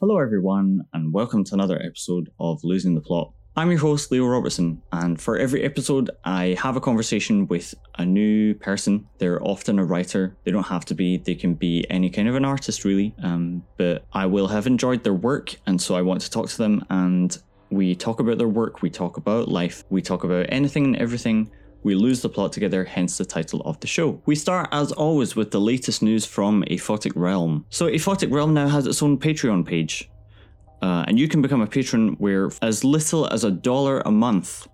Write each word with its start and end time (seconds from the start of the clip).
Hello, 0.00 0.18
everyone, 0.18 0.86
and 0.94 1.12
welcome 1.12 1.44
to 1.44 1.52
another 1.52 1.78
episode 1.82 2.30
of 2.40 2.64
Losing 2.64 2.94
the 2.94 3.02
Plot. 3.02 3.34
I'm 3.54 3.68
your 3.68 3.80
host, 3.80 4.10
Leo 4.10 4.24
Robertson, 4.24 4.80
and 4.92 5.20
for 5.20 5.36
every 5.36 5.62
episode, 5.62 6.10
I 6.24 6.56
have 6.58 6.74
a 6.74 6.80
conversation 6.80 7.46
with 7.48 7.74
a 7.98 8.06
new 8.06 8.54
person. 8.54 9.06
They're 9.18 9.46
often 9.46 9.78
a 9.78 9.84
writer. 9.84 10.34
They 10.44 10.52
don't 10.52 10.66
have 10.68 10.86
to 10.86 10.94
be, 10.94 11.18
they 11.18 11.34
can 11.34 11.52
be 11.52 11.84
any 11.90 12.08
kind 12.08 12.28
of 12.28 12.34
an 12.34 12.46
artist, 12.46 12.86
really. 12.86 13.14
Um, 13.22 13.62
but 13.76 14.06
I 14.14 14.24
will 14.24 14.48
have 14.48 14.66
enjoyed 14.66 15.04
their 15.04 15.12
work, 15.12 15.56
and 15.66 15.78
so 15.78 15.96
I 15.96 16.00
want 16.00 16.22
to 16.22 16.30
talk 16.30 16.48
to 16.48 16.56
them. 16.56 16.82
And 16.88 17.36
we 17.68 17.94
talk 17.94 18.20
about 18.20 18.38
their 18.38 18.48
work, 18.48 18.80
we 18.80 18.88
talk 18.88 19.18
about 19.18 19.48
life, 19.48 19.84
we 19.90 20.00
talk 20.00 20.24
about 20.24 20.46
anything 20.48 20.86
and 20.86 20.96
everything 20.96 21.50
we 21.82 21.94
lose 21.94 22.22
the 22.22 22.28
plot 22.28 22.52
together, 22.52 22.84
hence 22.84 23.18
the 23.18 23.24
title 23.24 23.60
of 23.62 23.80
the 23.80 23.86
show. 23.86 24.20
We 24.26 24.34
start, 24.34 24.68
as 24.72 24.92
always, 24.92 25.36
with 25.36 25.50
the 25.50 25.60
latest 25.60 26.02
news 26.02 26.26
from 26.26 26.62
Aphotic 26.64 27.12
Realm. 27.14 27.64
So, 27.70 27.86
Aphotic 27.86 28.30
Realm 28.30 28.54
now 28.54 28.68
has 28.68 28.86
its 28.86 29.02
own 29.02 29.18
Patreon 29.18 29.66
page, 29.66 30.10
uh, 30.82 31.04
and 31.08 31.18
you 31.18 31.28
can 31.28 31.42
become 31.42 31.60
a 31.60 31.66
patron 31.66 32.16
where, 32.18 32.50
as 32.62 32.84
little 32.84 33.26
as 33.28 33.44
a 33.44 33.50
dollar 33.50 34.00
a 34.04 34.10
month, 34.10 34.66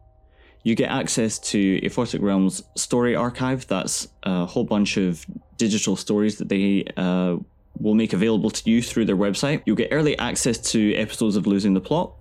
you 0.64 0.74
get 0.74 0.90
access 0.90 1.38
to 1.38 1.80
Aphotic 1.82 2.20
Realm's 2.20 2.62
story 2.76 3.14
archive. 3.14 3.66
That's 3.68 4.08
a 4.24 4.46
whole 4.46 4.64
bunch 4.64 4.96
of 4.96 5.24
digital 5.58 5.94
stories 5.94 6.38
that 6.38 6.48
they 6.48 6.84
uh, 6.96 7.36
will 7.78 7.94
make 7.94 8.12
available 8.12 8.50
to 8.50 8.70
you 8.70 8.82
through 8.82 9.04
their 9.04 9.16
website. 9.16 9.62
You'll 9.64 9.76
get 9.76 9.88
early 9.92 10.18
access 10.18 10.58
to 10.72 10.94
episodes 10.94 11.36
of 11.36 11.46
Losing 11.46 11.74
the 11.74 11.80
Plot 11.80 12.14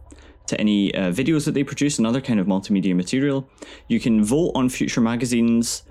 to 0.48 0.60
any 0.60 0.94
uh, 0.96 1.12
videos 1.12 1.46
that 1.46 1.54
they 1.54 1.64
produce 1.64 1.98
and 1.98 2.08
other 2.08 2.22
kind 2.22 2.40
of 2.40 2.48
multimedia 2.48 2.96
material. 2.96 3.50
You 3.88 4.00
can 4.00 4.24
vote 4.24 4.52
on 4.56 4.70
future 4.70 5.02
magazines, 5.02 5.84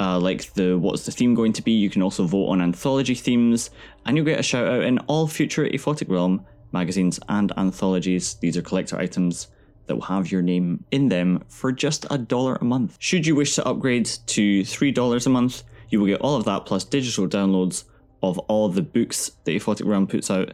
uh, 0.00 0.18
like 0.18 0.52
the 0.54 0.78
what's 0.78 1.04
the 1.04 1.12
theme 1.12 1.34
going 1.34 1.52
to 1.54 1.62
be. 1.62 1.72
You 1.72 1.90
can 1.90 2.02
also 2.02 2.26
vote 2.26 2.48
on 2.48 2.60
anthology 2.60 3.14
themes, 3.14 3.70
and 4.04 4.16
you'll 4.16 4.26
get 4.26 4.40
a 4.40 4.42
shout 4.42 4.66
out 4.66 4.82
in 4.82 4.98
all 5.00 5.26
future 5.26 5.64
Aphotic 5.64 6.08
Realm 6.08 6.44
magazines 6.72 7.20
and 7.28 7.52
anthologies. 7.56 8.34
These 8.34 8.56
are 8.56 8.62
collector 8.62 8.98
items 8.98 9.48
that 9.86 9.94
will 9.94 10.02
have 10.02 10.30
your 10.30 10.42
name 10.42 10.84
in 10.90 11.08
them 11.08 11.42
for 11.48 11.72
just 11.72 12.06
a 12.10 12.18
dollar 12.18 12.56
a 12.56 12.64
month. 12.64 12.96
Should 12.98 13.26
you 13.26 13.34
wish 13.34 13.54
to 13.56 13.66
upgrade 13.66 14.06
to 14.26 14.64
three 14.64 14.92
dollars 14.92 15.26
a 15.26 15.30
month, 15.30 15.64
you 15.90 16.00
will 16.00 16.06
get 16.06 16.20
all 16.20 16.36
of 16.36 16.44
that 16.44 16.66
plus 16.66 16.84
digital 16.84 17.26
downloads 17.26 17.84
of 18.22 18.38
all 18.40 18.68
the 18.68 18.82
books 18.82 19.32
that 19.44 19.52
Aphotic 19.52 19.86
Realm 19.86 20.06
puts 20.06 20.30
out 20.30 20.52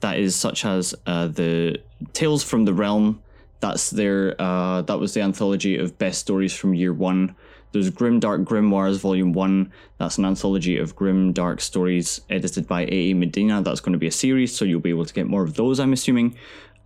that 0.00 0.18
is 0.18 0.36
such 0.36 0.64
as 0.64 0.94
uh, 1.06 1.28
the 1.28 1.80
Tales 2.12 2.42
from 2.42 2.64
the 2.64 2.74
Realm. 2.74 3.22
That's 3.60 3.90
their 3.90 4.40
uh, 4.40 4.82
that 4.82 4.98
was 4.98 5.14
the 5.14 5.20
anthology 5.22 5.76
of 5.76 5.98
best 5.98 6.20
stories 6.20 6.54
from 6.54 6.74
year 6.74 6.92
one. 6.92 7.34
There's 7.72 7.90
Grim 7.90 8.18
Dark 8.18 8.42
Grimoires 8.42 8.98
Volume 8.98 9.32
One. 9.32 9.72
That's 9.98 10.16
an 10.16 10.24
anthology 10.24 10.78
of 10.78 10.96
grim 10.96 11.32
dark 11.32 11.60
stories 11.60 12.20
edited 12.30 12.66
by 12.66 12.82
A. 12.82 13.10
A. 13.10 13.14
Medina. 13.14 13.60
That's 13.60 13.80
going 13.80 13.92
to 13.92 13.98
be 13.98 14.06
a 14.06 14.12
series, 14.12 14.56
so 14.56 14.64
you'll 14.64 14.80
be 14.80 14.90
able 14.90 15.04
to 15.04 15.12
get 15.12 15.26
more 15.26 15.42
of 15.42 15.54
those, 15.54 15.78
I'm 15.78 15.92
assuming. 15.92 16.36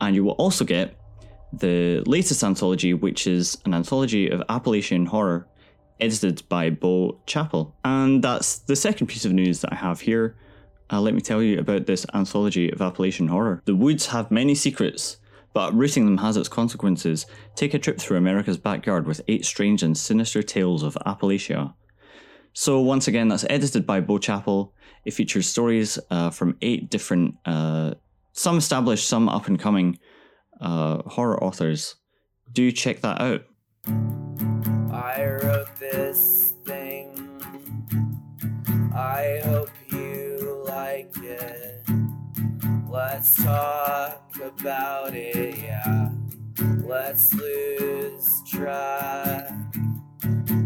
And 0.00 0.16
you 0.16 0.24
will 0.24 0.32
also 0.32 0.64
get 0.64 0.96
the 1.52 2.02
latest 2.06 2.42
anthology, 2.42 2.94
which 2.94 3.26
is 3.26 3.58
an 3.64 3.74
anthology 3.74 4.28
of 4.28 4.42
Appalachian 4.48 5.06
horror, 5.06 5.46
edited 6.00 6.42
by 6.48 6.70
Bo 6.70 7.20
Chappell. 7.26 7.76
And 7.84 8.24
that's 8.24 8.58
the 8.58 8.74
second 8.74 9.06
piece 9.06 9.24
of 9.24 9.32
news 9.32 9.60
that 9.60 9.72
I 9.72 9.76
have 9.76 10.00
here. 10.00 10.34
Uh, 10.92 11.00
let 11.00 11.14
me 11.14 11.22
tell 11.22 11.42
you 11.42 11.58
about 11.58 11.86
this 11.86 12.04
anthology 12.12 12.70
of 12.70 12.82
Appalachian 12.82 13.28
horror. 13.28 13.62
The 13.64 13.74
woods 13.74 14.08
have 14.08 14.30
many 14.30 14.54
secrets, 14.54 15.16
but 15.54 15.74
rooting 15.74 16.04
them 16.04 16.18
has 16.18 16.36
its 16.36 16.50
consequences. 16.50 17.24
Take 17.54 17.72
a 17.72 17.78
trip 17.78 17.98
through 17.98 18.18
America's 18.18 18.58
backyard 18.58 19.06
with 19.06 19.22
eight 19.26 19.46
strange 19.46 19.82
and 19.82 19.96
sinister 19.96 20.42
tales 20.42 20.82
of 20.82 20.98
Appalachia. 21.06 21.72
So, 22.52 22.78
once 22.80 23.08
again, 23.08 23.28
that's 23.28 23.46
edited 23.48 23.86
by 23.86 24.00
Bo 24.02 24.18
Chappell. 24.18 24.74
It 25.06 25.14
features 25.14 25.48
stories 25.48 25.98
uh, 26.10 26.28
from 26.28 26.58
eight 26.60 26.90
different, 26.90 27.36
uh, 27.46 27.94
some 28.34 28.58
established, 28.58 29.08
some 29.08 29.30
up 29.30 29.48
and 29.48 29.58
coming 29.58 29.98
uh, 30.60 30.98
horror 31.06 31.42
authors. 31.42 31.96
Do 32.52 32.70
check 32.70 33.00
that 33.00 33.18
out. 33.18 33.44
I 34.92 35.24
wrote 35.24 35.74
this 35.80 36.52
thing. 36.66 37.18
I 38.94 39.40
hope 39.44 39.70
Let's 42.92 43.42
talk 43.42 44.36
about 44.44 45.14
it, 45.14 45.56
yeah. 45.56 46.10
Let's 46.84 47.32
lose 47.32 48.42
track. 48.46 49.50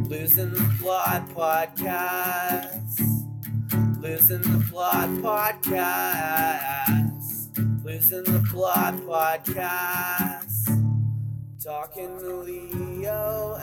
Losing 0.09 0.51
the 0.51 0.77
plot 0.81 1.29
podcast. 1.29 2.99
Losing 4.01 4.43
the 4.43 4.67
plot 4.69 5.09
podcast. 5.23 5.85
Losing 7.85 8.25
the 8.25 8.45
plot 8.51 8.97
podcast. 8.97 10.67
Talking 11.63 12.19
to 12.19 12.39
Leo. 12.39 13.57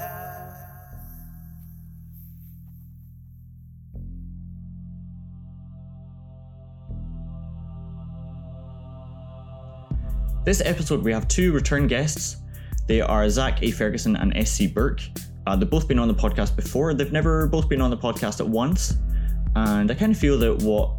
This 10.45 10.61
episode, 10.65 11.05
we 11.05 11.13
have 11.13 11.29
two 11.29 11.53
return 11.53 11.87
guests. 11.87 12.35
They 12.85 12.99
are 12.99 13.29
Zach 13.29 13.63
A. 13.63 13.71
Ferguson 13.71 14.17
and 14.17 14.35
S.C. 14.35 14.67
Burke. 14.67 15.01
Uh, 15.47 15.55
they've 15.55 15.69
both 15.69 15.87
been 15.87 15.99
on 15.99 16.09
the 16.09 16.13
podcast 16.13 16.57
before. 16.57 16.93
They've 16.93 17.13
never 17.13 17.47
both 17.47 17.69
been 17.69 17.79
on 17.79 17.89
the 17.89 17.97
podcast 17.97 18.41
at 18.41 18.47
once. 18.47 18.97
And 19.55 19.89
I 19.89 19.93
kind 19.93 20.11
of 20.11 20.17
feel 20.17 20.37
that 20.39 20.61
what 20.63 20.91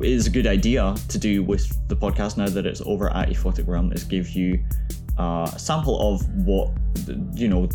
is 0.00 0.26
a 0.26 0.30
good 0.30 0.48
idea 0.48 0.92
to 1.08 1.18
do 1.18 1.44
with 1.44 1.72
the 1.86 1.94
podcast 1.94 2.36
now 2.36 2.48
that 2.48 2.66
it's 2.66 2.80
over 2.80 3.14
at 3.14 3.28
Aphotic 3.28 3.68
Realm 3.68 3.92
is 3.92 4.02
give 4.02 4.30
you 4.30 4.64
uh, 5.20 5.48
a 5.54 5.58
sample 5.58 6.12
of 6.12 6.28
what, 6.44 6.70
you 7.32 7.46
know, 7.46 7.66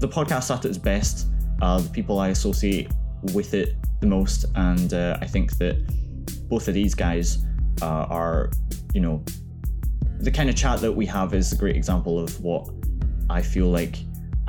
the 0.00 0.08
podcast 0.08 0.56
at 0.56 0.64
its 0.64 0.78
best, 0.78 1.28
uh, 1.60 1.80
the 1.80 1.90
people 1.90 2.18
I 2.18 2.28
associate 2.28 2.90
with 3.34 3.52
it 3.52 3.74
the 4.00 4.06
most. 4.06 4.46
And 4.54 4.94
uh, 4.94 5.18
I 5.20 5.26
think 5.26 5.58
that 5.58 5.76
both 6.48 6.66
of 6.66 6.72
these 6.72 6.94
guys 6.94 7.44
uh, 7.82 8.06
are, 8.08 8.50
you 8.94 9.02
know, 9.02 9.22
the 10.20 10.30
kind 10.30 10.48
of 10.48 10.56
chat 10.56 10.80
that 10.80 10.92
we 10.92 11.06
have 11.06 11.34
is 11.34 11.52
a 11.52 11.56
great 11.56 11.76
example 11.76 12.18
of 12.18 12.40
what 12.40 12.68
I 13.28 13.42
feel 13.42 13.66
like 13.66 13.98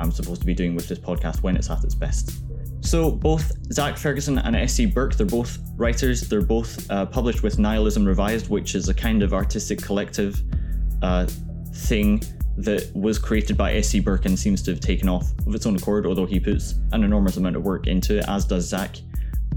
I'm 0.00 0.12
supposed 0.12 0.40
to 0.40 0.46
be 0.46 0.54
doing 0.54 0.74
with 0.74 0.88
this 0.88 0.98
podcast 0.98 1.42
when 1.42 1.56
it's 1.56 1.70
at 1.70 1.82
its 1.84 1.94
best. 1.94 2.42
So, 2.80 3.10
both 3.10 3.52
Zach 3.72 3.96
Ferguson 3.96 4.38
and 4.38 4.54
S.C. 4.54 4.86
Burke, 4.86 5.16
they're 5.16 5.26
both 5.26 5.58
writers. 5.76 6.22
They're 6.22 6.40
both 6.40 6.88
uh, 6.90 7.06
published 7.06 7.42
with 7.42 7.58
Nihilism 7.58 8.06
Revised, 8.06 8.48
which 8.48 8.74
is 8.74 8.88
a 8.88 8.94
kind 8.94 9.22
of 9.22 9.34
artistic 9.34 9.82
collective 9.82 10.40
uh, 11.02 11.26
thing 11.74 12.22
that 12.56 12.90
was 12.94 13.18
created 13.18 13.56
by 13.56 13.74
S.C. 13.74 14.00
Burke 14.00 14.26
and 14.26 14.38
seems 14.38 14.62
to 14.62 14.70
have 14.70 14.80
taken 14.80 15.08
off 15.08 15.32
of 15.46 15.54
its 15.54 15.66
own 15.66 15.76
accord, 15.76 16.06
although 16.06 16.26
he 16.26 16.38
puts 16.40 16.76
an 16.92 17.02
enormous 17.04 17.36
amount 17.36 17.56
of 17.56 17.62
work 17.62 17.86
into 17.86 18.18
it, 18.18 18.24
as 18.28 18.44
does 18.44 18.68
Zach. 18.68 18.96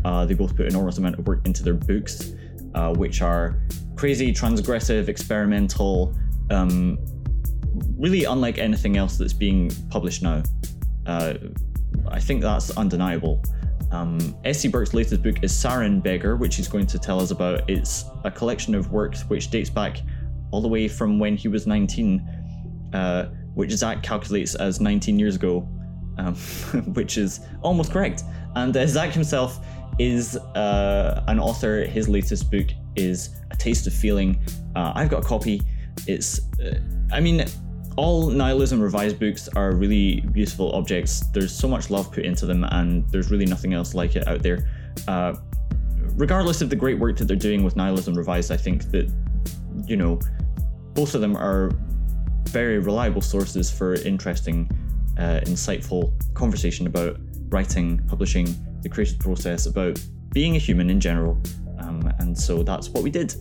Uh, 0.04 0.26
they 0.26 0.34
both 0.34 0.56
put 0.56 0.66
enormous 0.66 0.98
amount 0.98 1.18
of 1.18 1.28
work 1.28 1.46
into 1.46 1.64
their 1.64 1.76
books, 1.76 2.34
uh, 2.76 2.94
which 2.94 3.22
are 3.22 3.62
crazy, 3.96 4.34
transgressive, 4.34 5.08
experimental, 5.08 6.16
um, 6.50 6.98
really 7.98 8.26
unlike 8.26 8.58
anything 8.58 8.98
else 8.98 9.18
that's 9.18 9.34
being 9.34 9.72
published 9.90 10.24
now. 10.24 10.44
Uh, 11.06 11.36
I 12.08 12.20
think 12.20 12.42
that's 12.42 12.76
undeniable. 12.78 13.44
Um, 13.92 14.36
S.C. 14.46 14.70
Burke's 14.70 14.94
latest 14.94 15.22
book 15.22 15.44
is 15.44 15.52
Sarin 15.52 16.02
Beggar, 16.02 16.38
which 16.38 16.56
he's 16.56 16.68
going 16.68 16.88
to 16.88 16.98
tell 16.98 17.20
us 17.20 17.32
about. 17.32 17.70
It's 17.70 18.06
a 18.24 18.32
collection 18.32 18.74
of 18.74 18.92
works 18.92 19.24
which 19.24 19.50
dates 19.50 19.70
back 19.70 20.02
all 20.52 20.62
the 20.62 20.68
way 20.68 20.88
from 20.88 21.20
when 21.20 21.36
he 21.36 21.48
was 21.48 21.68
19, 21.68 22.90
uh, 22.94 23.26
which 23.54 23.72
Zach 23.72 24.02
calculates 24.02 24.56
as 24.56 24.80
19 24.80 25.20
years 25.20 25.36
ago, 25.36 25.68
um, 26.18 26.36
which 26.94 27.18
is 27.18 27.42
almost 27.62 27.92
correct. 27.92 28.24
And 28.56 28.76
uh, 28.76 28.88
Zach 28.88 29.12
himself 29.12 29.66
is 30.00 30.38
uh, 30.38 31.24
an 31.28 31.40
author. 31.40 31.86
His 31.86 32.08
latest 32.10 32.52
book 32.52 32.68
is 32.96 33.30
A 33.52 33.56
Taste 33.56 33.88
of 33.88 33.94
Feeling. 33.94 34.42
Uh, 34.76 34.92
I've 34.96 35.10
got 35.10 35.24
a 35.24 35.28
copy. 35.28 35.62
It's, 36.08 36.42
uh, 36.60 36.80
I 37.12 37.20
mean, 37.20 37.46
all 37.98 38.30
nihilism 38.30 38.82
revised 38.82 39.20
books 39.20 39.50
are 39.56 39.76
really 39.76 40.22
beautiful 40.22 40.72
objects. 40.72 41.22
There's 41.34 41.54
so 41.54 41.68
much 41.68 41.90
love 41.90 42.12
put 42.12 42.26
into 42.26 42.46
them, 42.46 42.64
and 42.64 43.08
there's 43.10 43.30
really 43.32 43.46
nothing 43.46 43.74
else 43.74 43.94
like 43.94 44.16
it 44.16 44.28
out 44.28 44.42
there. 44.42 44.70
Uh, 45.08 45.36
regardless 46.16 46.62
of 46.62 46.70
the 46.70 46.76
great 46.76 47.00
work 47.00 47.18
that 47.18 47.26
they're 47.26 47.36
doing 47.36 47.64
with 47.64 47.76
nihilism 47.76 48.16
revised, 48.16 48.52
I 48.52 48.58
think 48.58 48.92
that, 48.92 49.12
you 49.86 49.98
know, 49.98 50.20
both 50.94 51.16
of 51.16 51.22
them 51.22 51.36
are 51.36 51.72
very 52.50 52.80
reliable 52.80 53.22
sources 53.22 53.72
for 53.72 53.94
interesting, 53.96 54.70
uh, 55.18 55.42
insightful 55.46 56.12
conversation 56.34 56.88
about 56.88 57.18
writing, 57.50 58.00
publishing, 58.08 58.56
the 58.82 58.90
creative 58.90 59.20
process, 59.20 59.66
about 59.66 60.00
being 60.32 60.56
a 60.56 60.60
human 60.60 60.90
in 60.90 61.00
general. 61.00 61.42
Um, 61.80 62.12
and 62.20 62.38
so 62.38 62.64
that's 62.64 62.90
what 62.90 63.04
we 63.04 63.10
did. 63.10 63.36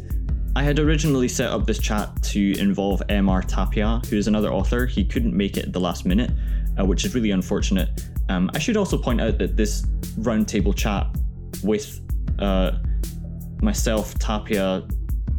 I 0.56 0.64
had 0.64 0.78
originally 0.78 1.28
set 1.28 1.50
up 1.50 1.66
this 1.66 1.78
chat 1.78 2.10
to 2.25 2.58
involve 2.58 3.00
MR 3.08 3.44
Tapia, 3.46 4.02
who 4.10 4.16
is 4.16 4.26
another 4.26 4.52
author. 4.52 4.84
He 4.84 5.04
couldn't 5.04 5.37
make 5.37 5.56
it 5.56 5.66
at 5.66 5.72
the 5.72 5.81
last 5.81 6.04
minute, 6.04 6.32
uh, 6.78 6.84
which 6.84 7.04
is 7.04 7.14
really 7.14 7.31
unfortunate. 7.31 7.88
Um, 8.28 8.50
I 8.54 8.58
should 8.58 8.76
also 8.76 8.98
point 8.98 9.20
out 9.20 9.38
that 9.38 9.56
this 9.56 9.82
roundtable 10.19 10.75
chat 10.75 11.06
with 11.62 12.00
uh, 12.40 12.78
myself, 13.62 14.19
Tapia, 14.19 14.87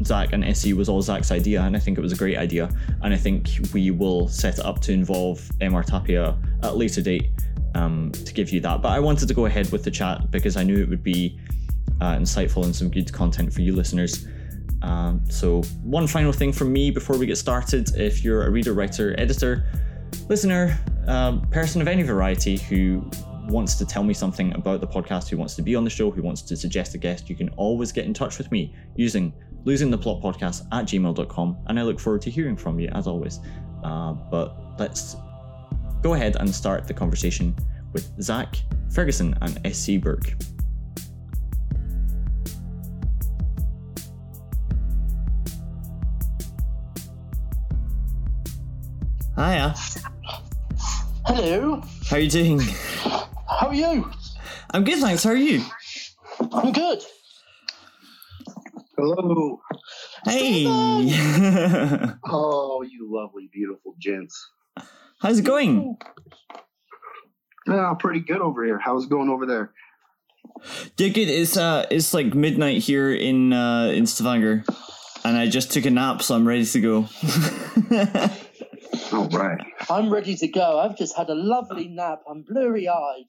Zach 0.03 0.33
and 0.33 0.43
SE 0.45 0.73
was 0.73 0.89
all 0.89 1.01
Zach's 1.01 1.31
idea, 1.31 1.61
and 1.61 1.75
I 1.75 1.79
think 1.79 1.97
it 1.97 2.01
was 2.01 2.13
a 2.13 2.15
great 2.15 2.37
idea. 2.37 2.69
And 3.01 3.13
I 3.13 3.17
think 3.17 3.49
we 3.73 3.91
will 3.91 4.27
set 4.27 4.59
it 4.59 4.65
up 4.65 4.79
to 4.81 4.93
involve 4.93 5.39
MR 5.59 5.85
Tapia 5.85 6.37
at 6.63 6.69
a 6.69 6.73
later 6.73 7.01
date 7.01 7.29
um, 7.75 8.11
to 8.11 8.33
give 8.33 8.49
you 8.51 8.59
that. 8.61 8.81
But 8.81 8.89
I 8.89 8.99
wanted 8.99 9.27
to 9.27 9.33
go 9.33 9.45
ahead 9.45 9.71
with 9.71 9.83
the 9.83 9.91
chat 9.91 10.31
because 10.31 10.57
I 10.57 10.63
knew 10.63 10.81
it 10.81 10.89
would 10.89 11.03
be 11.03 11.39
uh, 11.99 12.15
insightful 12.15 12.63
and 12.65 12.75
some 12.75 12.89
good 12.89 13.11
content 13.11 13.53
for 13.53 13.61
you 13.61 13.75
listeners. 13.75 14.27
Um, 14.81 15.21
so, 15.29 15.61
one 15.83 16.07
final 16.07 16.31
thing 16.31 16.51
from 16.51 16.73
me 16.73 16.89
before 16.89 17.17
we 17.17 17.25
get 17.25 17.37
started 17.37 17.95
if 17.95 18.23
you're 18.23 18.47
a 18.47 18.49
reader, 18.49 18.73
writer, 18.73 19.17
editor, 19.19 19.65
listener, 20.27 20.79
um, 21.07 21.41
person 21.49 21.81
of 21.81 21.87
any 21.87 22.03
variety 22.03 22.57
who 22.57 23.07
wants 23.47 23.75
to 23.75 23.85
tell 23.85 24.03
me 24.03 24.13
something 24.13 24.53
about 24.55 24.81
the 24.81 24.87
podcast, 24.87 25.29
who 25.29 25.37
wants 25.37 25.55
to 25.55 25.61
be 25.61 25.75
on 25.75 25.83
the 25.83 25.89
show, 25.89 26.09
who 26.09 26.21
wants 26.21 26.41
to 26.41 26.55
suggest 26.55 26.95
a 26.95 26.97
guest, 26.97 27.29
you 27.29 27.35
can 27.35 27.49
always 27.49 27.91
get 27.91 28.05
in 28.05 28.13
touch 28.13 28.37
with 28.37 28.51
me 28.51 28.73
using 28.95 29.33
losing 29.63 29.91
the 29.91 29.97
plot 29.97 30.21
podcast 30.21 30.65
at 30.71 30.85
gmail.com. 30.85 31.57
And 31.67 31.79
I 31.79 31.83
look 31.83 31.99
forward 31.99 32.21
to 32.23 32.31
hearing 32.31 32.57
from 32.57 32.79
you 32.79 32.89
as 32.93 33.05
always. 33.05 33.39
Uh, 33.83 34.13
but 34.13 34.57
let's 34.79 35.15
go 36.01 36.13
ahead 36.13 36.35
and 36.39 36.53
start 36.53 36.87
the 36.87 36.93
conversation 36.93 37.55
with 37.93 38.11
Zach 38.21 38.55
Ferguson 38.89 39.37
and 39.41 39.75
SC 39.75 39.99
Burke. 40.01 40.33
Hiya. 49.35 49.73
Hello. 51.25 51.81
How 52.09 52.17
are 52.17 52.19
you 52.19 52.29
doing? 52.29 52.59
How 52.59 53.67
are 53.67 53.73
you? 53.73 54.09
I'm 54.71 54.83
good, 54.83 54.99
thanks. 54.99 55.23
How 55.23 55.31
are 55.31 55.35
you? 55.35 55.63
I'm 56.51 56.71
good. 56.71 56.99
Hello. 58.97 59.61
Hey. 60.25 60.65
Oh, 62.33 62.81
you 62.83 63.09
lovely, 63.11 63.49
beautiful 63.51 63.95
gents. 63.99 64.51
How's 65.21 65.39
it 65.39 65.45
going? 65.45 65.97
Yeah, 67.67 67.93
pretty 67.99 68.21
good 68.21 68.41
over 68.41 68.65
here. 68.65 68.79
How's 68.79 69.05
it 69.05 69.09
going 69.09 69.29
over 69.29 69.45
there? 69.45 69.71
Yeah, 70.97 71.09
good. 71.09 71.29
It's 71.29 71.57
uh, 71.57 71.85
it's 71.91 72.13
like 72.13 72.33
midnight 72.33 72.81
here 72.81 73.13
in 73.13 73.53
uh 73.53 73.91
in 73.93 74.05
Stavanger, 74.07 74.63
and 75.23 75.37
I 75.37 75.47
just 75.47 75.71
took 75.71 75.85
a 75.85 75.91
nap, 75.91 76.21
so 76.21 76.35
I'm 76.35 76.47
ready 76.47 76.65
to 76.65 76.81
go. 76.81 77.07
All 79.13 79.27
right. 79.29 79.59
I'm 79.89 80.11
ready 80.11 80.35
to 80.35 80.47
go. 80.47 80.79
I've 80.79 80.97
just 80.97 81.15
had 81.15 81.29
a 81.29 81.35
lovely 81.35 81.87
nap. 81.87 82.21
I'm 82.29 82.43
blurry 82.43 82.87
eyed. 82.89 83.25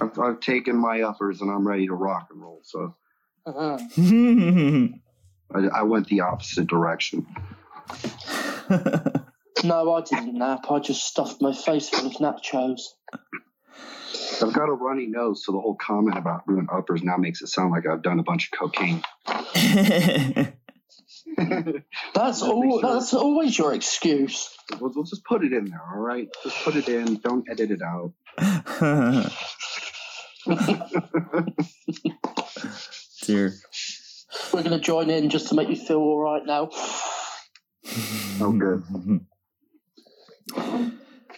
I've, 0.00 0.18
I've 0.18 0.40
taken 0.40 0.76
my 0.76 1.02
uppers 1.02 1.40
and 1.40 1.50
I'm 1.50 1.66
ready 1.66 1.86
to 1.86 1.94
rock 1.94 2.28
and 2.30 2.40
roll. 2.40 2.60
So 2.62 2.94
Uh-huh. 3.46 3.78
I, 5.54 5.80
I 5.80 5.82
went 5.82 6.06
the 6.08 6.20
opposite 6.20 6.66
direction. 6.68 7.26
No, 9.64 9.92
I 9.92 10.00
didn't 10.00 10.38
nap. 10.38 10.70
I 10.70 10.78
just 10.78 11.04
stuffed 11.04 11.42
my 11.42 11.52
face 11.52 11.88
full 11.90 12.06
of 12.06 12.14
nachos. 12.14 12.80
I've 14.42 14.52
got 14.54 14.68
a 14.68 14.72
runny 14.72 15.06
nose, 15.06 15.44
so 15.44 15.52
the 15.52 15.60
whole 15.60 15.74
comment 15.76 16.16
about 16.16 16.46
doing 16.46 16.66
uppers 16.72 17.02
now 17.02 17.16
makes 17.16 17.42
it 17.42 17.48
sound 17.48 17.70
like 17.70 17.86
I've 17.86 18.02
done 18.02 18.18
a 18.18 18.22
bunch 18.22 18.50
of 18.50 18.58
cocaine. 18.58 19.02
That's 22.14 22.42
all. 22.42 22.64
makes. 22.64 22.82
That's 22.82 23.14
always 23.14 23.56
your 23.58 23.74
excuse. 23.74 24.56
we'll, 24.80 24.92
we'll 24.94 25.04
just 25.04 25.24
put 25.24 25.44
it 25.44 25.52
in 25.52 25.66
there, 25.66 25.82
all 25.92 26.00
right? 26.00 26.28
Just 26.42 26.56
put 26.64 26.76
it 26.76 26.88
in. 26.88 27.16
Don't 27.16 27.48
edit 27.50 27.70
it 27.70 27.82
out. 27.82 28.12
Dear. 33.22 33.52
We're 34.52 34.62
gonna 34.62 34.80
join 34.80 35.10
in 35.10 35.28
just 35.28 35.48
to 35.48 35.54
make 35.54 35.68
you 35.68 35.76
feel 35.76 35.98
all 35.98 36.18
right 36.20 36.44
now. 36.44 36.70
Oh, 38.40 38.52
good. 38.52 38.82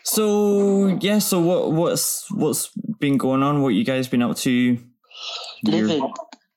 So 0.05 0.87
yeah, 1.01 1.19
so 1.19 1.41
what 1.41 1.73
what's 1.73 2.31
what's 2.31 2.71
been 2.99 3.19
going 3.19 3.43
on? 3.43 3.63
What 3.63 3.71
you 3.71 3.85
guys 3.85 4.09
been 4.09 4.23
up 4.23 4.37
to? 4.39 4.79
You're- 5.63 6.03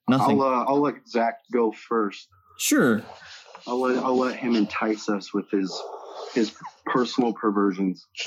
Nothing. 0.07 0.39
I'll, 0.39 0.47
uh, 0.47 0.65
I'll 0.65 0.81
let 0.81 1.07
Zach 1.07 1.39
go 1.51 1.71
first. 1.71 2.27
Sure. 2.59 3.01
I'll 3.65 3.81
let, 3.81 3.97
I'll 4.03 4.15
let 4.17 4.35
him 4.35 4.55
entice 4.55 5.09
us 5.09 5.33
with 5.33 5.49
his 5.49 5.75
his 6.33 6.53
personal 6.85 7.33
perversions. 7.33 8.05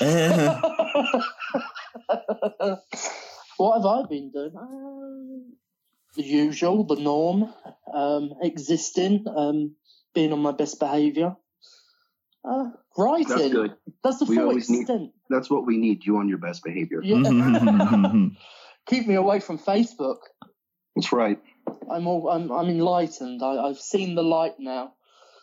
What 3.59 3.75
have 3.77 3.85
I 3.85 4.03
been 4.07 4.31
doing? 4.31 4.53
Uh, 4.55 5.51
the 6.15 6.23
usual, 6.23 6.85
the 6.85 6.95
norm, 6.95 7.53
um, 7.93 8.31
existing, 8.41 9.25
um, 9.35 9.75
being 10.13 10.31
on 10.31 10.39
my 10.39 10.53
best 10.53 10.79
behaviour. 10.79 11.35
Uh, 12.47 12.69
writing. 12.97 13.27
That's 13.27 13.49
good. 13.51 13.75
That's 14.03 14.19
the 14.19 14.25
We 14.25 14.35
full 14.37 14.49
always 14.49 14.69
need- 14.69 14.81
extent. 14.81 15.11
That's 15.29 15.49
what 15.49 15.65
we 15.65 15.77
need. 15.77 16.05
You 16.05 16.17
on 16.17 16.29
your 16.29 16.37
best 16.37 16.63
behavior. 16.63 17.01
Yeah. 17.03 17.21
Keep 18.87 19.07
me 19.07 19.15
away 19.15 19.39
from 19.39 19.59
Facebook. 19.59 20.17
That's 20.95 21.11
right. 21.11 21.39
I'm 21.91 22.07
all. 22.07 22.29
I'm. 22.29 22.51
I'm 22.51 22.69
enlightened. 22.69 23.43
I, 23.43 23.67
I've 23.67 23.79
seen 23.79 24.15
the 24.15 24.23
light 24.23 24.55
now. 24.59 24.93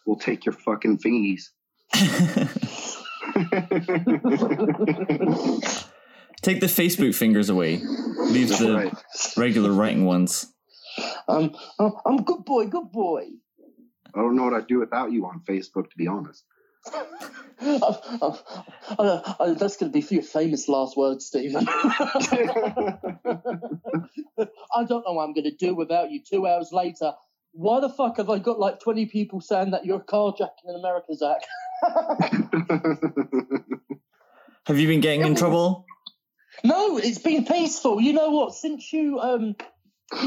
We'll 0.07 0.17
take 0.19 0.45
your 0.47 0.55
fucking 0.55 0.99
thingies. 0.99 1.49
Take 6.43 6.61
the 6.61 6.67
Facebook 6.67 7.15
fingers 7.15 7.49
away. 7.49 7.79
Leave 7.79 8.49
That's 8.51 8.61
the 8.61 8.75
right. 8.75 8.93
regular 9.37 9.73
writing 9.73 10.05
ones. 10.05 10.53
um. 11.29 11.55
I'm 11.79 12.23
good 12.25 12.45
boy. 12.45 12.67
Good 12.67 12.91
boy. 12.93 13.25
I 14.15 14.19
don't 14.21 14.37
know 14.37 14.45
what 14.45 14.55
I'd 14.55 14.67
do 14.67 14.81
without 14.81 15.13
you 15.13 15.25
on 15.27 15.43
Facebook, 15.49 15.91
to 15.91 15.97
be 15.97 16.07
honest. 16.07 16.45
Uh, 17.59 18.37
uh, 18.99 19.35
uh, 19.39 19.55
that's 19.55 19.77
going 19.77 19.91
to 19.91 19.97
be 19.97 20.03
for 20.03 20.15
your 20.15 20.23
famous 20.23 20.69
last 20.69 20.97
words, 20.97 21.27
Stephen. 21.27 21.67
I 21.69 22.05
don't 24.85 25.05
know 25.05 25.13
what 25.13 25.25
I'm 25.25 25.33
going 25.33 25.45
to 25.45 25.57
do 25.57 25.75
without 25.75 26.11
you. 26.11 26.21
Two 26.23 26.47
hours 26.47 26.71
later, 26.73 27.13
why 27.53 27.81
the 27.81 27.89
fuck 27.89 28.19
have 28.19 28.29
I 28.29 28.39
got 28.39 28.59
like 28.59 28.81
20 28.81 29.07
people 29.07 29.41
saying 29.41 29.71
that 29.71 29.87
you're 29.87 30.01
carjacking 30.01 30.69
in 30.69 30.75
America, 30.75 31.15
Zach? 31.15 31.41
Have 34.67 34.79
you 34.79 34.89
been 34.89 35.01
getting 35.01 35.23
in 35.23 35.35
trouble? 35.35 35.87
No, 36.65 36.99
it's 36.99 37.19
been 37.19 37.45
peaceful. 37.45 38.01
You 38.01 38.13
know 38.13 38.31
what? 38.31 38.55
Since 38.55 38.93
you 38.93 39.21
um, 39.21 39.57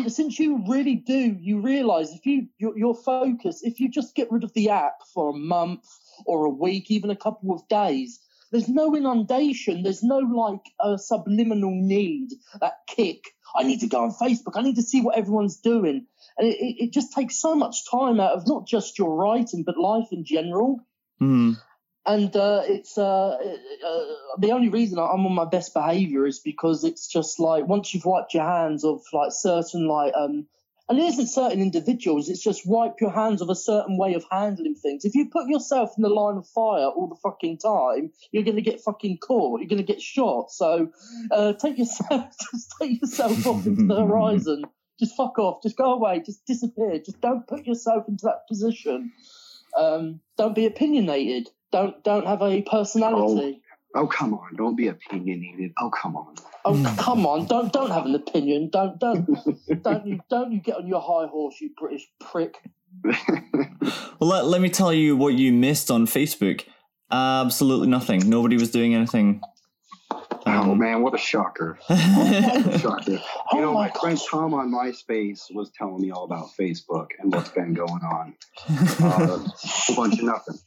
since 0.08 0.40
you 0.40 0.64
really 0.68 0.96
do, 0.96 1.38
you 1.40 1.60
realise 1.62 2.12
if 2.12 2.26
you 2.26 2.48
your, 2.58 2.78
your 2.78 2.96
focus, 2.96 3.62
if 3.64 3.80
you 3.80 3.90
just 3.90 4.16
get 4.16 4.32
rid 4.32 4.44
of 4.44 4.54
the 4.54 4.70
app 4.70 4.96
for 5.14 5.30
a 5.32 5.34
month 5.34 5.86
or 6.26 6.46
a 6.46 6.50
week, 6.50 6.92
even 6.92 7.10
a 7.10 7.16
couple 7.16 7.54
of 7.54 7.68
days, 7.68 8.20
there's 8.52 8.70
no 8.70 8.96
inundation. 8.96 9.84
There's 9.84 10.04
no 10.04 10.18
like 10.18 10.66
a 10.80 10.98
subliminal 10.98 11.72
need, 11.74 12.30
that 12.60 12.80
kick. 12.88 13.26
I 13.56 13.64
need 13.64 13.80
to 13.82 13.88
go 13.88 14.04
on 14.04 14.12
Facebook. 14.12 14.56
I 14.56 14.62
need 14.62 14.76
to 14.76 14.84
see 14.84 15.02
what 15.02 15.18
everyone's 15.18 15.58
doing, 15.58 16.06
and 16.38 16.48
it, 16.48 16.58
it, 16.84 16.94
just 16.94 17.14
takes 17.14 17.40
so 17.40 17.56
much 17.56 17.90
time 17.90 18.20
out 18.20 18.34
of 18.34 18.48
not 18.48 18.68
just 18.68 18.98
your 19.00 19.16
writing 19.16 19.64
but 19.64 19.78
life 19.78 20.08
in 20.12 20.24
general 20.24 20.86
Hmm. 21.20 21.54
and 22.06 22.34
uh, 22.36 22.64
it's 22.66 22.98
uh, 22.98 23.32
uh, 23.32 24.06
the 24.40 24.52
only 24.54 24.70
reason 24.70 24.98
I'm 25.00 25.26
on 25.26 25.34
my 25.34 25.46
best 25.46 25.74
behavior 25.74 26.26
is 26.26 26.40
because 26.40 26.86
it's 26.86 27.08
just 27.08 27.40
like 27.40 27.68
once 27.68 27.94
you've 27.94 28.06
wiped 28.06 28.34
your 28.34 28.46
hands 28.46 28.86
of 28.86 29.02
like 29.12 29.32
certain 29.34 29.86
like 29.88 30.14
um 30.16 30.48
and 30.90 31.00
it 31.00 31.04
isn't 31.04 31.28
certain 31.28 31.62
individuals 31.62 32.28
it's 32.30 32.44
just 32.44 32.68
wipe 32.68 32.96
your 33.00 33.12
hands 33.12 33.42
of 33.42 33.50
a 33.50 33.56
certain 33.56 33.98
way 33.98 34.16
of 34.16 34.26
handling 34.30 34.76
things. 34.76 35.06
If 35.06 35.16
you 35.16 35.30
put 35.30 35.48
yourself 35.48 35.94
in 35.98 36.02
the 36.02 36.10
line 36.10 36.38
of 36.38 36.48
fire 36.48 36.88
all 36.88 37.08
the 37.08 37.16
fucking 37.22 37.60
time 37.60 38.12
you're 38.32 38.44
going 38.44 38.56
to 38.56 38.62
get 38.62 38.82
fucking 38.82 39.20
caught 39.20 39.62
you're 39.62 39.70
going 39.70 39.86
to 39.86 39.94
get 39.94 40.02
shot. 40.02 40.52
So 40.52 40.90
uh, 41.32 41.54
take 41.54 41.78
yourself 41.78 42.26
just 42.52 42.74
take 42.82 43.02
yourself 43.02 43.46
off 43.48 43.66
into 43.66 43.86
the 43.86 43.96
horizon. 44.06 44.64
Just 45.00 45.16
fuck 45.16 45.40
off 45.40 45.62
just 45.64 45.78
go 45.78 45.94
away 45.94 46.22
just 46.26 46.46
disappear. 46.46 47.00
Just 47.00 47.22
don't 47.22 47.48
put 47.48 47.66
yourself 47.66 48.06
into 48.08 48.26
that 48.26 48.48
position. 48.48 49.12
Um, 49.78 50.20
don't 50.38 50.56
be 50.56 50.66
opinionated. 50.66 51.50
Don't 51.72 52.04
don't 52.04 52.26
have 52.26 52.42
a 52.42 52.64
personality. 52.64 53.62
oh, 53.62 53.69
come 54.08 54.34
on. 54.34 54.56
Don't 54.56 54.76
be 54.76 54.88
opinionated. 54.88 55.74
Oh, 55.80 55.90
come 55.90 56.16
on. 56.16 56.36
Oh, 56.66 56.96
come 56.98 57.26
on! 57.26 57.46
Don't 57.46 57.72
don't 57.72 57.90
have 57.90 58.06
an 58.06 58.16
opinion. 58.16 58.70
Don't 58.70 59.00
don't 59.00 59.26
don't 59.84 60.06
you 60.06 60.20
don't 60.30 60.52
you 60.52 60.60
get 60.60 60.76
on 60.76 60.88
your 60.88 61.02
high 61.02 61.28
horse, 61.28 61.56
you 61.62 61.72
British 61.78 62.08
prick. 62.20 62.56
Well, 64.20 64.30
let, 64.32 64.46
let 64.48 64.60
me 64.60 64.70
tell 64.70 64.92
you 64.94 65.16
what 65.16 65.36
you 65.36 65.54
missed 65.54 65.90
on 65.90 66.06
Facebook. 66.06 66.66
Absolutely 67.10 67.88
nothing. 67.88 68.30
Nobody 68.30 68.58
was 68.58 68.70
doing 68.70 68.94
anything. 68.94 69.42
oh, 70.12 70.28
Um, 70.46 70.78
man. 70.78 71.02
What 71.02 71.14
a 71.16 71.18
shocker. 71.18 71.80
Shocker. 71.88 73.22
Oh 73.22 73.46
You 73.54 73.62
know, 73.62 73.74
my 73.74 73.88
my 73.88 73.92
friend. 73.92 74.20
Tom 74.30 74.54
on 74.54 74.70
MySpace 74.72 75.44
was 75.56 75.72
telling 75.72 76.02
me 76.02 76.12
all 76.12 76.26
about 76.26 76.50
Facebook 76.60 77.12
and 77.20 77.32
what's 77.34 77.50
been 77.50 77.74
going 77.74 78.02
on. 78.04 78.36
Uh, 79.02 79.40
a 79.90 79.96
bunch 79.96 80.20
of 80.20 80.26
nothing. 80.26 80.60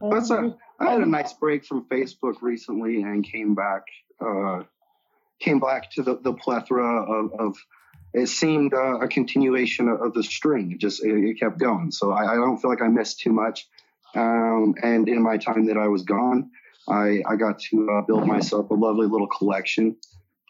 That's 0.00 0.30
a, 0.30 0.54
I 0.78 0.90
had 0.90 1.00
a 1.00 1.06
nice 1.06 1.32
break 1.32 1.64
from 1.64 1.86
Facebook 1.86 2.42
recently 2.42 3.02
and 3.02 3.24
came 3.24 3.54
back, 3.54 3.82
uh, 4.20 4.62
came 5.40 5.60
back 5.60 5.90
to 5.92 6.02
the, 6.02 6.18
the 6.18 6.34
plethora 6.34 7.02
of, 7.02 7.32
of 7.38 7.56
it 8.12 8.28
seemed 8.28 8.72
uh, 8.72 8.98
a 9.00 9.08
continuation 9.08 9.88
of, 9.88 10.00
of 10.00 10.14
the 10.14 10.22
string. 10.22 10.72
It 10.72 10.78
just 10.78 11.04
it, 11.04 11.12
it 11.12 11.40
kept 11.40 11.58
going. 11.58 11.90
So 11.90 12.12
I, 12.12 12.32
I 12.32 12.34
don't 12.36 12.58
feel 12.58 12.70
like 12.70 12.82
I 12.82 12.88
missed 12.88 13.20
too 13.20 13.32
much. 13.32 13.66
Um, 14.14 14.74
and 14.82 15.08
in 15.08 15.22
my 15.22 15.36
time 15.36 15.66
that 15.66 15.76
I 15.76 15.88
was 15.88 16.02
gone, 16.02 16.50
I, 16.88 17.22
I 17.26 17.36
got 17.36 17.58
to 17.70 17.90
uh, 17.90 18.02
build 18.02 18.26
myself 18.26 18.70
a 18.70 18.74
lovely 18.74 19.06
little 19.06 19.26
collection, 19.26 19.96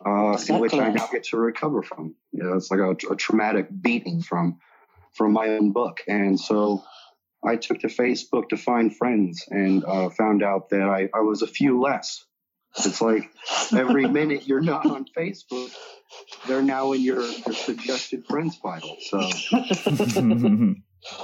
uh, 0.05 0.39
in 0.49 0.59
which 0.61 0.75
I 0.75 0.91
now 0.91 1.09
get 1.09 1.25
to 1.25 1.39
recover 1.39 1.83
from. 1.83 2.15
You 2.33 2.45
know, 2.45 2.55
it's 2.55 2.71
like 2.71 2.81
a, 2.81 2.91
a 3.13 3.17
traumatic 3.17 3.69
beating 3.81 4.23
from 4.23 4.59
from 5.15 5.33
my 5.33 5.49
own 5.49 5.73
book, 5.73 6.03
and 6.07 6.39
so 6.39 6.85
I 7.47 7.57
took 7.57 7.81
to 7.81 7.89
Facebook 7.89 8.49
to 8.51 8.57
find 8.57 8.95
friends 8.95 9.45
and 9.49 9.85
uh, 9.85 10.11
found 10.11 10.43
out 10.43 10.71
that 10.71 10.83
I, 10.83 11.09
I 11.15 11.21
was 11.21 11.43
a 11.43 11.47
few 11.47 11.81
less. 11.81 12.25
It's 12.79 13.01
like 13.01 13.31
every 13.73 14.09
minute 14.21 14.47
you're 14.47 14.61
not 14.61 14.85
on 14.87 15.07
Facebook, 15.17 15.73
they're 16.47 16.63
now 16.63 16.93
in 16.93 17.01
your, 17.03 17.23
your 17.23 17.55
suggested 17.55 18.27
friends 18.27 18.57
file. 18.57 18.97
So 19.01 19.19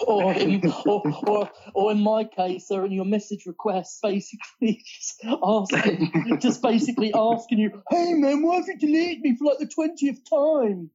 or, 0.06 0.32
in, 0.32 0.72
or, 0.86 1.02
or, 1.26 1.50
or 1.74 1.92
in 1.92 2.00
my 2.00 2.24
case, 2.24 2.68
they're 2.68 2.86
in 2.86 2.92
your 2.92 3.04
message 3.04 3.46
requests, 3.46 3.98
basically 4.02 4.82
just 4.86 5.24
asking, 5.24 6.38
just 6.40 6.62
basically 6.62 7.12
asking 7.14 7.58
you, 7.58 7.82
"Hey 7.90 8.14
man, 8.14 8.42
why 8.42 8.56
have 8.56 8.66
you 8.68 8.78
deleted 8.78 9.22
me 9.22 9.36
for 9.36 9.46
like 9.46 9.58
the 9.58 9.66
twentieth 9.66 10.20
time?" 10.28 10.90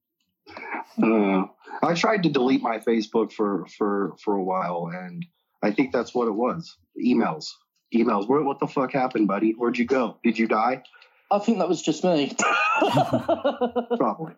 Uh, 1.03 1.43
I 1.83 1.93
tried 1.93 2.23
to 2.23 2.29
delete 2.29 2.61
my 2.61 2.79
Facebook 2.79 3.31
for, 3.31 3.65
for, 3.77 4.15
for 4.23 4.35
a 4.35 4.43
while, 4.43 4.91
and 4.93 5.25
I 5.61 5.71
think 5.71 5.91
that's 5.91 6.13
what 6.13 6.27
it 6.27 6.33
was. 6.33 6.75
Emails. 7.03 7.47
Emails. 7.93 8.27
What, 8.27 8.43
what 8.45 8.59
the 8.59 8.67
fuck 8.67 8.91
happened, 8.93 9.27
buddy? 9.27 9.51
Where'd 9.51 9.77
you 9.77 9.85
go? 9.85 10.17
Did 10.23 10.37
you 10.37 10.47
die? 10.47 10.83
I 11.29 11.39
think 11.39 11.57
that 11.57 11.69
was 11.69 11.81
just 11.81 12.03
me. 12.03 12.35
Probably. 13.97 14.33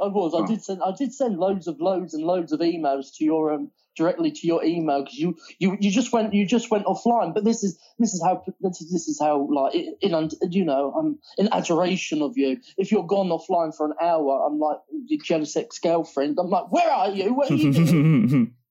I 0.00 0.06
was. 0.08 0.34
I 0.34 0.46
did 0.46 0.62
send. 0.62 0.82
I 0.82 0.92
did 0.96 1.12
send 1.14 1.38
loads 1.38 1.66
of 1.66 1.80
loads 1.80 2.14
and 2.14 2.24
loads 2.24 2.52
of 2.52 2.60
emails 2.60 3.14
to 3.16 3.24
your 3.24 3.52
um 3.52 3.70
directly 3.94 4.30
to 4.30 4.46
your 4.46 4.64
email 4.64 5.02
because 5.04 5.18
you 5.18 5.36
you 5.58 5.76
you 5.78 5.90
just 5.90 6.12
went 6.12 6.32
you 6.32 6.46
just 6.46 6.70
went 6.70 6.86
offline. 6.86 7.34
But 7.34 7.44
this 7.44 7.62
is 7.62 7.78
this 7.98 8.14
is 8.14 8.22
how 8.24 8.42
this 8.60 8.80
is, 8.80 8.90
this 8.90 9.08
is 9.08 9.20
how 9.20 9.46
like 9.50 9.74
in, 9.74 9.94
in 10.00 10.30
you 10.50 10.64
know 10.64 10.92
I'm 10.98 11.18
in 11.38 11.52
adoration 11.52 12.22
of 12.22 12.36
you. 12.38 12.58
If 12.78 12.90
you're 12.90 13.06
gone 13.06 13.28
offline 13.28 13.74
for 13.76 13.86
an 13.86 13.94
hour, 14.00 14.46
I'm 14.46 14.58
like 14.58 14.78
your 15.06 15.20
jealous 15.22 15.56
ex 15.56 15.78
girlfriend. 15.78 16.38
I'm 16.40 16.48
like, 16.50 16.72
where 16.72 16.90
are 16.90 17.10
you? 17.10 17.34
What 17.34 17.50
are 17.50 17.54
you 17.54 17.72
doing? 17.72 18.54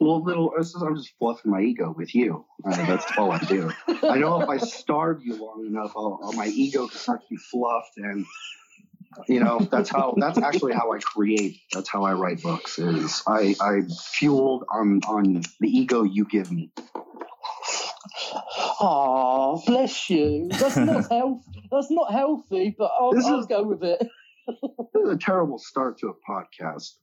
Well, 0.00 0.22
little, 0.22 0.52
I'm 0.56 0.96
just 0.96 1.14
fluffing 1.18 1.50
my 1.52 1.60
ego 1.60 1.94
with 1.96 2.12
you. 2.12 2.44
I 2.64 2.76
mean, 2.76 2.86
that's 2.86 3.06
all 3.16 3.30
I 3.30 3.38
do. 3.38 3.70
I 4.02 4.18
know 4.18 4.40
if 4.42 4.48
I 4.48 4.56
starve 4.58 5.22
you 5.24 5.36
long 5.36 5.64
enough, 5.66 5.92
I'll, 5.96 6.18
I'll- 6.24 6.32
my 6.32 6.46
ego 6.48 6.88
can 6.88 6.98
start 6.98 7.20
to 7.22 7.26
be 7.30 7.36
fluffed, 7.36 7.96
and 7.98 8.26
you 9.28 9.40
know 9.40 9.58
that's 9.70 9.90
how 9.90 10.14
that's 10.18 10.38
actually 10.38 10.72
how 10.72 10.92
I 10.92 10.98
create. 10.98 11.60
That's 11.72 11.88
how 11.88 12.04
I 12.04 12.12
write 12.14 12.42
books. 12.42 12.78
Is 12.78 13.22
I 13.26 13.54
I 13.60 13.82
fueled 14.12 14.64
on 14.72 15.00
on 15.08 15.42
the 15.60 15.68
ego 15.68 16.02
you 16.02 16.24
give 16.24 16.50
me. 16.52 16.70
Oh, 18.80 19.62
bless 19.66 20.10
you. 20.10 20.48
That's 20.50 20.76
not 20.76 21.08
health. 21.10 21.42
That's 21.70 21.90
not 21.90 22.12
healthy. 22.12 22.74
But 22.76 22.90
I'll, 22.98 23.12
This 23.12 23.26
I'll 23.26 23.40
is- 23.40 23.46
go 23.46 23.62
with 23.62 23.82
it. 23.84 24.06
This 24.92 25.04
is 25.04 25.10
a 25.10 25.16
terrible 25.16 25.56
start 25.58 25.98
to 26.00 26.08
a 26.08 26.14
podcast. 26.28 26.94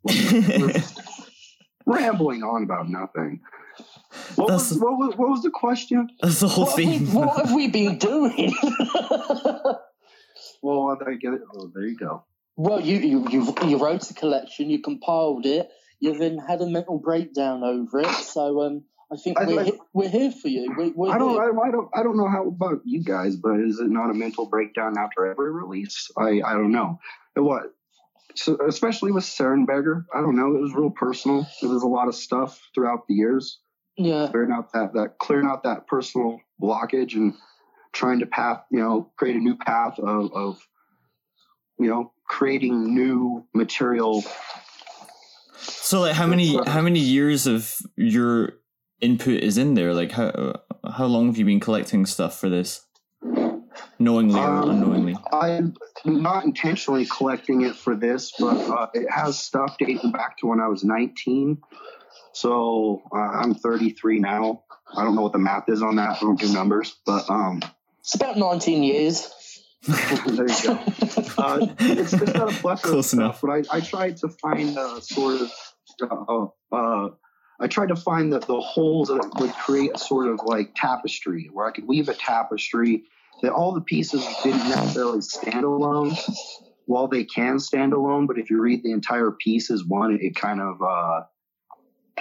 We're 1.85 1.95
rambling 1.97 2.43
on 2.43 2.63
about 2.63 2.89
nothing. 2.89 3.39
What 4.35 4.49
was, 4.51 4.73
what 4.77 4.97
was 4.97 5.15
what 5.15 5.29
was 5.29 5.41
the 5.41 5.49
question? 5.49 6.09
That's 6.21 6.41
the 6.41 6.49
whole 6.49 6.65
What 6.65 6.83
have, 6.83 7.01
we, 7.01 7.05
what 7.17 7.45
have 7.45 7.53
we 7.55 7.67
been 7.69 7.97
doing? 7.97 8.53
Well, 10.61 10.89
I 10.89 11.03
don't 11.03 11.19
get 11.19 11.33
it. 11.33 11.41
Oh, 11.55 11.71
there 11.73 11.85
you 11.85 11.97
go. 11.97 12.23
Well, 12.57 12.81
you, 12.81 12.97
you 12.97 13.27
you 13.29 13.55
you 13.65 13.77
wrote 13.77 14.09
a 14.09 14.13
collection, 14.13 14.69
you 14.69 14.81
compiled 14.81 15.45
it, 15.45 15.69
you 15.99 16.17
then 16.17 16.37
had 16.37 16.61
a 16.61 16.67
mental 16.67 16.99
breakdown 16.99 17.63
over 17.63 18.01
it. 18.01 18.13
So 18.25 18.61
um, 18.63 18.83
I 19.11 19.15
think 19.15 19.39
I- 19.39 19.45
we're 19.45 19.63
he- 19.63 19.79
we're 19.93 20.09
here 20.09 20.31
for 20.31 20.49
you. 20.49 20.73
We, 20.77 20.89
we're 20.89 21.11
I 21.11 21.17
don't, 21.17 21.31
here. 21.31 21.41
I, 21.41 21.67
I 21.67 21.71
don't, 21.71 21.89
I 21.95 22.03
don't 22.03 22.17
know 22.17 22.27
how 22.27 22.47
about 22.47 22.81
you 22.83 23.01
guys, 23.03 23.37
but 23.37 23.59
is 23.61 23.79
it 23.79 23.89
not 23.89 24.09
a 24.09 24.13
mental 24.13 24.45
breakdown 24.45 24.97
after 24.97 25.25
every 25.25 25.51
release? 25.51 26.11
I, 26.17 26.41
I 26.45 26.53
don't 26.53 26.71
know. 26.71 26.99
What, 27.35 27.73
so 28.35 28.57
especially 28.67 29.13
with 29.13 29.23
Serenberger, 29.23 30.03
I 30.13 30.19
don't 30.19 30.35
know. 30.35 30.55
It 30.55 30.61
was 30.61 30.73
real 30.73 30.91
personal. 30.91 31.47
There 31.61 31.69
was 31.69 31.83
a 31.83 31.87
lot 31.87 32.09
of 32.09 32.15
stuff 32.15 32.59
throughout 32.75 33.07
the 33.07 33.13
years, 33.13 33.59
Yeah, 33.97 34.27
clearing 34.29 34.51
out 34.51 34.73
that, 34.73 34.93
that 34.93 35.17
clearing 35.19 35.47
out 35.47 35.63
that 35.63 35.87
personal 35.87 36.39
blockage 36.61 37.15
and 37.15 37.33
trying 37.93 38.19
to 38.19 38.25
path, 38.25 38.63
you 38.71 38.79
know, 38.79 39.11
create 39.17 39.35
a 39.35 39.39
new 39.39 39.55
path 39.55 39.99
of, 39.99 40.33
of, 40.33 40.67
you 41.79 41.87
know, 41.87 42.11
creating 42.25 42.93
new 42.93 43.45
material. 43.53 44.23
So 45.57 46.01
like 46.01 46.15
how 46.15 46.27
many 46.27 46.57
how 46.67 46.81
many 46.81 46.99
years 46.99 47.47
of 47.47 47.75
your 47.95 48.53
input 49.01 49.41
is 49.41 49.57
in 49.57 49.73
there? 49.73 49.93
Like 49.93 50.11
how 50.11 50.55
how 50.89 51.05
long 51.05 51.27
have 51.27 51.37
you 51.37 51.45
been 51.45 51.59
collecting 51.59 52.05
stuff 52.05 52.39
for 52.39 52.49
this? 52.49 52.85
Knowingly 53.97 54.39
or 54.39 54.43
Um, 54.43 54.69
unknowingly? 54.69 55.17
I'm 55.33 55.75
not 56.05 56.45
intentionally 56.45 57.05
collecting 57.05 57.61
it 57.61 57.75
for 57.75 57.95
this, 57.95 58.31
but 58.39 58.55
uh, 58.69 58.87
it 58.93 59.09
has 59.11 59.39
stuff 59.39 59.75
dating 59.77 60.11
back 60.11 60.37
to 60.37 60.47
when 60.47 60.61
I 60.61 60.67
was 60.67 60.83
19. 60.83 61.57
So 62.33 63.01
uh, 63.13 63.17
I'm 63.19 63.53
33 63.55 64.19
now. 64.19 64.63
I 64.95 65.03
don't 65.03 65.15
know 65.15 65.21
what 65.21 65.33
the 65.33 65.39
math 65.39 65.67
is 65.67 65.81
on 65.81 65.97
that. 65.97 66.17
I 66.17 66.19
don't 66.19 66.39
do 66.39 66.51
numbers, 66.53 66.95
but 67.05 67.29
um, 67.29 67.61
it's 67.99 68.15
about 68.15 68.37
19 68.37 68.83
years. 68.83 69.31
there 69.87 70.47
you 70.47 70.63
go. 70.63 70.79
Uh, 71.37 71.67
it's, 71.79 72.11
it's 72.11 72.33
not 72.33 72.51
a 72.51 72.57
plethora 72.57 72.91
Close 72.91 73.13
of 73.13 73.19
enough. 73.19 73.39
but 73.41 73.49
I, 73.49 73.77
I 73.77 73.79
tried 73.79 74.17
to 74.17 74.27
find 74.27 74.77
a 74.77 75.01
sort 75.01 75.39
of, 75.39 75.51
uh, 76.01 76.47
uh, 76.75 77.09
I 77.61 77.67
tried 77.67 77.87
to 77.89 77.95
find 77.95 78.33
the, 78.33 78.39
the 78.39 78.59
holes 78.59 79.07
that 79.07 79.31
would 79.39 79.53
create 79.53 79.91
a 79.93 79.97
sort 79.97 80.27
of 80.27 80.41
like 80.43 80.75
tapestry 80.75 81.49
where 81.53 81.65
I 81.65 81.71
could 81.71 81.87
weave 81.87 82.09
a 82.09 82.13
tapestry 82.13 83.03
that 83.41 83.53
all 83.53 83.73
the 83.73 83.79
pieces 83.79 84.25
didn't 84.43 84.67
necessarily 84.67 85.21
stand 85.21 85.63
alone. 85.63 86.11
While 86.85 87.07
they 87.07 87.23
can 87.23 87.59
stand 87.59 87.93
alone, 87.93 88.27
but 88.27 88.37
if 88.37 88.49
you 88.49 88.59
read 88.59 88.83
the 88.83 88.91
entire 88.91 89.31
piece 89.31 89.71
as 89.71 89.83
one, 89.85 90.15
it, 90.15 90.21
it 90.21 90.35
kind 90.35 90.59
of 90.59 90.81
uh, 90.81 91.21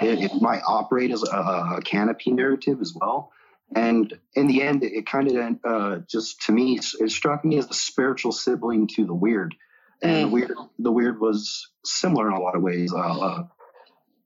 it, 0.01 0.31
it 0.31 0.43
might 0.43 0.63
operate 0.67 1.11
as 1.11 1.23
a, 1.23 1.37
a 1.79 1.81
canopy 1.85 2.31
narrative 2.31 2.81
as 2.81 2.95
well. 2.95 3.33
And 3.75 4.19
in 4.35 4.47
the 4.47 4.63
end, 4.63 4.83
it 4.83 5.07
kind 5.07 5.29
of 5.31 5.57
uh, 5.65 5.99
just 6.09 6.43
to 6.43 6.53
me, 6.53 6.79
it 6.79 7.11
struck 7.11 7.45
me 7.45 7.59
as 7.59 7.69
a 7.69 7.75
spiritual 7.75 8.33
sibling 8.33 8.87
to 8.97 9.05
the 9.05 9.15
weird. 9.15 9.55
And 10.01 10.25
the 10.25 10.29
Mm. 10.29 10.33
weird, 10.33 10.57
the 10.79 10.93
weird 10.93 11.21
was 11.21 11.69
similar 11.85 12.29
in 12.29 12.35
a 12.35 12.41
lot 12.41 12.55
of 12.55 12.63
ways. 12.63 12.93
Uh, 12.95 13.21
uh, 13.21 13.47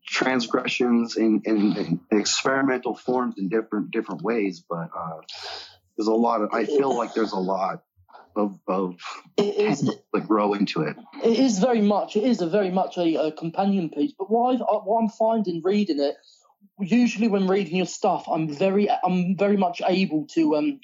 transgressions 0.06 1.16
in, 1.16 1.42
in, 1.44 1.76
in 1.76 2.00
experimental 2.10 2.94
forms 2.94 3.36
in 3.38 3.48
different 3.48 3.90
different 3.90 4.22
ways, 4.22 4.62
but 4.68 4.90
uh, 4.96 5.20
there's 5.96 6.08
a 6.08 6.12
lot 6.12 6.42
of. 6.42 6.50
I 6.52 6.66
feel 6.66 6.94
like 6.96 7.14
there's 7.14 7.32
a 7.32 7.38
lot 7.38 7.82
of 8.36 8.58
of 8.66 8.96
It 9.36 9.56
is 9.56 9.90
that 10.12 10.26
grow 10.26 10.54
into 10.54 10.82
it. 10.82 10.96
it 11.22 11.38
is 11.38 11.58
very 11.58 11.80
much 11.80 12.16
it 12.16 12.24
is 12.24 12.40
a 12.40 12.46
very 12.48 12.70
much 12.70 12.96
a, 12.98 13.26
a 13.28 13.32
companion 13.32 13.90
piece. 13.90 14.12
But 14.18 14.30
what 14.30 14.54
I've, 14.54 14.60
uh, 14.62 14.80
what 14.80 15.00
I'm 15.02 15.08
finding 15.08 15.62
reading 15.64 16.00
it, 16.00 16.16
usually 16.80 17.28
when 17.28 17.48
reading 17.48 17.76
your 17.76 17.86
stuff, 17.86 18.26
I'm 18.30 18.48
very 18.48 18.88
I'm 18.90 19.36
very 19.36 19.56
much 19.56 19.82
able 19.86 20.26
to 20.34 20.56
um. 20.56 20.80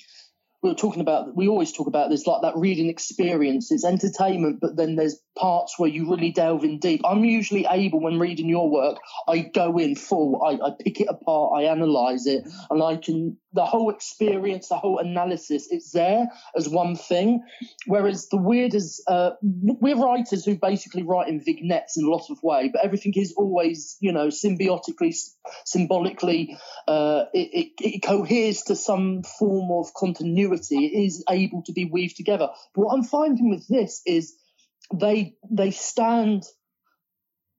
We 0.60 0.70
were 0.70 0.74
talking 0.74 1.00
about. 1.00 1.36
We 1.36 1.46
always 1.46 1.70
talk 1.70 1.86
about 1.86 2.10
this, 2.10 2.26
like 2.26 2.42
that 2.42 2.56
reading 2.56 2.88
experience. 2.88 3.70
It's 3.70 3.84
entertainment, 3.84 4.58
but 4.60 4.74
then 4.74 4.96
there's 4.96 5.20
parts 5.38 5.78
where 5.78 5.88
you 5.88 6.10
really 6.10 6.32
delve 6.32 6.64
in 6.64 6.80
deep. 6.80 7.00
I'm 7.04 7.24
usually 7.24 7.64
able 7.70 8.00
when 8.00 8.18
reading 8.18 8.48
your 8.48 8.68
work. 8.68 8.98
I 9.28 9.38
go 9.38 9.78
in 9.78 9.94
full. 9.94 10.42
I, 10.44 10.66
I 10.66 10.70
pick 10.76 11.00
it 11.00 11.06
apart. 11.08 11.52
I 11.54 11.62
analyze 11.66 12.26
it, 12.26 12.42
and 12.70 12.82
I 12.82 12.96
can 12.96 13.36
the 13.52 13.64
whole 13.64 13.90
experience, 13.90 14.68
the 14.68 14.76
whole 14.76 14.98
analysis. 14.98 15.68
It's 15.70 15.90
there 15.92 16.28
as 16.56 16.68
one 16.68 16.96
thing. 16.96 17.42
Whereas 17.86 18.28
the 18.28 18.36
weird 18.36 18.74
is, 18.74 19.02
uh, 19.06 19.30
we're 19.42 19.96
writers 19.96 20.44
who 20.44 20.56
basically 20.56 21.02
write 21.02 21.28
in 21.28 21.42
vignettes 21.42 21.96
in 21.96 22.04
a 22.04 22.10
lot 22.10 22.26
of 22.30 22.38
way, 22.42 22.70
but 22.72 22.84
everything 22.84 23.12
is 23.16 23.34
always, 23.36 23.96
you 24.00 24.12
know, 24.12 24.28
symbiotically, 24.28 25.14
symbolically, 25.64 26.56
uh, 26.86 27.24
it, 27.32 27.72
it, 27.80 27.94
it 27.94 28.02
coheres 28.02 28.62
to 28.62 28.76
some 28.76 29.22
form 29.22 29.70
of 29.72 29.92
continuity. 29.94 30.86
It 30.86 31.06
is 31.06 31.24
able 31.28 31.62
to 31.64 31.72
be 31.72 31.86
weaved 31.86 32.16
together. 32.16 32.48
But 32.74 32.82
what 32.82 32.94
I'm 32.94 33.04
finding 33.04 33.50
with 33.50 33.66
this 33.68 34.02
is 34.06 34.34
they 34.94 35.34
they 35.50 35.70
stand 35.70 36.44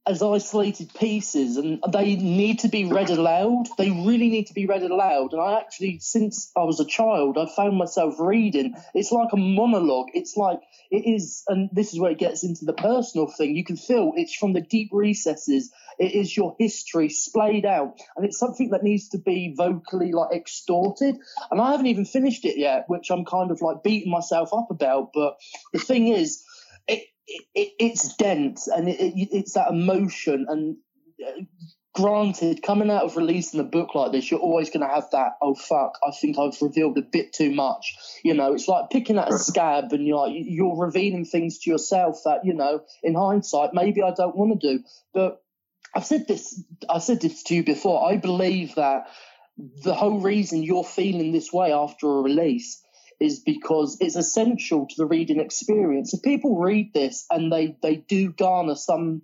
as 0.08 0.24
isolated 0.24 0.92
pieces 0.96 1.58
and 1.58 1.84
they 1.92 2.16
need 2.16 2.60
to 2.60 2.68
be 2.68 2.86
read 2.86 3.10
aloud. 3.10 3.68
They 3.78 3.92
really 3.92 4.30
need 4.30 4.48
to 4.48 4.54
be 4.54 4.66
read 4.66 4.82
aloud. 4.82 5.34
And 5.34 5.42
I 5.42 5.60
actually, 5.60 6.00
since 6.00 6.52
I 6.56 6.64
was 6.64 6.80
a 6.80 6.86
child, 6.86 7.38
I 7.38 7.48
found 7.56 7.78
myself 7.78 8.16
reading. 8.20 8.76
It's 8.96 9.12
like 9.12 9.34
a 9.34 9.38
monologue. 9.38 10.08
It's 10.14 10.36
like 10.36 10.60
it 10.90 11.04
is, 11.06 11.44
and 11.48 11.70
this 11.72 11.94
is 11.94 12.00
where 12.00 12.12
it 12.12 12.18
gets 12.18 12.44
into 12.44 12.66
the 12.66 12.74
personal 12.74 13.28
thing. 13.28 13.56
You 13.56 13.64
can 13.64 13.78
feel 13.78 14.14
it's 14.16 14.34
from 14.34 14.54
the 14.54 14.62
deep 14.62 14.90
recesses. 14.92 15.72
It 16.00 16.14
is 16.14 16.36
your 16.36 16.56
history 16.58 17.10
splayed 17.10 17.66
out, 17.66 18.00
and 18.16 18.26
it's 18.26 18.40
something 18.40 18.70
that 18.72 18.84
needs 18.84 19.10
to 19.10 19.20
be 19.20 19.54
vocally 19.56 20.12
like 20.12 20.36
extorted. 20.36 21.18
And 21.52 21.62
I 21.62 21.72
haven't 21.72 21.88
even 21.88 22.06
finished 22.06 22.46
it 22.46 22.58
yet, 22.58 22.86
which 22.88 23.12
I'm 23.12 23.26
kind 23.26 23.52
of 23.52 23.62
like 23.62 23.84
beating 23.84 24.12
myself 24.12 24.54
up 24.54 24.72
about. 24.72 25.12
But 25.14 25.38
the 25.72 25.80
thing 25.80 26.08
is, 26.08 26.44
it, 26.88 27.04
it, 27.30 27.46
it, 27.54 27.74
it's 27.80 28.16
dense 28.16 28.68
and 28.68 28.90
it, 28.90 29.00
it, 29.00 29.30
it's 29.32 29.54
that 29.54 29.70
emotion 29.70 30.46
and 30.50 30.78
uh, 31.26 31.42
granted 31.94 32.62
coming 32.62 32.90
out 32.90 33.04
of 33.04 33.18
releasing 33.18 33.60
a 33.60 33.64
book 33.64 33.94
like 33.96 34.12
this 34.12 34.30
you're 34.30 34.40
always 34.40 34.70
going 34.70 34.88
to 34.88 34.94
have 34.94 35.10
that 35.12 35.34
oh 35.42 35.56
fuck 35.56 35.98
i 36.08 36.12
think 36.12 36.38
i've 36.38 36.62
revealed 36.62 36.98
a 36.98 37.02
bit 37.02 37.34
too 37.34 37.52
much. 37.52 37.96
You 38.24 38.34
know 38.34 38.54
it's 38.54 38.68
like 38.68 38.90
picking 38.90 39.18
at 39.18 39.34
a 39.34 39.38
scab 39.38 39.92
and 39.92 40.06
you're 40.06 40.18
like 40.18 40.34
you're 40.36 40.78
revealing 40.78 41.26
things 41.26 41.60
to 41.60 41.72
yourself 41.72 42.22
that 42.26 42.46
you 42.46 42.54
know 42.54 42.84
in 43.04 43.16
hindsight 43.16 43.74
maybe 43.74 44.02
i 44.02 44.12
don't 44.12 44.36
want 44.36 44.60
to 44.60 44.78
do. 44.78 44.84
But 45.14 45.42
i've 45.96 46.06
said 46.06 46.28
this 46.28 46.64
i 46.90 47.00
said 47.00 47.22
this 47.22 47.44
to 47.44 47.56
you 47.56 47.64
before. 47.64 48.10
I 48.10 48.18
believe 48.18 48.76
that 48.76 49.08
the 49.84 49.94
whole 49.94 50.22
reason 50.22 50.64
you're 50.64 50.86
feeling 50.86 51.32
this 51.32 51.52
way 51.52 51.74
after 51.74 52.08
a 52.08 52.22
release 52.22 52.82
is 53.20 53.40
because 53.40 53.98
it's 54.00 54.16
essential 54.16 54.88
to 54.88 54.96
the 54.98 55.06
reading 55.06 55.40
experience. 55.40 56.14
If 56.14 56.22
people 56.22 56.60
read 56.60 56.94
this 56.94 57.26
and 57.30 57.52
they, 57.52 57.76
they 57.82 57.98
do 57.98 58.32
garner 58.32 58.76
some 58.76 59.24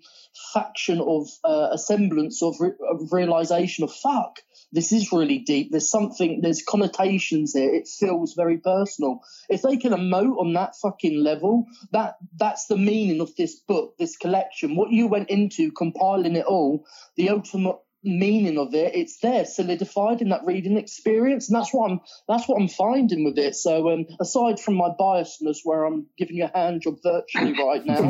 faction 0.54 1.00
of 1.00 1.28
uh, 1.44 1.70
a 1.72 1.78
semblance 1.78 2.44
of, 2.44 2.56
re- 2.60 2.72
of 2.90 3.12
realization 3.12 3.84
of 3.84 3.94
fuck, 3.94 4.40
this 4.72 4.92
is 4.92 5.12
really 5.12 5.40
deep. 5.40 5.72
There's 5.72 5.90
something, 5.90 6.42
there's 6.42 6.64
connotations 6.68 7.54
here. 7.54 7.74
It 7.74 7.88
feels 7.88 8.34
very 8.34 8.58
personal. 8.58 9.22
If 9.48 9.62
they 9.62 9.78
can 9.78 9.94
emote 9.94 10.38
on 10.38 10.54
that 10.54 10.75
fucking 10.82 11.24
level, 11.24 11.66
that 11.92 12.16
that's 12.38 12.66
the 12.68 12.78
meaning 12.78 13.22
of 13.22 13.36
this 13.38 13.56
book, 13.56 13.96
this 13.98 14.18
collection. 14.18 14.75
What 14.75 14.92
you 14.92 15.08
went 15.08 15.30
into 15.30 15.72
compiling 15.72 16.36
it 16.36 16.46
all, 16.46 16.86
the 17.16 17.30
ultimate 17.30 17.78
meaning 18.05 18.57
of 18.57 18.74
it. 18.74 18.95
It's 18.95 19.19
there 19.19 19.45
solidified 19.45 20.21
in 20.21 20.29
that 20.29 20.45
reading 20.45 20.77
experience 20.77 21.50
and 21.50 21.55
that's 21.55 21.74
what 21.74 21.91
i'm 21.91 22.00
that's 22.27 22.47
what 22.47 22.62
i'm 22.62 22.67
finding 22.67 23.25
with 23.25 23.38
it. 23.38 23.55
So 23.55 23.91
um, 23.91 24.05
aside 24.19 24.59
from 24.59 24.75
my 24.75 24.89
biasness 25.00 25.57
where 25.63 25.85
i'm 25.85 26.07
giving 26.17 26.38
you 26.38 26.45
a 26.45 26.57
hand 26.57 26.81
job 26.81 26.97
virtually 27.03 27.53
right 27.57 27.85
now 27.85 28.09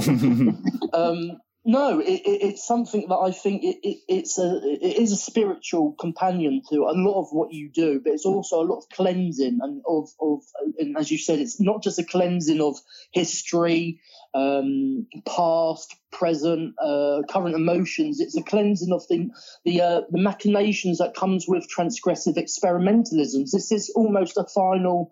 um, 0.94 1.38
no, 1.68 2.00
it, 2.00 2.06
it, 2.06 2.44
it's 2.44 2.66
something 2.66 3.08
that 3.10 3.16
I 3.16 3.32
think 3.32 3.64
it, 3.64 3.98
it's 4.08 4.38
a 4.38 4.62
it 4.64 4.98
is 4.98 5.12
a 5.12 5.18
spiritual 5.18 5.94
companion 6.00 6.62
to 6.70 6.84
a 6.84 6.94
lot 6.94 7.20
of 7.20 7.30
what 7.32 7.54
you 7.54 7.72
do, 7.72 8.00
but 8.04 8.14
it's 8.14 8.26
also 8.26 8.62
a 8.62 8.70
lot 8.70 8.78
of 8.78 8.90
cleansing 8.90 9.58
and 9.60 9.82
of 9.88 10.10
of 10.22 10.44
and 10.78 10.96
as 10.96 11.10
you 11.10 11.18
said, 11.18 11.40
it's 11.40 11.60
not 11.60 11.82
just 11.82 11.98
a 11.98 12.04
cleansing 12.04 12.62
of 12.62 12.78
history, 13.12 14.00
um, 14.36 15.08
past, 15.26 15.96
present, 16.12 16.76
uh, 16.80 17.22
current 17.30 17.56
emotions. 17.56 18.20
It's 18.20 18.38
a 18.38 18.44
cleansing 18.44 18.92
of 18.92 19.08
the 19.08 19.30
the 19.64 19.82
uh, 19.82 20.02
the 20.12 20.22
machinations 20.22 20.98
that 21.00 21.16
comes 21.16 21.46
with 21.48 21.68
transgressive 21.76 22.36
experimentalisms. 22.36 23.52
This 23.52 23.72
is 23.72 23.92
almost 23.96 24.38
a 24.38 24.46
final 24.46 25.12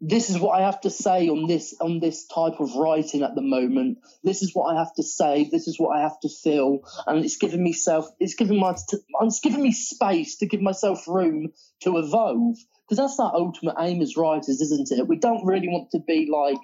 this 0.00 0.30
is 0.30 0.38
what 0.38 0.58
I 0.58 0.64
have 0.64 0.80
to 0.82 0.90
say 0.90 1.28
on 1.28 1.46
this 1.46 1.74
on 1.78 2.00
this 2.00 2.26
type 2.26 2.58
of 2.58 2.74
writing 2.74 3.22
at 3.22 3.34
the 3.34 3.42
moment. 3.42 3.98
This 4.24 4.42
is 4.42 4.54
what 4.54 4.74
I 4.74 4.78
have 4.78 4.94
to 4.94 5.02
say. 5.02 5.48
This 5.50 5.68
is 5.68 5.78
what 5.78 5.90
I 5.96 6.00
have 6.02 6.18
to 6.20 6.28
feel, 6.28 6.80
and 7.06 7.22
it's 7.22 7.36
giving 7.36 7.62
me 7.62 7.74
self. 7.74 8.08
It's 8.18 8.34
giving 8.34 8.58
my. 8.58 8.74
It's 9.20 9.40
giving 9.40 9.62
me 9.62 9.72
space 9.72 10.38
to 10.38 10.46
give 10.46 10.62
myself 10.62 11.06
room 11.06 11.52
to 11.82 11.98
evolve 11.98 12.56
because 12.88 12.96
that's 12.96 13.20
our 13.20 13.34
ultimate 13.34 13.76
aim 13.78 14.00
as 14.00 14.16
writers, 14.16 14.60
isn't 14.60 14.90
it? 14.90 15.06
We 15.06 15.18
don't 15.18 15.44
really 15.44 15.68
want 15.68 15.90
to 15.90 16.00
be 16.00 16.30
like 16.32 16.58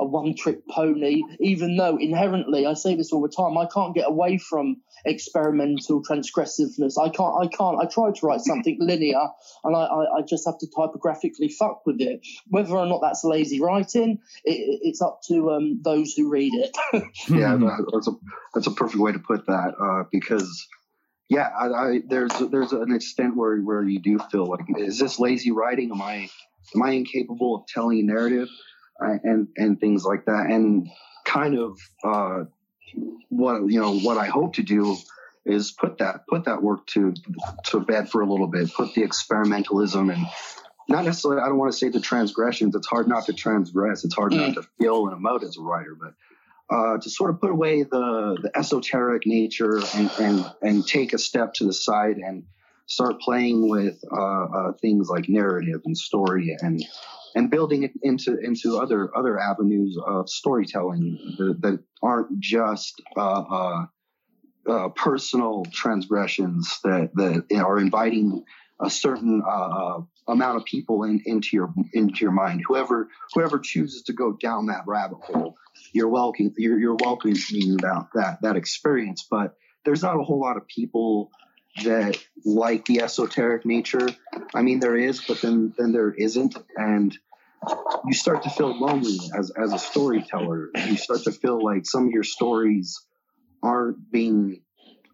a 0.00 0.04
one 0.04 0.34
trick 0.34 0.66
pony, 0.68 1.22
even 1.40 1.76
though 1.76 1.96
inherently, 1.96 2.66
I 2.66 2.74
say 2.74 2.96
this 2.96 3.12
all 3.12 3.22
the 3.22 3.28
time, 3.28 3.56
I 3.56 3.66
can't 3.66 3.94
get 3.94 4.08
away 4.08 4.38
from 4.38 4.76
experimental 5.04 6.02
transgressiveness. 6.02 6.98
I 7.00 7.08
can't, 7.10 7.34
I 7.40 7.46
can't, 7.46 7.78
I 7.80 7.86
try 7.86 8.10
to 8.10 8.26
write 8.26 8.40
something 8.44 8.76
linear 8.80 9.28
and 9.64 9.76
I, 9.76 9.80
I, 9.80 10.18
I 10.18 10.22
just 10.22 10.46
have 10.46 10.58
to 10.58 10.66
typographically 10.66 11.48
fuck 11.48 11.86
with 11.86 12.00
it. 12.00 12.26
Whether 12.48 12.74
or 12.74 12.86
not 12.86 13.00
that's 13.02 13.24
lazy 13.24 13.60
writing, 13.60 14.18
it, 14.44 14.80
it's 14.82 15.00
up 15.00 15.20
to 15.28 15.52
um, 15.52 15.80
those 15.82 16.14
who 16.14 16.28
read 16.28 16.52
it. 16.54 16.76
yeah, 17.28 17.56
that's 17.92 18.08
a, 18.08 18.12
that's 18.52 18.66
a 18.66 18.72
perfect 18.72 19.00
way 19.00 19.12
to 19.12 19.18
put 19.20 19.46
that 19.46 19.74
uh, 19.80 20.04
because 20.10 20.66
yeah, 21.28 21.48
I, 21.58 21.66
I, 21.66 22.00
there's 22.06 22.32
there's 22.50 22.72
an 22.72 22.92
extent 22.92 23.36
where 23.36 23.58
where 23.58 23.82
you 23.82 23.98
do 23.98 24.18
feel 24.30 24.46
like 24.46 24.66
is 24.76 24.98
this 24.98 25.18
lazy 25.18 25.52
writing? 25.52 25.90
Am 25.90 26.02
I 26.02 26.28
am 26.74 26.82
I 26.82 26.90
incapable 26.90 27.56
of 27.56 27.66
telling 27.66 28.00
a 28.00 28.02
narrative? 28.02 28.48
And 28.98 29.48
and 29.56 29.80
things 29.80 30.04
like 30.04 30.24
that. 30.26 30.46
And 30.50 30.88
kind 31.24 31.58
of 31.58 31.78
uh, 32.02 32.44
what 33.28 33.70
you 33.70 33.80
know 33.80 33.98
what 33.98 34.18
I 34.18 34.26
hope 34.26 34.54
to 34.54 34.62
do 34.62 34.96
is 35.44 35.72
put 35.72 35.98
that 35.98 36.26
put 36.28 36.44
that 36.44 36.62
work 36.62 36.86
to 36.88 37.14
to 37.64 37.80
bed 37.80 38.08
for 38.08 38.22
a 38.22 38.30
little 38.30 38.46
bit. 38.46 38.72
Put 38.72 38.94
the 38.94 39.02
experimentalism 39.02 40.12
and 40.12 40.26
not 40.88 41.04
necessarily. 41.04 41.42
I 41.42 41.46
don't 41.46 41.58
want 41.58 41.72
to 41.72 41.78
say 41.78 41.88
the 41.88 42.00
transgressions. 42.00 42.74
It's 42.74 42.86
hard 42.86 43.08
not 43.08 43.26
to 43.26 43.32
transgress. 43.32 44.04
It's 44.04 44.14
hard 44.14 44.32
mm. 44.32 44.38
not 44.38 44.54
to 44.54 44.68
feel 44.78 45.08
and 45.08 45.16
emote 45.16 45.42
as 45.42 45.56
a 45.56 45.62
writer, 45.62 45.96
but. 46.00 46.14
Uh, 46.70 46.96
to 46.96 47.10
sort 47.10 47.28
of 47.28 47.38
put 47.42 47.50
away 47.50 47.82
the, 47.82 48.38
the 48.40 48.50
esoteric 48.56 49.26
nature 49.26 49.82
and, 49.94 50.10
and, 50.18 50.52
and 50.62 50.86
take 50.86 51.12
a 51.12 51.18
step 51.18 51.52
to 51.52 51.64
the 51.64 51.74
side 51.74 52.16
and 52.16 52.44
start 52.86 53.20
playing 53.20 53.68
with 53.68 54.02
uh, 54.10 54.44
uh, 54.44 54.72
things 54.80 55.10
like 55.10 55.28
narrative 55.28 55.82
and 55.84 55.96
story 55.96 56.56
and 56.60 56.82
and 57.34 57.50
building 57.50 57.82
it 57.82 57.92
into 58.02 58.38
into 58.38 58.78
other 58.78 59.10
other 59.16 59.38
avenues 59.38 59.98
of 60.06 60.28
storytelling 60.28 61.18
that, 61.38 61.60
that 61.62 61.78
aren't 62.02 62.38
just 62.40 63.00
uh, 63.16 63.40
uh, 63.40 63.86
uh, 64.68 64.88
personal 64.90 65.64
transgressions 65.72 66.78
that 66.84 67.10
that 67.14 67.44
are 67.56 67.78
inviting 67.78 68.44
a 68.80 68.90
certain 68.90 69.42
uh, 69.46 69.50
uh, 69.50 70.00
amount 70.28 70.56
of 70.56 70.64
people 70.64 71.04
in, 71.04 71.22
into 71.26 71.50
your 71.52 71.72
into 71.92 72.20
your 72.20 72.32
mind. 72.32 72.62
Whoever 72.66 73.08
whoever 73.34 73.58
chooses 73.58 74.02
to 74.04 74.12
go 74.12 74.32
down 74.32 74.66
that 74.66 74.84
rabbit 74.86 75.18
hole, 75.22 75.56
you're 75.92 76.08
welcome. 76.08 76.52
You're, 76.56 76.78
you're 76.78 76.96
welcoming 76.96 77.36
about 77.78 78.08
that 78.14 78.38
that 78.42 78.56
experience. 78.56 79.26
But 79.28 79.56
there's 79.84 80.02
not 80.02 80.18
a 80.18 80.22
whole 80.22 80.40
lot 80.40 80.56
of 80.56 80.66
people 80.66 81.30
that 81.82 82.16
like 82.44 82.84
the 82.84 83.00
esoteric 83.00 83.64
nature. 83.64 84.08
I 84.54 84.62
mean, 84.62 84.80
there 84.80 84.96
is, 84.96 85.20
but 85.26 85.40
then 85.40 85.74
then 85.76 85.92
there 85.92 86.12
isn't, 86.12 86.56
and 86.76 87.16
you 88.06 88.14
start 88.14 88.42
to 88.44 88.50
feel 88.50 88.78
lonely 88.78 89.18
as 89.36 89.50
as 89.50 89.72
a 89.72 89.78
storyteller. 89.78 90.70
You 90.74 90.96
start 90.96 91.24
to 91.24 91.32
feel 91.32 91.62
like 91.62 91.86
some 91.86 92.06
of 92.06 92.12
your 92.12 92.24
stories 92.24 93.00
aren't 93.62 94.10
being 94.10 94.60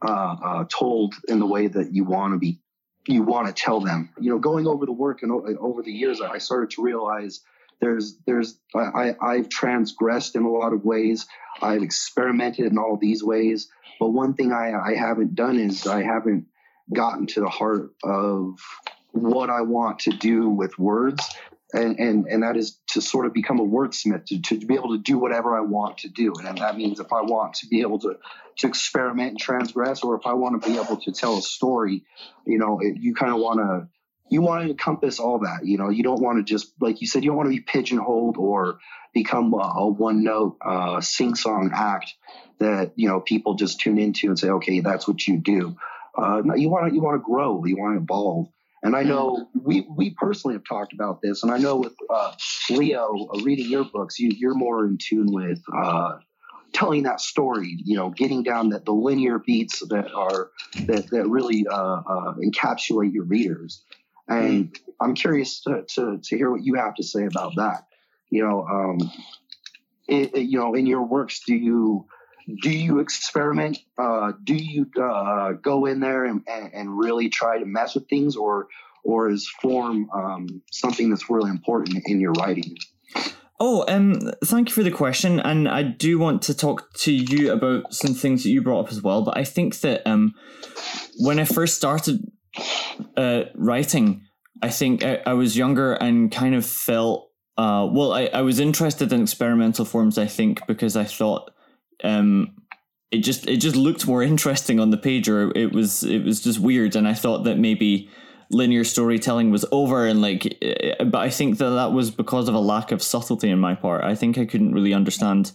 uh, 0.03 0.37
uh, 0.45 0.65
told 0.65 1.15
in 1.29 1.39
the 1.39 1.47
way 1.47 1.67
that 1.67 1.95
you 1.95 2.05
want 2.05 2.35
to 2.35 2.39
be. 2.39 2.61
You 3.07 3.23
want 3.23 3.47
to 3.47 3.53
tell 3.53 3.81
them. 3.81 4.11
You 4.19 4.31
know, 4.31 4.39
going 4.39 4.67
over 4.67 4.85
the 4.85 4.93
work 4.93 5.23
and 5.23 5.33
over 5.33 5.83
the 5.83 5.93
years, 5.93 6.21
I 6.21 6.39
started 6.39 6.71
to 6.71 6.83
realize 6.83 7.41
there's 7.81 8.19
there's 8.27 8.59
I, 8.75 9.15
I've 9.21 9.49
transgressed 9.49 10.37
in 10.37 10.43
a 10.43 10.51
lot 10.51 10.73
of 10.73 10.85
ways. 10.85 11.27
I've 11.61 11.83
experimented 11.83 12.67
in 12.67 12.79
all 12.79 12.99
these 13.01 13.23
ways, 13.23 13.69
but 13.99 14.11
one 14.11 14.35
thing 14.35 14.53
I, 14.53 14.73
I 14.73 14.95
haven't 14.95 15.35
done 15.35 15.59
is 15.59 15.87
I 15.87 16.03
haven't 16.03 16.47
gotten 16.93 17.27
to 17.29 17.41
the 17.41 17.49
heart 17.49 17.93
of 18.03 18.59
what 19.13 19.51
I 19.51 19.63
want 19.63 20.01
to 20.01 20.11
do 20.11 20.49
with 20.49 20.79
words. 20.79 21.25
And, 21.73 22.01
and 22.01 22.27
and 22.27 22.43
that 22.43 22.57
is 22.57 22.79
to 22.89 23.01
sort 23.01 23.27
of 23.27 23.33
become 23.33 23.61
a 23.61 23.65
wordsmith 23.65 24.27
to, 24.27 24.41
to 24.43 24.67
be 24.67 24.75
able 24.75 24.97
to 24.97 24.99
do 24.99 25.19
whatever 25.19 25.57
I 25.57 25.61
want 25.61 25.99
to 25.99 26.09
do. 26.09 26.33
And 26.45 26.59
that 26.59 26.77
means 26.77 26.99
if 26.99 27.13
I 27.13 27.23
want 27.23 27.55
to 27.55 27.69
be 27.69 27.83
able 27.83 28.01
to 28.01 28.17
to 28.59 28.67
experiment 28.67 29.31
and 29.31 29.39
transgress 29.39 30.03
or 30.03 30.17
if 30.17 30.27
I 30.27 30.35
want 30.35 30.61
to 30.61 30.69
be 30.69 30.77
able 30.77 30.97
to 30.97 31.13
tell 31.13 31.39
a 31.39 31.43
story 31.43 32.03
you 32.45 32.59
know 32.59 32.81
it, 32.81 32.97
you 32.99 33.15
kind 33.15 33.33
of 33.33 33.39
want 33.39 33.61
to 33.61 33.89
you 34.31 34.41
want 34.41 34.65
to 34.65 34.71
encompass 34.71 35.19
all 35.19 35.41
that 35.41 35.61
you 35.65 35.77
know 35.77 35.91
you 35.91 36.03
don't 36.03 36.21
want 36.21 36.39
to 36.39 36.43
just 36.43 36.73
like 36.81 37.01
you 37.01 37.07
said 37.07 37.23
you 37.23 37.31
don't 37.31 37.37
want 37.37 37.49
to 37.49 37.57
be 37.57 37.61
pigeonholed 37.61 38.37
or 38.37 38.79
become 39.13 39.53
a, 39.55 39.57
a 39.57 39.89
one 39.89 40.23
note 40.25 40.57
uh, 40.65 41.01
sing 41.01 41.35
song 41.35 41.71
act 41.75 42.15
that 42.59 42.93
you 42.97 43.09
know 43.09 43.21
people 43.21 43.55
just 43.55 43.81
tune 43.81 43.99
into 43.99 44.29
and 44.29 44.39
say 44.39 44.49
okay 44.49 44.81
that's 44.81 45.07
what 45.07 45.27
you 45.27 45.37
do 45.39 45.77
uh, 46.17 46.43
you 46.57 46.69
want 46.69 46.89
to 46.89 46.95
you 46.95 47.01
want 47.01 47.15
to 47.15 47.25
grow 47.25 47.65
you 47.65 47.77
want 47.77 47.97
to 47.97 48.03
evolve 48.03 48.49
and 48.83 48.97
I 48.97 49.03
know 49.03 49.49
we 49.63 49.87
we 49.95 50.11
personally 50.11 50.55
have 50.55 50.65
talked 50.65 50.93
about 50.93 51.21
this, 51.21 51.43
and 51.43 51.53
I 51.53 51.59
know 51.59 51.77
with 51.77 51.95
uh, 52.09 52.33
Leo 52.71 53.29
uh, 53.35 53.41
reading 53.43 53.69
your 53.69 53.85
books, 53.85 54.19
you 54.19 54.31
you're 54.31 54.55
more 54.55 54.87
in 54.87 54.97
tune 54.97 55.31
with 55.31 55.63
uh, 55.75 56.19
telling 56.73 57.03
that 57.03 57.21
story. 57.21 57.77
You 57.85 57.97
know, 57.97 58.11
getting 58.11 58.43
down 58.43 58.71
that 58.71 58.87
the 58.87 58.93
linear 58.93 59.39
beats 59.39 59.81
that 59.91 60.11
are 60.15 60.51
that 60.89 61.11
that 61.11 61.29
really 61.29 61.67
uh, 61.71 61.75
uh, 61.75 62.35
encapsulate 62.37 63.13
your 63.13 63.25
readers. 63.25 63.83
And 64.31 64.77
I'm 65.01 65.15
curious 65.15 65.61
to, 65.63 65.85
to, 65.95 66.19
to 66.23 66.37
hear 66.37 66.51
what 66.51 66.63
you 66.63 66.75
have 66.75 66.95
to 66.95 67.03
say 67.03 67.27
about 67.27 67.57
that. 67.57 67.87
You 68.31 68.47
know, 68.47 68.65
um, 68.65 69.11
it, 70.07 70.37
it, 70.37 70.43
you 70.43 70.59
know, 70.59 70.75
in 70.75 70.87
your 70.87 71.03
works, 71.03 71.43
do 71.47 71.55
you 71.55 72.07
do 72.63 72.71
you 72.71 73.01
experiment? 73.01 73.79
Uh, 73.99 74.33
do 74.43 74.55
you 74.55 74.87
uh, 75.01 75.53
go 75.53 75.87
in 75.87 76.01
there 76.01 76.25
and, 76.25 76.43
and, 76.49 76.99
really 76.99 77.29
try 77.29 77.59
to 77.59 77.67
mess 77.67 77.95
with 77.95 78.09
things, 78.09 78.35
or 78.35 78.69
or 79.05 79.31
is 79.31 79.49
form 79.49 80.09
um, 80.15 80.63
something 80.73 81.11
that's 81.11 81.31
really 81.31 81.51
important 81.51 82.03
in 82.07 82.21
your 82.21 82.33
writing? 82.33 82.77
Oh, 83.61 83.85
um, 83.89 84.19
thank 84.45 84.69
you 84.71 84.75
for 84.75 84.83
the 84.83 84.91
question, 84.91 85.39
and 85.39 85.69
I 85.69 85.83
do 85.83 86.19
want 86.19 86.43
to 86.43 86.55
talk 86.55 86.93
to 87.01 87.13
you 87.13 87.53
about 87.53 87.93
some 87.93 88.15
things 88.15 88.43
that 88.43 88.51
you 88.51 88.63
brought 88.63 88.87
up 88.87 88.93
as 88.93 89.03
well. 89.03 89.23
But 89.23 89.37
I 89.37 89.45
think 89.45 89.81
that 89.81 90.07
um, 90.07 90.35
when 91.19 91.39
I 91.39 91.45
first 91.45 91.77
started 91.77 92.33
uh, 93.17 93.45
writing, 93.55 94.23
I 94.63 94.71
think 94.71 95.05
I, 95.05 95.21
I 95.27 95.33
was 95.35 95.57
younger 95.57 95.95
and 95.95 96.31
kind 96.31 96.55
of 96.55 96.67
felt 96.67 97.31
uh, 97.57 97.89
well. 97.91 98.13
I, 98.13 98.27
I 98.27 98.43
was 98.43 98.61
interested 98.61 99.13
in 99.13 99.23
experimental 99.23 99.85
forms. 99.85 100.19
I 100.19 100.27
think 100.27 100.67
because 100.67 100.97
I 100.97 101.05
thought 101.05 101.51
um, 102.05 102.57
it 103.11 103.19
just 103.19 103.47
it 103.47 103.59
just 103.59 103.77
looked 103.77 104.07
more 104.07 104.23
interesting 104.23 104.81
on 104.81 104.91
the 104.91 104.97
page, 104.97 105.29
or 105.29 105.51
it 105.57 105.73
was 105.73 106.03
it 106.03 106.25
was 106.25 106.43
just 106.43 106.59
weird, 106.59 106.97
and 106.97 107.07
I 107.09 107.15
thought 107.15 107.45
that 107.45 107.59
maybe 107.59 108.11
linear 108.51 108.85
storytelling 108.85 109.51
was 109.51 109.65
over 109.71 110.07
and 110.07 110.21
like 110.21 110.59
eh, 110.61 111.05
but 111.05 111.19
i 111.19 111.31
think 111.31 111.59
that 111.59 111.71
that 111.71 111.93
was 111.93 112.11
because 112.11 112.49
of 112.49 112.55
a 112.55 112.59
lack 112.59 112.91
of 112.91 113.01
subtlety 113.03 113.49
in 113.49 113.59
my 113.59 113.75
part 113.75 114.03
i 114.05 114.15
think 114.15 114.37
i 114.37 114.45
couldn't 114.45 114.73
really 114.73 114.93
understand 114.93 115.53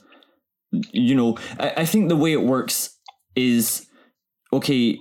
you 0.93 1.13
know 1.13 1.37
i, 1.59 1.73
I 1.77 1.85
think 1.85 2.07
the 2.07 2.15
way 2.15 2.31
it 2.31 2.43
works 2.43 2.97
is 3.35 3.85
okay 4.53 4.97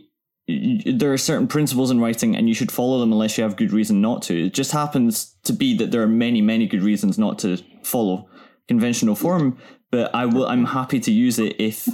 there 0.46 1.12
are 1.12 1.18
certain 1.18 1.46
principles 1.46 1.90
in 1.90 2.00
writing 2.00 2.36
and 2.36 2.48
you 2.48 2.54
should 2.54 2.70
follow 2.70 3.00
them 3.00 3.12
unless 3.12 3.38
you 3.38 3.44
have 3.44 3.56
good 3.56 3.72
reason 3.72 4.00
not 4.00 4.22
to. 4.22 4.46
It 4.46 4.54
just 4.54 4.72
happens 4.72 5.34
to 5.44 5.52
be 5.52 5.76
that 5.78 5.90
there 5.90 6.02
are 6.02 6.08
many 6.08 6.42
many 6.42 6.66
good 6.66 6.82
reasons 6.82 7.18
not 7.18 7.38
to 7.40 7.58
follow 7.82 8.28
conventional 8.66 9.14
form 9.14 9.58
but 9.90 10.14
i 10.14 10.24
will 10.24 10.46
i'm 10.46 10.64
happy 10.64 10.98
to 10.98 11.12
use 11.12 11.38
it 11.38 11.54
if 11.60 11.86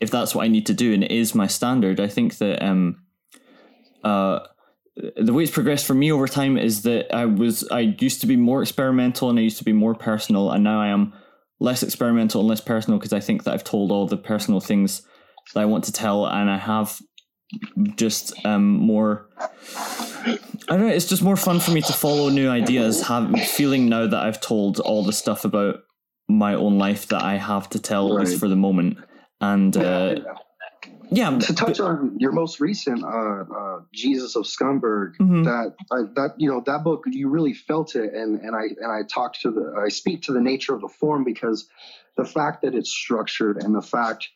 if 0.00 0.08
that's 0.08 0.34
what 0.34 0.44
i 0.44 0.48
need 0.48 0.64
to 0.66 0.72
do 0.72 0.94
and 0.94 1.04
it 1.04 1.10
is 1.10 1.34
my 1.34 1.46
standard. 1.46 2.00
I 2.00 2.08
think 2.08 2.38
that 2.38 2.64
um 2.64 3.02
uh 4.04 4.40
the 5.16 5.32
way 5.32 5.42
it's 5.42 5.52
progressed 5.52 5.86
for 5.86 5.94
me 5.94 6.12
over 6.12 6.28
time 6.28 6.58
is 6.58 6.82
that 6.82 7.14
I 7.14 7.24
was 7.24 7.66
I 7.70 7.80
used 7.80 8.20
to 8.20 8.26
be 8.26 8.36
more 8.36 8.62
experimental 8.62 9.30
and 9.30 9.38
I 9.38 9.42
used 9.42 9.58
to 9.58 9.64
be 9.64 9.72
more 9.72 9.94
personal 9.94 10.50
and 10.50 10.62
now 10.62 10.82
I 10.82 10.88
am 10.88 11.14
less 11.60 11.82
experimental 11.82 12.40
and 12.40 12.48
less 12.48 12.60
personal 12.60 12.98
because 12.98 13.14
I 13.14 13.20
think 13.20 13.44
that 13.44 13.54
I've 13.54 13.64
told 13.64 13.90
all 13.90 14.06
the 14.06 14.18
personal 14.18 14.60
things 14.60 15.02
that 15.54 15.60
I 15.60 15.64
want 15.64 15.84
to 15.84 15.92
tell 15.92 16.26
and 16.26 16.50
I 16.50 16.58
have 16.58 17.00
just 17.96 18.32
um 18.46 18.64
more 18.78 19.26
I 20.68 20.76
don't 20.76 20.80
know 20.80 20.86
it's 20.88 21.06
just 21.08 21.22
more 21.22 21.36
fun 21.36 21.60
for 21.60 21.70
me 21.72 21.82
to 21.82 21.92
follow 21.92 22.28
new 22.28 22.48
ideas 22.48 23.06
have 23.08 23.30
feeling 23.48 23.88
now 23.88 24.06
that 24.06 24.22
I've 24.22 24.40
told 24.40 24.80
all 24.80 25.02
the 25.04 25.12
stuff 25.12 25.44
about 25.44 25.82
my 26.28 26.54
own 26.54 26.78
life 26.78 27.08
that 27.08 27.22
I 27.22 27.36
have 27.36 27.68
to 27.70 27.78
tell 27.78 28.08
at 28.08 28.20
least 28.20 28.32
Right. 28.32 28.40
for 28.40 28.48
the 28.48 28.56
moment 28.56 28.98
and 29.40 29.76
uh 29.76 30.16
yeah 31.10 31.38
to 31.38 31.54
touch 31.54 31.78
on 31.80 32.16
your 32.18 32.32
most 32.32 32.58
recent 32.60 33.02
uh, 33.04 33.08
uh, 33.08 33.80
Jesus 33.92 34.34
of 34.36 34.44
Scumberg, 34.44 35.16
Mhm. 35.18 35.44
that 35.44 35.74
I, 35.90 36.02
that 36.14 36.34
you 36.38 36.48
know 36.50 36.62
that 36.66 36.84
book 36.84 37.04
you 37.06 37.28
really 37.28 37.52
felt 37.52 37.96
it, 37.96 38.12
and 38.14 38.40
and 38.40 38.54
I 38.56 38.64
and 38.80 38.90
I 38.90 39.02
talked 39.06 39.42
to 39.42 39.50
the 39.50 39.74
I 39.84 39.88
speak 39.88 40.22
to 40.22 40.32
the 40.32 40.40
nature 40.40 40.74
of 40.74 40.80
the 40.80 40.88
form 40.88 41.24
because 41.24 41.68
the 42.16 42.24
fact 42.24 42.62
that 42.62 42.74
it's 42.74 42.90
structured 42.90 43.62
and 43.62 43.74
the 43.74 43.82
fact 43.82 44.30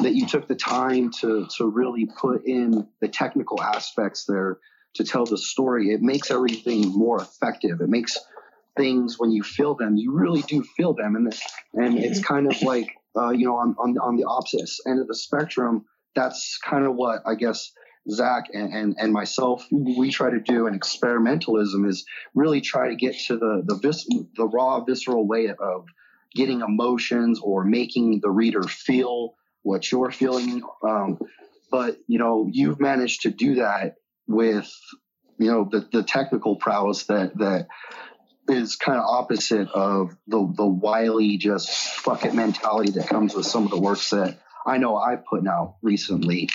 that 0.00 0.14
you 0.14 0.26
took 0.26 0.48
the 0.48 0.54
time 0.54 1.10
to 1.20 1.46
to 1.56 1.66
really 1.66 2.06
put 2.06 2.44
in 2.46 2.86
the 3.00 3.08
technical 3.08 3.62
aspects 3.62 4.24
there 4.24 4.58
to 4.94 5.04
tell 5.04 5.24
the 5.24 5.38
story, 5.38 5.90
it 5.90 6.02
makes 6.02 6.30
everything 6.30 6.88
more 6.88 7.22
effective. 7.22 7.80
It 7.80 7.88
makes 7.88 8.18
things 8.76 9.18
when 9.18 9.30
you 9.30 9.42
feel 9.42 9.74
them, 9.74 9.96
you 9.96 10.12
really 10.12 10.42
do 10.42 10.62
feel 10.76 10.92
them, 10.92 11.16
and 11.16 11.34
and 11.74 11.98
it's 11.98 12.22
kind 12.22 12.46
of 12.46 12.60
like 12.62 12.90
uh, 13.16 13.30
you 13.30 13.46
know 13.46 13.56
on, 13.56 13.74
on 13.78 13.96
on 13.98 14.16
the 14.16 14.24
opposite 14.24 14.68
end 14.86 15.00
of 15.00 15.08
the 15.08 15.14
spectrum 15.14 15.84
that's 16.14 16.58
kind 16.58 16.84
of 16.84 16.94
what 16.94 17.22
I 17.26 17.34
guess 17.34 17.72
Zach 18.10 18.46
and, 18.52 18.72
and, 18.72 18.96
and 18.98 19.12
myself 19.12 19.66
we 19.70 20.10
try 20.10 20.30
to 20.30 20.40
do 20.40 20.66
in 20.66 20.78
experimentalism 20.78 21.88
is 21.88 22.04
really 22.34 22.60
try 22.60 22.88
to 22.88 22.96
get 22.96 23.16
to 23.26 23.36
the 23.36 23.62
the 23.64 23.76
vis- 23.76 24.08
the 24.36 24.46
raw 24.46 24.82
visceral 24.84 25.26
way 25.26 25.48
of 25.48 25.86
getting 26.34 26.62
emotions 26.62 27.40
or 27.42 27.64
making 27.64 28.20
the 28.20 28.30
reader 28.30 28.62
feel 28.62 29.34
what 29.62 29.90
you're 29.90 30.10
feeling. 30.10 30.62
Um, 30.82 31.18
but 31.70 31.96
you 32.06 32.18
know 32.18 32.48
you've 32.50 32.80
managed 32.80 33.22
to 33.22 33.30
do 33.30 33.56
that 33.56 33.96
with 34.28 34.70
you 35.38 35.50
know 35.50 35.68
the 35.70 35.88
the 35.92 36.02
technical 36.02 36.56
prowess 36.56 37.04
that 37.04 37.36
that 37.38 37.66
is 38.48 38.76
kind 38.76 38.98
of 38.98 39.04
opposite 39.04 39.68
of 39.70 40.16
the 40.26 40.52
the 40.56 40.66
wily 40.66 41.38
just 41.38 41.70
fuck 41.70 42.24
it 42.24 42.34
mentality 42.34 42.92
that 42.92 43.08
comes 43.08 43.34
with 43.34 43.46
some 43.46 43.64
of 43.64 43.70
the 43.70 43.80
works 43.80 44.10
that 44.10 44.38
I 44.66 44.78
know 44.78 44.96
I've 44.96 45.24
put 45.24 45.46
out 45.46 45.76
recently. 45.82 46.48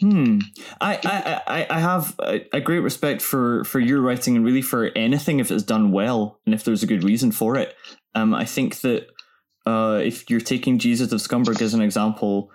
Hmm. 0.00 0.38
I, 0.80 0.98
I, 1.46 1.66
I, 1.68 1.78
have 1.78 2.18
a 2.18 2.60
great 2.62 2.78
respect 2.78 3.20
for, 3.20 3.64
for 3.64 3.80
your 3.80 4.00
writing 4.00 4.34
and 4.34 4.42
really 4.42 4.62
for 4.62 4.86
anything 4.96 5.40
if 5.40 5.50
it's 5.50 5.62
done 5.62 5.92
well 5.92 6.40
and 6.46 6.54
if 6.54 6.64
there's 6.64 6.82
a 6.82 6.86
good 6.86 7.04
reason 7.04 7.32
for 7.32 7.56
it. 7.56 7.74
Um, 8.14 8.32
I 8.32 8.46
think 8.46 8.80
that 8.80 9.08
uh, 9.66 10.00
if 10.02 10.28
you're 10.30 10.40
taking 10.40 10.78
Jesus 10.78 11.12
of 11.12 11.20
Scumberg 11.20 11.60
as 11.60 11.74
an 11.74 11.82
example, 11.82 12.50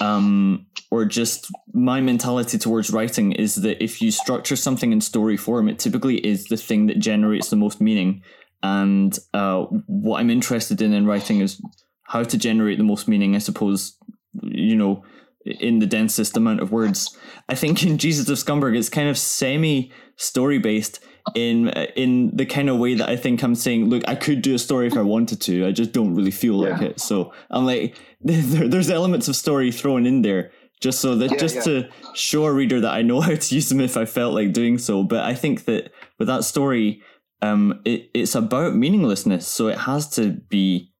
um, 0.00 0.66
or 0.90 1.04
just 1.04 1.50
my 1.72 2.00
mentality 2.00 2.58
towards 2.58 2.90
writing 2.90 3.32
is 3.32 3.56
that 3.56 3.82
if 3.82 4.02
you 4.02 4.10
structure 4.10 4.56
something 4.56 4.92
in 4.92 5.00
story 5.00 5.36
form, 5.36 5.68
it 5.68 5.78
typically 5.78 6.16
is 6.26 6.46
the 6.46 6.56
thing 6.56 6.86
that 6.86 6.98
generates 6.98 7.50
the 7.50 7.56
most 7.56 7.80
meaning. 7.80 8.22
And 8.62 9.16
uh, 9.32 9.62
what 9.86 10.20
I'm 10.20 10.30
interested 10.30 10.82
in 10.82 10.92
in 10.92 11.06
writing 11.06 11.40
is 11.40 11.60
how 12.04 12.24
to 12.24 12.36
generate 12.36 12.78
the 12.78 12.84
most 12.84 13.08
meaning, 13.08 13.36
I 13.36 13.38
suppose, 13.38 13.96
you 14.42 14.76
know, 14.76 15.04
in 15.44 15.78
the 15.78 15.86
densest 15.86 16.36
amount 16.36 16.60
of 16.60 16.72
words. 16.72 17.16
I 17.48 17.54
think 17.54 17.82
in 17.82 17.98
Jesus 17.98 18.28
of 18.28 18.38
Scumberg, 18.38 18.76
it's 18.76 18.88
kind 18.88 19.08
of 19.08 19.18
semi 19.18 19.92
story 20.16 20.58
based 20.58 21.00
in 21.34 21.68
in 21.96 22.36
the 22.36 22.46
kind 22.46 22.68
of 22.68 22.78
way 22.78 22.94
that 22.94 23.08
I 23.08 23.16
think 23.16 23.42
I'm 23.42 23.54
saying, 23.54 23.88
look, 23.88 24.02
I 24.06 24.14
could 24.14 24.42
do 24.42 24.54
a 24.54 24.58
story 24.58 24.86
if 24.86 24.96
I 24.96 25.02
wanted 25.02 25.40
to. 25.42 25.66
I 25.66 25.72
just 25.72 25.92
don't 25.92 26.14
really 26.14 26.30
feel 26.30 26.54
like 26.54 26.82
it. 26.82 27.00
So 27.00 27.32
I'm 27.50 27.66
like, 27.66 27.96
there, 28.20 28.68
there's 28.68 28.90
elements 28.90 29.28
of 29.28 29.36
story 29.36 29.72
thrown 29.72 30.06
in 30.06 30.22
there 30.22 30.52
just 30.80 31.00
so 31.00 31.14
that 31.16 31.32
Yeah, 31.32 31.36
just 31.36 31.56
yeah. 31.56 31.62
to 31.62 31.88
show 32.14 32.46
a 32.46 32.52
reader 32.52 32.80
that 32.80 32.92
I 32.92 33.02
know 33.02 33.20
how 33.26 33.34
to 33.34 33.54
use 33.54 33.68
them 33.68 33.80
if 33.80 33.96
I 33.96 34.04
felt 34.04 34.34
like 34.34 34.52
doing 34.52 34.78
so. 34.78 35.02
But 35.02 35.20
I 35.24 35.34
think 35.34 35.64
that 35.66 35.92
with 36.18 36.28
that 36.28 36.44
story, 36.44 37.02
um, 37.42 37.80
it, 37.84 38.10
it's 38.12 38.34
about 38.34 38.74
meaninglessness, 38.74 39.46
so 39.48 39.68
it 39.68 39.78
has 39.78 40.08
to 40.10 40.32
be 40.50 40.92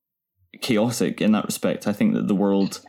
chaotic 0.62 1.20
in 1.20 1.32
that 1.32 1.44
respect. 1.44 1.86
I 1.86 1.92
think 1.92 2.14
that 2.14 2.28
the 2.28 2.34
world 2.34 2.80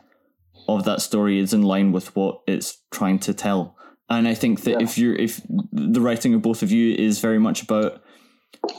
of 0.68 0.84
that 0.84 1.00
story 1.00 1.38
is 1.38 1.52
in 1.52 1.62
line 1.62 1.92
with 1.92 2.14
what 2.16 2.40
it's 2.46 2.78
trying 2.90 3.18
to 3.20 3.34
tell. 3.34 3.76
And 4.08 4.28
I 4.28 4.34
think 4.34 4.62
that 4.62 4.72
Yeah. 4.72 4.82
if 4.82 4.98
you're 4.98 5.14
if 5.14 5.40
the 5.72 6.00
writing 6.00 6.34
of 6.34 6.42
both 6.42 6.62
of 6.62 6.70
you 6.70 6.94
is 6.94 7.20
very 7.20 7.38
much 7.38 7.62
about 7.62 8.02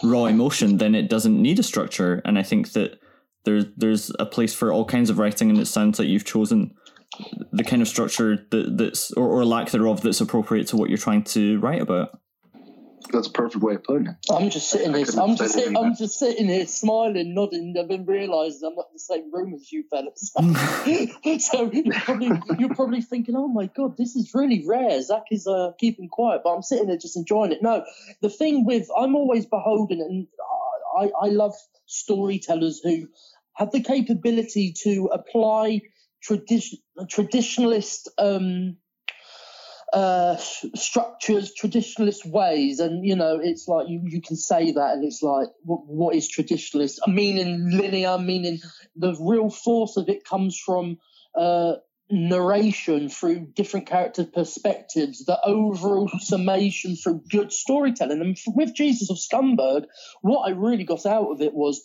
raw 0.04 0.26
emotion, 0.26 0.78
then 0.78 0.96
it 0.96 1.10
doesn't 1.10 1.41
need 1.41 1.60
a 1.60 1.63
structure. 1.63 2.22
And 2.26 2.38
I 2.38 2.43
think 2.43 2.74
that 2.74 3.00
there's 3.46 3.65
there's 3.76 4.12
a 4.19 4.26
place 4.26 4.54
for 4.54 4.72
all 4.72 4.86
kinds 4.86 5.10
of 5.10 5.17
writing, 5.17 5.50
and 5.50 5.60
it 5.60 5.65
sounds 5.67 6.00
like 6.00 6.08
you've 6.08 6.26
chosen 6.26 6.74
the 7.52 7.63
kind 7.63 7.82
of 7.82 7.88
structure 7.88 8.38
that 8.52 8.78
that's 8.78 9.12
or, 9.12 9.28
or 9.28 9.46
lack 9.46 9.69
thereof 9.72 10.02
that's 10.02 10.22
appropriate 10.22 10.67
to 10.67 10.78
what 10.78 10.89
you're 10.89 10.98
trying 10.98 11.24
to 11.24 11.60
write 11.60 11.82
about. 11.82 12.19
That's 13.13 13.28
a 13.28 13.32
perfect 13.32 13.63
way 13.63 13.76
of 13.76 13.84
putting 13.84 14.08
it. 14.08 14.15
I'm 14.30 14.49
just 14.49 14.69
sitting 14.69 14.93
I 14.93 14.97
here. 14.97 15.06
couldn't 15.06 15.21
I'm 15.21 15.30
have 15.30 15.38
just 15.38 15.54
said 15.54 15.63
sitting. 15.63 15.78
I'm 15.78 15.95
just 15.95 16.17
sitting 16.17 16.47
here, 16.47 16.65
smiling, 16.65 17.36
nodding, 17.36 17.76
and 17.78 17.89
then 17.89 18.06
realising 18.06 18.67
I'm 18.67 18.76
not 18.76 18.88
in 18.89 18.93
the 18.93 18.99
same 18.99 19.32
room 19.32 19.54
as 19.54 19.71
you 19.71 19.84
fellas. 19.89 20.34
so 21.45 21.71
you're 21.71 21.93
probably 21.93 22.32
you're 22.58 22.73
probably 22.73 23.02
thinking, 23.02 23.36
"Oh 23.36 23.47
my 23.47 23.67
god, 23.67 23.97
this 23.97 24.15
is 24.15 24.32
really 24.34 24.65
rare." 24.67 24.99
Zach 25.02 25.26
is 25.30 25.45
uh, 25.45 25.73
keeping 25.80 26.10
quiet, 26.10 26.41
but 26.43 26.56
I'm 26.56 26.63
sitting 26.63 26.88
there 26.88 26.97
just 26.97 27.15
enjoying 27.15 27.52
it. 27.52 27.62
No, 27.62 27.86
the 28.21 28.30
thing 28.30 28.65
with 28.65 28.88
I'm 28.97 29.15
always 29.15 29.45
beholden, 29.45 30.02
and 30.02 30.28
I, 30.99 31.12
I 31.21 31.30
love 31.30 31.54
storytellers 31.86 32.82
who 32.84 33.08
have 33.54 33.71
the 33.71 33.82
capability 33.82 34.73
to 34.84 35.12
apply 35.13 35.82
tradition 36.23 36.80
traditionalist. 37.02 38.08
Um, 38.17 38.78
uh, 39.94 40.38
structures, 40.38 41.54
traditionalist 41.54 42.26
ways, 42.26 42.80
and 42.80 43.06
you 43.06 43.16
know, 43.16 43.40
it's 43.42 43.68
like 43.68 43.88
you, 43.88 44.02
you 44.04 44.22
can 44.22 44.36
say 44.36 44.72
that, 44.72 44.94
and 44.94 45.04
it's 45.04 45.22
like, 45.22 45.50
what, 45.62 45.86
what 45.86 46.16
is 46.16 46.32
traditionalist? 46.32 47.00
I 47.08 47.12
meaning 47.12 47.70
linear, 47.70 48.18
meaning 48.18 48.60
the 48.96 49.16
real 49.20 49.50
force 49.50 49.96
of 49.98 50.10
it 50.10 50.26
comes 50.26 50.58
from 50.58 50.98
uh, 51.38 51.74
narration 52.10 53.10
through 53.10 53.48
different 53.56 53.88
character 53.88 54.24
perspectives, 54.24 55.26
the 55.26 55.40
overall 55.46 56.10
summation 56.20 56.96
through 56.96 57.22
good 57.30 57.54
storytelling. 57.54 58.22
And 58.22 58.38
with 58.56 58.74
Jesus 58.74 59.12
of 59.12 59.18
Scumberg, 59.18 59.86
what 60.22 60.48
I 60.48 60.52
really 60.52 60.86
got 60.86 61.06
out 61.06 61.32
of 61.32 61.42
it 61.42 61.54
was 61.54 61.84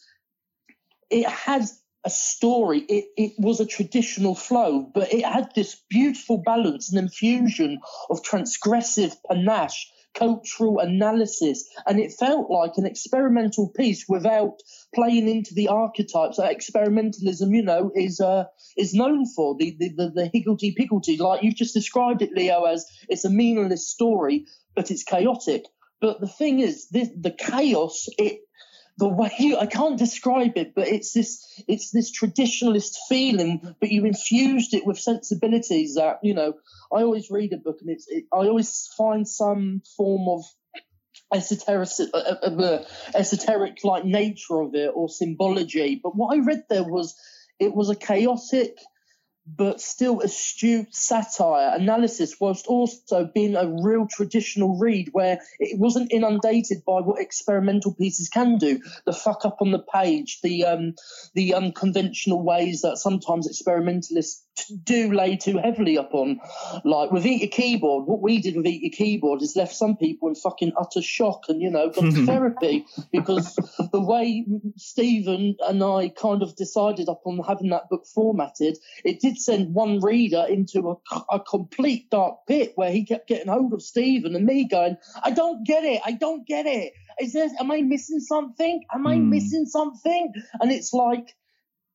it 1.11 1.27
has 1.27 1.79
a 2.05 2.11
story. 2.11 2.81
It, 2.81 3.07
it 3.17 3.33
was 3.39 3.61
a 3.61 3.67
traditional 3.67 4.35
flow, 4.35 4.91
but 4.95 5.13
it 5.13 5.25
had 5.25 5.51
this 5.55 5.81
beautiful 5.89 6.39
balance 6.39 6.91
and 6.91 6.99
infusion 6.99 7.81
of 8.09 8.23
transgressive 8.23 9.15
panache, 9.29 9.91
cultural 10.15 10.79
analysis, 10.79 11.69
and 11.87 11.99
it 11.99 12.13
felt 12.13 12.51
like 12.51 12.73
an 12.77 12.87
experimental 12.87 13.69
piece 13.69 14.07
without 14.09 14.55
playing 14.95 15.29
into 15.29 15.55
the 15.55 15.69
archetypes 15.69 16.37
that 16.39 16.57
experimentalism, 16.57 17.55
you 17.55 17.63
know, 17.63 17.91
is 17.95 18.21
uh, 18.21 18.45
is 18.77 18.95
known 18.95 19.27
for. 19.27 19.57
The 19.59 19.77
the 19.79 19.91
the, 19.97 20.11
the 20.11 20.31
higgledy 20.33 20.73
piggledy, 20.73 21.19
like 21.19 21.43
you've 21.43 21.57
just 21.57 21.75
described 21.75 22.23
it, 22.23 22.33
Leo, 22.33 22.65
as 22.65 22.87
it's 23.09 23.25
a 23.25 23.31
meaningless 23.31 23.89
story, 23.89 24.47
but 24.75 24.91
it's 24.91 25.05
chaotic. 25.05 25.65
But 26.01 26.21
the 26.21 26.29
thing 26.29 26.61
is, 26.61 26.89
this, 26.91 27.09
the 27.21 27.33
chaos, 27.33 28.07
it 28.19 28.41
the 28.99 29.09
way 29.09 29.31
you, 29.39 29.57
I 29.57 29.67
can't 29.67 29.97
describe 29.97 30.57
it, 30.57 30.75
but 30.75 30.89
it's 30.89 31.13
this 31.13 31.63
it's 31.69 31.93
this 31.93 32.11
traditionalist 32.11 32.97
feeling, 33.09 33.75
but 33.81 33.91
you 33.91 34.05
infused 34.05 34.75
it 34.75 34.85
with 34.85 34.99
sensibilities 34.99 35.95
that 35.95 36.19
you 36.23 36.35
know. 36.35 36.55
I 36.93 37.03
always 37.03 37.31
read 37.31 37.53
a 37.53 37.59
book, 37.59 37.79
and 37.81 37.91
it's 37.91 38.09
it, 38.09 38.25
I 38.33 38.39
always 38.39 38.89
find 38.97 39.27
some 39.27 39.83
form 39.97 40.29
of 40.29 40.45
esoteric 41.33 41.89
uh, 42.13 42.19
uh, 42.19 42.51
uh, 42.51 42.85
esoteric 43.15 43.85
like 43.85 44.05
nature 44.05 44.61
of 44.61 44.75
it 44.75 44.91
or 44.95 45.09
symbology. 45.09 46.01
But 46.03 46.17
what 46.17 46.37
I 46.37 46.41
read 46.41 46.65
there 46.69 46.85
was 46.85 47.15
it 47.61 47.75
was 47.75 47.91
a 47.91 47.97
chaotic 47.97 48.79
but 49.57 49.81
still 49.81 50.21
astute 50.21 50.95
satire, 50.95 51.73
analysis, 51.75 52.37
whilst 52.41 52.67
also 52.67 53.31
being 53.35 53.57
a 53.57 53.69
real 53.83 54.07
traditional 54.07 54.79
read 54.79 55.09
where 55.13 55.41
it 55.59 55.79
wasn't 55.79 56.13
inundated 56.13 56.85
by 56.85 57.01
what 57.01 57.21
experimental 57.21 57.95
pieces 57.95 58.29
can 58.29 58.59
do. 58.59 58.81
The 59.07 59.13
fuck 59.13 59.45
up 59.45 59.59
on 59.61 59.71
the 59.71 59.79
page, 59.79 60.41
the 60.43 60.65
um, 60.67 60.95
the 61.35 61.55
unconventional 61.55 62.43
ways 62.43 62.83
that 62.83 62.99
sometimes 62.99 63.47
experimentalists 63.47 64.45
do 64.85 65.13
lay 65.13 65.37
too 65.37 65.59
heavily 65.59 65.97
upon. 65.97 66.41
Like 66.85 67.11
with 67.11 67.27
Eat 67.27 67.41
Your 67.41 67.51
Keyboard, 67.51 68.07
what 68.07 68.21
we 68.21 68.41
did 68.41 68.57
with 68.57 68.67
Eat 68.67 68.83
Your 68.83 68.91
Keyboard 68.93 69.43
is 69.43 69.57
left 69.57 69.75
some 69.75 69.97
people 69.97 70.29
in 70.29 70.35
fucking 70.35 70.73
utter 70.79 71.03
shock 71.03 71.45
and, 71.49 71.61
you 71.61 71.71
know, 71.71 71.91
gone 71.91 72.11
to 72.11 72.23
therapy 72.27 72.85
because 73.13 73.55
the 73.93 74.01
way 74.01 74.45
Stephen 74.77 75.57
and 75.67 75.83
I 75.83 76.09
kind 76.09 76.43
of 76.43 76.57
decided 76.57 77.09
upon 77.09 77.39
having 77.47 77.71
that 77.71 77.89
book 77.89 78.07
formatted, 78.15 78.79
it 79.05 79.21
did 79.21 79.39
send 79.39 79.75
one 79.75 80.01
reader 80.01 80.45
into 80.49 80.91
a, 80.91 81.21
a 81.31 81.41
complete 81.41 82.11
dark 82.11 82.47
pit 82.47 82.73
where 82.77 82.91
he 82.93 83.05
kept 83.05 83.29
getting 83.29 83.49
hold 83.49 83.73
of 83.73 83.83
Stephen 83.83 84.35
and 84.35 84.45
me 84.47 84.67
going, 84.67 84.97
I 85.23 85.31
don't 85.31 85.65
get 85.67 85.85
it. 85.85 86.01
I 86.05 86.13
don't 86.13 86.47
get 86.47 86.67
it. 86.67 86.93
Is 87.21 87.33
there, 87.33 87.49
am 87.59 87.71
I 87.71 87.83
missing 87.83 88.21
something? 88.21 88.85
Am 88.93 89.07
I 89.07 89.17
Hmm. 89.17 89.31
missing 89.31 89.67
something? 89.67 90.33
And 90.61 90.71
it's 90.71 90.93
like, 90.93 91.35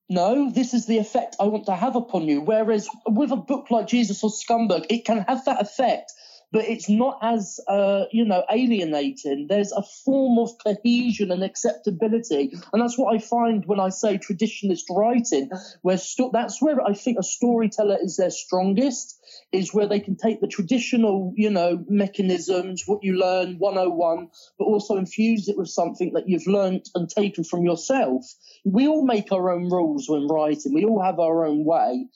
no, 0.09 0.51
this 0.51 0.73
is 0.73 0.85
the 0.85 0.97
effect 0.97 1.37
I 1.39 1.45
want 1.45 1.65
to 1.67 1.75
have 1.75 1.95
upon 1.95 2.23
you. 2.27 2.41
Whereas 2.41 2.89
with 3.07 3.31
a 3.31 3.37
book 3.37 3.71
like 3.71 3.87
Jesus 3.87 4.23
of 4.23 4.31
Scumberg, 4.31 4.85
it 4.89 5.05
can 5.05 5.19
have 5.27 5.45
that 5.45 5.61
effect, 5.61 6.13
but 6.53 6.65
it's 6.65 6.87
not 6.87 7.17
as, 7.23 7.59
uh, 7.67 8.05
you 8.11 8.23
know, 8.23 8.43
alienating. 8.51 9.47
There's 9.49 9.71
a 9.71 9.81
form 9.81 10.37
of 10.37 10.51
cohesion 10.63 11.31
and 11.31 11.43
acceptability. 11.43 12.53
And 12.71 12.81
that's 12.81 12.97
what 12.97 13.13
I 13.13 13.17
find 13.17 13.65
when 13.65 13.79
I 13.79 13.89
say 13.89 14.19
traditionalist 14.19 14.83
writing, 14.91 15.49
where 15.81 15.97
sto- 15.97 16.29
that's 16.31 16.61
where 16.61 16.79
I 16.81 16.93
think 16.93 17.17
a 17.19 17.23
storyteller 17.23 17.97
is 17.99 18.17
their 18.17 18.29
strongest, 18.29 19.19
is 19.51 19.73
where 19.73 19.87
they 19.87 19.99
can 19.99 20.15
take 20.15 20.41
the 20.41 20.47
traditional, 20.47 21.33
you 21.35 21.49
know, 21.49 21.83
mechanisms, 21.89 22.83
what 22.85 23.03
you 23.03 23.17
learn 23.17 23.55
101, 23.57 24.29
but 24.59 24.65
also 24.65 24.97
infuse 24.97 25.49
it 25.49 25.57
with 25.57 25.69
something 25.69 26.13
that 26.13 26.29
you've 26.29 26.45
learnt 26.45 26.87
and 26.93 27.09
taken 27.09 27.43
from 27.43 27.65
yourself 27.65 28.23
we 28.65 28.87
all 28.87 29.05
make 29.05 29.31
our 29.31 29.51
own 29.51 29.69
rules 29.69 30.09
when 30.09 30.27
writing. 30.27 30.73
We 30.73 30.85
all 30.85 31.01
have 31.01 31.19
our 31.19 31.45
own 31.45 31.65
way. 31.65 32.07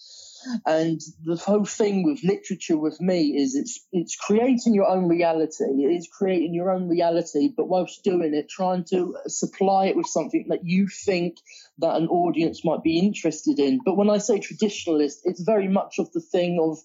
And 0.65 1.01
the 1.23 1.35
whole 1.35 1.65
thing 1.65 2.03
with 2.03 2.23
literature 2.23 2.77
with 2.77 2.99
me 3.01 3.37
is 3.37 3.55
it's 3.55 3.85
it's 3.91 4.15
creating 4.15 4.73
your 4.73 4.87
own 4.87 5.07
reality. 5.07 5.63
It 5.63 5.95
is 5.95 6.07
creating 6.07 6.53
your 6.53 6.71
own 6.71 6.87
reality, 6.87 7.49
but 7.55 7.67
whilst 7.67 8.03
doing 8.03 8.33
it, 8.33 8.49
trying 8.49 8.83
to 8.85 9.17
supply 9.27 9.87
it 9.87 9.95
with 9.95 10.07
something 10.07 10.45
that 10.49 10.65
you 10.65 10.87
think 10.87 11.37
that 11.79 11.95
an 11.95 12.07
audience 12.07 12.63
might 12.63 12.83
be 12.83 12.99
interested 12.99 13.59
in. 13.59 13.79
But 13.83 13.97
when 13.97 14.09
I 14.09 14.17
say 14.19 14.39
traditionalist, 14.39 15.19
it's 15.25 15.41
very 15.41 15.67
much 15.67 15.99
of 15.99 16.11
the 16.11 16.21
thing 16.21 16.59
of 16.61 16.79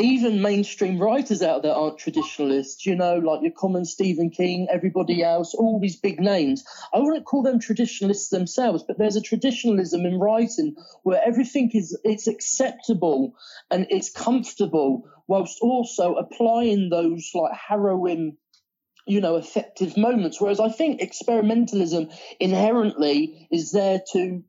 even 0.00 0.42
mainstream 0.42 0.98
writers 0.98 1.42
out 1.42 1.62
there 1.62 1.74
aren't 1.74 1.98
traditionalists, 1.98 2.86
you 2.86 2.96
know, 2.96 3.16
like 3.16 3.42
your 3.42 3.52
common 3.52 3.84
Stephen 3.84 4.30
King, 4.30 4.68
everybody 4.70 5.22
else, 5.22 5.54
all 5.54 5.78
these 5.80 5.96
big 5.96 6.20
names. 6.20 6.64
I 6.92 6.98
wouldn't 6.98 7.26
call 7.26 7.42
them 7.42 7.60
traditionalists 7.60 8.30
themselves, 8.30 8.84
but 8.86 8.98
there's 8.98 9.16
a 9.16 9.20
traditionalism 9.20 10.06
in 10.06 10.18
writing 10.18 10.76
where 11.02 11.20
everything 11.24 11.70
is 11.74 11.98
it's 12.04 12.26
acceptable 12.26 13.34
and 13.70 13.86
it's 13.90 14.10
comfortable, 14.10 15.08
whilst 15.26 15.58
also 15.60 16.14
applying 16.14 16.90
those 16.90 17.30
like 17.34 17.52
harrowing 17.52 18.36
you 19.06 19.20
know, 19.20 19.36
effective 19.36 19.96
moments. 19.96 20.40
Whereas 20.40 20.60
I 20.60 20.68
think 20.68 21.00
experimentalism 21.00 22.14
inherently 22.38 23.48
is 23.50 23.72
there 23.72 24.00
to 24.12 24.44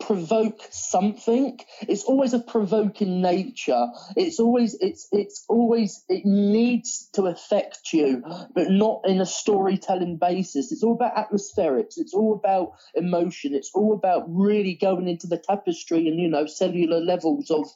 provoke 0.00 0.60
something. 0.70 1.58
It's 1.82 2.04
always 2.04 2.34
a 2.34 2.38
provoking 2.38 3.22
nature. 3.22 3.86
It's 4.16 4.38
always 4.38 4.76
it's 4.80 5.08
it's 5.12 5.44
always 5.48 6.04
it 6.08 6.24
needs 6.24 7.08
to 7.14 7.26
affect 7.26 7.92
you, 7.92 8.22
but 8.54 8.70
not 8.70 9.02
in 9.06 9.20
a 9.20 9.26
storytelling 9.26 10.18
basis. 10.18 10.72
It's 10.72 10.82
all 10.82 10.94
about 10.94 11.16
atmospherics. 11.16 11.94
It's 11.96 12.14
all 12.14 12.34
about 12.34 12.72
emotion. 12.94 13.54
It's 13.54 13.70
all 13.74 13.94
about 13.94 14.24
really 14.28 14.74
going 14.74 15.08
into 15.08 15.26
the 15.26 15.38
tapestry 15.38 16.08
and 16.08 16.20
you 16.20 16.28
know 16.28 16.46
cellular 16.46 17.00
levels 17.00 17.50
of 17.50 17.66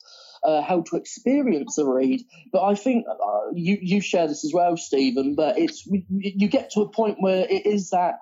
uh, 0.43 0.63
how 0.63 0.83
to 0.83 0.97
experience 0.97 1.79
a 1.79 1.85
read. 1.87 2.23
But 2.53 2.65
I 2.65 2.75
think 2.75 3.07
uh, 3.09 3.51
you 3.55 3.79
you 3.81 4.01
share 4.01 4.29
this 4.29 4.45
as 4.45 4.53
well, 4.53 4.77
Stephen. 4.77 5.35
But 5.35 5.59
it's 5.59 5.87
you 5.87 6.49
get 6.49 6.71
to 6.73 6.83
a 6.83 6.89
point 6.89 7.17
where 7.21 7.47
it 7.49 7.67
is 7.67 7.91
that 7.91 8.17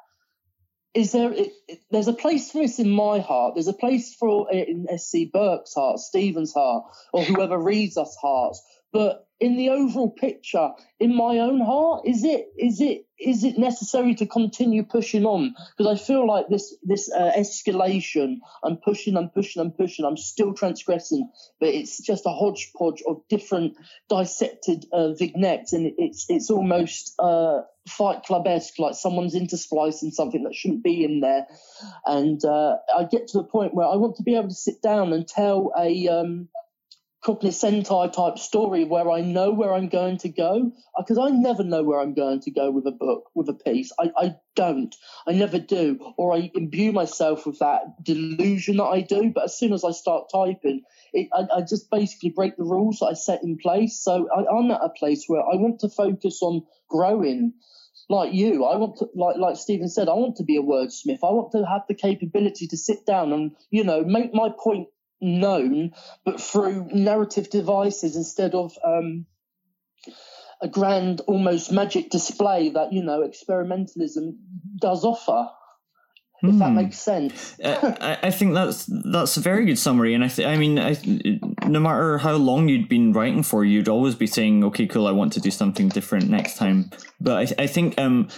is 0.94 1.12
there 1.12 1.32
it, 1.32 1.52
it- 1.68 1.80
there's 1.90 2.08
a 2.08 2.12
place 2.14 2.50
for 2.50 2.58
this 2.58 2.78
in 2.78 2.90
my 2.90 3.20
heart. 3.20 3.54
There's 3.54 3.68
a 3.68 3.72
place 3.74 4.14
for 4.14 4.48
it 4.52 4.68
in 4.68 4.86
sc 4.98 5.32
burke's 5.32 5.74
heart 5.74 5.98
stephen's 6.00 6.52
heart 6.54 6.84
or 7.12 7.24
whoever 7.24 7.58
reads 7.58 7.96
us 7.96 8.16
hearts 8.20 8.62
but 8.92 9.28
in 9.40 9.56
the 9.56 9.68
overall 9.68 10.10
picture 10.10 10.70
in 10.98 11.14
my 11.14 11.38
own 11.38 11.60
heart 11.60 12.02
is 12.04 12.24
it 12.24 12.48
is 12.58 12.80
it 12.80 13.06
is 13.20 13.44
it 13.44 13.58
necessary 13.58 14.14
to 14.14 14.26
continue 14.26 14.82
pushing 14.82 15.24
on 15.24 15.54
because 15.76 16.00
i 16.00 16.04
feel 16.04 16.26
like 16.26 16.48
this 16.48 16.76
this 16.82 17.10
uh, 17.12 17.30
escalation 17.36 18.38
i'm 18.64 18.76
pushing 18.76 19.16
i'm 19.16 19.28
pushing 19.28 19.62
i'm 19.62 19.70
pushing 19.70 20.04
i'm 20.04 20.16
still 20.16 20.54
transgressing 20.54 21.30
but 21.60 21.68
it's 21.68 22.02
just 22.02 22.26
a 22.26 22.30
hodgepodge 22.30 23.02
of 23.06 23.22
different 23.28 23.76
dissected 24.08 24.86
uh, 24.92 25.12
vignettes 25.12 25.72
and 25.72 25.92
it's 25.98 26.26
it's 26.28 26.50
almost 26.50 27.14
uh 27.20 27.60
fight 27.88 28.22
club 28.22 28.46
esque, 28.46 28.78
like 28.78 28.94
someone's 28.94 29.34
intersplicing 29.34 30.12
something 30.12 30.44
that 30.44 30.54
shouldn't 30.54 30.82
be 30.82 31.04
in 31.04 31.20
there. 31.20 31.46
And 32.04 32.44
uh, 32.44 32.76
I 32.94 33.04
get 33.04 33.28
to 33.28 33.38
the 33.38 33.44
point 33.44 33.72
where 33.72 33.86
I 33.86 33.96
want 33.96 34.16
to 34.16 34.22
be 34.22 34.36
able 34.36 34.48
to 34.48 34.54
sit 34.54 34.82
down 34.82 35.14
and 35.14 35.26
tell 35.26 35.72
a 35.78 36.08
um, 36.08 36.48
Sentai 37.24 38.12
type 38.12 38.38
story 38.38 38.84
where 38.84 39.10
I 39.10 39.20
know 39.20 39.50
where 39.50 39.74
I'm 39.74 39.88
going 39.88 40.18
to 40.18 40.28
go. 40.28 40.72
Uh, 40.96 41.02
because 41.02 41.18
I 41.18 41.30
never 41.30 41.64
know 41.64 41.82
where 41.82 42.00
I'm 42.00 42.14
going 42.14 42.40
to 42.40 42.50
go 42.50 42.70
with 42.70 42.86
a 42.86 42.92
book, 42.92 43.30
with 43.34 43.48
a 43.48 43.54
piece. 43.54 43.92
I, 43.98 44.10
I 44.16 44.36
don't. 44.54 44.94
I 45.26 45.32
never 45.32 45.58
do. 45.58 45.98
Or 46.16 46.34
I 46.34 46.50
imbue 46.54 46.92
myself 46.92 47.46
with 47.46 47.58
that 47.58 48.02
delusion 48.02 48.76
that 48.78 48.84
I 48.84 49.00
do. 49.00 49.30
But 49.34 49.44
as 49.44 49.58
soon 49.58 49.72
as 49.72 49.84
I 49.84 49.90
start 49.90 50.30
typing, 50.32 50.82
it, 51.12 51.28
I, 51.32 51.58
I 51.58 51.60
just 51.62 51.90
basically 51.90 52.30
break 52.30 52.56
the 52.56 52.64
rules 52.64 53.00
that 53.00 53.06
I 53.06 53.14
set 53.14 53.42
in 53.42 53.58
place. 53.58 54.00
So 54.00 54.28
I, 54.34 54.46
I'm 54.56 54.70
at 54.70 54.82
a 54.82 54.90
place 54.90 55.24
where 55.26 55.42
I 55.42 55.56
want 55.56 55.80
to 55.80 55.88
focus 55.88 56.40
on 56.42 56.62
growing 56.88 57.54
like 58.10 58.32
you, 58.32 58.64
I 58.64 58.76
want 58.76 58.96
to, 58.98 59.08
like 59.14 59.36
like 59.36 59.56
Stephen 59.56 59.88
said, 59.88 60.08
I 60.08 60.14
want 60.14 60.36
to 60.36 60.42
be 60.42 60.56
a 60.56 60.62
wordsmith. 60.62 61.18
I 61.22 61.30
want 61.30 61.52
to 61.52 61.66
have 61.66 61.82
the 61.88 61.94
capability 61.94 62.66
to 62.68 62.76
sit 62.76 63.04
down 63.04 63.34
and 63.34 63.50
you 63.70 63.84
know 63.84 64.02
make 64.02 64.32
my 64.32 64.48
point 64.58 64.88
known, 65.20 65.92
but 66.24 66.40
through 66.40 66.88
narrative 66.92 67.50
devices 67.50 68.16
instead 68.16 68.54
of 68.54 68.72
um, 68.84 69.26
a 70.60 70.68
grand, 70.68 71.20
almost 71.22 71.72
magic 71.72 72.10
display 72.10 72.70
that 72.70 72.92
you 72.92 73.02
know 73.02 73.20
experimentalism 73.20 74.36
does 74.80 75.04
offer. 75.04 75.48
If 76.40 76.56
that 76.60 76.68
Hmm. 76.68 76.76
makes 76.76 77.00
sense. 77.00 77.58
Uh, 77.58 77.96
I, 78.00 78.28
I 78.28 78.30
think 78.30 78.54
that's 78.54 78.88
that's 79.12 79.36
a 79.36 79.40
very 79.40 79.66
good 79.66 79.78
summary, 79.78 80.14
and 80.14 80.22
I 80.22 80.28
th- 80.28 80.46
I 80.46 80.56
mean, 80.56 80.78
I, 80.78 80.96
no 81.66 81.80
matter 81.80 82.18
how 82.18 82.34
long 82.34 82.68
you'd 82.68 82.88
been 82.88 83.12
writing 83.12 83.42
for, 83.42 83.64
you'd 83.64 83.88
always 83.88 84.14
be 84.14 84.28
saying, 84.28 84.62
"Okay, 84.62 84.86
cool, 84.86 85.08
I 85.08 85.10
want 85.10 85.32
to 85.32 85.40
do 85.40 85.50
something 85.50 85.88
different 85.88 86.30
next 86.30 86.56
time." 86.56 86.90
But 87.20 87.58
I, 87.58 87.64
I 87.64 87.66
think 87.66 87.98
um, 87.98 88.28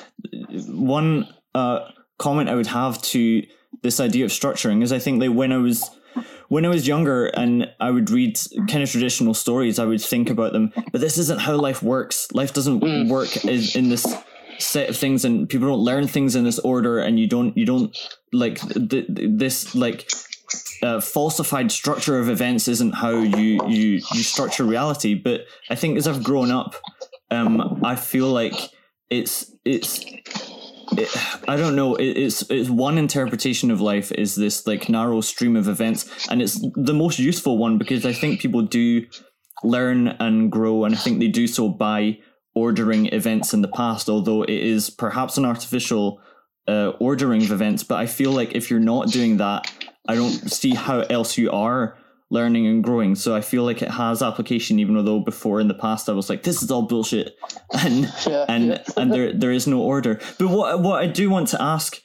one 0.68 1.28
uh, 1.54 1.90
comment 2.18 2.48
I 2.48 2.54
would 2.54 2.68
have 2.68 3.02
to 3.02 3.42
this 3.82 4.00
idea 4.00 4.24
of 4.24 4.30
structuring 4.30 4.82
is 4.82 4.92
I 4.92 4.98
think 4.98 5.20
that 5.20 5.32
when 5.32 5.52
I 5.52 5.58
was 5.58 5.90
when 6.50 6.66
I 6.66 6.68
was 6.68 6.86
younger 6.86 7.26
and 7.26 7.70
I 7.78 7.90
would 7.90 8.10
read 8.10 8.38
kind 8.68 8.82
of 8.82 8.90
traditional 8.90 9.34
stories, 9.34 9.78
I 9.78 9.84
would 9.86 10.00
think 10.02 10.28
about 10.30 10.52
them. 10.52 10.72
But 10.92 11.00
this 11.00 11.16
isn't 11.16 11.40
how 11.40 11.54
life 11.56 11.80
works. 11.82 12.26
Life 12.32 12.52
doesn't 12.52 12.80
Mm. 12.80 13.08
work 13.08 13.44
in, 13.44 13.62
in 13.74 13.88
this 13.88 14.04
set 14.58 14.90
of 14.90 14.96
things, 14.96 15.24
and 15.24 15.48
people 15.48 15.68
don't 15.68 15.84
learn 15.90 16.06
things 16.08 16.34
in 16.36 16.44
this 16.44 16.58
order, 16.58 16.98
and 16.98 17.18
you 17.20 17.26
don't 17.28 17.56
you 17.56 17.64
don't 17.64 17.96
like 18.32 18.58
th- 18.60 18.90
th- 18.90 19.06
this 19.42 19.74
like 19.74 20.10
uh, 20.82 21.00
falsified 21.00 21.70
structure 21.70 22.18
of 22.18 22.28
events 22.28 22.66
isn't 22.68 22.94
how 22.94 23.10
you 23.38 23.60
you 23.68 23.88
you 24.14 24.22
structure 24.22 24.64
reality. 24.64 25.14
But 25.14 25.42
I 25.70 25.76
think 25.76 25.96
as 25.98 26.06
I've 26.08 26.22
grown 26.24 26.50
up, 26.50 26.74
um, 27.30 27.80
I 27.84 27.94
feel 27.96 28.28
like 28.28 28.54
it's 29.08 29.50
it's. 29.64 30.00
It, 30.92 31.09
I 31.48 31.57
don't 31.57 31.76
know. 31.76 31.94
It, 31.94 32.16
it's 32.16 32.42
it's 32.50 32.70
one 32.70 32.98
interpretation 32.98 33.70
of 33.70 33.81
life 33.81 34.12
is 34.12 34.35
this 34.35 34.66
like 34.66 34.88
narrow 34.88 35.20
stream 35.20 35.57
of 35.57 35.68
events, 35.68 36.29
and 36.29 36.42
it's 36.42 36.61
the 36.74 36.94
most 36.94 37.18
useful 37.18 37.59
one 37.59 37.79
because 37.79 38.05
I 38.05 38.12
think 38.12 38.40
people 38.40 38.62
do 38.62 39.07
learn 39.62 40.09
and 40.09 40.50
grow, 40.50 40.85
and 40.85 40.94
I 40.94 40.98
think 40.98 41.20
they 41.20 41.29
do 41.29 41.46
so 41.46 41.68
by 41.68 42.18
ordering 42.55 43.07
events 43.07 43.55
in 43.55 43.62
the 43.62 43.68
past. 43.68 44.09
Although 44.09 44.42
it 44.42 44.50
is 44.50 44.90
perhaps 44.90 45.38
an 45.38 45.44
artificial 45.44 46.20
uh, 46.66 46.90
ordering 47.00 47.42
of 47.42 47.53
events, 47.53 47.83
but 47.83 47.98
I 47.98 48.07
feel 48.07 48.33
like 48.33 48.55
if 48.55 48.70
you're 48.70 48.81
not 48.81 49.09
doing 49.09 49.37
that, 49.38 49.70
I 50.09 50.14
don't 50.14 50.33
see 50.50 50.74
how 50.74 51.00
else 51.00 51.38
you 51.38 51.50
are 51.50 51.96
learning 52.30 52.66
and 52.66 52.82
growing. 52.84 53.14
So 53.16 53.34
I 53.34 53.40
feel 53.40 53.64
like 53.64 53.82
it 53.82 53.90
has 53.90 54.22
application, 54.22 54.78
even 54.78 55.04
though 55.04 55.20
before 55.20 55.60
in 55.60 55.68
the 55.68 55.74
past 55.74 56.08
I 56.08 56.12
was 56.12 56.28
like, 56.30 56.42
this 56.44 56.62
is 56.62 56.70
all 56.70 56.82
bullshit, 56.82 57.36
and 57.72 58.12
Yeah, 58.26 58.44
and 58.48 58.66
yeah. 58.68 58.82
and 58.96 59.12
there 59.12 59.32
there 59.32 59.52
is 59.52 59.66
no 59.66 59.80
order. 59.80 60.20
But 60.38 60.48
what 60.48 60.80
what 60.80 61.02
I 61.02 61.06
do 61.06 61.28
want 61.30 61.48
to 61.48 61.60
ask 61.62 62.00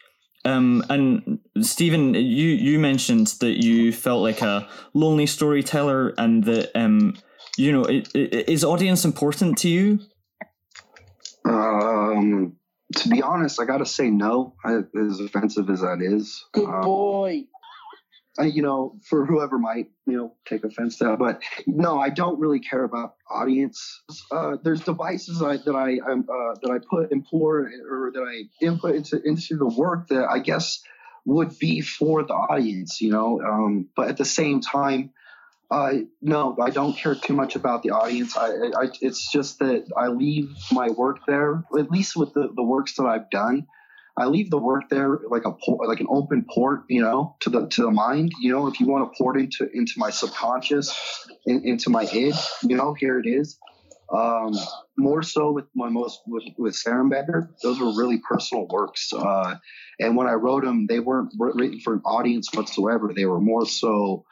Um, 0.46 0.84
and 0.90 1.40
Stephen, 1.62 2.14
you 2.14 2.50
you 2.68 2.80
mentioned 2.80 3.28
that 3.40 3.56
you 3.66 3.92
felt 3.92 4.22
like 4.22 4.42
a 4.44 4.68
lonely 4.94 5.26
storyteller, 5.26 6.14
and 6.18 6.44
that 6.44 6.70
um, 6.76 7.14
you 7.58 7.72
know, 7.72 7.86
i- 7.86 8.04
i- 8.16 8.46
is 8.54 8.64
audience 8.64 9.06
important 9.06 9.58
to 9.60 9.68
you? 9.70 10.00
Um, 11.46 12.54
to 12.96 13.10
be 13.10 13.22
honest, 13.22 13.60
I 13.60 13.66
gotta 13.66 13.86
say 13.86 14.10
no. 14.10 14.54
I, 14.64 14.80
as 15.08 15.20
offensive 15.20 15.70
as 15.70 15.82
that 15.82 16.00
is, 16.02 16.44
Good 16.54 16.66
Um, 16.70 16.82
boy. 16.82 17.44
I, 18.38 18.46
you 18.46 18.62
know, 18.62 18.98
for 19.04 19.26
whoever 19.26 19.58
might, 19.58 19.88
you 20.06 20.18
know, 20.18 20.34
take 20.46 20.64
offense 20.64 20.98
to 20.98 21.06
that, 21.06 21.20
but 21.20 21.42
no, 21.66 22.00
I 22.00 22.10
don't 22.10 22.40
really 22.40 22.60
care 22.60 22.84
about 22.84 23.16
audience. 23.30 24.02
Uh, 24.32 24.58
there's 24.62 24.82
devices 24.82 25.42
I, 25.42 25.58
that 25.58 25.76
I 25.76 26.00
uh, 26.00 26.56
that 26.62 26.72
I 26.72 26.80
put 26.80 27.12
implore 27.12 27.72
or 27.90 28.12
that 28.14 28.22
I 28.22 28.66
input 28.66 28.96
into 28.96 29.22
into 29.24 29.56
the 29.56 29.68
work 29.68 30.10
that 30.10 30.28
I 30.30 30.40
guess 30.40 30.84
would 31.26 31.58
be 31.58 31.82
for 31.82 32.24
the 32.24 32.34
audience, 32.34 33.02
you 33.02 33.12
know. 33.12 33.42
Um, 33.42 33.90
but 33.96 34.10
at 34.10 34.18
the 34.18 34.26
same 34.26 34.62
time, 34.62 35.12
uh, 35.72 35.94
no, 36.22 36.56
I 36.62 36.70
don't 36.70 36.96
care 36.96 37.16
too 37.16 37.34
much 37.34 37.56
about 37.56 37.84
the 37.84 37.92
audience. 37.92 38.38
I, 38.38 38.50
I, 38.50 38.90
it's 39.02 39.32
just 39.32 39.60
that 39.60 39.92
I 39.98 40.08
leave 40.08 40.56
my 40.72 40.90
work 40.90 41.26
there, 41.26 41.64
at 41.78 41.90
least 41.90 42.16
with 42.16 42.34
the, 42.34 42.50
the 42.56 42.64
works 42.64 42.96
that 42.96 43.06
I've 43.06 43.30
done. 43.30 43.68
I 44.18 44.28
leave 44.28 44.50
the 44.50 44.58
work 44.58 44.90
there 44.90 45.20
like 45.30 45.46
a 45.46 45.52
por- 45.52 45.86
like 45.88 46.00
an 46.00 46.08
open 46.10 46.46
port, 46.50 46.84
you 46.90 47.02
know, 47.02 47.36
to 47.42 47.50
the 47.50 47.68
to 47.68 47.82
the 47.84 47.92
mind. 47.92 48.32
You 48.40 48.54
know, 48.54 48.68
if 48.68 48.80
you 48.80 48.88
want 48.88 49.12
to 49.12 49.18
port 49.18 49.38
into 49.38 49.70
into 49.74 49.94
my 49.98 50.10
subconscious, 50.10 51.28
in, 51.46 51.66
into 51.66 51.90
my 51.90 52.04
id, 52.04 52.36
you 52.64 52.76
know, 52.76 52.94
here 52.94 53.20
it 53.20 53.28
is. 53.28 53.58
Um, 54.14 54.54
more 54.98 55.24
so 55.24 55.52
with 55.52 55.66
my 55.76 55.90
most 55.90 56.22
with, 56.28 56.44
with 56.58 56.76
Sarenberger, 56.76 57.50
those 57.62 57.80
were 57.80 57.94
really 57.96 58.20
personal 58.20 58.68
works. 58.68 59.12
Uh, 59.12 59.56
and 60.00 60.16
when 60.16 60.28
I 60.28 60.34
wrote 60.34 60.64
them, 60.64 60.88
they 60.88 61.00
weren't 61.00 61.34
written 61.38 61.80
for 61.80 61.96
an 61.96 62.02
audience 62.06 62.54
whatsoever. 62.54 63.12
They 63.14 63.26
were 63.26 63.42
more 63.42 63.66
so 63.66 64.26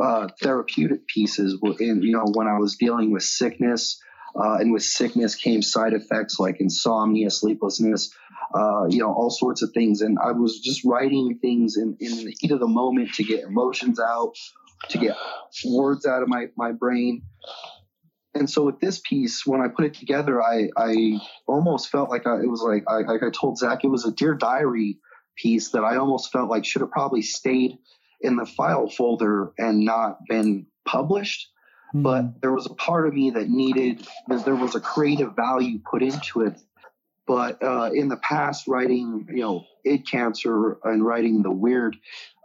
uh, 0.00 0.28
therapeutic 0.40 1.06
pieces. 1.06 1.58
You 1.62 2.12
know, 2.12 2.24
when 2.32 2.48
I 2.48 2.58
was 2.58 2.76
dealing 2.76 3.12
with 3.12 3.22
sickness, 3.22 4.00
uh, 4.34 4.54
and 4.60 4.72
with 4.72 4.82
sickness 4.82 5.34
came 5.34 5.62
side 5.62 5.92
effects 5.92 6.38
like 6.38 6.60
insomnia, 6.60 7.30
sleeplessness, 7.30 8.10
uh, 8.54 8.86
you 8.88 8.98
know, 8.98 9.12
all 9.12 9.30
sorts 9.30 9.62
of 9.62 9.70
things. 9.72 10.00
And 10.00 10.18
I 10.22 10.32
was 10.32 10.60
just 10.60 10.84
writing 10.84 11.38
things 11.40 11.76
in, 11.76 11.96
in 12.00 12.24
the 12.24 12.34
heat 12.38 12.50
of 12.50 12.60
the 12.60 12.68
moment 12.68 13.14
to 13.14 13.24
get 13.24 13.44
emotions 13.44 14.00
out, 14.00 14.34
to 14.90 14.98
get 14.98 15.16
words 15.64 16.06
out 16.06 16.22
of 16.22 16.28
my, 16.28 16.46
my 16.56 16.72
brain. 16.72 17.22
And 18.34 18.48
so 18.48 18.64
with 18.64 18.78
this 18.80 19.00
piece, 19.00 19.46
when 19.46 19.60
I 19.60 19.68
put 19.68 19.84
it 19.84 19.94
together, 19.94 20.42
I, 20.42 20.68
I 20.76 21.18
almost 21.46 21.90
felt 21.90 22.10
like 22.10 22.26
I, 22.26 22.36
it 22.36 22.48
was 22.48 22.62
like, 22.62 22.84
I, 22.88 22.98
like 23.10 23.22
I 23.22 23.30
told 23.30 23.58
Zach, 23.58 23.84
it 23.84 23.88
was 23.88 24.06
a 24.06 24.12
Dear 24.12 24.34
Diary 24.34 24.98
piece 25.36 25.70
that 25.70 25.82
I 25.82 25.96
almost 25.96 26.32
felt 26.32 26.50
like 26.50 26.64
should 26.64 26.82
have 26.82 26.90
probably 26.90 27.22
stayed 27.22 27.78
in 28.20 28.36
the 28.36 28.46
file 28.46 28.88
folder 28.88 29.52
and 29.58 29.80
not 29.80 30.18
been 30.28 30.66
published 30.84 31.48
but 31.94 32.40
there 32.42 32.52
was 32.52 32.66
a 32.66 32.74
part 32.74 33.06
of 33.06 33.14
me 33.14 33.30
that 33.30 33.48
needed 33.48 34.06
there 34.44 34.54
was 34.54 34.74
a 34.74 34.80
creative 34.80 35.34
value 35.34 35.78
put 35.78 36.02
into 36.02 36.42
it 36.42 36.60
but 37.28 37.62
uh, 37.62 37.90
in 37.92 38.08
the 38.08 38.16
past 38.16 38.66
writing 38.66 39.28
you 39.28 39.42
know 39.42 39.64
id 39.84 40.04
cancer 40.10 40.78
and 40.82 41.04
writing 41.04 41.42
the 41.42 41.50
weird 41.50 41.96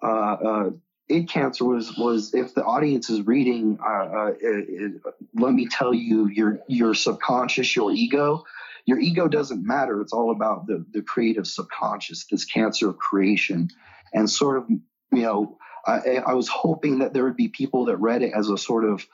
uh, 0.04 0.34
uh, 0.34 0.69
id 1.10 1.28
cancer 1.28 1.65
was 1.65 1.98
was 1.98 2.34
if 2.36 2.54
the 2.54 2.63
audience 2.63 3.10
is 3.10 3.26
reading 3.26 3.80
uh, 3.84 4.04
uh, 4.04 4.32
it, 4.39 4.65
it, 4.69 5.02
let 5.34 5.54
me 5.54 5.67
tell 5.67 5.93
you 5.93 6.28
your 6.28 6.60
your 6.67 6.93
subconscious 6.93 7.76
your 7.76 7.91
ego. 7.91 8.43
Your 8.86 9.00
ego 9.00 9.30
doesn't 9.30 9.65
matter. 9.65 10.02
It's 10.02 10.12
all 10.12 10.32
about 10.32 10.67
the 10.67 10.86
the 10.91 11.02
creative 11.02 11.48
subconscious 11.48 12.26
this 12.30 12.43
cancer 12.43 12.89
of 12.89 12.98
creation. 12.98 13.69
And 14.13 14.30
sort 14.30 14.58
of 14.58 14.69
you 14.69 15.22
know 15.22 15.58
I, 15.86 16.22
I 16.28 16.34
was 16.34 16.50
hoping 16.50 17.00
that 17.00 17.13
there 17.13 17.24
would 17.24 17.38
be 17.38 17.48
people 17.48 17.86
that 17.86 17.98
read 17.98 18.24
it 18.24 18.34
as 18.36 18.50
a 18.50 18.58
sort 18.58 18.86
of 18.86 19.06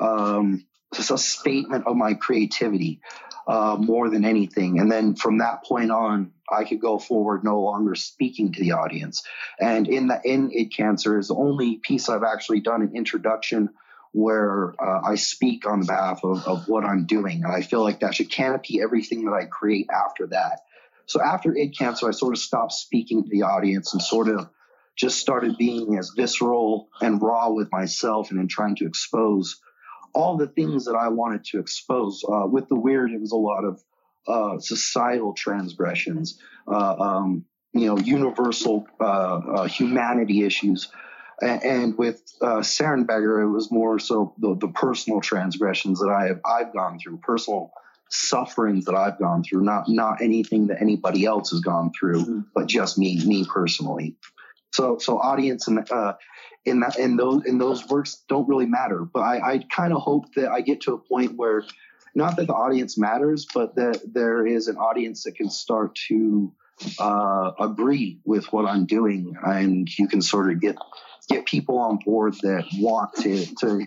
um, 0.00 0.64
a 0.92 1.18
statement 1.18 1.86
of 1.86 1.96
my 1.96 2.14
creativity 2.14 3.00
uh, 3.46 3.76
more 3.78 4.10
than 4.10 4.24
anything. 4.24 4.78
And 4.78 4.92
then 4.92 5.14
from 5.14 5.38
that 5.38 5.64
point 5.64 5.90
on, 5.90 6.32
I 6.50 6.64
could 6.64 6.80
go 6.80 6.98
forward 6.98 7.44
no 7.44 7.60
longer 7.60 7.94
speaking 7.94 8.52
to 8.52 8.60
the 8.60 8.72
audience. 8.72 9.22
And 9.58 9.88
in 9.88 10.08
the 10.08 10.20
in 10.24 10.50
id 10.52 10.74
cancer 10.74 11.18
is 11.18 11.28
the 11.28 11.34
only 11.34 11.76
piece 11.76 12.08
I've 12.08 12.24
actually 12.24 12.60
done 12.60 12.82
an 12.82 12.94
introduction 12.94 13.70
where 14.12 14.74
uh, 14.80 15.00
I 15.04 15.16
speak 15.16 15.66
on 15.66 15.84
behalf 15.84 16.24
of, 16.24 16.46
of 16.46 16.68
what 16.68 16.84
I'm 16.84 17.06
doing. 17.06 17.44
And 17.44 17.52
I 17.52 17.62
feel 17.62 17.82
like 17.82 18.00
that 18.00 18.14
should 18.14 18.30
canopy 18.30 18.80
everything 18.80 19.24
that 19.26 19.32
I 19.32 19.44
create 19.44 19.88
after 19.90 20.26
that. 20.28 20.60
So 21.06 21.22
after 21.22 21.56
id 21.56 21.76
cancer, 21.76 22.08
I 22.08 22.12
sort 22.12 22.34
of 22.34 22.40
stopped 22.40 22.72
speaking 22.72 23.24
to 23.24 23.30
the 23.30 23.42
audience 23.42 23.92
and 23.92 24.02
sort 24.02 24.28
of 24.28 24.48
just 24.96 25.18
started 25.20 25.56
being 25.56 25.96
as 25.96 26.10
visceral 26.16 26.88
and 27.00 27.22
raw 27.22 27.50
with 27.50 27.70
myself 27.70 28.30
and 28.30 28.40
in 28.40 28.48
trying 28.48 28.76
to 28.76 28.86
expose 28.86 29.60
all 30.14 30.36
the 30.36 30.46
things 30.46 30.84
that 30.86 30.94
I 30.94 31.08
wanted 31.08 31.44
to 31.46 31.58
expose. 31.58 32.24
Uh, 32.24 32.46
with 32.46 32.68
the 32.68 32.76
weird, 32.76 33.12
it 33.12 33.20
was 33.20 33.32
a 33.32 33.36
lot 33.36 33.64
of 33.64 33.82
uh, 34.26 34.58
societal 34.58 35.32
transgressions, 35.32 36.38
uh, 36.66 36.94
um, 36.98 37.44
you 37.72 37.86
know, 37.86 37.98
universal 37.98 38.86
uh, 39.00 39.04
uh, 39.04 39.68
humanity 39.68 40.44
issues. 40.44 40.90
And, 41.40 41.62
and 41.62 41.98
with 41.98 42.22
uh, 42.40 42.58
Sarenberger, 42.58 43.42
it 43.42 43.48
was 43.50 43.70
more 43.70 43.98
so 43.98 44.34
the, 44.38 44.56
the 44.56 44.68
personal 44.68 45.20
transgressions 45.20 46.00
that 46.00 46.10
I 46.10 46.26
have 46.26 46.40
I've 46.44 46.72
gone 46.72 46.98
through, 46.98 47.18
personal 47.18 47.72
sufferings 48.10 48.86
that 48.86 48.94
I've 48.94 49.18
gone 49.18 49.44
through, 49.44 49.62
not 49.62 49.88
not 49.88 50.22
anything 50.22 50.68
that 50.68 50.80
anybody 50.80 51.24
else 51.24 51.50
has 51.50 51.60
gone 51.60 51.92
through, 51.98 52.44
but 52.54 52.66
just 52.66 52.98
me, 52.98 53.24
me 53.24 53.44
personally. 53.44 54.16
So 54.72 54.98
so 54.98 55.18
audience 55.18 55.66
and 55.68 55.90
uh, 55.90 56.14
in 56.64 56.80
that 56.80 56.98
in 56.98 57.16
those 57.16 57.44
in 57.46 57.58
those 57.58 57.86
works 57.88 58.22
don't 58.28 58.48
really 58.48 58.66
matter. 58.66 59.04
But 59.04 59.20
I, 59.20 59.54
I 59.54 59.64
kind 59.74 59.92
of 59.92 60.00
hope 60.02 60.34
that 60.34 60.50
I 60.50 60.60
get 60.60 60.82
to 60.82 60.94
a 60.94 60.98
point 60.98 61.36
where 61.36 61.64
not 62.14 62.36
that 62.36 62.46
the 62.46 62.54
audience 62.54 62.98
matters, 62.98 63.46
but 63.52 63.76
that 63.76 64.00
there 64.12 64.46
is 64.46 64.68
an 64.68 64.76
audience 64.76 65.24
that 65.24 65.36
can 65.36 65.50
start 65.50 65.94
to 66.08 66.52
uh, 66.98 67.52
agree 67.58 68.20
with 68.24 68.52
what 68.52 68.66
I'm 68.66 68.86
doing, 68.86 69.34
and 69.42 69.88
you 69.98 70.08
can 70.08 70.22
sort 70.22 70.50
of 70.50 70.60
get 70.60 70.76
get 71.28 71.46
people 71.46 71.78
on 71.78 71.98
board 72.04 72.34
that 72.42 72.64
want 72.76 73.14
to 73.16 73.46
to 73.60 73.86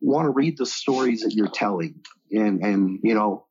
want 0.00 0.26
to 0.26 0.30
read 0.30 0.58
the 0.58 0.66
stories 0.66 1.22
that 1.22 1.32
you're 1.32 1.48
telling, 1.48 2.00
and 2.30 2.62
and 2.62 3.00
you 3.02 3.14
know 3.14 3.46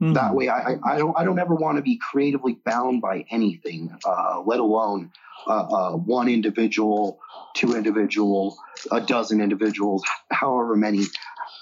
Mhm. 0.00 0.14
that 0.14 0.34
way 0.34 0.48
I, 0.48 0.72
I 0.72 0.78
I 0.84 0.98
don't 0.98 1.18
I 1.18 1.24
don't 1.24 1.38
ever 1.38 1.54
want 1.54 1.76
to 1.76 1.82
be 1.82 1.96
creatively 1.98 2.58
bound 2.64 3.00
by 3.00 3.24
anything, 3.30 3.90
uh, 4.04 4.42
let 4.44 4.60
alone 4.60 5.10
uh, 5.46 5.52
uh, 5.52 5.92
one 5.96 6.28
individual, 6.28 7.18
two 7.54 7.74
individual, 7.76 8.56
a 8.92 9.00
dozen 9.00 9.40
individuals, 9.40 10.04
however 10.30 10.76
many. 10.76 11.04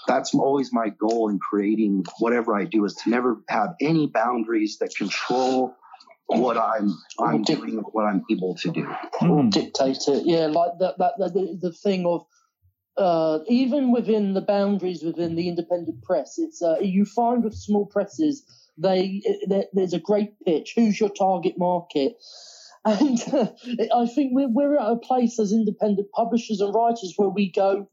That's 0.08 0.34
always 0.34 0.72
my 0.72 0.90
goal 0.90 1.28
in 1.30 1.38
creating 1.38 2.04
whatever 2.18 2.54
I 2.56 2.64
do 2.64 2.84
is 2.84 2.94
to 3.04 3.10
never 3.10 3.38
have 3.48 3.74
any 3.80 4.06
boundaries 4.08 4.78
that 4.78 4.94
control 4.96 5.74
what 6.26 6.56
I'm 6.58 6.98
I'm 7.20 7.42
doing, 7.42 7.78
what 7.92 8.04
I'm 8.04 8.24
able 8.30 8.54
to 8.56 8.70
do. 8.70 8.84
Mhm. 9.20 9.50
dictate 9.50 10.08
it. 10.08 10.26
Yeah, 10.26 10.46
like 10.46 10.72
that. 10.80 10.98
That, 10.98 11.14
that 11.18 11.34
the, 11.34 11.58
the 11.60 11.72
thing 11.72 12.06
of 12.06 12.26
uh, 12.96 13.40
even 13.48 13.92
within 13.92 14.34
the 14.34 14.40
boundaries 14.40 15.02
within 15.02 15.34
the 15.34 15.48
independent 15.48 16.02
press, 16.02 16.38
it's 16.38 16.62
uh, 16.62 16.78
you 16.80 17.04
find 17.04 17.42
with 17.42 17.54
small 17.54 17.86
presses 17.86 18.44
they 18.78 19.22
there, 19.46 19.64
there's 19.72 19.92
a 19.92 19.98
great 19.98 20.32
pitch. 20.44 20.72
Who's 20.74 20.98
your 20.98 21.10
target 21.10 21.58
market? 21.58 22.16
And 22.86 23.18
uh, 23.32 23.46
I 23.96 24.04
think 24.04 24.32
we're 24.34 24.50
we're 24.50 24.76
at 24.76 24.92
a 24.92 24.96
place 24.96 25.38
as 25.38 25.54
independent 25.54 26.12
publishers 26.12 26.60
and 26.60 26.74
writers 26.74 27.14
where 27.16 27.30
we 27.30 27.50
go. 27.50 27.88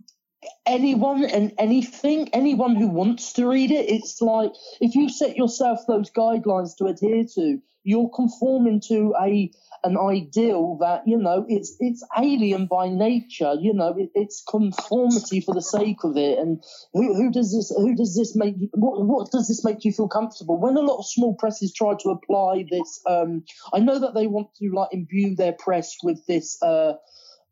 Anyone 0.65 1.23
and 1.23 1.53
anything, 1.57 2.27
anyone 2.33 2.75
who 2.75 2.89
wants 2.89 3.31
to 3.33 3.47
read 3.47 3.71
it, 3.71 3.89
it's 3.89 4.19
like 4.19 4.51
if 4.81 4.93
you 4.93 5.07
set 5.07 5.37
yourself 5.37 5.79
those 5.87 6.11
guidelines 6.11 6.75
to 6.75 6.87
adhere 6.87 7.23
to, 7.35 7.61
you're 7.85 8.09
conforming 8.09 8.81
to 8.89 9.15
a 9.17 9.49
an 9.83 9.97
ideal 9.97 10.77
that 10.79 11.01
you 11.05 11.17
know 11.17 11.45
it's 11.47 11.75
it's 11.79 12.03
alien 12.17 12.67
by 12.67 12.87
nature 12.87 13.55
you 13.59 13.73
know 13.73 13.95
it, 13.97 14.09
it's 14.13 14.43
conformity 14.47 15.41
for 15.41 15.53
the 15.53 15.61
sake 15.61 16.03
of 16.03 16.17
it. 16.17 16.37
And 16.37 16.63
who, 16.93 17.13
who 17.13 17.31
does 17.31 17.53
this 17.53 17.73
who 17.75 17.95
does 17.95 18.15
this 18.15 18.35
make 18.35 18.55
you, 18.57 18.69
what, 18.73 19.05
what 19.05 19.31
does 19.31 19.47
this 19.47 19.63
make 19.65 19.83
you 19.83 19.91
feel 19.91 20.07
comfortable? 20.07 20.59
When 20.59 20.77
a 20.77 20.81
lot 20.81 20.99
of 20.99 21.05
small 21.05 21.35
presses 21.35 21.73
try 21.73 21.95
to 21.99 22.09
apply 22.09 22.65
this 22.69 23.01
um 23.07 23.43
i 23.73 23.79
know 23.79 23.99
that 23.99 24.13
they 24.13 24.27
want 24.27 24.53
to 24.55 24.71
like 24.71 24.89
imbue 24.91 25.35
their 25.35 25.53
press 25.53 25.97
with 26.03 26.25
this 26.25 26.61
uh 26.61 26.93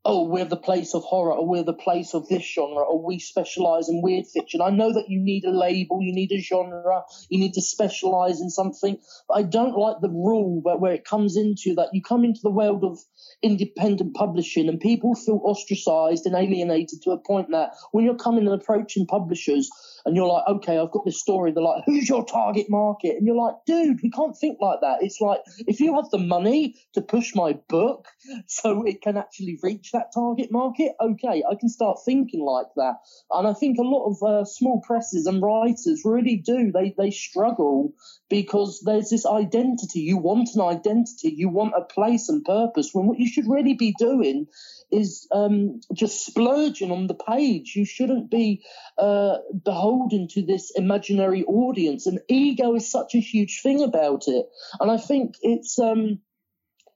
oh, 0.06 0.24
we're 0.24 0.46
the 0.46 0.58
place 0.58 0.94
of 0.94 1.04
horror, 1.04 1.34
or 1.34 1.48
we're 1.48 1.64
the 1.64 1.74
place 1.74 2.14
of 2.14 2.28
this 2.30 2.44
genre, 2.44 2.84
or 2.84 3.06
we 3.06 3.20
specialize 3.20 3.90
in 3.90 4.02
weird 4.02 4.26
fiction. 4.26 4.62
I 4.62 4.70
know 4.70 4.94
that 4.94 5.10
you 5.10 5.20
need 5.20 5.44
a 5.44 5.52
label, 5.52 6.02
you 6.02 6.14
need 6.14 6.32
a 6.32 6.40
genre, 6.40 7.04
you 7.30 7.40
need 7.40 7.54
to 7.54 7.62
specialize 7.62 8.40
in 8.40 8.50
something. 8.50 8.98
But 9.28 9.34
I 9.38 9.44
don't 9.44 9.78
like 9.78 9.98
the 10.02 10.10
rule 10.10 10.62
where, 10.62 10.78
where 10.78 10.94
it 10.94 11.06
comes 11.06 11.36
into 11.36 11.76
that 11.76 11.90
you 11.94 12.02
come 12.02 12.24
into 12.24 12.40
the 12.42 12.50
world 12.50 12.84
of 12.84 12.98
independent 13.44 14.16
publishing 14.16 14.70
and 14.70 14.80
people 14.80 15.16
feel 15.16 15.42
ostracized 15.44 16.26
and 16.26 16.36
alienated 16.36 17.02
to 17.04 17.12
a 17.12 17.18
point 17.18 17.48
that 17.52 17.72
when 17.92 18.06
you're 18.06 18.16
coming 18.16 18.48
and 18.48 18.62
approaching 18.62 19.06
publishers, 19.06 19.70
and 20.06 20.16
you're 20.16 20.28
like, 20.28 20.48
okay, 20.48 20.78
I've 20.78 20.92
got 20.92 21.06
this 21.06 21.20
story. 21.20 21.52
They're 21.52 21.64
like, 21.64 21.84
who's 21.86 22.08
your 22.08 22.26
target 22.26 22.68
market? 22.70 23.18
And 23.18 23.26
you're 23.26 23.36
like, 23.36 23.56
dude, 23.66 24.00
we 24.02 24.10
can't 24.10 24.36
think 24.38 24.58
like 24.62 24.82
that. 24.82 25.00
It's 25.02 25.20
like 25.22 25.40
if 25.68 25.80
you 25.80 25.96
have 25.96 26.10
the 26.10 26.18
money 26.18 26.76
to 26.94 27.02
push 27.02 27.36
my 27.36 27.54
book 27.68 28.08
so 28.48 28.84
it 28.86 29.02
can 29.02 29.18
actually 29.18 29.60
reach 29.62 29.92
that 29.92 30.12
target 30.14 30.52
market, 30.52 30.94
okay, 31.02 31.44
I 31.50 31.56
can 31.56 31.70
start 31.70 32.00
thinking 32.06 32.42
like 32.42 32.68
that. 32.76 32.96
And 33.32 33.48
I 33.48 33.54
think 33.54 33.78
a 33.78 33.84
lot 33.84 34.10
of 34.10 34.24
uh, 34.24 34.46
small 34.46 34.82
presses 34.82 35.26
and 35.26 35.42
writers 35.42 36.02
really 36.06 36.38
do. 36.38 36.72
They 36.72 36.94
they 36.98 37.12
struggle 37.12 37.94
because 38.30 38.82
there's 38.86 39.10
this 39.10 39.26
identity. 39.26 40.02
You 40.02 40.18
want 40.18 40.50
an 40.56 40.62
identity. 40.62 41.34
You 41.36 41.50
want 41.50 41.74
a 41.76 41.84
place 41.84 42.30
and 42.30 42.44
purpose. 42.44 42.90
When 42.94 43.08
what 43.08 43.20
you 43.20 43.28
should 43.28 43.48
really 43.48 43.74
be 43.74 43.94
doing 43.98 44.48
is 44.92 45.28
um, 45.32 45.82
just 45.94 46.26
splurging 46.26 46.92
on 46.92 47.08
the 47.08 47.16
page. 47.16 47.74
You 47.76 47.86
shouldn't 47.86 48.30
be 48.30 48.64
uh, 48.98 49.38
beholden 49.64 50.28
to 50.30 50.42
this 50.42 50.72
imaginary 50.76 51.44
audience. 51.44 52.08
And 52.08 52.20
ego 52.28 52.76
is 52.76 52.92
such 52.92 53.16
a 53.16 53.20
huge 53.20 53.62
thing 53.62 53.84
about 53.84 54.24
it. 54.28 54.46
And 54.80 54.92
I 54.92 54.98
think 54.98 55.36
it's. 55.42 55.80
Um, 55.80 56.20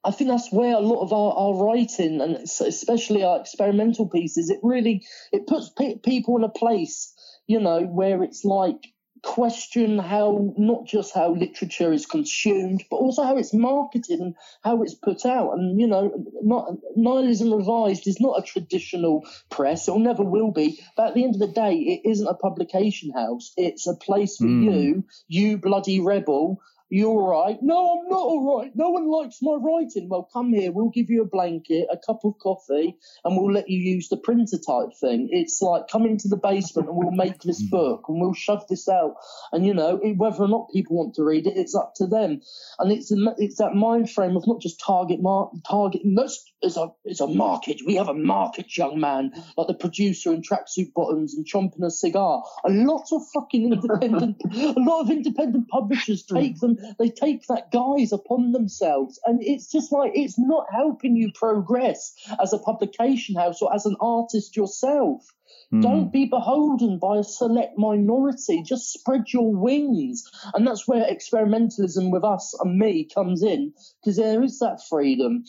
I 0.05 0.11
think 0.11 0.29
that's 0.29 0.51
where 0.51 0.75
a 0.75 0.81
lot 0.81 1.01
of 1.01 1.13
our, 1.13 1.33
our 1.33 1.63
writing 1.63 2.19
and 2.19 2.35
especially 2.35 3.23
our 3.23 3.39
experimental 3.39 4.09
pieces, 4.09 4.49
it 4.49 4.59
really 4.61 5.05
it 5.31 5.47
puts 5.47 5.69
pe- 5.69 5.97
people 5.97 6.35
in 6.35 6.43
a 6.43 6.49
place, 6.49 7.13
you 7.47 7.61
know, 7.61 7.83
where 7.83 8.21
it's 8.21 8.43
like 8.43 8.92
question 9.23 9.97
how 9.97 10.53
not 10.57 10.85
just 10.85 11.13
how 11.15 11.33
literature 11.33 11.91
is 11.91 12.05
consumed, 12.05 12.83
but 12.91 12.97
also 12.97 13.23
how 13.23 13.37
it's 13.37 13.53
marketed 13.53 14.19
and 14.19 14.35
how 14.63 14.83
it's 14.83 14.93
put 14.93 15.25
out. 15.25 15.53
And 15.53 15.79
you 15.79 15.87
know, 15.87 16.11
not 16.43 16.69
nihilism 16.95 17.51
revised 17.53 18.07
is 18.07 18.19
not 18.19 18.37
a 18.37 18.43
traditional 18.43 19.25
press; 19.49 19.87
it 19.87 19.97
never 19.97 20.23
will 20.23 20.51
be. 20.51 20.79
But 20.95 21.07
at 21.09 21.13
the 21.15 21.23
end 21.23 21.35
of 21.35 21.39
the 21.39 21.47
day, 21.47 21.73
it 21.75 22.09
isn't 22.09 22.27
a 22.27 22.33
publication 22.35 23.11
house. 23.11 23.53
It's 23.57 23.87
a 23.87 23.95
place 23.95 24.37
for 24.37 24.45
Mm. 24.45 24.63
you, 24.63 25.03
you 25.27 25.57
bloody 25.57 25.99
rebel. 25.99 26.59
You 26.89 27.07
all 27.07 27.27
right? 27.27 27.57
No, 27.61 27.99
I'm 27.99 28.09
not 28.09 28.19
all 28.19 28.59
right. 28.59 28.71
No 28.75 28.89
one 28.89 29.09
likes 29.09 29.39
my 29.41 29.55
writing. 29.55 30.09
Well, 30.09 30.29
come 30.31 30.53
here. 30.53 30.71
We'll 30.71 30.89
give 30.89 31.09
you 31.09 31.23
a 31.23 31.27
blanket, 31.27 31.87
a 31.91 31.97
cup 31.97 32.19
of 32.23 32.37
coffee, 32.39 32.97
and 33.23 33.35
we'll 33.35 33.51
let 33.51 33.67
you 33.67 33.79
use 33.79 34.09
the 34.09 34.17
printer 34.17 34.57
type 34.57 34.89
thing. 35.01 35.29
It's 35.31 35.59
like 35.61 35.87
come 35.87 36.05
into 36.05 36.27
the 36.27 36.37
basement 36.37 36.89
and 36.89 36.97
we'll 36.97 37.11
make 37.11 37.41
this 37.41 37.61
hmm. 37.61 37.69
book 37.69 38.03
and 38.07 38.21
we'll 38.21 38.33
shove 38.33 38.67
this 38.67 38.87
out. 38.87 39.15
And 39.51 39.65
you 39.65 39.73
know, 39.73 39.97
whether 40.17 40.43
or 40.43 40.47
not 40.47 40.71
people 40.71 40.97
want 40.97 41.15
to 41.15 41.23
read 41.23 41.47
it, 41.47 41.57
it's 41.57 41.73
up 41.73 41.93
to 41.95 42.05
them. 42.05 42.41
And 42.77 42.91
it's 42.91 43.11
a, 43.11 43.17
it's 43.37 43.57
that 43.57 43.73
mind 43.73 44.11
frame 44.11 44.37
of 44.37 44.45
not 44.45 44.61
just 44.61 44.79
target 44.79 45.19
mar- 45.21 45.51
target. 45.67 46.01
Let's 46.05 46.43
it's 46.63 46.77
a 46.77 46.87
it's 47.03 47.19
a 47.19 47.27
market. 47.27 47.81
We 47.85 47.95
have 47.95 48.07
a 48.07 48.13
market, 48.13 48.77
young 48.77 48.99
man, 48.99 49.31
like 49.57 49.67
the 49.67 49.73
producer 49.73 50.33
in 50.33 50.41
tracksuit 50.41 50.93
bottoms 50.93 51.35
and 51.35 51.45
chomping 51.45 51.83
a 51.85 51.91
cigar. 51.91 52.43
A 52.65 52.69
lot 52.69 53.05
of 53.11 53.21
fucking 53.33 53.73
independent, 53.73 54.37
a 54.53 54.73
lot 54.77 55.01
of 55.01 55.09
independent 55.09 55.67
publishers 55.69 56.23
hmm. 56.27 56.35
take 56.35 56.59
them. 56.59 56.77
They 56.99 57.09
take 57.09 57.47
that 57.47 57.71
guise 57.71 58.11
upon 58.11 58.51
themselves, 58.51 59.19
and 59.25 59.41
it's 59.41 59.71
just 59.71 59.91
like 59.91 60.11
it's 60.15 60.37
not 60.37 60.67
helping 60.71 61.15
you 61.15 61.31
progress 61.33 62.13
as 62.41 62.53
a 62.53 62.59
publication 62.59 63.35
house 63.35 63.61
or 63.61 63.73
as 63.73 63.85
an 63.85 63.95
artist 63.99 64.55
yourself. 64.55 65.25
Mm. 65.71 65.81
Don't 65.81 66.11
be 66.11 66.25
beholden 66.25 66.99
by 66.99 67.17
a 67.17 67.23
select 67.23 67.77
minority. 67.77 68.63
Just 68.63 68.93
spread 68.93 69.31
your 69.33 69.53
wings. 69.53 70.29
And 70.53 70.65
that's 70.67 70.87
where 70.87 71.05
experimentalism 71.05 72.11
with 72.11 72.23
us 72.23 72.53
and 72.59 72.77
me 72.77 73.07
comes 73.13 73.43
in, 73.43 73.73
because 74.01 74.17
there 74.17 74.43
is 74.43 74.59
that 74.59 74.81
freedom. 74.87 75.45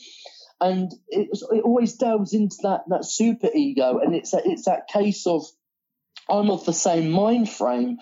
And 0.61 0.93
it, 1.09 1.29
it 1.33 1.65
always 1.65 1.95
delves 1.95 2.33
into 2.33 2.57
that, 2.63 2.83
that 2.89 3.05
super 3.05 3.51
ego. 3.55 3.99
And 3.99 4.15
it's, 4.15 4.31
that 4.31 4.47
it's 4.47 4.65
that 4.67 4.89
case 4.89 5.27
of 5.27 5.45
I'm 6.29 6.51
of 6.51 6.65
the 6.65 6.73
same 6.73 7.11
mind 7.11 7.51
frame. 7.51 7.99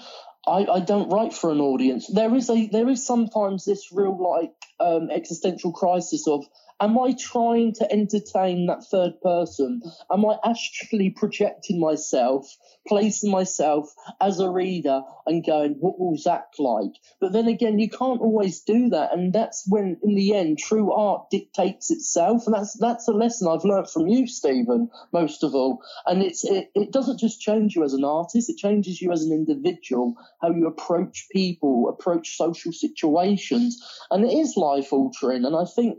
I, 0.47 0.67
I 0.67 0.81
don't 0.81 1.11
write 1.11 1.33
for 1.33 1.53
an 1.53 1.61
audience. 1.61 2.09
There 2.09 2.35
is 2.35 2.51
a 2.51 2.67
there 2.67 2.89
is 2.89 3.07
sometimes 3.07 3.65
this 3.65 3.91
real 3.93 4.19
like 4.21 4.53
um, 4.81 5.11
existential 5.11 5.73
crisis 5.73 6.27
of 6.27 6.45
am 6.83 6.99
I 6.99 7.13
trying 7.13 7.73
to 7.75 7.91
entertain 7.93 8.67
that 8.67 8.85
third 8.85 9.21
person? 9.23 9.83
Am 10.11 10.27
I 10.27 10.37
astrally 10.45 11.11
projecting 11.11 11.79
myself, 11.79 12.49
placing 12.89 13.31
myself 13.31 13.95
as 14.21 14.41
a 14.41 14.51
reader 14.51 15.03
and 15.25 15.47
going, 15.47 15.77
what 15.79 16.01
will 16.01 16.17
Zach 16.17 16.49
like? 16.59 16.95
But 17.21 17.33
then 17.33 17.47
again, 17.47 17.79
you 17.79 17.89
can't 17.89 18.21
always 18.21 18.61
do 18.63 18.89
that, 18.91 19.15
and 19.15 19.33
that's 19.33 19.65
when, 19.69 19.97
in 20.03 20.15
the 20.17 20.35
end, 20.35 20.59
true 20.59 20.93
art 20.93 21.31
dictates 21.31 21.91
itself, 21.93 22.47
and 22.47 22.55
that's 22.55 22.77
that's 22.79 23.07
a 23.07 23.13
lesson 23.13 23.47
I've 23.49 23.65
learned 23.65 23.89
from 23.89 24.09
you, 24.09 24.27
Stephen, 24.27 24.91
most 25.13 25.45
of 25.45 25.55
all. 25.55 25.83
And 26.05 26.23
it's 26.23 26.45
it, 26.45 26.71
it 26.75 26.91
doesn't 26.91 27.21
just 27.21 27.41
change 27.41 27.77
you 27.77 27.85
as 27.85 27.95
an 27.95 28.05
artist; 28.05 28.51
it 28.51 28.57
changes 28.57 29.01
you 29.01 29.13
as 29.13 29.23
an 29.23 29.33
individual, 29.33 30.15
how 30.41 30.51
you 30.51 30.67
approach 30.67 31.29
people, 31.31 31.89
approach 31.89 32.37
social 32.37 32.73
situations, 32.73 33.81
and 34.11 34.25
it 34.25 34.33
is 34.33 34.57
life 34.57 34.93
altering. 34.93 35.45
And 35.45 35.55
I 35.55 35.65
think 35.65 35.97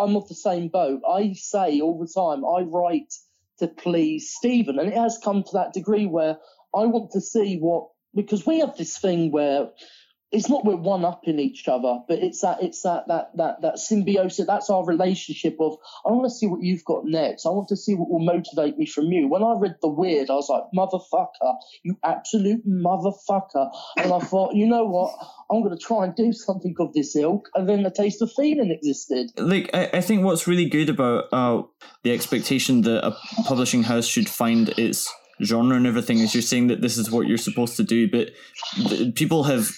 I'm 0.00 0.16
of 0.16 0.28
the 0.28 0.34
same 0.34 0.68
boat. 0.68 1.02
I 1.08 1.32
say 1.34 1.80
all 1.80 1.98
the 1.98 2.12
time, 2.12 2.44
I 2.44 2.62
write 2.62 3.12
to 3.58 3.68
please 3.68 4.32
Stephen, 4.34 4.78
and 4.78 4.88
it 4.88 4.96
has 4.96 5.18
come 5.22 5.42
to 5.42 5.52
that 5.54 5.72
degree 5.72 6.06
where 6.06 6.38
I 6.74 6.86
want 6.86 7.12
to 7.12 7.20
see 7.20 7.58
what 7.58 7.88
because 8.14 8.46
we 8.46 8.60
have 8.60 8.76
this 8.76 8.98
thing 8.98 9.30
where 9.30 9.68
it's 10.30 10.48
not 10.48 10.64
we're 10.64 10.76
one 10.76 11.04
up 11.04 11.22
in 11.24 11.38
each 11.38 11.68
other, 11.68 12.00
but 12.06 12.18
it's 12.18 12.42
that 12.42 12.62
it's 12.62 12.82
that 12.82 13.08
that 13.08 13.30
that 13.36 13.62
that 13.62 13.78
symbiosis. 13.78 14.46
That's 14.46 14.68
our 14.68 14.84
relationship 14.84 15.56
of 15.58 15.78
I 16.04 16.10
want 16.10 16.24
to 16.24 16.30
see 16.30 16.46
what 16.46 16.62
you've 16.62 16.84
got 16.84 17.04
next. 17.04 17.46
I 17.46 17.50
want 17.50 17.68
to 17.68 17.76
see 17.76 17.94
what 17.94 18.10
will 18.10 18.18
motivate 18.24 18.76
me 18.76 18.84
from 18.84 19.06
you. 19.06 19.26
When 19.28 19.42
I 19.42 19.54
read 19.58 19.76
the 19.80 19.88
weird, 19.88 20.28
I 20.28 20.34
was 20.34 20.48
like, 20.50 20.64
motherfucker, 20.76 21.54
you 21.82 21.96
absolute 22.04 22.66
motherfucker. 22.68 23.70
And 23.96 24.12
I 24.12 24.18
thought, 24.18 24.54
you 24.54 24.66
know 24.66 24.84
what? 24.84 25.14
I'm 25.50 25.62
going 25.62 25.76
to 25.76 25.82
try 25.82 26.04
and 26.04 26.14
do 26.14 26.32
something 26.32 26.74
of 26.78 26.92
this 26.92 27.16
ilk. 27.16 27.48
And 27.54 27.66
then 27.66 27.82
the 27.82 27.90
taste 27.90 28.20
of 28.20 28.30
feeling 28.32 28.70
existed. 28.70 29.30
like 29.38 29.70
I, 29.72 29.88
I 29.94 30.00
think 30.02 30.24
what's 30.24 30.46
really 30.46 30.68
good 30.68 30.90
about 30.90 31.24
uh, 31.32 31.62
the 32.02 32.12
expectation 32.12 32.82
that 32.82 33.06
a 33.06 33.16
publishing 33.44 33.84
house 33.84 34.06
should 34.06 34.28
find 34.28 34.68
its 34.78 35.10
genre 35.42 35.76
and 35.76 35.86
everything 35.86 36.18
is 36.18 36.34
you're 36.34 36.42
saying 36.42 36.66
that 36.66 36.80
this 36.80 36.98
is 36.98 37.10
what 37.10 37.28
you're 37.28 37.38
supposed 37.38 37.76
to 37.76 37.84
do 37.84 38.10
but 38.10 38.30
th- 38.88 39.14
people 39.14 39.44
have 39.44 39.70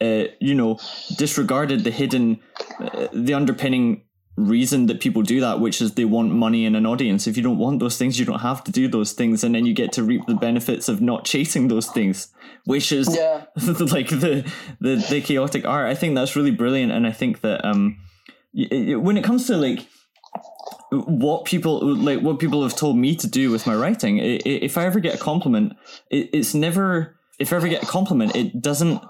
uh, 0.00 0.24
you 0.40 0.54
know 0.54 0.78
disregarded 1.16 1.84
the 1.84 1.90
hidden 1.90 2.40
uh, 2.80 3.08
the 3.12 3.34
underpinning 3.34 4.02
reason 4.36 4.86
that 4.86 4.98
people 5.00 5.22
do 5.22 5.40
that 5.40 5.60
which 5.60 5.80
is 5.80 5.94
they 5.94 6.04
want 6.04 6.32
money 6.32 6.66
and 6.66 6.74
an 6.74 6.84
audience 6.84 7.28
if 7.28 7.36
you 7.36 7.42
don't 7.42 7.58
want 7.58 7.78
those 7.78 7.96
things 7.96 8.18
you 8.18 8.24
don't 8.26 8.40
have 8.40 8.64
to 8.64 8.72
do 8.72 8.88
those 8.88 9.12
things 9.12 9.44
and 9.44 9.54
then 9.54 9.64
you 9.64 9.72
get 9.72 9.92
to 9.92 10.02
reap 10.02 10.26
the 10.26 10.34
benefits 10.34 10.88
of 10.88 11.00
not 11.00 11.24
chasing 11.24 11.68
those 11.68 11.86
things 11.86 12.32
which 12.64 12.90
is 12.90 13.14
Yeah. 13.16 13.44
like 13.96 14.08
the, 14.08 14.44
the 14.80 14.96
the 15.10 15.20
chaotic 15.20 15.64
art. 15.64 15.88
I 15.88 15.94
think 15.94 16.14
that's 16.16 16.34
really 16.34 16.50
brilliant, 16.50 16.90
and 16.92 17.06
I 17.06 17.12
think 17.12 17.42
that 17.42 17.64
um, 17.64 17.98
y- 18.54 18.96
when 18.96 19.16
it 19.18 19.22
comes 19.22 19.46
to 19.48 19.56
like 19.56 19.86
what 20.90 21.44
people 21.44 21.94
like 21.96 22.20
what 22.20 22.38
people 22.38 22.62
have 22.62 22.76
told 22.76 22.96
me 22.96 23.14
to 23.16 23.26
do 23.26 23.50
with 23.50 23.66
my 23.66 23.74
writing, 23.74 24.20
i- 24.20 24.40
i- 24.46 24.60
if 24.62 24.78
I 24.78 24.86
ever 24.86 25.00
get 25.00 25.14
a 25.14 25.18
compliment, 25.18 25.74
it, 26.10 26.30
it's 26.32 26.54
never. 26.54 27.16
If 27.38 27.52
I 27.52 27.56
ever 27.56 27.68
get 27.68 27.82
a 27.82 27.86
compliment, 27.86 28.34
it 28.36 28.62
doesn't 28.62 29.02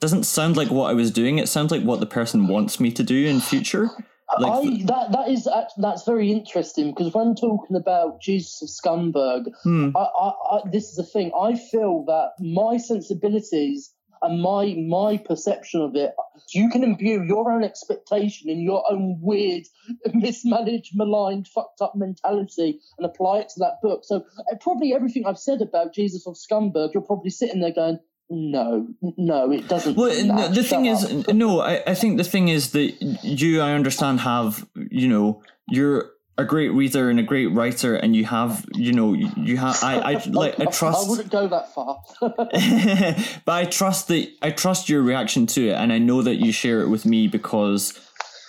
doesn't 0.00 0.24
sound 0.24 0.56
like 0.56 0.70
what 0.70 0.90
I 0.90 0.94
was 0.94 1.10
doing. 1.10 1.38
It 1.38 1.48
sounds 1.48 1.70
like 1.70 1.82
what 1.82 2.00
the 2.00 2.06
person 2.06 2.48
wants 2.48 2.78
me 2.80 2.92
to 2.92 3.02
do 3.02 3.26
in 3.26 3.40
future. 3.40 3.90
Like 4.38 4.52
I, 4.52 4.82
that 4.86 5.12
that 5.12 5.28
is 5.28 5.48
that's 5.78 6.04
very 6.04 6.32
interesting 6.32 6.92
because 6.92 7.14
when 7.14 7.36
talking 7.36 7.76
about 7.76 8.20
Jesus 8.20 8.60
of 8.60 8.68
Scumberg, 8.68 9.44
hmm, 9.62 9.90
I, 9.96 10.00
I, 10.00 10.60
this 10.70 10.90
is 10.90 10.96
the 10.96 11.04
thing. 11.04 11.30
I 11.38 11.54
feel 11.54 12.04
that 12.06 12.32
my 12.40 12.76
sensibilities 12.76 13.94
and 14.22 14.42
my 14.42 14.74
my 14.88 15.16
perception 15.16 15.80
of 15.80 15.94
it, 15.94 16.12
you 16.50 16.68
can 16.70 16.82
imbue 16.82 17.24
your 17.24 17.52
own 17.52 17.62
expectation 17.62 18.50
in 18.50 18.60
your 18.60 18.84
own 18.90 19.18
weird, 19.20 19.64
mismanaged, 20.12 20.92
maligned, 20.94 21.46
fucked 21.48 21.80
up 21.80 21.94
mentality 21.94 22.80
and 22.98 23.06
apply 23.06 23.38
it 23.38 23.48
to 23.50 23.60
that 23.60 23.78
book. 23.82 24.04
So 24.04 24.24
uh, 24.38 24.56
probably 24.60 24.92
everything 24.92 25.24
I've 25.24 25.38
said 25.38 25.62
about 25.62 25.94
Jesus 25.94 26.26
of 26.26 26.34
Scumberg, 26.34 26.94
you're 26.94 27.02
probably 27.02 27.30
sitting 27.30 27.60
there 27.60 27.72
going. 27.72 28.00
No, 28.28 28.88
no, 29.16 29.52
it 29.52 29.68
doesn't. 29.68 29.96
Well, 29.96 30.10
the 30.10 30.54
shut 30.54 30.66
thing 30.66 30.88
up." 30.88 31.02
is, 31.02 31.28
no, 31.28 31.60
I, 31.60 31.82
I 31.86 31.94
think 31.94 32.18
the 32.18 32.24
thing 32.24 32.48
is 32.48 32.72
that 32.72 32.96
you, 33.22 33.60
I 33.60 33.72
understand, 33.72 34.20
have 34.20 34.66
you 34.74 35.06
know, 35.06 35.42
you're 35.68 36.10
a 36.36 36.44
great 36.44 36.70
reader 36.70 37.08
and 37.08 37.20
a 37.20 37.22
great 37.22 37.46
writer, 37.46 37.94
and 37.94 38.16
you 38.16 38.24
have, 38.24 38.66
you 38.74 38.92
know, 38.92 39.14
you 39.14 39.56
have, 39.56 39.82
I, 39.82 40.00
I 40.00 40.24
like, 40.26 40.58
I 40.58 40.64
I 40.68 40.70
trust, 40.70 41.08
wouldn't 41.08 41.30
go 41.30 41.46
that 41.46 41.72
far. 41.72 42.02
but 42.20 43.52
I 43.52 43.64
trust 43.64 44.08
that 44.08 44.28
I 44.42 44.50
trust 44.50 44.88
your 44.88 45.02
reaction 45.02 45.46
to 45.48 45.68
it, 45.68 45.74
and 45.74 45.92
I 45.92 45.98
know 45.98 46.22
that 46.22 46.36
you 46.36 46.50
share 46.50 46.80
it 46.80 46.88
with 46.88 47.06
me 47.06 47.28
because, 47.28 47.98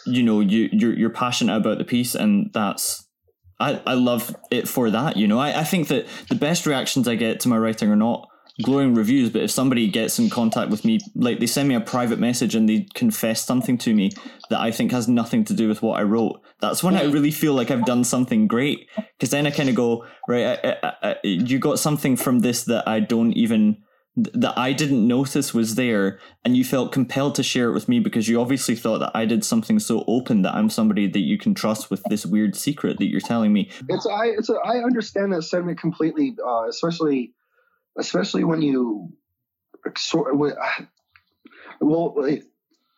you 0.07 0.23
know, 0.23 0.39
you 0.39 0.69
you're 0.71 0.93
you're 0.97 1.09
passionate 1.11 1.55
about 1.55 1.77
the 1.77 1.85
piece, 1.85 2.15
and 2.15 2.51
that's. 2.53 3.03
I, 3.59 3.81
I 3.87 3.95
love 3.95 4.35
it 4.51 4.67
for 4.67 4.91
that, 4.91 5.17
you 5.17 5.27
know. 5.27 5.39
I, 5.39 5.61
I 5.61 5.63
think 5.63 5.87
that 5.87 6.05
the 6.29 6.35
best 6.35 6.67
reactions 6.67 7.07
I 7.07 7.15
get 7.15 7.39
to 7.39 7.47
my 7.47 7.57
writing 7.57 7.89
are 7.89 7.95
not 7.95 8.27
glowing 8.63 8.95
reviews, 8.95 9.29
but 9.29 9.43
if 9.43 9.51
somebody 9.51 9.87
gets 9.87 10.17
in 10.19 10.29
contact 10.29 10.71
with 10.71 10.83
me, 10.83 10.99
like 11.15 11.39
they 11.39 11.45
send 11.45 11.69
me 11.69 11.75
a 11.75 11.81
private 11.81 12.19
message 12.19 12.55
and 12.55 12.67
they 12.67 12.87
confess 12.93 13.45
something 13.45 13.77
to 13.79 13.93
me 13.93 14.11
that 14.49 14.59
I 14.59 14.71
think 14.71 14.91
has 14.91 15.07
nothing 15.07 15.43
to 15.45 15.53
do 15.53 15.67
with 15.67 15.81
what 15.81 15.99
I 15.99 16.03
wrote, 16.03 16.41
that's 16.59 16.83
when 16.83 16.95
I 16.95 17.03
really 17.03 17.31
feel 17.31 17.53
like 17.53 17.69
I've 17.69 17.85
done 17.85 18.03
something 18.03 18.47
great. 18.47 18.87
Because 18.95 19.29
then 19.29 19.45
I 19.45 19.51
kind 19.51 19.69
of 19.69 19.75
go, 19.75 20.05
right, 20.27 20.59
I, 20.63 20.77
I, 20.83 20.93
I, 21.03 21.15
you 21.23 21.59
got 21.59 21.79
something 21.79 22.15
from 22.15 22.39
this 22.39 22.63
that 22.65 22.87
I 22.87 22.99
don't 22.99 23.33
even 23.33 23.77
that 24.17 24.57
I 24.57 24.73
didn't 24.73 25.07
notice 25.07 25.53
was 25.53 25.75
there, 25.75 26.19
and 26.43 26.57
you 26.57 26.63
felt 26.63 26.91
compelled 26.91 27.35
to 27.35 27.43
share 27.43 27.69
it 27.69 27.73
with 27.73 27.87
me 27.87 27.99
because 27.99 28.27
you 28.27 28.41
obviously 28.41 28.75
thought 28.75 28.97
that 28.97 29.11
I 29.13 29.25
did 29.25 29.45
something 29.45 29.77
so 29.77 30.03
open 30.07 30.41
that 30.41 30.55
I'm 30.55 30.71
somebody 30.71 31.07
that 31.07 31.19
you 31.19 31.37
can 31.37 31.53
trust 31.53 31.91
with 31.91 32.01
this 32.09 32.25
weird 32.25 32.55
secret 32.55 32.97
that 32.97 33.05
you're 33.05 33.21
telling 33.21 33.53
me. 33.53 33.69
It's 33.87 34.07
I 34.07 34.25
it's 34.25 34.49
a, 34.49 34.55
I 34.65 34.83
understand 34.83 35.33
that 35.33 35.43
sentiment 35.43 35.79
completely, 35.79 36.35
uh, 36.43 36.67
especially 36.67 37.35
especially 37.97 38.43
when 38.43 38.61
you 38.61 39.09
sort 39.97 40.35
well 41.81 42.29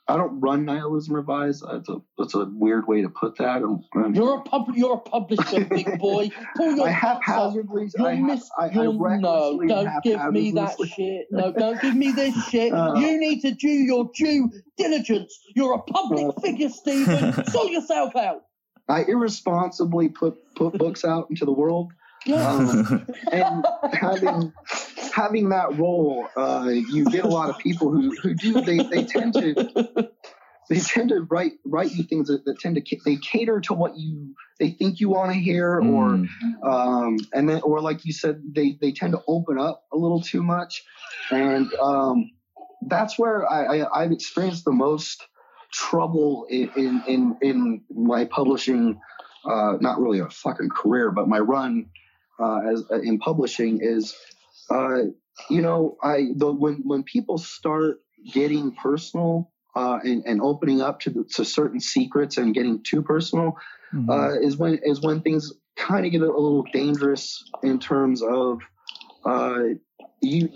I 0.07 0.17
don't 0.17 0.39
run 0.39 0.65
nihilism 0.65 1.13
revised. 1.13 1.63
That's 1.71 1.87
a 1.87 1.97
that's 2.17 2.33
a 2.33 2.45
weird 2.51 2.87
way 2.87 3.03
to 3.03 3.09
put 3.09 3.37
that. 3.37 3.57
I'm, 3.61 3.81
I'm, 3.93 4.15
You're 4.15 4.37
a 4.37 4.41
pub, 4.41 4.65
you're 4.73 4.95
a 4.95 4.99
publisher, 4.99 5.65
big 5.65 5.99
boy. 5.99 6.31
Pull 6.57 6.75
your 6.77 6.87
I 6.87 6.89
haphazardly. 6.89 7.91
You're 7.95 8.07
I, 8.07 8.15
mis- 8.15 8.49
I, 8.59 8.65
I 8.69 8.71
you're- 8.71 9.17
no, 9.19 9.59
don't 9.67 10.01
give 10.03 10.31
me 10.33 10.49
that 10.53 10.77
shit. 10.95 11.27
No, 11.29 11.51
don't 11.51 11.79
give 11.79 11.95
me 11.95 12.11
this 12.11 12.33
shit. 12.49 12.73
Uh. 12.73 12.95
you 12.95 13.19
need 13.19 13.41
to 13.41 13.51
do 13.51 13.69
your 13.69 14.09
due 14.15 14.49
diligence. 14.77 15.37
You're 15.55 15.75
a 15.75 15.81
public 15.83 16.25
Uh. 16.35 16.41
figure, 16.41 16.69
Stephen. 16.69 17.45
Sort 17.51 17.69
yourself 17.71 18.15
out. 18.15 18.41
I 18.87 19.03
irresponsibly 19.03 20.09
put 20.09 20.37
put 20.55 20.73
books 20.79 21.05
out 21.05 21.27
into 21.29 21.45
the 21.45 21.51
world, 21.53 21.91
Yeah. 22.29 22.47
um, 22.47 23.07
and 23.31 23.65
having 23.93 24.53
having 25.13 25.49
that 25.49 25.77
role, 25.77 26.27
uh, 26.35 26.67
you 26.69 27.05
get 27.05 27.25
a 27.25 27.27
lot 27.27 27.49
of 27.49 27.57
people 27.57 27.91
who 27.91 28.15
who 28.21 28.33
do 28.33 28.61
they 28.61 28.77
they 28.77 29.03
tend 29.05 29.33
to 29.33 30.09
they 30.69 30.79
tend 30.79 31.09
to 31.09 31.21
write 31.21 31.53
write 31.65 31.91
you 31.91 32.03
things 32.03 32.27
that, 32.27 32.45
that 32.45 32.59
tend 32.59 32.75
to 32.75 32.97
they 33.03 33.17
cater 33.17 33.59
to 33.61 33.73
what 33.73 33.97
you 33.97 34.35
they 34.59 34.69
think 34.69 34.99
you 34.99 35.09
want 35.09 35.31
to 35.33 35.39
hear 35.39 35.79
or 35.79 36.09
Mm. 36.09 36.27
um, 36.63 37.17
and 37.33 37.49
then 37.49 37.61
or 37.61 37.81
like 37.81 38.05
you 38.05 38.13
said 38.13 38.41
they 38.55 38.77
they 38.79 38.91
tend 38.91 39.13
to 39.13 39.21
open 39.27 39.57
up 39.59 39.83
a 39.91 39.97
little 39.97 40.21
too 40.21 40.43
much 40.43 40.83
and 41.31 41.73
um, 41.75 42.31
that's 42.87 43.17
where 43.17 43.49
I, 43.51 43.79
I 43.79 44.03
I've 44.03 44.11
experienced 44.11 44.65
the 44.65 44.71
most 44.71 45.25
trouble 45.71 46.45
in 46.49 46.69
in 46.75 47.03
in, 47.07 47.37
in 47.41 47.81
my 47.89 48.25
publishing 48.25 48.99
uh, 49.49 49.73
not 49.79 49.99
really 49.99 50.19
a 50.19 50.29
fucking 50.29 50.69
career 50.69 51.11
but 51.11 51.27
my 51.27 51.39
run 51.39 51.87
uh, 52.39 52.59
as 52.71 52.83
in 53.03 53.19
publishing 53.19 53.79
is 53.81 54.15
uh, 54.69 55.03
you 55.49 55.61
know 55.61 55.97
I 56.03 56.29
the 56.35 56.51
when 56.51 56.81
when 56.85 57.03
people 57.03 57.37
start 57.37 58.01
getting 58.33 58.73
personal 58.73 59.51
uh, 59.75 59.99
and, 60.03 60.25
and 60.25 60.41
opening 60.41 60.81
up 60.81 60.99
to, 61.01 61.09
the, 61.09 61.23
to 61.35 61.45
certain 61.45 61.79
secrets 61.79 62.37
and 62.37 62.53
getting 62.53 62.83
too 62.83 63.01
personal 63.01 63.55
Mhm. 63.93 64.09
uh, 64.09 64.39
is 64.39 64.57
when 64.57 64.79
is 64.83 65.01
when 65.01 65.21
things 65.21 65.51
kind 65.75 66.05
of 66.05 66.11
get 66.11 66.21
a, 66.21 66.25
little 66.25 66.65
dangerous 66.73 67.43
in 67.63 67.79
terms 67.79 68.21
of 68.21 68.59
uh, 69.25 69.63
you. 70.21 70.49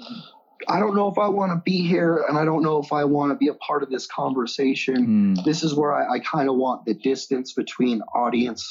I 0.70 0.80
don't 0.80 0.96
know 0.96 1.10
if 1.10 1.18
I 1.18 1.28
want 1.28 1.52
to 1.52 1.62
be 1.66 1.86
here, 1.86 2.24
and 2.30 2.38
I 2.38 2.46
don't 2.46 2.64
know 2.64 2.80
if 2.80 2.94
I 2.94 3.04
want 3.04 3.32
to 3.32 3.36
be 3.36 3.50
a 3.50 3.54
part 3.56 3.84
of 3.84 3.90
this 3.90 4.08
conversation. 4.08 5.36
Mm. 5.36 5.44
This 5.44 5.62
is 5.62 5.74
where 5.74 5.94
I, 5.94 6.16
I 6.16 6.20
kind 6.20 6.48
of 6.48 6.56
want 6.56 6.86
the 6.86 6.94
distance 6.94 7.54
between 7.54 8.02
audience 8.16 8.66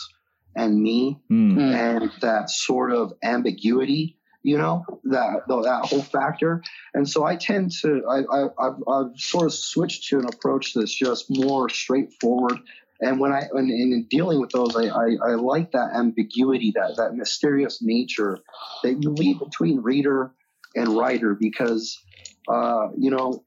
and 0.54 0.80
me, 0.80 1.18
Mm. 1.30 1.58
And 1.58 2.12
that 2.20 2.50
sort 2.50 2.92
of 2.92 3.12
ambiguity. 3.22 4.18
You 4.44 4.58
know 4.58 4.84
that 5.04 5.46
that 5.46 5.82
whole 5.84 6.02
factor, 6.02 6.64
and 6.94 7.08
so 7.08 7.24
I 7.24 7.36
tend 7.36 7.70
to 7.82 8.02
I, 8.10 8.22
I 8.22 8.48
I've, 8.58 8.82
I've 8.88 9.16
sort 9.16 9.46
of 9.46 9.54
switched 9.54 10.08
to 10.08 10.18
an 10.18 10.24
approach 10.24 10.74
that's 10.74 10.92
just 10.92 11.26
more 11.30 11.68
straightforward 11.68 12.58
and 13.02 13.18
when 13.18 13.32
I 13.32 13.48
when 13.50 13.68
in 13.68 14.06
dealing 14.08 14.40
with 14.40 14.50
those, 14.50 14.76
I, 14.76 14.84
I, 14.84 15.16
I 15.30 15.34
like 15.34 15.72
that 15.72 15.90
ambiguity, 15.94 16.72
that 16.76 16.94
that 16.98 17.14
mysterious 17.14 17.82
nature 17.82 18.38
that 18.84 19.02
you 19.02 19.10
leave 19.10 19.40
between 19.40 19.80
reader 19.80 20.32
and 20.76 20.96
writer, 20.96 21.34
because 21.34 22.00
uh, 22.48 22.88
you 22.96 23.10
know, 23.10 23.42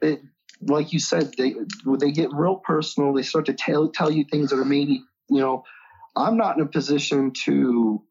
it, 0.00 0.22
like 0.62 0.94
you 0.94 0.98
said, 0.98 1.34
they 1.36 1.54
they 1.98 2.10
get 2.10 2.32
real 2.32 2.56
personal. 2.56 3.12
They 3.12 3.22
start 3.22 3.44
to 3.46 3.52
tell 3.52 3.88
tell 3.90 4.10
you 4.10 4.24
things 4.24 4.48
that 4.48 4.58
are 4.58 4.64
maybe 4.64 5.04
you 5.28 5.40
know, 5.40 5.64
I'm 6.16 6.36
not 6.36 6.56
in 6.56 6.62
a 6.62 6.66
position 6.66 7.32
to 7.44 8.02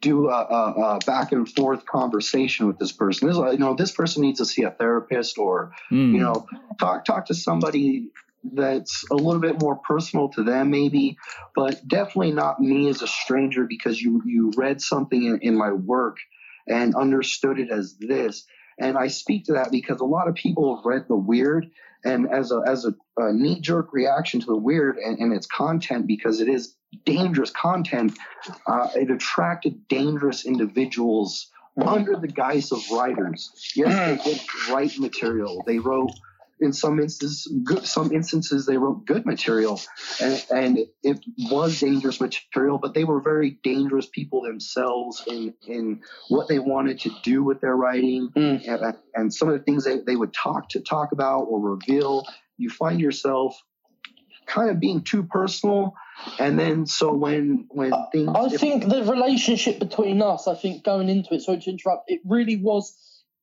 do 0.00 0.28
a, 0.28 0.32
a, 0.32 0.72
a 0.72 0.98
back 1.06 1.32
and 1.32 1.46
forth 1.48 1.84
conversation 1.84 2.66
with 2.66 2.78
this 2.78 2.92
person. 2.92 3.28
This, 3.28 3.36
you 3.36 3.58
know, 3.58 3.74
this 3.74 3.92
person 3.92 4.22
needs 4.22 4.38
to 4.38 4.46
see 4.46 4.62
a 4.62 4.70
therapist 4.70 5.36
or 5.38 5.72
Mm. 5.92 6.14
you 6.14 6.20
know 6.20 6.46
talk 6.78 7.04
talk 7.04 7.26
to 7.26 7.34
somebody 7.34 8.10
that's 8.54 9.04
a 9.10 9.14
little 9.14 9.40
bit 9.40 9.60
more 9.60 9.76
personal 9.76 10.28
to 10.30 10.42
them 10.42 10.70
maybe 10.70 11.16
but 11.54 11.86
definitely 11.86 12.32
not 12.32 12.60
me 12.60 12.88
as 12.88 13.02
a 13.02 13.06
stranger 13.06 13.66
because 13.68 14.00
you 14.00 14.22
you 14.24 14.52
read 14.56 14.80
something 14.80 15.24
in, 15.24 15.40
in 15.42 15.56
my 15.56 15.72
work 15.72 16.16
and 16.66 16.94
understood 16.94 17.58
it 17.58 17.70
as 17.70 17.96
this 17.98 18.46
and 18.78 18.96
i 18.96 19.08
speak 19.08 19.44
to 19.44 19.52
that 19.54 19.70
because 19.70 20.00
a 20.00 20.04
lot 20.04 20.28
of 20.28 20.34
people 20.34 20.76
have 20.76 20.84
read 20.86 21.04
the 21.08 21.16
weird 21.16 21.70
and 22.04 22.30
as 22.30 22.52
a 22.52 22.62
as 22.66 22.84
a, 22.84 22.94
a 23.18 23.32
knee 23.32 23.60
jerk 23.60 23.92
reaction 23.92 24.40
to 24.40 24.46
the 24.46 24.56
weird 24.56 24.96
and, 24.98 25.18
and 25.18 25.32
its 25.32 25.46
content 25.46 26.06
because 26.06 26.40
it 26.40 26.48
is 26.48 26.74
dangerous 27.04 27.50
content 27.50 28.16
uh, 28.66 28.88
it 28.94 29.10
attracted 29.10 29.86
dangerous 29.88 30.44
individuals 30.44 31.48
under 31.86 32.16
the 32.16 32.28
guise 32.28 32.72
of 32.72 32.80
writers. 32.90 33.50
Yes 33.74 34.24
they 34.24 34.32
did 34.32 34.40
write 34.70 34.98
material. 34.98 35.62
They 35.66 35.78
wrote 35.78 36.10
in 36.60 36.72
some 36.72 37.00
instances 37.00 37.50
good 37.64 37.84
some 37.86 38.12
instances 38.12 38.66
they 38.66 38.76
wrote 38.76 39.06
good 39.06 39.24
material 39.26 39.80
and, 40.20 40.44
and 40.50 40.78
it 41.02 41.24
was 41.50 41.80
dangerous 41.80 42.20
material 42.20 42.78
but 42.78 42.94
they 42.94 43.04
were 43.04 43.20
very 43.20 43.58
dangerous 43.62 44.06
people 44.06 44.42
themselves 44.42 45.22
in 45.26 45.54
in 45.66 46.00
what 46.28 46.48
they 46.48 46.58
wanted 46.58 47.00
to 47.00 47.10
do 47.22 47.42
with 47.42 47.60
their 47.60 47.76
writing 47.76 48.28
Mm. 48.36 48.66
and, 48.68 48.96
and 49.14 49.34
some 49.34 49.48
of 49.48 49.58
the 49.58 49.64
things 49.64 49.84
they, 49.84 49.98
they 50.00 50.16
would 50.16 50.32
talk 50.32 50.68
to 50.70 50.80
talk 50.80 51.12
about 51.12 51.42
or 51.44 51.60
reveal 51.60 52.26
you 52.56 52.70
find 52.70 53.00
yourself 53.00 53.60
kind 54.46 54.70
of 54.70 54.78
being 54.80 55.02
too 55.02 55.22
personal 55.22 55.94
and 56.38 56.58
then 56.58 56.86
so 56.86 57.12
when 57.12 57.66
when 57.70 57.92
things 58.12 58.30
I 58.34 58.48
think 58.48 58.88
the 58.88 59.04
relationship 59.04 59.78
between 59.78 60.20
us, 60.22 60.46
I 60.46 60.54
think 60.54 60.84
going 60.84 61.08
into 61.08 61.34
it, 61.34 61.42
so 61.42 61.58
to 61.58 61.70
interrupt, 61.70 62.10
it 62.10 62.20
really 62.24 62.56
was, 62.56 62.94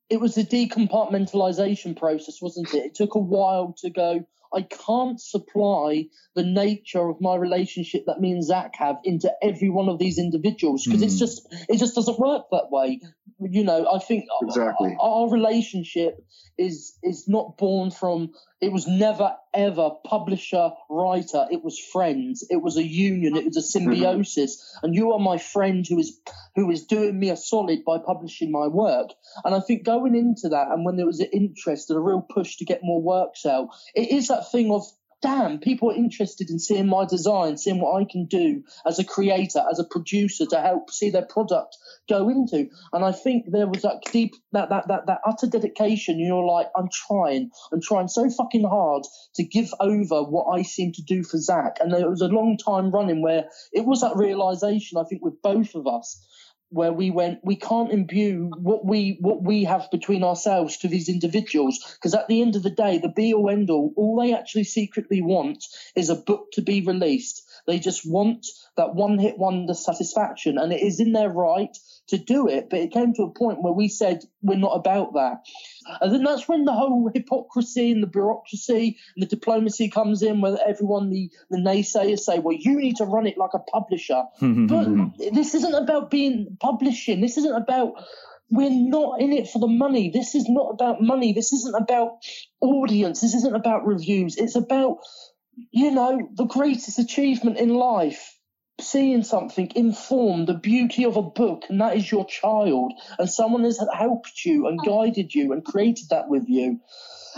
it 0.10 0.20
was 0.20 0.38
a 0.38 0.44
decompartmentalization 0.44 1.98
process, 1.98 2.42
wasn't 2.42 2.74
it? 2.74 2.86
It 2.86 2.96
took 2.96 3.16
a 3.16 3.20
while 3.20 3.76
to 3.80 3.90
go, 3.90 4.26
I 4.54 4.62
can't 4.62 5.20
supply 5.20 6.06
the 6.36 6.44
nature 6.44 7.10
of 7.10 7.20
my 7.20 7.36
relationship 7.36 8.06
that 8.08 8.22
me 8.22 8.32
and 8.32 8.44
Zach 8.44 8.76
have 8.78 8.96
into 9.04 9.30
every 9.42 9.70
one 9.70 9.90
of 9.90 10.00
these 10.00 10.18
individuals 10.18 10.86
because 10.86 11.02
it's 11.02 11.16
Mhm. 11.16 11.20
just, 11.20 11.48
it 11.68 11.78
just 11.78 11.96
doesn't 11.96 12.18
work 12.18 12.46
that 12.52 12.72
way. 12.72 13.02
You 13.40 13.64
know, 13.66 13.88
I 13.92 14.00
think 14.00 14.26
Exactly. 14.42 14.96
our, 15.02 15.24
our 15.24 15.30
relationship 15.30 16.24
is 16.58 16.98
is 17.04 17.28
not 17.28 17.58
born 17.58 17.92
from 17.92 18.32
it 18.60 18.72
was 18.72 18.88
never 18.88 19.36
ever 19.54 19.92
publisher 20.06 20.72
writer. 20.90 21.46
It 21.52 21.64
was 21.64 21.80
friends. 21.80 22.46
It 22.50 22.62
was 22.62 22.78
a 22.78 22.84
union. 22.84 23.36
It 23.36 23.46
was 23.46 23.58
a 23.58 23.60
mm-hmm. 23.60 23.92
symbiosis. 23.92 24.78
And 24.84 24.96
you 24.96 25.14
are 25.14 25.20
my 25.20 25.38
friend 25.38 25.86
who 25.88 26.00
is 26.00 26.20
who 26.56 26.72
is 26.72 26.86
doing 26.86 27.20
me 27.20 27.30
a 27.30 27.38
solid 27.38 27.84
by 27.86 27.98
publishing 28.00 28.52
my 28.52 28.68
work. 28.68 29.10
And 29.44 29.54
i 29.54 29.60
think 29.60 29.84
going 29.84 30.16
into 30.16 30.50
that 30.50 30.70
and 30.70 30.86
when 30.86 30.98
there 30.98 31.06
was 31.06 31.20
an 31.20 31.30
interest 31.32 31.90
and 31.90 31.98
a 31.98 32.02
real 32.02 32.22
push 32.22 32.58
to 32.58 32.66
get 32.66 32.82
more 32.84 33.02
works 33.02 33.46
out 33.46 33.70
it 33.96 34.12
is 34.12 34.28
that 34.28 34.52
thing 34.52 34.72
of 34.72 34.84
damn 35.22 35.60
people 35.60 35.92
are 35.92 35.96
interested 35.96 36.50
in 36.50 36.60
seeing 36.60 36.88
my 36.88 37.06
design 37.06 37.58
seeing 37.58 37.82
what 37.82 38.02
i 38.02 38.06
can 38.10 38.26
do 38.26 38.64
as 38.86 39.00
a 39.00 39.04
creator 39.04 39.64
as 39.70 39.80
a 39.80 39.84
producer 39.84 40.46
to 40.46 40.62
help 40.62 40.92
see 40.92 41.10
their 41.10 41.26
product 41.26 41.76
go 42.08 42.30
into. 42.30 42.70
And 42.94 43.04
i 43.04 43.12
think 43.12 43.46
there 43.48 43.68
was 43.68 43.82
that 43.82 44.02
deep 44.12 44.34
that 44.54 44.70
that 44.70 44.88
that, 44.88 45.08
that 45.08 45.22
utter 45.26 45.48
dedication. 45.48 46.20
You're 46.20 46.46
like 46.46 46.68
i'm 46.76 46.90
trying. 46.92 47.52
I'm 47.72 47.82
trying 47.82 48.08
so 48.08 48.30
fucking 48.30 48.64
hard 48.64 49.04
to 49.36 49.44
give 49.44 49.74
over 49.80 50.24
what 50.24 50.46
i 50.58 50.62
seem 50.62 50.94
to 50.94 51.02
do 51.02 51.24
for 51.24 51.38
zach 51.38 51.78
and 51.80 51.92
there 51.92 52.10
was 52.10 52.22
a 52.22 52.28
long 52.28 52.58
time 52.58 52.92
running 52.92 53.22
where 53.22 53.46
it 53.74 53.86
was 53.86 54.02
that 54.02 54.16
realization 54.16 54.98
i 54.98 55.04
think 55.04 55.24
with 55.24 55.42
both 55.42 55.76
of 55.76 55.88
us 55.88 56.26
where 56.70 56.92
we 56.92 57.12
went 57.12 57.40
we 57.44 57.56
can't 57.56 57.92
imbue 57.92 58.52
what 58.58 58.86
we 58.86 59.18
what 59.22 59.42
we 59.42 59.64
have 59.64 59.90
between 59.90 60.24
ourselves 60.24 60.78
to 60.78 60.88
these 60.88 61.08
individuals 61.08 61.80
because 61.96 62.14
at 62.14 62.28
the 62.28 62.42
end 62.42 62.56
of 62.56 62.64
the 62.64 62.70
day 62.70 62.98
the 62.98 63.08
be 63.08 63.34
all 63.34 63.50
end 63.50 63.70
all 63.70 63.94
all 63.96 64.20
they 64.22 64.34
actually 64.34 64.66
secretly 64.66 65.22
want 65.22 65.64
is 65.96 66.10
a 66.10 66.16
book 66.16 66.52
to 66.52 66.62
be 66.62 66.82
released 66.82 67.47
they 67.68 67.80
just 67.80 68.10
want 68.10 68.46
that 68.76 68.96
one 68.96 69.20
hit 69.20 69.38
wonder 69.38 69.74
satisfaction 69.74 70.58
and 70.58 70.74
it 70.74 70.82
is 70.82 71.00
in 71.00 71.12
their 71.12 71.30
right 71.30 71.78
to 72.08 72.18
do 72.18 72.48
it 72.48 72.70
but 72.70 72.80
it 72.80 72.92
came 72.92 73.14
to 73.14 73.24
a 73.24 73.34
point 73.34 73.62
where 73.62 73.74
we 73.74 73.88
said 73.88 74.24
we're 74.42 74.58
not 74.58 74.76
about 74.76 75.14
that 75.14 75.46
and 76.02 76.14
then 76.14 76.24
that's 76.24 76.48
when 76.48 76.66
the 76.66 76.74
whole 76.74 77.10
hypocrisy 77.14 77.92
and 77.92 78.02
the 78.02 78.08
bureaucracy 78.08 78.98
and 79.16 79.24
the 79.24 79.28
diplomacy 79.28 79.90
comes 79.90 80.22
in 80.22 80.42
where 80.42 80.58
everyone 80.66 81.10
the, 81.10 81.30
the 81.50 81.58
naysayers 81.58 82.20
say 82.20 82.40
well 82.40 82.58
you 82.58 82.80
need 82.80 82.96
to 82.96 83.06
run 83.06 83.28
it 83.28 83.38
like 83.38 83.54
a 83.54 83.60
publisher 83.60 84.24
but 84.42 84.88
this 85.34 85.54
isn't 85.54 85.76
about 85.76 86.10
being 86.10 86.58
publishing. 86.60 87.22
This 87.22 87.38
isn't 87.38 87.56
about. 87.56 87.94
We're 88.50 88.70
not 88.72 89.20
in 89.20 89.34
it 89.34 89.50
for 89.50 89.60
the 89.60 89.68
money. 89.68 90.10
This 90.10 90.34
is 90.34 90.48
not 90.48 90.70
about 90.70 91.02
money. 91.02 91.34
This 91.34 91.52
isn't 91.52 91.76
about 91.76 92.24
audience. 92.62 93.20
This 93.20 93.34
isn't 93.34 93.56
about 93.56 93.86
reviews. 93.86 94.38
It's 94.38 94.56
about 94.56 95.00
you 95.72 95.92
know, 95.92 96.30
the 96.34 96.46
greatest 96.46 97.00
achievement 97.00 97.58
in 97.58 97.70
life. 97.70 98.34
Seeing 98.80 99.24
something 99.24 99.72
inform 99.76 100.46
the 100.46 100.54
beauty 100.54 101.06
of 101.06 101.18
a 101.18 101.24
book, 101.24 101.64
and 101.68 101.82
that 101.82 101.98
is 101.98 102.12
your 102.12 102.26
child, 102.26 102.94
and 103.18 103.28
someone 103.28 103.64
has 103.64 103.80
helped 103.92 104.46
you 104.46 104.68
and 104.68 104.80
guided 104.86 105.34
you 105.34 105.52
and 105.54 105.66
created 105.66 106.10
that 106.12 106.30
with 106.30 106.48
you 106.48 106.80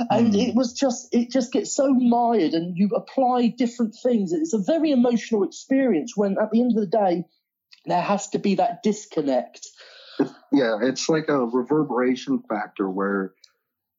and 0.09 0.33
Mm. 0.33 0.49
it 0.49 0.55
was 0.55 0.73
just 0.73 1.13
it 1.13 1.29
just 1.31 1.51
gets 1.51 1.75
so 1.75 1.93
mired 1.93 2.53
and 2.53 2.77
you 2.77 2.89
apply 2.95 3.47
different 3.47 3.95
things 4.01 4.31
it's 4.31 4.53
a 4.53 4.59
very 4.59 4.91
emotional 4.91 5.43
experience 5.43 6.15
when 6.15 6.37
at 6.41 6.51
the 6.51 6.61
end 6.61 6.71
of 6.71 6.77
the 6.77 6.87
day 6.87 7.23
there 7.85 8.01
has 8.01 8.29
to 8.29 8.39
be 8.39 8.55
that 8.55 8.83
disconnect 8.83 9.67
yeah 10.51 10.77
it's 10.81 11.09
like 11.09 11.27
a 11.29 11.45
reverberation 11.45 12.41
factor 12.49 12.89
where 12.89 13.33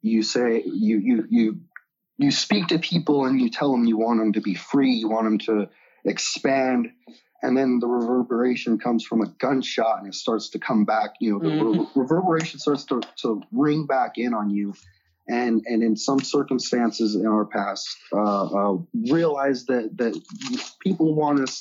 you 0.03 0.23
say 0.23 0.63
you 0.65 0.99
you 0.99 1.25
you 1.31 1.61
you 2.21 2.31
speak 2.31 2.67
to 2.69 2.79
people 2.79 3.25
and 3.25 3.41
you 3.41 3.49
tell 3.49 3.73
them 3.73 3.85
you 3.87 3.97
want 3.97 4.19
them 4.21 4.33
to 4.33 4.41
be 4.41 4.55
free 4.55 4.93
you 4.93 5.09
want 5.09 5.25
them 5.25 5.39
to 5.39 5.69
expand 6.05 6.89
and 7.43 7.57
then 7.57 7.79
the 7.81 7.87
reverberation 7.87 8.79
comes 8.79 9.05
from 9.05 9.23
a 9.23 9.27
gunshot 9.39 9.99
and 9.99 10.09
it 10.09 10.15
starts 10.15 10.51
to 10.51 10.59
come 10.59 10.85
back 10.85 11.11
you 11.21 11.33
know 11.33 11.39
the 11.39 11.49
Mhm. 11.49 11.79
re- 11.79 11.87
reverberation 12.03 12.61
starts 12.61 12.85
to, 12.85 13.01
to 13.23 13.43
ring 13.53 13.87
back 13.87 14.19
in 14.19 14.35
on 14.35 14.51
you 14.51 14.75
and 15.29 15.63
and 15.67 15.83
in 15.83 15.97
some 15.97 16.21
circumstances 16.21 17.15
in 17.15 17.27
our 17.27 17.45
past 17.47 17.89
uh, 18.13 18.45
uh, 18.73 18.77
realize 19.11 19.65
that 19.67 19.97
that 19.97 20.15
people 20.81 21.15
want 21.15 21.41
us 21.41 21.61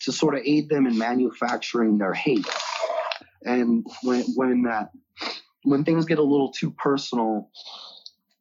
to 0.00 0.12
sort 0.12 0.34
of 0.34 0.40
aid 0.44 0.68
them 0.70 0.86
in 0.86 0.96
manufacturing 0.96 1.98
their 1.98 2.14
hate 2.14 2.46
and 3.44 3.84
when 4.02 4.22
when 4.34 4.62
that 4.62 4.90
when 5.64 5.84
things 5.84 6.06
get 6.06 6.18
a 6.18 6.22
little 6.22 6.50
too 6.50 6.70
personal 6.70 7.50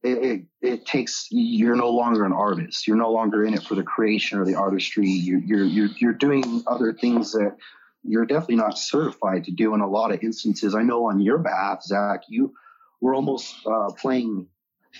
it, 0.04 0.18
it, 0.18 0.42
it 0.62 0.86
takes 0.86 1.28
you're 1.30 1.76
no 1.76 1.90
longer 1.90 2.24
an 2.26 2.34
artist. 2.34 2.88
You're 2.88 2.98
no 2.98 3.12
longer 3.12 3.44
in 3.44 3.54
it 3.54 3.64
for 3.64 3.76
the 3.76 3.84
creation 3.84 4.40
or 4.40 4.46
the 4.46 4.56
artistry. 4.56 5.10
You're 5.10 5.40
you're 5.40 5.66
you're, 5.66 5.90
you're 5.98 6.14
doing 6.14 6.64
other 6.68 6.94
things 6.94 7.34
that 7.34 7.58
you're 8.04 8.26
definitely 8.26 8.56
not 8.56 8.78
certified 8.78 9.46
to 9.46 9.52
do 9.52 9.74
in 9.74 9.82
a 9.82 9.90
lot 9.90 10.14
of 10.14 10.24
instances. 10.24 10.74
I 10.74 10.84
know 10.84 11.10
on 11.10 11.20
your 11.20 11.38
behalf 11.38 11.84
zach 11.84 12.24
you 12.30 12.54
were 13.02 13.14
almost 13.14 13.56
uh, 13.66 13.92
playing 13.92 14.48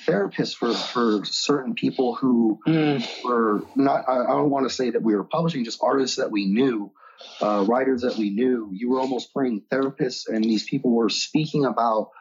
therapist 0.06 0.58
for 0.58 0.74
for 0.74 1.24
certain 1.24 1.76
people 1.76 2.16
who 2.16 2.60
were 3.24 3.64
not 3.76 4.08
I, 4.08 4.24
I 4.24 4.28
don't 4.28 4.50
want 4.50 4.68
to 4.68 4.74
say 4.74 4.90
that 4.90 5.02
we 5.02 5.16
were 5.16 5.24
publishing 5.24 5.64
just 5.64 5.80
artists 5.82 6.18
that 6.18 6.30
we 6.30 6.46
knew 6.46 6.92
uh, 7.42 7.66
writers 7.68 8.02
that 8.02 8.18
we 8.18 8.30
knew. 8.30 8.70
You 8.74 8.90
were 8.90 9.00
almost 9.00 9.32
playing 9.34 9.64
therapists 9.72 10.28
and 10.28 10.44
these 10.44 10.64
people 10.64 10.92
were 10.92 11.10
speaking 11.10 11.66
about 11.66 12.12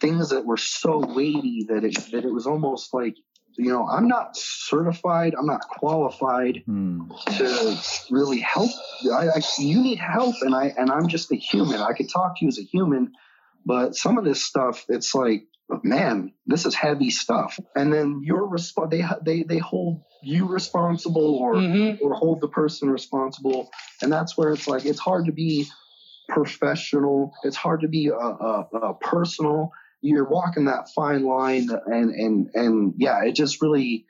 things 0.00 0.30
that 0.30 0.44
were 0.44 0.56
so 0.56 0.98
weighty 0.98 1.66
that 1.68 1.84
it 1.84 1.94
that 2.12 2.24
it 2.24 2.32
was 2.32 2.46
almost 2.46 2.92
like 2.94 3.14
you 3.56 3.70
know 3.70 3.86
i'm 3.88 4.08
not 4.08 4.36
certified 4.36 5.34
i'm 5.38 5.46
not 5.46 5.60
qualified 5.68 6.62
Hmm. 6.66 7.02
to 7.36 7.76
really 8.10 8.40
help 8.40 8.70
I, 9.12 9.28
I 9.28 9.40
you 9.58 9.80
need 9.82 9.98
help 9.98 10.34
and 10.42 10.54
i 10.54 10.72
and 10.76 10.90
i'm 10.90 11.08
just 11.08 11.30
a 11.32 11.36
human 11.36 11.80
i 11.80 11.92
could 11.92 12.08
talk 12.08 12.38
to 12.38 12.44
you 12.44 12.48
as 12.48 12.58
a 12.58 12.62
human 12.62 13.12
but 13.64 13.94
some 13.94 14.18
of 14.18 14.24
this 14.24 14.44
stuff 14.44 14.84
it's 14.88 15.14
like 15.14 15.44
man 15.82 16.32
this 16.46 16.66
is 16.66 16.74
heavy 16.74 17.10
stuff 17.10 17.58
and 17.74 17.92
then 17.92 18.20
you're 18.24 18.46
resp- 18.46 18.90
they 18.90 19.02
they 19.24 19.42
they 19.44 19.58
hold 19.58 20.02
you 20.22 20.46
responsible 20.46 21.36
or 21.36 21.54
Mhm. 21.54 21.98
or 22.02 22.14
hold 22.14 22.40
the 22.40 22.48
person 22.48 22.90
responsible 22.90 23.70
and 24.02 24.12
that's 24.12 24.36
where 24.36 24.52
it's 24.52 24.66
like 24.68 24.84
it's 24.84 24.98
hard 25.00 25.26
to 25.26 25.32
be 25.32 25.66
professional. 26.28 27.32
It's 27.44 27.56
hard 27.56 27.80
to 27.82 27.88
be 27.88 28.10
uh, 28.10 28.14
uh, 28.16 28.64
uh, 28.72 28.92
personal. 28.94 29.72
You're 30.00 30.28
walking 30.28 30.66
that 30.66 30.90
fine 30.94 31.24
line 31.24 31.68
and 31.86 32.10
and 32.10 32.50
and 32.54 32.94
yeah 32.98 33.24
it 33.24 33.32
just 33.32 33.62
really 33.62 34.04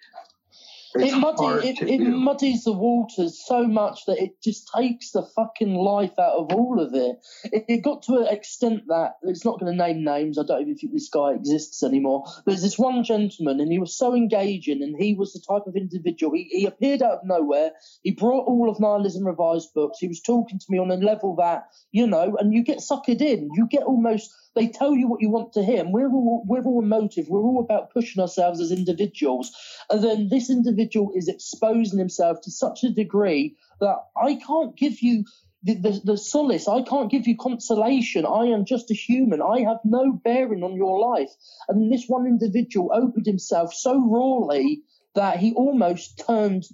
it's 0.97 1.13
it, 1.13 1.19
muddy, 1.19 1.69
it, 1.69 1.83
it 1.83 2.01
muddies 2.01 2.65
the 2.65 2.73
waters 2.73 3.43
so 3.47 3.67
much 3.67 4.07
that 4.07 4.23
it 4.23 4.41
just 4.43 4.71
takes 4.77 5.11
the 5.11 5.23
fucking 5.35 5.75
life 5.75 6.17
out 6.19 6.37
of 6.37 6.53
all 6.53 6.81
of 6.81 6.95
it. 6.95 7.17
It, 7.45 7.65
it 7.69 7.83
got 7.83 8.03
to 8.05 8.19
an 8.19 8.29
extent 8.29 8.83
that 8.89 9.15
it's 9.23 9.45
not 9.45 9.59
going 9.59 9.77
to 9.77 9.85
name 9.87 10.05
names. 10.05 10.39
I 10.39 10.45
don't 10.45 10.63
even 10.63 10.77
think 10.77 10.93
this 10.93 11.09
guy 11.09 11.33
exists 11.33 11.83
anymore. 11.83 12.25
There's 12.47 12.63
this 12.63 12.79
one 12.79 13.03
gentleman, 13.03 13.61
and 13.61 13.73
he 13.73 13.79
was 13.79 13.97
so 13.97 14.15
engaging, 14.15 14.83
and 14.83 14.95
he 14.97 15.15
was 15.15 15.33
the 15.33 15.41
type 15.41 15.67
of 15.67 15.77
individual. 15.77 16.33
He, 16.35 16.45
he 16.51 16.67
appeared 16.67 17.03
out 17.03 17.19
of 17.19 17.25
nowhere. 17.25 17.73
He 18.03 18.13
brought 18.13 18.47
all 18.47 18.71
of 18.71 18.79
Nihilism 18.79 19.27
Revised 19.27 19.75
books. 19.75 19.99
He 19.99 20.09
was 20.09 20.21
talking 20.21 20.59
to 20.59 20.67
me 20.69 20.79
on 20.79 20.91
a 20.91 20.97
level 20.97 21.37
that 21.37 21.65
you 21.93 22.07
know, 22.07 22.37
and 22.39 22.53
you 22.53 22.63
get 22.63 22.79
suckered 22.79 23.21
in. 23.21 23.51
You 23.55 23.67
get 23.69 23.83
almost. 23.83 24.33
They 24.55 24.69
tell 24.69 24.95
you 24.95 25.09
what 25.09 25.21
you 25.21 25.31
want 25.31 25.53
to 25.55 25.65
hear, 25.65 25.81
and 25.81 25.93
we're 25.93 26.11
all 26.11 26.45
we're 26.47 26.65
all 26.65 26.83
emotive. 26.83 27.29
We're 27.29 27.43
all 27.43 27.61
about 27.61 27.93
pushing 27.93 28.23
ourselves 28.23 28.61
as 28.61 28.71
individuals. 28.71 29.53
And 29.91 30.03
then 30.03 30.29
this 30.29 30.51
individual 30.51 31.13
is 31.15 31.29
exposing 31.29 31.99
himself 31.99 32.41
to 32.43 32.51
such 32.51 32.85
a 32.85 32.91
degree 32.91 33.57
that 33.81 33.97
I 34.17 34.37
can't 34.37 34.77
give 34.77 35.01
you 35.03 35.25
the, 35.65 35.75
the, 35.75 36.01
the 36.05 36.19
solace. 36.19 36.69
I 36.69 36.83
can't 36.83 37.11
give 37.11 37.27
you 37.27 37.37
consolation. 37.37 38.27
I 38.27 38.45
am 38.47 38.65
just 38.65 38.91
a 38.91 38.95
human. 38.95 39.41
I 39.41 39.61
have 39.61 39.79
no 39.85 40.13
bearing 40.13 40.63
on 40.63 40.77
your 40.77 41.01
life. 41.01 41.31
And 41.69 41.91
this 41.91 42.05
one 42.07 42.27
individual 42.27 42.91
opened 42.93 43.27
himself 43.27 43.73
so 43.73 43.99
rawly 43.99 44.83
that 45.15 45.39
he 45.39 45.55
almost 45.55 46.23
turned. 46.27 46.65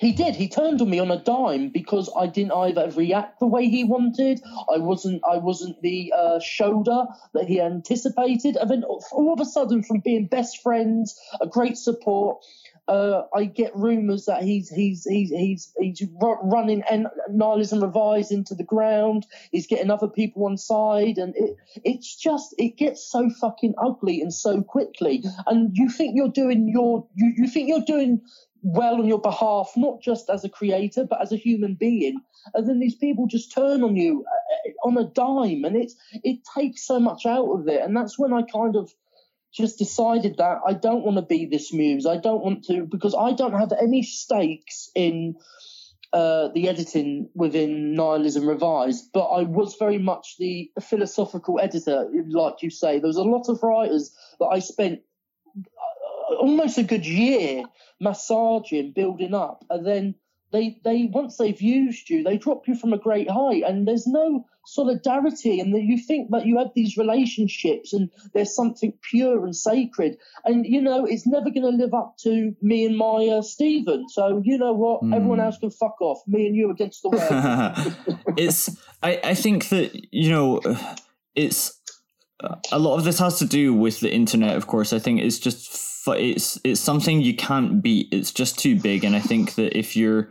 He 0.00 0.12
did. 0.12 0.34
He 0.34 0.48
turned 0.48 0.80
on 0.80 0.88
me 0.88 0.98
on 0.98 1.10
a 1.10 1.22
dime 1.22 1.68
because 1.68 2.10
I 2.16 2.26
didn't 2.26 2.52
either 2.52 2.90
react 2.96 3.38
the 3.38 3.46
way 3.46 3.68
he 3.68 3.84
wanted. 3.84 4.40
I 4.74 4.78
wasn't. 4.78 5.20
I 5.30 5.36
wasn't 5.36 5.82
the 5.82 6.14
uh, 6.16 6.40
shoulder 6.40 7.04
that 7.34 7.46
he 7.46 7.60
anticipated. 7.60 8.56
And 8.56 8.70
then 8.70 8.82
all 8.82 9.32
of 9.34 9.40
a 9.40 9.44
sudden, 9.44 9.82
from 9.82 10.00
being 10.00 10.26
best 10.26 10.62
friends, 10.62 11.20
a 11.42 11.46
great 11.46 11.76
support, 11.76 12.38
uh, 12.88 13.24
I 13.34 13.44
get 13.44 13.76
rumours 13.76 14.24
that 14.24 14.42
he's 14.42 14.70
he's 14.70 15.04
he's 15.04 15.30
he's 15.30 15.72
he's 15.78 16.02
running 16.42 16.82
and 16.90 17.06
nihilism 17.28 17.82
revised 17.82 18.32
into 18.32 18.54
the 18.54 18.64
ground. 18.64 19.26
He's 19.52 19.66
getting 19.66 19.90
other 19.90 20.08
people 20.08 20.46
on 20.46 20.56
side, 20.56 21.18
and 21.18 21.36
it 21.36 21.56
it's 21.84 22.16
just 22.16 22.54
it 22.56 22.78
gets 22.78 23.06
so 23.06 23.28
fucking 23.28 23.74
ugly 23.76 24.22
and 24.22 24.32
so 24.32 24.62
quickly. 24.62 25.22
And 25.46 25.76
you 25.76 25.90
think 25.90 26.16
you're 26.16 26.28
doing 26.28 26.68
your 26.68 27.06
you, 27.14 27.34
you 27.36 27.48
think 27.48 27.68
you're 27.68 27.84
doing 27.84 28.22
well 28.62 28.94
on 28.94 29.06
your 29.06 29.20
behalf, 29.20 29.72
not 29.76 30.00
just 30.00 30.30
as 30.30 30.44
a 30.44 30.48
creator 30.48 31.04
but 31.04 31.20
as 31.20 31.32
a 31.32 31.36
human 31.36 31.74
being. 31.74 32.20
And 32.54 32.68
then 32.68 32.78
these 32.78 32.94
people 32.94 33.26
just 33.26 33.52
turn 33.52 33.82
on 33.82 33.96
you 33.96 34.24
uh, 34.26 34.88
on 34.88 34.96
a 34.96 35.04
dime, 35.04 35.64
and 35.64 35.76
it's 35.76 35.94
it 36.24 36.40
takes 36.56 36.86
so 36.86 36.98
much 36.98 37.26
out 37.26 37.48
of 37.50 37.68
it. 37.68 37.80
And 37.82 37.96
that's 37.96 38.18
when 38.18 38.32
I 38.32 38.42
kind 38.42 38.76
of 38.76 38.90
just 39.52 39.78
decided 39.78 40.36
that 40.38 40.58
I 40.66 40.74
don't 40.74 41.04
want 41.04 41.16
to 41.16 41.22
be 41.22 41.46
this 41.46 41.72
muse. 41.72 42.06
I 42.06 42.16
don't 42.16 42.42
want 42.42 42.64
to 42.66 42.86
because 42.86 43.14
I 43.14 43.32
don't 43.32 43.58
have 43.58 43.72
any 43.72 44.02
stakes 44.02 44.90
in 44.94 45.36
uh, 46.12 46.48
the 46.54 46.68
editing 46.68 47.28
within 47.34 47.94
Nihilism 47.94 48.48
Revised, 48.48 49.10
but 49.12 49.26
I 49.26 49.42
was 49.42 49.76
very 49.78 49.98
much 49.98 50.36
the 50.38 50.70
philosophical 50.80 51.60
editor, 51.60 52.08
like 52.28 52.62
you 52.62 52.70
say. 52.70 52.98
There 52.98 53.06
was 53.06 53.16
a 53.16 53.22
lot 53.22 53.48
of 53.48 53.62
writers 53.62 54.12
that 54.40 54.46
I 54.46 54.58
spent 54.58 55.02
almost 56.40 56.78
a 56.78 56.82
good 56.82 57.06
year 57.06 57.64
massaging, 58.00 58.92
building 58.92 59.34
up, 59.34 59.64
and 59.70 59.86
then 59.86 60.14
they 60.52 60.80
they 60.84 61.08
once 61.12 61.36
they've 61.36 61.60
used 61.62 62.10
you, 62.10 62.22
they 62.24 62.36
drop 62.38 62.66
you 62.66 62.74
from 62.74 62.92
a 62.92 62.98
great 62.98 63.30
height, 63.30 63.62
and 63.66 63.86
there's 63.86 64.06
no 64.06 64.44
solidarity, 64.66 65.60
and 65.60 65.74
that 65.74 65.82
you 65.82 65.96
think 65.98 66.30
that 66.30 66.44
you 66.46 66.58
have 66.58 66.70
these 66.74 66.96
relationships, 66.96 67.92
and 67.92 68.10
there's 68.34 68.54
something 68.54 68.92
pure 69.10 69.44
and 69.44 69.54
sacred, 69.54 70.16
and 70.44 70.66
you 70.66 70.80
know 70.80 71.04
it's 71.04 71.26
never 71.26 71.50
going 71.50 71.62
to 71.62 71.68
live 71.84 71.94
up 71.94 72.16
to 72.22 72.52
me 72.62 72.84
and 72.86 72.96
my 72.96 73.28
uh, 73.28 73.42
Stephen. 73.42 74.08
So 74.08 74.42
you 74.44 74.58
know 74.58 74.72
what, 74.72 75.00
Hmm. 75.02 75.14
everyone 75.14 75.40
else 75.40 75.58
can 75.58 75.70
fuck 75.70 76.00
off. 76.00 76.20
Me 76.26 76.46
and 76.46 76.56
you 76.56 76.70
against 76.70 77.02
the 77.02 77.10
world. 77.10 78.16
it's 78.36 78.76
I, 79.02 79.20
I 79.22 79.34
think 79.34 79.68
that 79.68 79.90
you 80.12 80.30
know 80.30 80.60
it's 81.36 81.80
a 82.72 82.78
lot 82.78 82.96
of 82.96 83.04
this 83.04 83.18
has 83.18 83.38
to 83.38 83.46
do 83.46 83.72
with 83.74 84.00
the 84.00 84.10
internet 84.10 84.56
of 84.56 84.66
course 84.66 84.94
i 84.94 84.98
think 84.98 85.20
it's 85.20 85.38
just 85.38 85.89
it's 86.08 86.58
it's 86.64 86.80
something 86.80 87.20
you 87.20 87.34
can't 87.34 87.82
beat 87.82 88.08
it's 88.12 88.32
just 88.32 88.58
too 88.58 88.78
big 88.80 89.04
and 89.04 89.14
i 89.16 89.20
think 89.20 89.54
that 89.54 89.76
if 89.78 89.96
you're 89.96 90.30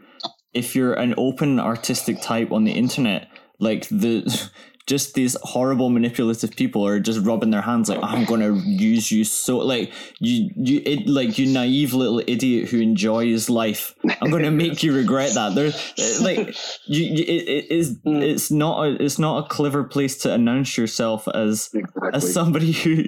if 0.53 0.75
you're 0.75 0.93
an 0.93 1.13
open 1.17 1.59
artistic 1.59 2.21
type 2.21 2.51
on 2.51 2.63
the 2.63 2.71
internet 2.71 3.27
like 3.59 3.87
the 3.89 4.49
just 4.87 5.13
these 5.13 5.37
horrible 5.43 5.91
manipulative 5.91 6.49
people 6.55 6.83
are 6.83 6.99
just 6.99 7.23
rubbing 7.23 7.51
their 7.51 7.61
hands 7.61 7.89
like 7.89 7.99
i'm 8.01 8.25
gonna 8.25 8.55
use 8.65 9.11
you 9.11 9.23
so 9.23 9.57
like 9.59 9.93
you 10.19 10.49
you 10.55 10.81
it 10.83 11.07
like 11.07 11.37
you 11.37 11.45
naive 11.45 11.93
little 11.93 12.19
idiot 12.25 12.67
who 12.69 12.79
enjoys 12.79 13.49
life 13.51 13.93
i'm 14.19 14.31
gonna 14.31 14.49
make 14.49 14.81
you 14.81 14.91
regret 14.91 15.31
that 15.35 15.53
there's 15.53 16.19
like 16.23 16.55
you, 16.87 17.03
you 17.03 17.23
it, 17.23 17.47
it 17.47 17.71
is 17.71 17.95
Mm. 17.99 18.23
it's 18.23 18.49
not 18.49 18.83
a 18.87 19.03
it's 19.03 19.19
not 19.19 19.45
a 19.45 19.47
clever 19.47 19.83
place 19.83 20.17
to 20.19 20.33
announce 20.33 20.75
yourself 20.75 21.27
as 21.35 21.69
exactly. 21.71 22.09
as 22.13 22.33
somebody 22.33 22.71
who 22.71 23.03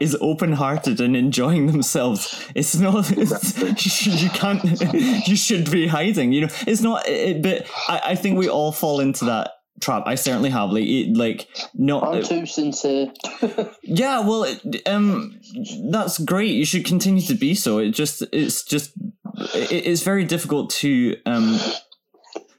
is 0.00 0.16
open-hearted 0.20 1.00
and 1.00 1.16
enjoying 1.16 1.66
themselves 1.66 2.48
it's 2.54 2.76
not 2.76 3.10
it's, 3.16 4.06
you 4.06 4.30
can't 4.30 4.62
you 5.28 5.36
should 5.36 5.70
be 5.70 5.86
hiding 5.86 6.32
you 6.32 6.42
know 6.42 6.52
it's 6.66 6.80
not 6.80 7.06
it, 7.06 7.42
but 7.42 7.66
I, 7.88 8.10
I 8.12 8.14
think 8.14 8.38
we 8.38 8.48
all 8.48 8.72
fall 8.72 9.00
into 9.00 9.24
that 9.26 9.52
trap 9.80 10.04
i 10.06 10.14
certainly 10.14 10.50
have 10.50 10.70
like 10.70 10.84
it, 10.84 11.16
like 11.16 11.48
not 11.74 12.02
I'm 12.04 12.22
too 12.22 12.46
sincere. 12.46 13.12
yeah, 13.82 14.20
well, 14.20 14.44
it, 14.44 14.86
um, 14.86 15.38
that's 15.90 16.18
great. 16.18 16.52
You 16.52 16.64
should 16.64 16.84
continue 16.84 17.22
to 17.22 17.34
be 17.34 17.54
so. 17.54 17.78
It 17.78 17.90
just, 17.90 18.22
it's 18.32 18.62
just 18.64 18.92
it, 19.54 19.86
it's 19.86 20.02
very 20.02 20.24
difficult 20.24 20.70
to 20.70 21.16
um 21.26 21.58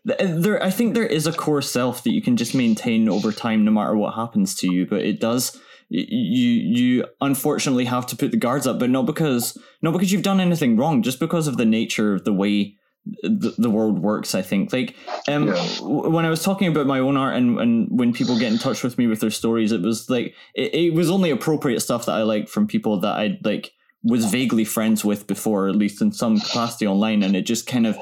there 0.06 0.62
i 0.62 0.70
think 0.70 0.94
there 0.94 1.06
is 1.06 1.28
a 1.28 1.32
core 1.32 1.62
self 1.62 2.04
that 2.04 2.12
you 2.12 2.22
can 2.22 2.36
just 2.36 2.54
maintain 2.54 3.08
over 3.08 3.32
time 3.32 3.64
no 3.64 3.72
matter 3.72 3.96
what 3.96 4.16
happens 4.16 4.54
to 4.54 4.72
you 4.72 4.86
but 4.86 5.02
it 5.02 5.20
does 5.20 5.60
you 5.96 6.50
you 6.80 7.06
unfortunately 7.22 7.86
have 7.86 8.06
to 8.08 8.16
put 8.16 8.32
the 8.32 8.38
guards 8.38 8.66
up 8.66 8.80
but 8.80 8.90
not 8.90 9.06
because 9.06 9.58
not 9.82 9.92
because 9.92 10.12
you've 10.12 10.24
done 10.24 10.40
anything 10.40 10.76
wrong 10.76 11.02
just 11.04 11.20
because 11.20 11.48
of 11.48 11.58
the 11.58 11.66
nature 11.66 12.14
of 12.16 12.24
the 12.26 12.34
way 12.34 12.76
the, 13.22 13.54
the 13.58 13.70
world 13.70 14.00
works 14.00 14.34
i 14.34 14.42
think 14.42 14.74
like 14.74 14.96
um 15.28 15.48
Yeah. 15.48 15.54
w- 15.78 16.10
when 16.10 16.26
i 16.26 16.30
was 16.30 16.42
talking 16.42 16.68
about 16.68 16.88
my 16.88 17.00
own 17.00 17.16
art 17.18 17.36
and, 17.36 17.60
and 17.60 17.88
when 17.92 18.12
people 18.14 18.40
get 18.40 18.52
in 18.52 18.58
touch 18.58 18.82
with 18.82 18.98
me 18.98 19.06
with 19.08 19.20
their 19.20 19.30
stories 19.30 19.72
it 19.72 19.82
was 19.82 20.10
like 20.10 20.34
it, 20.56 20.74
it 20.74 20.94
was 20.96 21.12
only 21.12 21.30
appropriate 21.30 21.82
stuff 21.82 22.06
that 22.08 22.14
i 22.16 22.24
liked 22.24 22.50
from 22.50 22.66
people 22.66 23.00
that 23.02 23.14
i 23.16 23.38
like 23.44 23.72
was 24.06 24.26
vaguely 24.26 24.66
friends 24.66 25.06
with 25.06 25.28
before 25.28 25.70
at 25.70 25.76
least 25.76 26.02
in 26.02 26.12
some 26.12 26.40
capacity 26.40 26.88
online 26.88 27.24
and 27.24 27.36
it 27.36 27.44
just 27.46 27.68
kind 27.68 27.86
of 27.86 27.98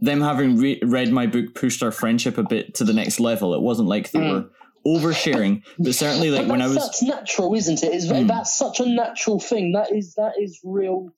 them 0.00 0.20
having 0.20 0.56
re- 0.58 0.80
read 0.84 1.12
my 1.12 1.26
book 1.26 1.54
pushed 1.54 1.82
our 1.82 1.92
friendship 1.92 2.36
a 2.38 2.42
bit 2.42 2.74
to 2.74 2.82
the 2.84 2.92
next 2.92 3.20
level 3.20 3.54
it 3.54 3.60
wasn't 3.62 3.88
like 3.88 4.10
they 4.10 4.18
Mm. 4.18 4.32
were 4.32 4.50
oversharing 4.86 5.62
but 5.78 5.94
certainly 5.94 6.30
like 6.30 6.42
But 6.42 6.52
when 6.52 6.62
i 6.62 6.66
was 6.66 6.76
that's 6.76 7.02
natural, 7.02 7.54
isn't 7.54 7.82
it? 7.82 7.92
It's 7.92 8.06
very, 8.06 8.22
Mm. 8.24 8.28
That's 8.28 8.56
such 8.56 8.80
a 8.80 8.86
natural 8.86 9.40
thing. 9.40 9.72
That 9.72 9.92
is 9.92 10.14
that 10.14 10.34
is 10.40 10.60
real. 10.64 11.10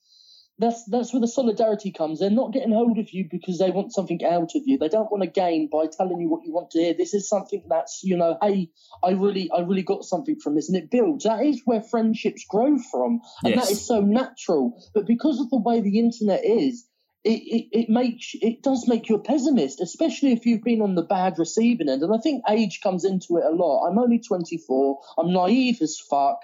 That's 0.60 0.84
that's 0.86 1.12
where 1.12 1.20
the 1.20 1.28
solidarity 1.28 1.92
comes. 1.92 2.18
They're 2.18 2.30
not 2.30 2.52
getting 2.52 2.72
hold 2.72 2.98
of 2.98 3.08
you 3.12 3.28
because 3.30 3.58
they 3.58 3.70
want 3.70 3.92
something 3.94 4.20
out 4.24 4.50
of 4.56 4.62
you. 4.66 4.76
They 4.76 4.88
don't 4.88 5.10
want 5.12 5.22
to 5.22 5.30
gain 5.30 5.68
by 5.70 5.84
telling 5.86 6.20
you 6.20 6.28
what 6.28 6.44
you 6.44 6.52
want 6.52 6.70
to 6.72 6.80
hear. 6.80 6.94
This 6.94 7.14
is 7.14 7.28
something 7.28 7.62
that's 7.68 8.00
you 8.02 8.16
know, 8.16 8.36
hey, 8.42 8.70
I 9.04 9.10
really 9.10 9.48
I 9.56 9.60
really 9.60 9.84
got 9.84 10.02
something 10.04 10.40
from 10.42 10.56
this, 10.56 10.68
and 10.68 10.76
it 10.76 10.90
builds. 10.90 11.24
That 11.24 11.44
is 11.44 11.62
where 11.64 11.80
friendships 11.82 12.44
grow 12.48 12.76
from, 12.90 13.20
and 13.44 13.54
Yes. 13.54 13.66
that 13.66 13.72
is 13.72 13.86
so 13.86 14.00
natural. 14.00 14.82
But 14.94 15.06
because 15.06 15.38
of 15.40 15.50
the 15.50 15.58
way 15.58 15.80
the 15.80 15.98
internet 16.00 16.44
is. 16.44 16.84
It, 17.24 17.30
it, 17.30 17.78
it 17.80 17.88
makes 17.90 18.30
it 18.34 18.62
does 18.62 18.86
make 18.88 19.08
you 19.08 19.16
a 19.16 19.18
pessimist, 19.22 19.80
especially 19.80 20.32
if 20.32 20.46
you've 20.46 20.62
been 20.62 20.80
on 20.80 20.94
the 20.94 21.02
bad 21.02 21.34
receiving 21.38 21.88
end. 21.88 22.02
And 22.02 22.14
I 22.14 22.18
think 22.18 22.44
age 22.48 22.80
comes 22.82 23.04
into 23.04 23.36
it 23.38 23.44
a 23.44 23.50
lot. 23.50 23.86
I'm 23.88 23.98
only 23.98 24.20
24. 24.20 24.98
I'm 25.18 25.32
naive 25.32 25.78
as 25.82 25.98
fuck. 25.98 26.38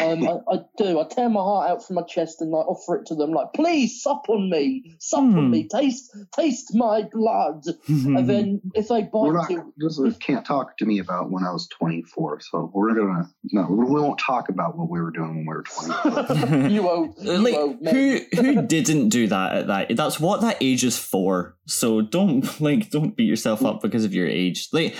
Um, 0.00 0.26
I, 0.26 0.38
I 0.54 0.58
do. 0.76 0.98
I 0.98 1.04
tear 1.04 1.28
my 1.28 1.40
heart 1.40 1.70
out 1.70 1.86
from 1.86 1.96
my 1.96 2.02
chest 2.02 2.40
and 2.40 2.50
like 2.50 2.66
offer 2.66 2.96
it 2.96 3.06
to 3.06 3.14
them, 3.14 3.30
like, 3.32 3.52
please 3.54 4.02
sup 4.02 4.24
on 4.28 4.50
me, 4.50 4.96
sup 4.98 5.20
Hmm. 5.20 5.38
on 5.38 5.50
me, 5.50 5.68
taste 5.68 6.10
taste 6.34 6.74
my 6.74 7.02
blood. 7.12 7.62
And 8.14 8.28
then 8.28 8.60
if 8.74 8.88
they 8.88 9.02
bite 9.02 9.32
not. 9.32 9.50
you, 9.50 9.72
This 9.76 9.98
is, 9.98 10.16
can't 10.18 10.44
talk 10.44 10.76
to 10.78 10.86
me 10.86 10.98
about 11.00 11.30
when 11.30 11.44
I 11.44 11.52
was 11.52 11.68
24. 11.68 12.40
So 12.40 12.70
we're 12.74 12.94
gonna 12.94 13.28
no. 13.52 13.66
We 13.68 13.84
won't 14.00 14.18
talk 14.18 14.48
about 14.48 14.76
what 14.76 14.88
we 14.90 15.00
were 15.00 15.10
doing 15.10 15.36
when 15.36 15.46
we 15.46 15.54
were 15.54 15.62
24. 15.62 16.68
you 16.70 16.88
old, 16.88 17.14
you 17.18 17.38
like 17.38 17.54
old 17.54 17.82
man. 17.82 17.94
who 17.94 18.20
who 18.40 18.62
didn't 18.62 19.10
do 19.10 19.28
that 19.28 19.54
at 19.54 19.66
that 19.68 19.96
that's 19.96 20.13
what 20.20 20.40
that 20.40 20.56
age 20.60 20.84
is 20.84 20.98
for. 20.98 21.56
So 21.66 22.00
don't 22.00 22.60
like 22.60 22.90
don't 22.90 23.16
beat 23.16 23.24
yourself 23.24 23.64
up 23.64 23.80
because 23.82 24.04
of 24.04 24.14
your 24.14 24.26
age. 24.26 24.68
Like 24.72 24.96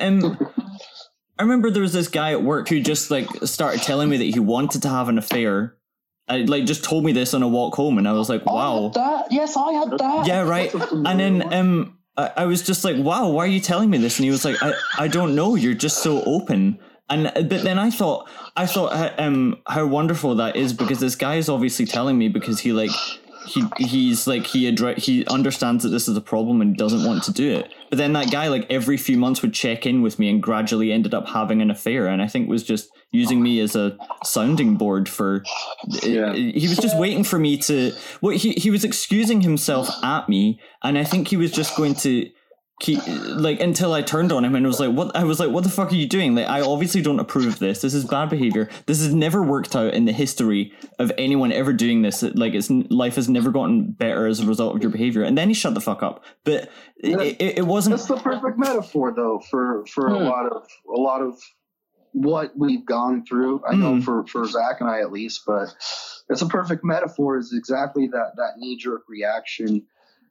um 0.00 0.38
i 1.38 1.42
remember 1.42 1.70
there 1.70 1.82
was 1.82 1.94
this 1.94 2.08
guy 2.08 2.32
at 2.32 2.42
work 2.42 2.68
who 2.68 2.80
just 2.80 3.10
like 3.10 3.26
started 3.44 3.80
telling 3.82 4.10
me 4.10 4.18
that 4.18 4.24
he 4.24 4.38
wanted 4.38 4.82
to 4.82 4.88
have 4.88 5.08
an 5.08 5.18
affair. 5.18 5.76
I, 6.28 6.42
like 6.42 6.64
just 6.64 6.84
told 6.84 7.04
me 7.04 7.10
this 7.10 7.34
on 7.34 7.42
a 7.42 7.48
walk 7.48 7.74
home 7.74 7.98
and 7.98 8.06
i 8.06 8.12
was 8.12 8.28
like 8.28 8.42
I 8.46 8.52
wow. 8.52 8.92
that. 8.94 9.32
Yes, 9.32 9.56
I 9.56 9.72
had 9.72 9.90
that. 9.98 10.26
yeah 10.26 10.42
right. 10.42 10.72
and 10.74 11.18
then 11.18 11.52
um 11.52 11.98
I, 12.16 12.32
I 12.38 12.46
was 12.46 12.62
just 12.62 12.84
like 12.84 12.96
wow 12.96 13.28
why 13.28 13.44
are 13.44 13.48
you 13.48 13.60
telling 13.60 13.90
me 13.90 13.98
this? 13.98 14.18
And 14.18 14.24
he 14.24 14.30
was 14.30 14.44
like 14.44 14.62
i 14.62 14.74
i 14.98 15.08
don't 15.08 15.34
know. 15.34 15.54
You're 15.54 15.74
just 15.74 16.02
so 16.02 16.22
open. 16.24 16.78
And 17.08 17.26
uh, 17.26 17.42
but 17.42 17.62
then 17.64 17.78
i 17.78 17.90
thought 17.90 18.30
i 18.56 18.66
thought 18.66 18.92
uh, 18.92 19.12
um 19.18 19.56
how 19.66 19.84
wonderful 19.86 20.36
that 20.36 20.54
is 20.54 20.72
because 20.72 21.00
this 21.00 21.16
guy 21.16 21.36
is 21.36 21.48
obviously 21.48 21.84
telling 21.84 22.16
me 22.16 22.28
because 22.28 22.60
he 22.60 22.72
like 22.72 22.92
he 23.50 23.64
he's 23.78 24.26
like 24.26 24.46
he 24.46 24.70
addre- 24.70 24.96
he 24.98 25.26
understands 25.26 25.82
that 25.84 25.90
this 25.90 26.08
is 26.08 26.16
a 26.16 26.20
problem 26.20 26.60
and 26.60 26.76
doesn't 26.76 27.04
want 27.04 27.22
to 27.24 27.32
do 27.32 27.50
it 27.52 27.72
but 27.90 27.98
then 27.98 28.12
that 28.12 28.30
guy 28.30 28.48
like 28.48 28.66
every 28.70 28.96
few 28.96 29.16
months 29.18 29.42
would 29.42 29.52
check 29.52 29.84
in 29.86 30.02
with 30.02 30.18
me 30.18 30.30
and 30.30 30.42
gradually 30.42 30.92
ended 30.92 31.12
up 31.14 31.28
having 31.28 31.60
an 31.60 31.70
affair 31.70 32.06
and 32.06 32.22
i 32.22 32.26
think 32.28 32.48
was 32.48 32.62
just 32.64 32.90
using 33.12 33.42
me 33.42 33.58
as 33.60 33.74
a 33.74 33.96
sounding 34.24 34.76
board 34.76 35.08
for 35.08 35.42
uh, 35.92 35.98
Yeah. 36.02 36.32
he 36.32 36.68
was 36.68 36.78
just 36.78 36.96
waiting 36.98 37.24
for 37.24 37.38
me 37.38 37.56
to 37.58 37.92
well 38.20 38.36
he, 38.36 38.52
he 38.52 38.70
was 38.70 38.84
excusing 38.84 39.40
himself 39.40 39.88
at 40.04 40.28
me 40.28 40.60
and 40.82 40.96
i 40.96 41.04
think 41.04 41.28
he 41.28 41.36
was 41.36 41.50
just 41.50 41.76
going 41.76 41.94
to 41.96 42.30
keep 42.80 42.98
like 43.06 43.60
until 43.60 43.92
i 43.92 44.02
turned 44.02 44.32
on 44.32 44.44
him 44.44 44.54
and 44.54 44.66
was 44.66 44.80
like 44.80 44.90
what 44.90 45.14
i 45.14 45.22
was 45.22 45.38
like 45.38 45.50
what 45.50 45.62
the 45.62 45.70
fuck 45.70 45.92
are 45.92 45.94
you 45.94 46.08
doing 46.08 46.34
like 46.34 46.48
i 46.48 46.60
obviously 46.62 47.00
don't 47.02 47.20
approve 47.20 47.46
of 47.46 47.58
this 47.58 47.82
this 47.82 47.94
is 47.94 48.04
bad 48.06 48.28
behavior 48.30 48.68
this 48.86 49.00
has 49.02 49.14
never 49.14 49.42
worked 49.42 49.76
out 49.76 49.92
in 49.94 50.06
the 50.06 50.12
history 50.12 50.72
of 50.98 51.12
anyone 51.18 51.52
ever 51.52 51.72
doing 51.72 52.02
this 52.02 52.22
like 52.22 52.54
it's 52.54 52.70
life 52.70 53.16
has 53.16 53.28
never 53.28 53.50
gotten 53.50 53.92
better 53.92 54.26
as 54.26 54.40
a 54.40 54.46
result 54.46 54.74
of 54.74 54.82
your 54.82 54.90
behavior 54.90 55.22
and 55.22 55.36
then 55.38 55.46
he 55.48 55.54
shut 55.54 55.74
the 55.74 55.80
fuck 55.80 56.02
up 56.02 56.24
but 56.44 56.70
it, 56.96 57.20
it, 57.40 57.58
it 57.58 57.66
wasn't 57.66 57.94
That's 57.94 58.08
the 58.08 58.16
perfect 58.16 58.58
metaphor, 58.58 59.12
though, 59.14 59.40
for 59.50 59.84
for 59.86 60.08
a 60.08 60.18
Hmm. 60.18 60.24
lot 60.24 60.46
of 60.46 60.66
a 60.88 60.98
lot 61.00 61.22
of 61.22 61.38
what 62.12 62.50
we've 62.58 62.84
gone 62.84 63.24
through. 63.24 63.62
I 63.66 63.74
know 63.76 63.94
Hmm. 63.94 64.00
for 64.00 64.26
for 64.26 64.44
Zach 64.46 64.80
and 64.80 64.90
I 64.90 65.00
at 65.00 65.12
least, 65.12 65.42
but 65.46 65.68
it's 66.28 66.42
a 66.42 66.46
perfect 66.46 66.84
metaphor. 66.84 67.38
Is 67.38 67.52
exactly 67.56 68.06
that 68.08 68.32
that 68.36 68.54
knee 68.58 68.76
jerk 68.76 69.02
reaction 69.08 69.86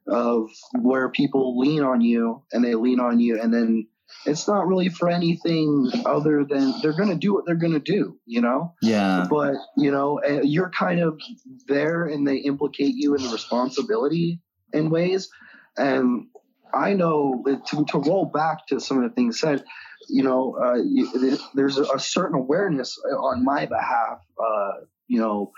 of 0.06 0.50
where 0.80 1.08
people 1.08 1.58
lean 1.58 1.82
on 1.82 2.00
you 2.00 2.42
and 2.52 2.64
they 2.64 2.74
lean 2.74 3.00
on 3.00 3.20
you, 3.20 3.40
and 3.40 3.52
then 3.52 3.86
it's 4.26 4.48
not 4.48 4.66
really 4.66 4.88
for 4.88 5.08
anything 5.08 5.90
other 6.04 6.44
than 6.44 6.74
they're 6.82 6.96
going 6.96 7.10
to 7.10 7.14
do 7.14 7.32
what 7.32 7.46
they're 7.46 7.54
going 7.54 7.72
to 7.72 7.78
do. 7.78 8.18
You 8.26 8.40
know 8.40 8.74
yeah 8.82 9.26
but 9.28 9.54
you 9.76 9.90
know 9.90 10.20
uh, 10.26 10.42
you're 10.42 10.70
kind 10.70 11.00
of 11.00 11.18
there 11.66 12.06
and 12.06 12.26
they 12.26 12.36
implicate 12.36 12.94
you 12.94 13.14
in 13.14 13.22
the 13.22 13.30
responsibility 13.30 14.40
in 14.72 14.90
ways 14.90 15.28
and 15.76 16.26
i 16.74 16.92
know 16.92 17.42
to, 17.66 17.84
to 17.86 17.98
roll 17.98 18.26
back 18.26 18.66
to 18.66 18.80
some 18.80 18.98
of 18.98 19.02
the 19.02 19.14
things 19.14 19.40
said 19.40 19.64
you 20.08 20.22
know 20.22 20.56
uh, 20.62 20.74
you, 20.74 21.38
there's 21.54 21.78
a 21.78 21.98
certain 21.98 22.36
awareness 22.36 22.98
on 23.18 23.44
my 23.44 23.66
behalf 23.66 24.18
uh, 24.42 24.72
you 25.08 25.18
know 25.18 25.52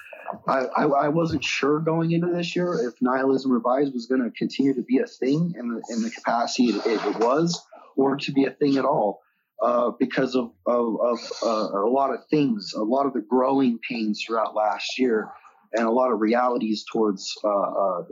I, 0.46 0.84
I, 0.84 1.08
wasn't 1.08 1.44
sure 1.44 1.80
going 1.80 2.12
into 2.12 2.28
this 2.28 2.54
year 2.56 2.88
if 2.88 2.94
nihilism 3.00 3.52
revised 3.52 3.92
was 3.92 4.06
going 4.06 4.22
to 4.22 4.30
continue 4.30 4.74
to 4.74 4.82
be 4.82 4.98
a 4.98 5.06
thing 5.06 5.54
in 5.58 5.68
the, 5.68 5.82
in 5.90 6.02
the 6.02 6.10
capacity 6.10 6.70
it, 6.70 6.86
it 6.86 7.16
was 7.18 7.64
or 7.96 8.16
to 8.16 8.32
be 8.32 8.44
a 8.44 8.50
thing 8.50 8.76
at 8.76 8.84
all 8.84 9.22
uh, 9.62 9.92
because 9.98 10.34
of, 10.34 10.50
of, 10.66 10.96
of 11.00 11.18
uh, 11.42 11.78
a 11.78 11.88
lot 11.88 12.12
of 12.12 12.26
things, 12.28 12.72
a 12.76 12.82
lot 12.82 13.06
of 13.06 13.12
the 13.12 13.20
growing 13.20 13.78
pains 13.88 14.22
throughout 14.22 14.54
last 14.54 14.98
year, 14.98 15.28
and 15.72 15.86
a 15.86 15.90
lot 15.90 16.10
of 16.12 16.20
realities 16.20 16.84
towards 16.92 17.34
uh, 17.44 17.48
uh, 17.48 18.02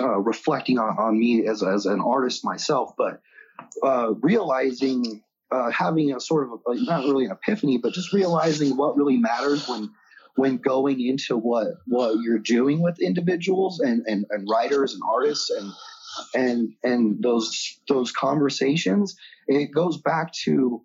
uh, 0.00 0.18
reflecting 0.18 0.78
on, 0.78 0.96
on 0.98 1.18
me 1.18 1.46
as, 1.46 1.62
as 1.62 1.86
an 1.86 2.00
artist 2.00 2.44
myself, 2.44 2.92
but 2.96 3.20
uh, 3.82 4.14
realizing, 4.20 5.22
having 5.72 6.12
a 6.12 6.18
sort 6.18 6.48
of, 6.48 6.58
a, 6.66 6.82
not 6.84 7.04
really 7.04 7.26
an 7.26 7.30
epiphany, 7.30 7.78
but 7.78 7.92
just 7.92 8.12
realizing 8.12 8.76
what 8.76 8.96
really 8.96 9.18
matters 9.18 9.68
when 9.68 9.88
when 10.36 10.56
going 10.58 11.00
into 11.00 11.36
what 11.36 11.68
what 11.86 12.20
you're 12.20 12.38
doing 12.38 12.82
with 12.82 13.00
individuals 13.00 13.80
and, 13.80 14.04
and, 14.06 14.26
and 14.30 14.48
writers 14.50 14.94
and 14.94 15.02
artists 15.08 15.50
and 15.50 15.72
and 16.34 16.72
and 16.82 17.22
those 17.22 17.78
those 17.88 18.12
conversations 18.12 19.16
it 19.48 19.72
goes 19.72 19.98
back 19.98 20.32
to 20.32 20.82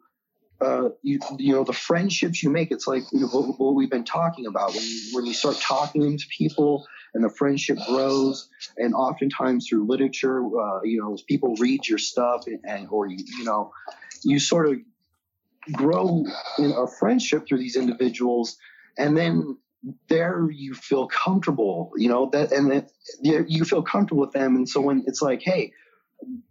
uh, 0.62 0.90
you, 1.04 1.20
you 1.38 1.54
know 1.54 1.64
the 1.64 1.74
friendships 1.74 2.44
you 2.44 2.50
make. 2.50 2.72
It's 2.72 2.86
like 2.86 3.04
you 3.14 3.22
know, 3.22 3.28
what, 3.28 3.60
what 3.60 3.76
we've 3.76 3.90
been 3.90 4.04
talking 4.04 4.46
about. 4.46 4.74
When 4.74 4.84
you, 4.84 5.00
when 5.14 5.26
you 5.26 5.34
start 5.34 5.58
talking 5.62 6.18
to 6.18 6.26
people 6.38 6.86
and 7.14 7.24
the 7.24 7.30
friendship 7.30 7.78
grows 7.88 8.50
and 8.78 8.94
oftentimes 8.94 9.68
through 9.68 9.88
literature 9.88 10.40
uh, 10.40 10.82
you 10.84 11.00
know 11.00 11.18
people 11.28 11.56
read 11.56 11.88
your 11.88 11.98
stuff 11.98 12.44
and, 12.48 12.60
and 12.66 12.88
or 12.90 13.08
you 13.08 13.18
you 13.38 13.46
know 13.46 13.72
you 14.24 14.40
sort 14.40 14.68
of 14.68 14.76
grow 15.72 16.26
in 16.58 16.72
a 16.72 16.88
friendship 17.00 17.48
through 17.48 17.60
these 17.60 17.76
individuals 17.76 18.58
and 18.98 19.18
then 19.18 19.58
there 20.10 20.50
you 20.52 20.74
feel 20.74 21.08
comfortable 21.08 21.92
you 21.96 22.10
know 22.10 22.30
that 22.32 22.52
and 22.52 22.72
that 22.72 22.90
you 23.22 23.64
feel 23.64 23.82
comfortable 23.82 24.22
with 24.22 24.34
them. 24.34 24.56
And 24.56 24.68
so 24.68 24.82
when 24.82 25.04
it's 25.08 25.22
like 25.22 25.42
hey 25.42 25.74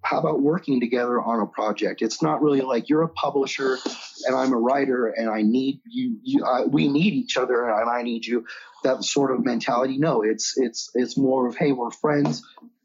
how 0.02 0.18
about 0.18 0.40
working 0.40 0.80
together 0.80 1.20
on 1.20 1.40
a 1.40 1.46
project? 1.46 2.00
It's 2.00 2.22
not 2.22 2.40
really 2.40 2.62
like 2.62 2.88
you're 2.88 3.02
a 3.02 3.08
publisher 3.08 3.76
and 4.26 4.34
i'm 4.34 4.52
a 4.52 4.58
writer 4.58 5.08
and 5.08 5.28
i 5.28 5.42
need 5.42 5.80
you, 5.86 6.18
you 6.22 6.44
I, 6.44 6.64
we 6.64 6.88
need 6.88 7.12
each 7.12 7.36
other 7.36 7.68
and 7.68 7.88
i 7.88 8.02
need 8.02 8.24
you 8.24 8.46
that 8.84 9.04
sort 9.04 9.30
of 9.30 9.44
mentality. 9.44 9.98
No 9.98 10.22
it's 10.22 10.54
it's 10.56 10.90
it's 10.94 11.16
more 11.16 11.46
of 11.48 11.56
hey 11.56 11.72
we're 11.72 11.90
friends. 11.90 12.42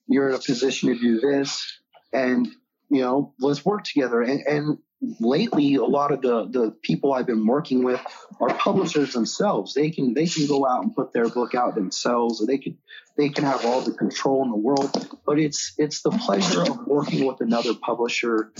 You're 0.07 0.29
in 0.29 0.35
a 0.35 0.39
position 0.39 0.89
to 0.89 0.99
do 0.99 1.19
this 1.19 1.79
and 2.11 2.47
you 2.89 3.01
know 3.01 3.33
let's 3.39 3.65
work 3.65 3.83
together. 3.83 4.21
And 4.21 4.41
and 4.41 4.77
lately 5.19 5.75
a 5.75 5.83
lot 5.83 6.11
of 6.11 6.21
the 6.21 6.45
the 6.45 6.71
people 6.81 7.13
i've 7.13 7.25
been 7.25 7.45
working 7.45 7.83
with 7.83 8.01
are 8.39 8.53
publishers 8.55 9.13
themselves. 9.13 9.73
They 9.73 9.89
can 9.89 10.13
they 10.13 10.25
can 10.25 10.47
go 10.47 10.67
out 10.67 10.83
and 10.83 10.95
put 10.95 11.13
their 11.13 11.29
book 11.29 11.55
out 11.55 11.75
themselves 11.75 12.41
or 12.41 12.47
they 12.47 12.57
could 12.57 12.77
they 13.17 13.29
can 13.29 13.43
have 13.43 13.65
all 13.65 13.81
the 13.81 13.93
control 13.93 14.43
in 14.43 14.49
the 14.49 14.57
world. 14.57 15.19
But 15.25 15.39
it's 15.39 15.73
it's 15.77 16.01
the 16.01 16.11
pleasure 16.11 16.61
of 16.61 16.87
working 16.87 17.25
with 17.25 17.41
another 17.41 17.73
publisher 17.73 18.51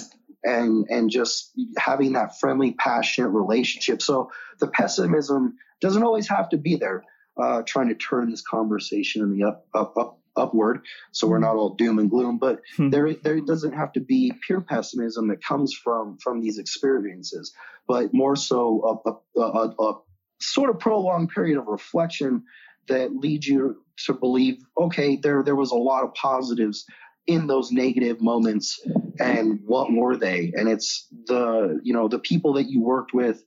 and 0.44 0.86
and 0.90 1.10
just 1.10 1.52
having 1.78 2.14
that 2.14 2.40
friendly 2.40 2.74
passionate 2.74 3.30
relationship. 3.30 4.02
So 4.02 4.32
the 4.60 4.68
pessimism 4.68 5.58
doesn't 5.82 6.04
always 6.04 6.28
have 6.30 6.50
to 6.50 6.58
be 6.58 6.76
there 6.76 7.04
uh, 7.42 7.64
trying 7.66 7.90
to 7.90 7.96
turn 7.96 8.30
this 8.30 8.42
conversation 8.42 9.22
in 9.22 9.38
the 9.38 9.44
up, 9.46 9.66
up, 9.74 9.98
up 9.98 10.20
upward, 10.36 10.82
so 11.12 11.28
we're 11.28 11.40
not 11.40 11.56
all 11.56 11.76
doom 11.76 12.00
and 12.00 12.10
gloom. 12.10 12.38
But 12.40 12.62
Hmm. 12.78 12.90
there 12.90 13.14
there 13.14 13.40
doesn't 13.42 13.74
have 13.74 13.92
to 13.94 14.00
be 14.00 14.34
pure 14.46 14.62
pessimism 14.62 15.28
that 15.30 15.44
comes 15.44 15.74
from 15.74 16.18
from 16.18 16.42
these 16.42 16.58
experiences, 16.58 17.54
but 17.88 18.14
more 18.14 18.36
so 18.36 19.02
a, 19.06 19.40
a, 19.40 19.44
a, 19.44 19.76
a 19.80 20.00
sort 20.40 20.70
of 20.70 20.80
prolonged 20.80 21.30
period 21.30 21.58
of 21.58 21.68
reflection 21.68 22.44
that 22.88 23.16
leads 23.16 23.48
you 23.48 23.82
to 24.06 24.14
believe, 24.14 24.58
okay, 24.78 25.16
there 25.16 25.44
there 25.44 25.56
was 25.56 25.72
a 25.72 25.76
lot 25.76 26.04
of 26.04 26.14
positives 26.14 26.86
in 27.26 27.48
those 27.48 27.72
negative 27.72 28.22
moments, 28.22 28.82
and 29.20 29.60
what 29.66 29.92
were 29.94 30.18
they? 30.18 30.52
And 30.56 30.68
it's 30.68 31.08
the 31.28 31.80
you 31.84 31.94
know 31.94 32.08
the 32.08 32.20
people 32.20 32.54
that 32.54 32.70
you 32.70 32.82
worked 32.82 33.14
with 33.14 33.44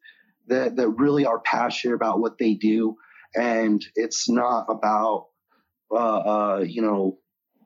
that 0.47 0.77
that 0.77 0.89
really 0.91 1.27
are 1.27 1.41
passionate 1.41 1.95
about 1.95 2.21
what 2.21 2.39
they 2.39 2.55
do, 2.55 2.97
and 3.35 3.85
it's 3.95 4.29
not 4.29 4.67
about 4.69 5.27
uh, 5.91 5.95
uh, 5.97 6.65
you 6.67 6.83
know 6.83 7.19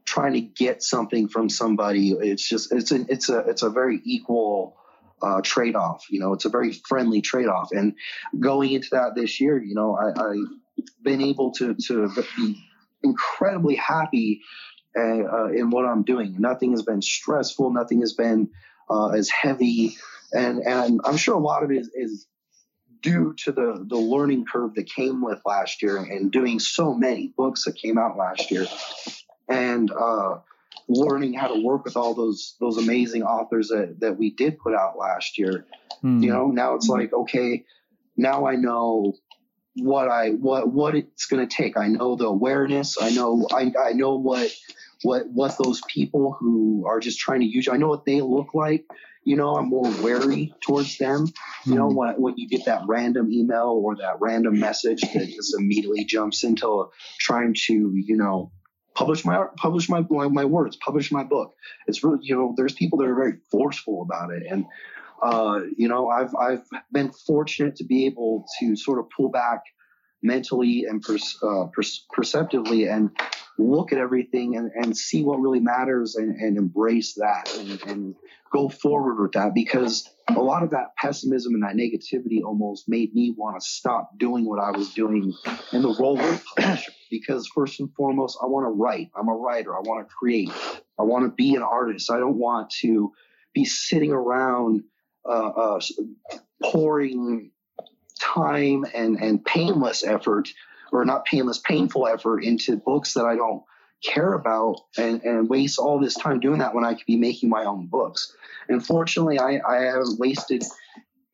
trying 0.04 0.32
to 0.32 0.40
get 0.40 0.82
something 0.82 1.28
from 1.28 1.48
somebody. 1.48 2.10
It's 2.10 2.46
just 2.48 2.72
it's 2.72 2.92
a 2.92 3.04
it's 3.08 3.28
a 3.28 3.38
it's 3.40 3.62
a 3.62 3.70
very 3.70 4.00
equal 4.04 4.76
uh, 5.22 5.40
trade 5.42 5.76
off. 5.76 6.06
You 6.10 6.20
know, 6.20 6.32
it's 6.32 6.44
a 6.44 6.48
very 6.48 6.72
friendly 6.72 7.20
trade 7.20 7.46
off. 7.46 7.70
And 7.72 7.94
going 8.38 8.72
into 8.72 8.88
that 8.92 9.14
this 9.14 9.40
year, 9.40 9.62
you 9.62 9.74
know, 9.74 9.96
I, 9.96 10.30
I've 10.30 10.84
been 11.02 11.20
able 11.20 11.52
to 11.52 11.74
to 11.74 12.10
be 12.36 12.62
incredibly 13.02 13.76
happy 13.76 14.40
uh, 14.96 15.00
uh, 15.00 15.48
in 15.48 15.70
what 15.70 15.84
I'm 15.84 16.02
doing. 16.02 16.36
Nothing 16.38 16.72
has 16.72 16.82
been 16.82 17.02
stressful. 17.02 17.72
Nothing 17.72 18.00
has 18.00 18.14
been 18.14 18.50
uh, 18.88 19.10
as 19.10 19.28
heavy, 19.30 19.96
and 20.32 20.60
and 20.66 21.00
I'm 21.04 21.16
sure 21.16 21.34
a 21.34 21.40
lot 21.40 21.62
of 21.62 21.70
it 21.70 21.78
is, 21.78 21.90
is 21.94 22.26
due 23.02 23.34
to 23.44 23.52
the 23.52 23.84
the 23.86 23.96
learning 23.96 24.44
curve 24.44 24.74
that 24.74 24.86
came 24.86 25.22
with 25.22 25.40
last 25.44 25.82
year 25.82 25.96
and 25.96 26.30
doing 26.30 26.58
so 26.58 26.94
many 26.94 27.28
books 27.28 27.64
that 27.64 27.76
came 27.76 27.98
out 27.98 28.16
last 28.16 28.50
year, 28.50 28.66
and 29.48 29.90
uh, 29.90 30.38
learning 30.88 31.34
how 31.34 31.48
to 31.48 31.60
work 31.60 31.84
with 31.84 31.96
all 31.96 32.14
those 32.14 32.56
those 32.60 32.76
amazing 32.76 33.22
authors 33.22 33.68
that 33.68 34.00
that 34.00 34.18
we 34.18 34.30
did 34.30 34.58
put 34.58 34.74
out 34.74 34.98
last 34.98 35.38
year. 35.38 35.66
Hmm. 36.00 36.22
You 36.22 36.32
know, 36.32 36.48
now 36.48 36.74
it's 36.74 36.88
like 36.88 37.12
okay, 37.12 37.64
now 38.16 38.46
I 38.46 38.56
know 38.56 39.14
what 39.76 40.08
I 40.08 40.30
what 40.30 40.68
what 40.68 40.94
it's 40.94 41.26
going 41.26 41.46
to 41.46 41.54
take. 41.54 41.76
I 41.76 41.88
know 41.88 42.16
the 42.16 42.26
awareness. 42.26 42.96
I 43.00 43.10
know 43.10 43.46
I 43.52 43.72
I 43.82 43.92
know 43.92 44.16
what 44.16 44.52
what 45.02 45.24
what 45.32 45.56
those 45.62 45.80
people 45.88 46.36
who 46.38 46.84
are 46.86 47.00
just 47.00 47.18
trying 47.18 47.40
to 47.40 47.46
use 47.46 47.66
you. 47.66 47.72
I 47.72 47.76
know 47.76 47.88
what 47.88 48.04
they 48.04 48.20
look 48.20 48.54
like. 48.54 48.84
You 49.24 49.36
know, 49.36 49.56
I'm 49.56 49.68
more 49.68 49.90
wary 50.02 50.54
towards 50.62 50.96
them. 50.98 51.26
You 51.66 51.74
know, 51.74 51.88
Hmm. 51.88 51.94
when 51.96 52.14
when 52.14 52.34
you 52.36 52.48
get 52.48 52.64
that 52.66 52.82
random 52.86 53.30
email 53.32 53.80
or 53.82 53.96
that 53.96 54.20
random 54.20 54.58
message 54.58 55.00
that 55.02 55.28
just 55.28 55.54
immediately 55.58 56.04
jumps 56.04 56.44
into 56.44 56.86
trying 57.18 57.54
to 57.66 57.92
you 57.94 58.16
know 58.16 58.52
publish 58.94 59.24
my 59.24 59.46
publish 59.56 59.88
my 59.88 60.04
my, 60.10 60.28
my 60.28 60.44
words, 60.44 60.76
publish 60.76 61.12
my 61.12 61.24
book. 61.24 61.54
It's 61.86 62.02
really 62.02 62.20
you 62.22 62.36
know 62.36 62.54
there's 62.56 62.74
people 62.74 62.98
that 62.98 63.08
are 63.08 63.14
very 63.14 63.38
forceful 63.50 64.02
about 64.02 64.32
it 64.32 64.42
and 64.50 64.66
uh, 65.22 65.60
you 65.76 65.88
know, 65.88 66.08
I've 66.08 66.34
I've 66.34 66.64
been 66.92 67.12
fortunate 67.12 67.76
to 67.76 67.84
be 67.84 68.06
able 68.06 68.46
to 68.58 68.74
sort 68.74 68.98
of 68.98 69.06
pull 69.14 69.28
back 69.30 69.62
mentally 70.22 70.84
and 70.88 71.02
pers- 71.02 71.38
uh, 71.42 71.66
pers- 71.72 72.06
perceptively 72.12 72.86
and 72.86 73.10
look 73.58 73.92
at 73.92 73.98
everything 73.98 74.56
and, 74.56 74.70
and 74.74 74.96
see 74.96 75.22
what 75.22 75.40
really 75.40 75.60
matters 75.60 76.16
and, 76.16 76.36
and 76.36 76.56
embrace 76.56 77.14
that 77.14 77.54
and, 77.58 77.82
and 77.82 78.14
go 78.52 78.68
forward 78.68 79.20
with 79.20 79.32
that 79.32 79.54
because 79.54 80.08
a 80.28 80.40
lot 80.40 80.62
of 80.62 80.70
that 80.70 80.94
pessimism 80.96 81.54
and 81.54 81.62
that 81.62 81.74
negativity 81.74 82.42
almost 82.44 82.88
made 82.88 83.14
me 83.14 83.34
want 83.36 83.60
to 83.60 83.66
stop 83.66 84.10
doing 84.18 84.44
what 84.44 84.58
I 84.58 84.70
was 84.70 84.92
doing 84.94 85.34
in 85.72 85.82
the 85.82 85.94
role 85.98 86.18
of 86.18 86.44
publisher 86.56 86.92
because 87.10 87.46
first 87.54 87.80
and 87.80 87.92
foremost 87.94 88.38
I 88.42 88.46
want 88.46 88.64
to 88.64 88.70
write. 88.70 89.10
I'm 89.16 89.28
a 89.28 89.34
writer. 89.34 89.76
I 89.76 89.80
want 89.80 90.08
to 90.08 90.14
create. 90.14 90.50
I 90.98 91.02
want 91.02 91.24
to 91.24 91.30
be 91.30 91.54
an 91.54 91.62
artist. 91.62 92.10
I 92.10 92.18
don't 92.18 92.38
want 92.38 92.70
to 92.80 93.12
be 93.54 93.64
sitting 93.64 94.12
around 94.12 94.84
uh, 95.28 95.48
uh, 95.48 95.80
pouring 96.62 97.50
time 98.20 98.84
and, 98.94 99.16
and 99.16 99.44
painless 99.44 100.04
effort, 100.04 100.48
or 100.92 101.04
not 101.04 101.24
painless, 101.24 101.58
painful 101.58 102.06
effort 102.06 102.44
into 102.44 102.76
books 102.76 103.14
that 103.14 103.24
I 103.24 103.36
don't 103.36 103.62
care 104.02 104.32
about 104.32 104.80
and, 104.96 105.22
and 105.24 105.48
waste 105.48 105.78
all 105.78 106.00
this 106.00 106.14
time 106.14 106.40
doing 106.40 106.60
that 106.60 106.74
when 106.74 106.84
I 106.84 106.94
could 106.94 107.06
be 107.06 107.16
making 107.16 107.48
my 107.48 107.64
own 107.64 107.86
books. 107.86 108.34
And 108.68 108.84
fortunately, 108.84 109.38
I, 109.38 109.60
I 109.66 109.82
haven't 109.82 110.18
wasted, 110.18 110.64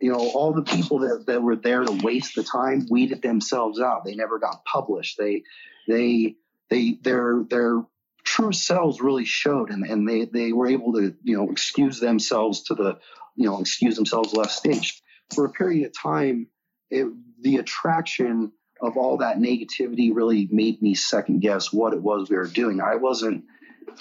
you 0.00 0.12
know, 0.12 0.18
all 0.18 0.52
the 0.52 0.62
people 0.62 1.00
that, 1.00 1.24
that 1.26 1.42
were 1.42 1.56
there 1.56 1.84
to 1.84 2.04
waste 2.04 2.34
the 2.34 2.42
time 2.42 2.86
weeded 2.90 3.22
themselves 3.22 3.80
out. 3.80 4.04
They 4.04 4.14
never 4.14 4.38
got 4.38 4.64
published. 4.64 5.16
They, 5.18 5.42
they, 5.86 6.36
they, 6.70 6.98
their, 7.02 7.44
their 7.48 7.82
true 8.24 8.52
selves 8.52 9.00
really 9.00 9.24
showed 9.24 9.70
and, 9.70 9.84
and 9.84 10.08
they, 10.08 10.24
they 10.24 10.52
were 10.52 10.66
able 10.66 10.94
to, 10.94 11.14
you 11.22 11.36
know, 11.36 11.50
excuse 11.50 12.00
themselves 12.00 12.62
to 12.64 12.74
the, 12.74 12.98
you 13.36 13.48
know, 13.48 13.60
excuse 13.60 13.96
themselves 13.96 14.34
left 14.34 14.52
stage. 14.52 15.00
For 15.34 15.44
a 15.44 15.50
period 15.50 15.86
of 15.86 15.92
time, 15.92 16.48
it, 16.90 17.06
the 17.40 17.56
attraction 17.56 18.52
of 18.80 18.96
all 18.96 19.18
that 19.18 19.38
negativity 19.38 20.14
really 20.14 20.48
made 20.50 20.82
me 20.82 20.94
second 20.94 21.40
guess 21.40 21.72
what 21.72 21.94
it 21.94 22.02
was 22.02 22.28
we 22.28 22.36
were 22.36 22.46
doing. 22.46 22.80
I 22.80 22.96
wasn't 22.96 23.44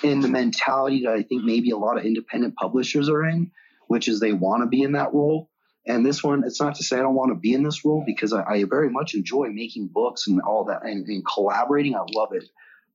in 0.03 0.19
the 0.19 0.27
mentality 0.27 1.03
that 1.05 1.13
I 1.13 1.23
think 1.23 1.43
maybe 1.43 1.71
a 1.71 1.77
lot 1.77 1.97
of 1.97 2.05
independent 2.05 2.55
publishers 2.55 3.09
are 3.09 3.25
in, 3.25 3.51
which 3.87 4.07
is 4.07 4.19
they 4.19 4.33
want 4.33 4.63
to 4.63 4.67
be 4.67 4.81
in 4.81 4.93
that 4.93 5.13
role. 5.13 5.49
And 5.87 6.05
this 6.05 6.23
one, 6.23 6.43
it's 6.45 6.59
not 6.59 6.75
to 6.75 6.83
say 6.83 6.97
I 6.97 7.01
don't 7.01 7.15
want 7.15 7.31
to 7.31 7.39
be 7.39 7.53
in 7.53 7.63
this 7.63 7.85
role 7.85 8.03
because 8.05 8.33
I, 8.33 8.43
I 8.43 8.63
very 8.63 8.89
much 8.89 9.13
enjoy 9.13 9.49
making 9.49 9.89
books 9.93 10.27
and 10.27 10.41
all 10.41 10.65
that 10.65 10.83
and, 10.83 11.05
and 11.07 11.23
collaborating. 11.25 11.95
I 11.95 12.03
love 12.13 12.29
it, 12.33 12.45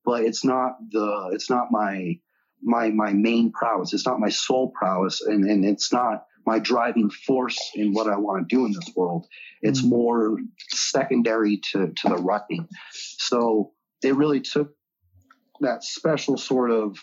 but 0.05 0.25
it's 0.25 0.45
not 0.45 0.73
the 0.91 1.31
it's 1.33 1.49
not 1.49 1.69
my 1.71 2.19
my 2.61 2.91
my 2.91 3.13
main 3.13 3.53
prowess. 3.53 3.93
It's 3.95 4.07
not 4.07 4.19
my 4.19 4.29
sole 4.29 4.73
prowess, 4.77 5.21
and 5.21 5.45
and 5.45 5.65
it's 5.65 5.93
not 5.93 6.25
my 6.51 6.59
driving 6.59 7.11
force 7.11 7.59
in 7.77 7.93
what 7.93 8.09
I 8.09 8.17
want 8.17 8.49
to 8.49 8.57
do 8.57 8.67
in 8.67 8.73
this 8.73 8.91
world. 8.97 9.29
It's 9.63 9.85
more 9.85 10.39
secondary 10.71 11.59
to 11.71 11.93
to 11.99 12.09
the 12.09 12.17
writing. 12.17 12.67
So 12.93 13.71
it 14.03 14.17
really 14.17 14.41
took 14.41 14.75
that 15.61 15.85
special 15.85 16.37
sort 16.37 16.73
of 16.73 16.99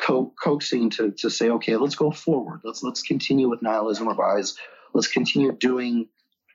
co- 0.00 0.32
coaxing 0.42 0.88
to 0.96 1.10
to 1.18 1.28
say, 1.28 1.50
okay, 1.50 1.76
let's 1.76 1.96
go 1.96 2.10
forward. 2.10 2.60
Let's 2.64 2.82
let's 2.82 3.02
continue 3.02 3.50
with 3.50 3.60
nihilism 3.60 4.08
revise. 4.08 4.56
Let's 4.94 5.08
continue 5.08 5.52
doing 5.52 6.08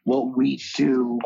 what 0.05 0.36
we 0.36 0.59
do, 0.75 1.19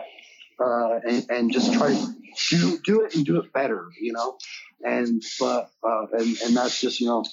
uh, 0.60 1.00
and, 1.08 1.26
and 1.30 1.52
just 1.54 1.72
try 1.74 1.94
to 1.94 2.16
do 2.50 2.80
do 2.84 3.06
it 3.06 3.16
and 3.16 3.26
do 3.26 3.40
it 3.40 3.54
better. 3.54 3.88
You 4.02 4.12
know, 4.12 4.38
and 4.84 5.24
but 5.40 5.70
uh, 5.90 6.06
and 6.20 6.38
and 6.44 6.58
that's 6.58 6.82
just 6.82 7.00
you 7.00 7.08
know 7.08 7.24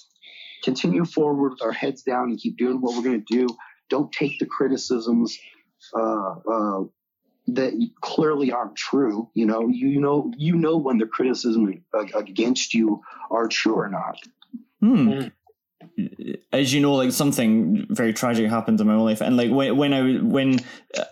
continue 0.64 1.04
forward 1.04 1.50
with 1.50 1.62
our 1.62 1.72
heads 1.72 2.02
down 2.02 2.30
and 2.30 2.38
keep 2.38 2.56
doing 2.56 2.80
what 2.80 2.96
we're 2.96 3.02
going 3.02 3.22
to 3.24 3.36
do. 3.36 3.46
Don't 3.90 4.10
take 4.10 4.38
the 4.38 4.46
criticisms 4.46 5.38
uh, 5.94 6.34
uh, 6.50 6.84
that 7.48 7.90
clearly 8.00 8.50
aren't 8.50 8.74
true. 8.74 9.28
You 9.34 9.46
know, 9.46 9.68
you 9.68 10.00
know, 10.00 10.32
you 10.36 10.56
know 10.56 10.78
when 10.78 10.98
the 10.98 11.06
criticism 11.06 11.82
against 12.14 12.74
you 12.74 13.02
are 13.30 13.46
true 13.46 13.74
or 13.74 13.88
not. 13.88 14.18
Hmm. 14.80 15.28
As 16.52 16.72
you 16.72 16.80
know, 16.80 16.94
like 16.94 17.12
something 17.12 17.86
very 17.90 18.14
tragic 18.14 18.48
happened 18.48 18.80
in 18.80 18.86
my 18.86 18.94
own 18.94 19.04
life, 19.04 19.20
and 19.20 19.36
like 19.36 19.50
when 19.50 19.76
when 19.76 19.92
I 19.92 20.16
when 20.16 20.60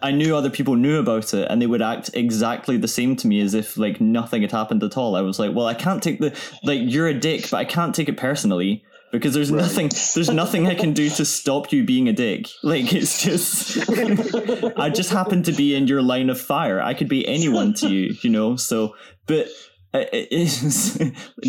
I 0.00 0.10
knew 0.10 0.34
other 0.34 0.48
people 0.48 0.76
knew 0.76 0.98
about 0.98 1.34
it, 1.34 1.46
and 1.50 1.60
they 1.60 1.66
would 1.66 1.82
act 1.82 2.10
exactly 2.14 2.78
the 2.78 2.88
same 2.88 3.14
to 3.16 3.26
me 3.26 3.40
as 3.40 3.52
if 3.52 3.76
like 3.76 4.00
nothing 4.00 4.40
had 4.42 4.50
happened 4.50 4.82
at 4.82 4.96
all. 4.96 5.14
I 5.14 5.20
was 5.20 5.38
like, 5.38 5.54
well, 5.54 5.66
I 5.66 5.74
can't 5.74 6.02
take 6.02 6.20
the 6.20 6.36
like 6.64 6.80
you're 6.82 7.06
a 7.06 7.14
dick, 7.14 7.50
but 7.50 7.58
I 7.58 7.64
can't 7.66 7.94
take 7.94 8.08
it 8.08 8.16
personally 8.16 8.82
because 9.12 9.34
there's 9.34 9.50
nothing 9.52 9.90
there's 10.14 10.30
nothing 10.30 10.66
I 10.66 10.74
can 10.74 10.92
do 10.94 11.08
to 11.10 11.24
stop 11.24 11.70
you 11.72 11.84
being 11.84 12.08
a 12.08 12.12
dick. 12.12 12.46
Like 12.62 12.92
it's 12.92 13.22
just 13.22 13.78
I 14.78 14.90
just 14.90 15.10
happen 15.10 15.42
to 15.44 15.52
be 15.52 15.74
in 15.74 15.86
your 15.86 16.02
line 16.02 16.30
of 16.30 16.40
fire. 16.40 16.80
I 16.80 16.94
could 16.94 17.08
be 17.08 17.26
anyone 17.28 17.74
to 17.74 17.88
you, 17.88 18.14
you 18.22 18.30
know. 18.30 18.56
So, 18.56 18.94
but 19.26 19.48
uh, 19.94 20.06
it's, 20.12 20.94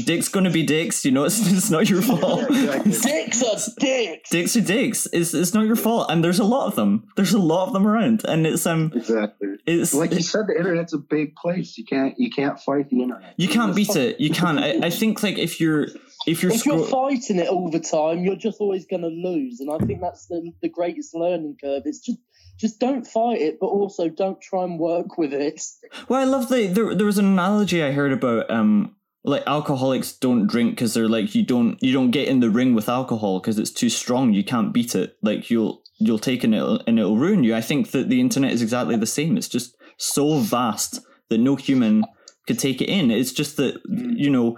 dicks 0.05 0.27
gonna 0.27 0.49
be 0.49 0.63
dicks, 0.63 1.05
you 1.05 1.11
know. 1.11 1.23
It's, 1.23 1.39
it's 1.49 1.69
not 1.69 1.89
your 1.89 2.01
fault. 2.01 2.41
Yeah, 2.51 2.81
exactly. 2.81 2.91
Dicks 2.91 3.41
are 3.43 3.71
dicks. 3.79 4.29
dicks 4.29 4.57
are 4.57 4.61
dicks. 4.61 5.07
It's 5.13 5.33
it's 5.33 5.53
not 5.53 5.65
your 5.65 5.77
fault, 5.77 6.07
and 6.11 6.21
there's 6.21 6.39
a 6.39 6.43
lot 6.43 6.67
of 6.67 6.75
them. 6.75 7.07
There's 7.15 7.31
a 7.33 7.39
lot 7.39 7.67
of 7.67 7.73
them 7.73 7.87
around, 7.87 8.25
and 8.25 8.45
it's 8.45 8.65
um 8.65 8.91
Exactly. 8.93 9.47
it's 9.65 9.93
Like 9.93 10.11
you 10.11 10.21
said, 10.21 10.47
the 10.47 10.57
internet's 10.57 10.93
a 10.93 10.97
big 10.97 11.37
place. 11.37 11.77
You 11.77 11.85
can't 11.85 12.15
you 12.19 12.29
can't 12.29 12.59
fight 12.59 12.89
the 12.89 13.01
internet. 13.01 13.33
you 13.37 13.47
can't 13.47 13.73
beat 13.73 13.95
it. 13.95 14.19
You 14.19 14.29
can't. 14.31 14.59
I, 14.59 14.87
I 14.87 14.89
think 14.89 15.23
like 15.23 15.37
if 15.37 15.61
you're 15.61 15.87
if 16.25 16.43
you're 16.43 16.51
If 16.51 16.65
you're 16.65 16.85
fighting 16.85 17.39
it 17.39 17.47
all 17.47 17.69
the 17.69 17.79
time, 17.79 18.23
you're 18.23 18.35
just 18.35 18.59
always 18.59 18.85
going 18.85 19.01
to 19.01 19.07
lose. 19.07 19.59
And 19.59 19.69
I 19.71 19.77
think 19.85 20.01
that's 20.01 20.27
the, 20.27 20.51
the 20.61 20.69
greatest 20.69 21.13
learning 21.13 21.57
curve. 21.61 21.83
It's 21.85 21.99
just 21.99 22.19
just 22.59 22.79
don't 22.79 23.05
fight 23.05 23.41
it, 23.41 23.57
but 23.59 23.67
also 23.67 24.09
don't 24.09 24.39
try 24.39 24.63
and 24.63 24.79
work 24.79 25.17
with 25.17 25.33
it. 25.33 25.61
Well, 26.07 26.21
I 26.21 26.25
love 26.25 26.49
the 26.49 26.67
there. 26.67 26.93
There 26.95 27.05
was 27.05 27.17
an 27.17 27.25
analogy 27.25 27.83
I 27.83 27.91
heard 27.91 28.11
about 28.11 28.49
um 28.49 28.95
like 29.23 29.43
alcoholics 29.47 30.13
don't 30.13 30.47
drink 30.47 30.71
because 30.71 30.93
they're 30.93 31.09
like 31.09 31.33
you 31.33 31.43
don't 31.43 31.81
you 31.81 31.93
don't 31.93 32.11
get 32.11 32.27
in 32.27 32.41
the 32.41 32.49
ring 32.49 32.73
with 32.75 32.89
alcohol 32.89 33.39
because 33.39 33.57
it's 33.57 33.71
too 33.71 33.89
strong. 33.89 34.33
You 34.33 34.43
can't 34.43 34.73
beat 34.73 34.95
it. 34.95 35.17
Like 35.21 35.49
you'll 35.49 35.81
you'll 35.99 36.19
take 36.19 36.39
it 36.39 36.45
and 36.45 36.55
it'll, 36.55 36.81
and 36.85 36.99
it'll 36.99 37.17
ruin 37.17 37.43
you. 37.43 37.55
I 37.55 37.61
think 37.61 37.91
that 37.91 38.09
the 38.09 38.19
internet 38.19 38.51
is 38.51 38.61
exactly 38.61 38.95
the 38.97 39.05
same. 39.05 39.37
It's 39.37 39.47
just 39.47 39.75
so 39.97 40.39
vast 40.39 40.99
that 41.29 41.37
no 41.37 41.55
human 41.55 42.03
could 42.47 42.59
take 42.59 42.81
it 42.81 42.89
in. 42.89 43.11
It's 43.11 43.31
just 43.31 43.57
that 43.57 43.81
you 43.87 44.29
know. 44.29 44.57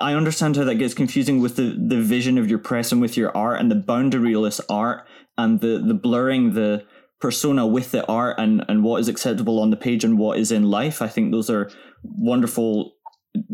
I 0.00 0.14
understand 0.14 0.56
how 0.56 0.64
that 0.64 0.76
gets 0.76 0.94
confusing 0.94 1.40
with 1.40 1.56
the 1.56 1.76
the 1.88 2.00
vision 2.00 2.38
of 2.38 2.48
your 2.48 2.58
press 2.58 2.92
and 2.92 3.00
with 3.00 3.16
your 3.16 3.36
art 3.36 3.60
and 3.60 3.70
the 3.70 3.74
boundaryless 3.76 4.60
art 4.68 5.06
and 5.36 5.60
the 5.60 5.82
the 5.86 5.94
blurring 5.94 6.54
the 6.54 6.84
persona 7.20 7.66
with 7.66 7.90
the 7.90 8.06
art 8.06 8.38
and 8.38 8.64
and 8.68 8.84
what 8.84 9.00
is 9.00 9.08
acceptable 9.08 9.58
on 9.60 9.70
the 9.70 9.76
page 9.76 10.04
and 10.04 10.18
what 10.18 10.38
is 10.38 10.52
in 10.52 10.70
life. 10.70 11.02
I 11.02 11.08
think 11.08 11.32
those 11.32 11.50
are 11.50 11.70
wonderful, 12.04 12.92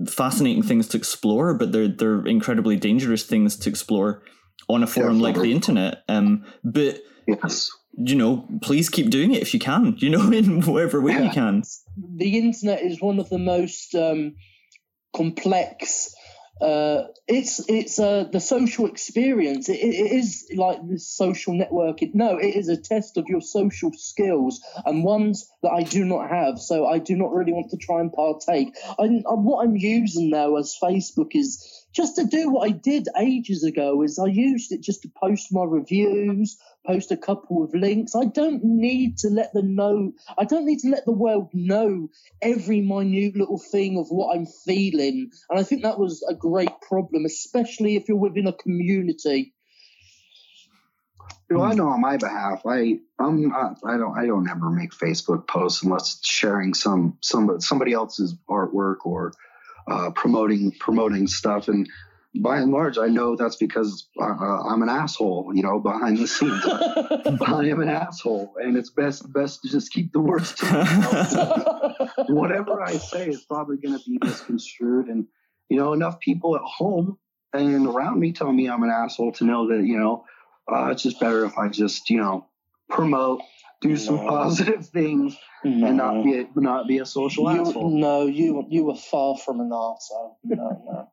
fascinating 0.09 0.63
things 0.63 0.87
to 0.89 0.99
explore, 0.99 1.55
but 1.55 1.73
they're 1.73 1.89
they're 1.89 2.27
incredibly 2.27 2.77
dangerous 2.77 3.25
things 3.25 3.57
to 3.57 3.71
explore 3.71 4.23
on 4.69 4.83
a 4.83 4.87
forum 4.87 5.21
like 5.21 5.37
the 5.37 5.53
internet. 5.53 6.03
Um, 6.09 6.45
but 6.63 7.01
Yes. 7.27 7.71
you 7.97 8.17
know, 8.17 8.47
please 8.61 8.91
keep 8.91 9.09
doing 9.09 9.33
it 9.33 9.41
if 9.41 9.55
you 9.55 9.61
can. 9.61 9.95
You 9.99 10.11
know, 10.11 10.31
in 10.41 10.61
whatever 10.63 11.01
way 11.01 11.15
you 11.15 11.31
can. 11.31 11.63
the 12.17 12.37
internet 12.39 12.83
is 12.83 13.01
one 13.01 13.19
of 13.19 13.31
the 13.31 13.39
most 13.39 13.95
um, 13.95 14.35
complex. 15.17 16.15
Uh, 16.61 17.09
it's 17.27 17.61
it's 17.69 17.99
uh, 17.99 18.25
the 18.31 18.41
social 18.41 18.87
experience. 18.87 19.69
It, 19.69 19.81
it 19.81 20.13
is 20.13 20.49
like 20.55 20.79
this 20.89 21.09
social 21.09 21.53
network. 21.55 22.03
It, 22.03 22.15
no, 22.15 22.39
it 22.39 22.55
is 22.55 22.69
a 22.69 22.77
test 22.77 23.17
of 23.17 23.27
your 23.29 23.41
social 23.41 23.91
skills 23.93 24.61
and 24.87 25.03
ones 25.03 25.51
that 25.63 25.71
I 25.71 25.83
do 25.83 26.05
not 26.05 26.31
have. 26.31 26.61
So 26.61 26.87
I 26.87 26.99
do 26.99 27.17
not 27.17 27.33
really 27.33 27.53
want 27.53 27.71
to 27.71 27.77
try 27.77 28.01
and 28.01 28.13
partake. 28.13 28.75
I, 28.99 29.07
what 29.25 29.65
I'm 29.65 29.77
using 29.77 30.31
now 30.31 30.57
as 30.57 30.77
Facebook 30.81 31.31
is 31.33 31.87
just 31.93 32.17
to 32.17 32.25
do 32.25 32.51
what 32.51 32.69
I 32.69 32.73
did 32.73 33.09
ages 33.19 33.65
ago. 33.65 34.03
Is 34.03 34.19
I 34.19 34.27
used 34.27 34.71
it 34.71 34.81
just 34.81 35.03
to 35.03 35.09
post 35.09 35.53
my 35.53 35.65
reviews, 35.65 36.57
post 36.87 37.11
a 37.11 37.17
couple 37.17 37.65
of 37.65 37.75
links. 37.75 38.15
I 38.15 38.27
don't 38.27 38.63
need 38.63 39.19
to 39.19 39.29
let 39.29 39.53
them 39.53 39.75
know. 39.75 40.13
I 40.39 40.45
don't 40.45 40.67
need 40.67 40.81
to 40.81 40.91
let 40.91 41.05
the 41.05 41.13
world 41.13 41.51
know 41.53 42.09
every 42.43 42.81
minute 42.81 43.37
little 43.37 43.59
thing 43.59 43.99
of 43.99 44.09
what 44.09 44.37
I'm 44.37 44.47
feeling. 44.47 45.31
And 45.51 45.59
I 45.59 45.63
think 45.63 45.83
that 45.83 45.99
was 45.99 46.25
a 46.29 46.35
great 46.35 46.81
problem, 46.83 47.25
especially 47.25 47.97
if 47.97 48.09
you're 48.09 48.17
within 48.17 48.47
a 48.47 48.53
community. 48.53 49.55
Well, 51.51 51.63
I 51.63 51.75
know 51.75 51.89
on 51.89 52.01
my 52.01 52.17
behalf, 52.17 52.63
I 52.67 52.99
I'm 53.19 53.49
not, 53.49 53.77
I 53.87 53.97
don't 53.97 54.19
I 54.19 54.27
don't 54.27 54.49
ever 54.49 54.71
make 54.71 54.93
Facebook 54.93 55.47
posts 55.47 55.83
unless 55.83 56.17
it's 56.17 56.29
sharing 56.29 56.75
some 56.75 57.19
some 57.21 57.61
somebody 57.61 57.93
else's 57.93 58.35
artwork 58.49 58.97
or 59.05 59.33
uh, 59.87 60.11
promoting 60.11 60.73
promoting 60.81 61.27
stuff. 61.27 61.69
And 61.69 61.89
by 62.41 62.59
and 62.59 62.73
large, 62.73 62.99
I 62.99 63.07
know 63.07 63.37
that's 63.37 63.57
because 63.57 64.09
uh, 64.21 64.25
uh, 64.25 64.63
I'm 64.69 64.83
an 64.83 64.89
asshole. 64.89 65.53
You 65.55 65.63
know, 65.63 65.79
behind 65.79 66.19
the 66.19 66.27
scenes, 66.27 66.63
I 66.67 67.65
am 67.69 67.81
an 67.81 67.89
asshole, 67.89 68.55
and 68.61 68.77
it's 68.77 68.91
best 68.91 69.33
best 69.33 69.63
to 69.63 69.69
just 69.69 69.93
keep 69.93 70.13
the 70.13 70.21
words 70.21 70.55
to 70.57 70.65
myself. 70.67 72.11
Whatever 72.29 72.83
I 72.83 72.93
say 72.97 73.29
is 73.29 73.45
probably 73.45 73.77
going 73.77 73.99
to 73.99 74.05
be 74.05 74.19
misconstrued, 74.23 75.07
and 75.09 75.27
you 75.69 75.77
know, 75.79 75.93
enough 75.93 76.19
people 76.21 76.57
at 76.57 76.63
home 76.63 77.19
and 77.53 77.87
around 77.87 78.19
me 78.19 78.33
tell 78.33 78.53
me 78.53 78.69
I'm 78.69 78.83
an 78.83 78.91
asshole 78.91 79.33
to 79.33 79.45
know 79.45 79.69
that 79.69 79.85
you 79.85 79.99
know 79.99 80.25
uh, 80.71 80.89
it's 80.91 81.03
just 81.03 81.21
better 81.21 81.45
if 81.45 81.57
I 81.59 81.69
just, 81.69 82.09
you 82.11 82.17
know, 82.19 82.47
promote, 82.89 83.43
do 83.81 83.97
some 83.97 84.17
No. 84.17 84.29
positive 84.29 84.87
things, 84.89 85.37
and 85.63 85.97
not 85.97 86.25
be 86.25 86.41
a, 86.41 86.49
not 86.57 86.89
be 86.89 86.99
a 86.99 87.07
social 87.07 87.53
you, 87.53 87.61
asshole. 87.61 87.91
no, 87.91 88.27
you 88.27 88.65
you 88.69 88.85
were 88.85 88.95
far 88.97 89.37
from 89.37 89.61
an 89.61 89.71
arsehole. 89.71 90.37
No, 90.45 90.83
no. 90.85 91.09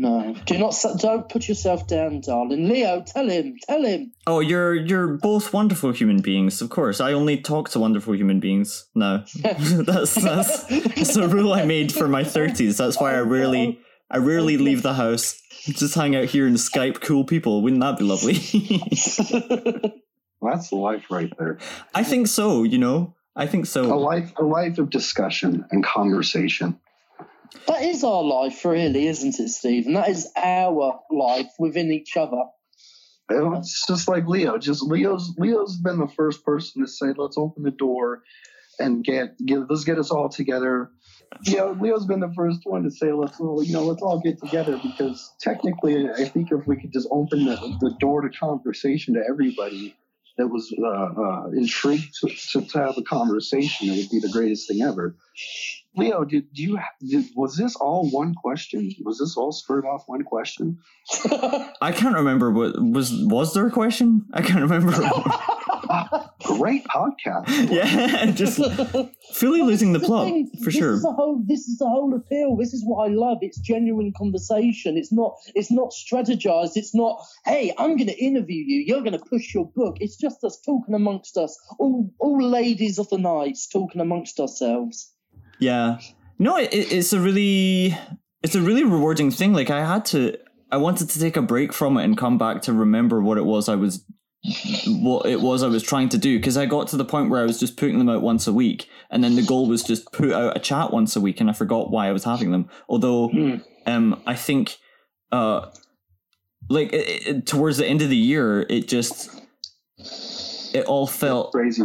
No, 0.00 0.32
do 0.46 0.56
not 0.58 0.76
don't 1.00 1.28
put 1.28 1.48
yourself 1.48 1.88
down, 1.88 2.20
darling. 2.20 2.68
Leo, 2.68 3.02
tell 3.04 3.28
him, 3.28 3.56
tell 3.68 3.84
him. 3.84 4.12
Oh, 4.28 4.38
you're 4.38 4.76
you're 4.76 5.08
both 5.08 5.52
wonderful 5.52 5.90
human 5.90 6.20
beings, 6.20 6.62
of 6.62 6.70
course. 6.70 7.00
I 7.00 7.12
only 7.14 7.36
talk 7.36 7.68
to 7.70 7.80
wonderful 7.80 8.14
human 8.14 8.38
beings 8.38 8.86
No, 8.94 9.24
that's 9.34 10.14
that's 10.14 10.62
that's 10.66 11.16
a 11.16 11.26
rule 11.26 11.52
I 11.52 11.64
made 11.64 11.92
for 11.92 12.06
my 12.06 12.22
thirties. 12.22 12.76
That's 12.76 13.00
why 13.00 13.16
I 13.16 13.22
rarely 13.22 13.80
I 14.08 14.18
rarely 14.18 14.56
leave 14.56 14.82
the 14.82 14.94
house. 14.94 15.42
Just 15.64 15.96
hang 15.96 16.14
out 16.14 16.26
here 16.26 16.46
and 16.46 16.54
Skype 16.54 17.00
cool 17.00 17.24
people. 17.24 17.60
Wouldn't 17.62 17.80
that 17.80 17.98
be 17.98 18.04
lovely? 18.04 18.34
That's 20.40 20.70
life 20.70 21.06
right 21.10 21.32
there. 21.40 21.58
I 21.92 22.04
think 22.04 22.28
so. 22.28 22.62
You 22.62 22.78
know, 22.78 23.16
I 23.34 23.48
think 23.48 23.66
so. 23.66 23.92
A 23.92 23.98
life, 23.98 24.32
a 24.36 24.44
life 24.44 24.78
of 24.78 24.90
discussion 24.90 25.64
and 25.72 25.82
conversation. 25.82 26.78
That 27.66 27.82
is 27.82 28.04
our 28.04 28.22
life, 28.22 28.64
really, 28.64 29.06
isn't 29.06 29.38
it, 29.38 29.48
Stephen? 29.48 29.94
That 29.94 30.08
is 30.08 30.30
our 30.36 31.00
life 31.10 31.50
within 31.58 31.90
each 31.92 32.16
other. 32.16 32.42
It's 33.30 33.86
just 33.86 34.08
like 34.08 34.26
Leo. 34.26 34.58
Just 34.58 34.82
Leo's 34.82 35.34
Leo's 35.36 35.76
been 35.76 35.98
the 35.98 36.08
first 36.08 36.44
person 36.44 36.82
to 36.82 36.88
say, 36.88 37.12
"Let's 37.16 37.36
open 37.36 37.62
the 37.62 37.70
door 37.70 38.22
and 38.78 39.04
get 39.04 39.36
get 39.44 39.70
let's 39.70 39.84
get 39.84 39.98
us 39.98 40.10
all 40.10 40.28
together." 40.28 40.90
You 41.44 41.58
know, 41.58 41.76
Leo's 41.78 42.06
been 42.06 42.20
the 42.20 42.32
first 42.34 42.60
one 42.64 42.84
to 42.84 42.90
say, 42.90 43.12
"Let's 43.12 43.38
all 43.38 43.62
you 43.62 43.74
know, 43.74 43.84
let's 43.84 44.00
all 44.00 44.20
get 44.20 44.40
together." 44.40 44.80
Because 44.82 45.30
technically, 45.40 46.08
I 46.08 46.24
think 46.24 46.50
if 46.50 46.66
we 46.66 46.80
could 46.80 46.92
just 46.92 47.08
open 47.10 47.44
the, 47.44 47.56
the 47.80 47.94
door 48.00 48.22
to 48.22 48.30
conversation 48.30 49.14
to 49.14 49.22
everybody 49.28 49.94
that 50.38 50.46
was 50.46 50.72
uh, 50.82 50.86
uh, 50.88 51.48
intrigued 51.50 52.14
to, 52.20 52.28
to, 52.28 52.66
to 52.66 52.78
have 52.78 52.96
a 52.96 53.02
conversation, 53.02 53.88
it 53.90 53.96
would 53.98 54.10
be 54.10 54.20
the 54.20 54.32
greatest 54.32 54.68
thing 54.68 54.80
ever. 54.82 55.16
Leo, 55.98 56.24
did, 56.24 56.52
do 56.52 56.62
you 56.62 56.78
did, 57.00 57.26
was 57.36 57.56
this 57.56 57.76
all 57.76 58.08
one 58.10 58.34
question? 58.34 58.90
Was 59.04 59.18
this 59.18 59.36
all 59.36 59.52
spurred 59.52 59.84
off 59.84 60.04
one 60.06 60.22
question? 60.24 60.78
I 61.80 61.92
can't 61.92 62.14
remember 62.14 62.50
what 62.50 62.80
was 62.80 63.12
was 63.26 63.54
there 63.54 63.66
a 63.66 63.70
question? 63.70 64.26
I 64.32 64.42
can't 64.42 64.60
remember. 64.60 64.92
Great 66.44 66.84
podcast. 66.84 67.48
yeah, 67.70 68.30
just 68.30 68.58
fully 69.34 69.62
losing 69.62 69.92
the 69.92 69.98
This 69.98 70.06
is 70.06 70.08
plot 70.08 70.26
thing. 70.26 70.50
for 70.58 70.70
this 70.70 70.74
sure. 70.74 70.94
Is 70.94 71.02
the 71.02 71.12
whole, 71.12 71.42
this 71.46 71.68
is 71.68 71.78
the 71.78 71.86
whole 71.86 72.14
appeal. 72.14 72.56
This 72.56 72.72
is 72.72 72.84
what 72.84 73.08
I 73.08 73.12
love. 73.12 73.38
It's 73.42 73.58
genuine 73.58 74.12
conversation. 74.16 74.96
It's 74.96 75.12
not. 75.12 75.36
It's 75.54 75.70
not 75.70 75.90
strategized. 75.90 76.72
It's 76.76 76.94
not. 76.94 77.20
Hey, 77.44 77.72
I'm 77.78 77.96
going 77.96 78.08
to 78.08 78.24
interview 78.24 78.64
you. 78.66 78.84
You're 78.86 79.02
going 79.02 79.18
to 79.18 79.24
push 79.24 79.54
your 79.54 79.70
book. 79.74 79.96
It's 80.00 80.16
just 80.16 80.44
us 80.44 80.60
talking 80.64 80.94
amongst 80.94 81.36
us. 81.36 81.58
All 81.78 82.10
all 82.18 82.42
ladies 82.42 82.98
of 82.98 83.08
the 83.08 83.18
night 83.18 83.56
talking 83.72 84.00
amongst 84.00 84.40
ourselves. 84.40 85.12
Yeah. 85.60 85.98
No, 86.38 86.56
it, 86.56 86.72
it- 86.72 86.92
it's 86.92 87.12
a 87.12 87.20
really 87.20 87.96
it's 88.42 88.54
a 88.54 88.60
really 88.60 88.84
rewarding 88.84 89.30
thing. 89.30 89.52
Like 89.52 89.70
I 89.70 89.84
had 89.84 90.04
to 90.06 90.36
I 90.70 90.76
wanted 90.76 91.08
to 91.10 91.18
take 91.20 91.36
a 91.36 91.42
break 91.42 91.72
from 91.72 91.96
it 91.96 92.04
and 92.04 92.16
come 92.16 92.38
back 92.38 92.62
to 92.62 92.72
remember 92.72 93.20
what 93.22 93.38
it 93.38 93.44
was 93.44 93.68
I 93.68 93.74
was 93.74 94.04
what 94.86 95.26
it 95.26 95.40
was 95.40 95.62
I 95.64 95.66
was 95.68 95.82
trying 95.82 96.08
to 96.10 96.18
do 96.18 96.38
because 96.38 96.56
I 96.56 96.66
got 96.66 96.86
to 96.88 96.96
the 96.96 97.04
point 97.04 97.28
where 97.30 97.40
I 97.40 97.44
was 97.46 97.58
just 97.58 97.76
putting 97.76 97.98
them 97.98 98.08
out 98.08 98.22
once 98.22 98.46
a 98.46 98.52
week 98.52 98.88
and 99.10 99.24
then 99.24 99.34
the 99.34 99.42
goal 99.42 99.66
was 99.66 99.82
just 99.82 100.12
put 100.12 100.30
out 100.30 100.56
a 100.56 100.60
chat 100.60 100.92
once 100.92 101.16
a 101.16 101.20
week 101.20 101.40
and 101.40 101.50
I 101.50 101.52
forgot 101.52 101.90
why 101.90 102.06
I 102.08 102.12
was 102.12 102.24
having 102.24 102.52
them. 102.52 102.68
Although 102.88 103.28
Hmm. 103.28 103.54
um 103.86 104.22
I 104.26 104.36
think 104.36 104.76
uh 105.32 105.66
like 106.70 106.92
it, 106.92 107.26
it, 107.26 107.46
towards 107.46 107.78
the 107.78 107.86
end 107.86 108.02
of 108.02 108.10
the 108.10 108.16
year 108.16 108.64
it 108.68 108.86
just 108.86 109.30
it 110.74 110.84
all 110.86 111.06
felt 111.08 111.50
Crazy. 111.52 111.82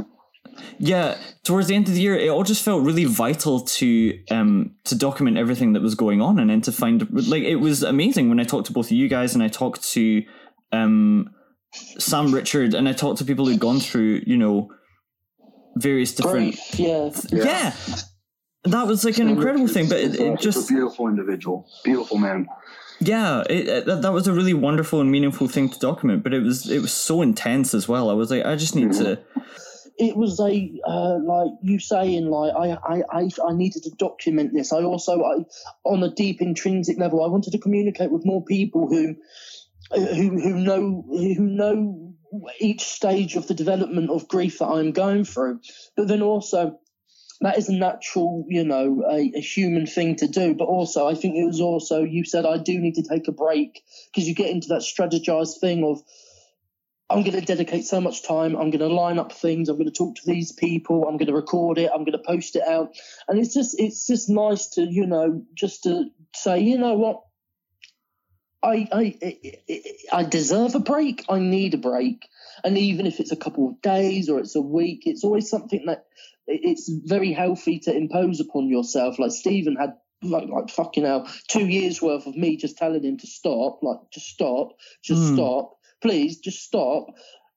Yeah, 0.78 1.18
towards 1.43 1.68
the 1.68 1.76
end 1.76 1.88
of 1.88 1.93
the 1.93 2.01
year, 2.01 2.16
it 2.16 2.30
all 2.30 2.43
just 2.43 2.64
felt 2.64 2.84
really 2.84 3.06
vital 3.06 3.62
to 3.62 4.20
um 4.32 4.76
to 4.86 4.95
document 4.95 5.38
everything 5.38 5.74
that 5.74 5.82
was 5.82 5.95
going 5.95 6.22
on, 6.22 6.39
and 6.39 6.49
then 6.49 6.62
to 6.62 6.72
find 6.72 7.08
like 7.28 7.43
it 7.43 7.58
was 7.58 7.84
amazing 7.84 8.30
when 8.30 8.39
I 8.39 8.43
talked 8.43 8.68
to 8.68 8.74
both 8.74 8.88
of 8.88 8.91
you 8.91 9.08
guys, 9.08 9.34
and 9.34 9.43
I 9.43 9.47
talked 9.47 9.84
to 9.93 10.24
um 10.72 11.30
Sam 11.97 12.34
Richard, 12.34 12.74
and 12.74 12.88
I 12.88 12.93
talked 12.93 13.20
to 13.20 13.26
people 13.26 13.45
who'd 13.45 13.60
gone 13.60 13.80
through 13.80 14.22
you 14.26 14.38
know 14.38 14.70
various 15.76 16.14
different 16.14 16.56
Great. 16.78 16.80
Yeah. 16.80 17.10
yeah. 17.32 17.76
That 18.66 18.88
was 18.88 19.04
like 19.04 19.18
an 19.18 19.28
incredible 19.28 19.68
thing, 19.68 19.89
but 19.89 19.97
it, 19.97 20.20
it 20.20 20.39
just 20.39 20.70
a 20.70 20.74
beautiful 20.74 21.08
individual, 21.08 21.68
beautiful 21.84 22.18
man. 22.18 22.47
yeah, 23.01 23.43
it, 23.49 23.68
it, 23.68 23.86
that, 23.88 24.04
that 24.04 24.14
was 24.14 24.26
a 24.28 24.34
really 24.34 24.54
wonderful 24.54 25.01
and 25.01 25.12
meaningful 25.12 25.49
thing 25.49 25.68
to 25.68 25.80
document. 25.80 26.24
But 26.24 26.34
it 26.34 26.41
was 26.41 26.70
it 26.70 26.82
was 26.82 26.93
so 26.93 27.22
intense 27.22 27.74
as 27.74 27.89
well. 27.89 28.10
I 28.10 28.14
was 28.14 28.32
like, 28.32 28.45
I 28.45 28.56
just 28.56 28.74
need 28.74 28.93
to 28.93 29.20
it 29.98 30.16
was 30.16 30.39
a 30.39 30.82
uh, 30.86 31.18
like 31.24 31.52
you 31.62 31.80
saying 31.80 32.28
like 32.28 32.54
I, 32.56 32.72
I 32.72 33.04
I 33.12 33.30
I 33.48 33.54
needed 33.54 33.84
to 33.84 33.91
document 33.91 34.54
this. 34.54 34.74
I 34.74 34.84
also 34.84 35.24
I 35.24 35.46
on 35.84 36.04
a 36.04 36.10
deep 36.10 36.41
intrinsic 36.41 36.98
level 36.98 37.24
I 37.24 37.28
wanted 37.28 37.52
to 37.52 37.60
communicate 37.60 38.12
with 38.12 38.26
more 38.26 38.44
people 38.44 38.88
who 38.88 39.16
who 39.91 40.39
who 40.41 40.56
know 40.56 41.06
who 41.08 41.39
know 41.39 42.14
each 42.60 42.82
stage 42.82 43.36
of 43.36 43.48
the 43.48 43.54
development 43.54 44.10
of 44.10 44.28
grief 44.28 44.60
that 44.60 44.68
I'm 44.68 44.91
going 44.91 45.26
through. 45.26 45.60
But 45.96 46.08
then 46.08 46.22
also 46.22 46.80
that 47.41 47.58
is 47.58 47.68
a 47.68 47.74
natural, 47.74 48.46
you 48.48 48.64
know, 48.64 49.04
a, 49.10 49.32
a 49.36 49.41
human 49.41 49.86
thing 49.86 50.16
to 50.18 50.28
do. 50.28 50.56
But 50.56 50.66
also, 50.66 51.08
I 51.08 51.14
think 51.14 51.36
it 51.36 51.46
was 51.46 51.60
also 51.60 52.04
you 52.04 52.24
said 52.24 52.46
I 52.46 52.58
do 52.58 52.80
need 52.80 52.96
to 52.96 53.04
take 53.04 53.28
a 53.28 53.34
break 53.34 53.84
because 54.12 54.28
you 54.28 54.34
get 54.34 54.50
into 54.50 54.70
that 54.70 54.82
strategized 54.82 55.60
thing 55.60 55.84
of 55.84 56.02
I'm 57.10 57.22
going 57.24 57.39
to 57.39 57.41
dedicate 57.41 57.86
so 57.86 58.01
much 58.01 58.24
time. 58.24 58.56
I'm 58.56 58.72
going 58.72 58.80
to 58.80 58.88
line 58.88 59.20
up 59.20 59.34
things. 59.34 59.70
I'm 59.70 59.78
going 59.78 59.89
to 59.89 59.95
talk 59.95 60.16
to 60.16 60.22
these 60.26 60.51
people. 60.51 61.06
I'm 61.08 61.18
going 61.18 61.28
to 61.28 61.34
record 61.36 61.78
it. 61.78 61.91
I'm 61.93 62.06
going 62.06 62.18
to 62.18 62.24
post 62.26 62.56
it 62.56 62.68
out. 62.68 62.95
And 63.28 63.39
it's 63.39 63.54
just, 63.54 63.80
it's 63.80 64.08
just 64.08 64.30
nice 64.30 64.68
to, 64.72 64.84
you 64.84 65.06
know, 65.06 65.43
just 65.56 65.84
to 65.84 66.06
say, 66.36 66.62
you 66.62 66.78
know 66.80 66.95
what, 66.95 67.22
I, 68.64 68.88
I, 68.91 69.18
I, 69.24 69.84
I 70.12 70.24
deserve 70.24 70.76
a 70.76 70.80
break. 70.80 71.26
I 71.30 71.39
need 71.39 71.74
a 71.76 71.78
break. 71.78 72.28
And 72.64 72.78
even 72.78 73.06
if 73.06 73.20
it's 73.20 73.32
a 73.32 73.38
couple 73.38 73.70
of 73.70 73.82
days 73.82 74.30
or 74.30 74.39
it's 74.39 74.56
a 74.56 74.62
week, 74.62 75.04
it's 75.06 75.24
always 75.24 75.49
something 75.49 75.86
that 75.88 76.06
it's 76.47 76.89
very 76.89 77.34
healthy 77.34 77.80
to 77.82 77.95
impose 77.95 78.39
upon 78.39 78.68
yourself. 78.70 79.20
Like 79.20 79.32
Stephen 79.32 79.76
had 79.76 79.95
like, 80.24 80.49
like 80.49 80.70
fucking 80.70 81.06
hell, 81.06 81.30
two 81.47 81.68
years 81.68 82.01
worth 82.01 82.28
of 82.28 82.36
me 82.36 82.58
just 82.58 82.78
telling 82.78 83.04
him 83.04 83.18
to 83.20 83.28
stop, 83.28 83.80
like 83.84 83.99
just 84.14 84.28
stop, 84.28 84.70
just 85.04 85.22
Hmm. 85.22 85.34
stop, 85.34 85.78
please, 86.04 86.38
just 86.38 86.62
stop. 86.62 87.08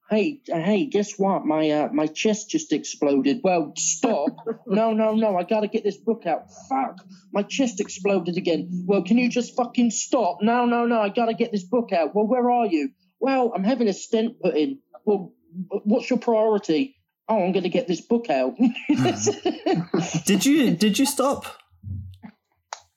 Hey, 0.09 0.41
uh, 0.55 0.61
hey, 0.61 0.87
guess 0.87 1.19
what? 1.19 1.45
My 1.45 1.69
uh, 1.69 1.89
my 1.93 2.07
chest 2.07 2.49
just 2.49 2.73
exploded. 2.73 3.41
Well, 3.43 3.73
stop. 3.77 4.37
no, 4.67 4.93
no, 4.93 5.15
no. 5.17 5.37
I 5.37 5.43
gotta 5.43 5.67
get 5.67 5.83
this 5.83 5.97
book 5.97 6.25
out. 6.27 6.45
Fuck, 6.69 7.05
my 7.33 7.43
chest 7.43 7.81
exploded 7.81 8.37
again. 8.37 8.85
Well, 8.87 9.03
can 9.03 9.19
you 9.19 9.29
just 9.29 9.57
fucking 9.57 9.91
stop? 9.91 10.39
No, 10.43 10.65
no, 10.65 10.87
no. 10.87 11.01
I 11.01 11.09
gotta 11.09 11.35
get 11.35 11.51
this 11.51 11.65
book 11.65 11.93
out. 11.93 12.15
Well, 12.15 12.27
where 12.27 12.49
are 12.51 12.67
you? 12.67 12.91
Well, 13.19 13.53
I'm 13.55 13.65
having 13.65 13.89
a 13.89 13.93
stent 13.93 14.41
put 14.41 14.57
in. 14.57 14.79
Well, 15.05 15.33
what's 15.69 16.09
your 16.09 16.21
priority? 16.21 16.97
Oh, 17.29 17.45
I'm 17.45 17.51
gonna 17.51 17.69
get 17.69 17.89
this 17.89 18.01
book 18.01 18.31
out. 18.31 18.55
Did 20.25 20.47
you 20.47 20.71
did 20.77 21.01
you 21.01 21.07
stop? 21.07 21.47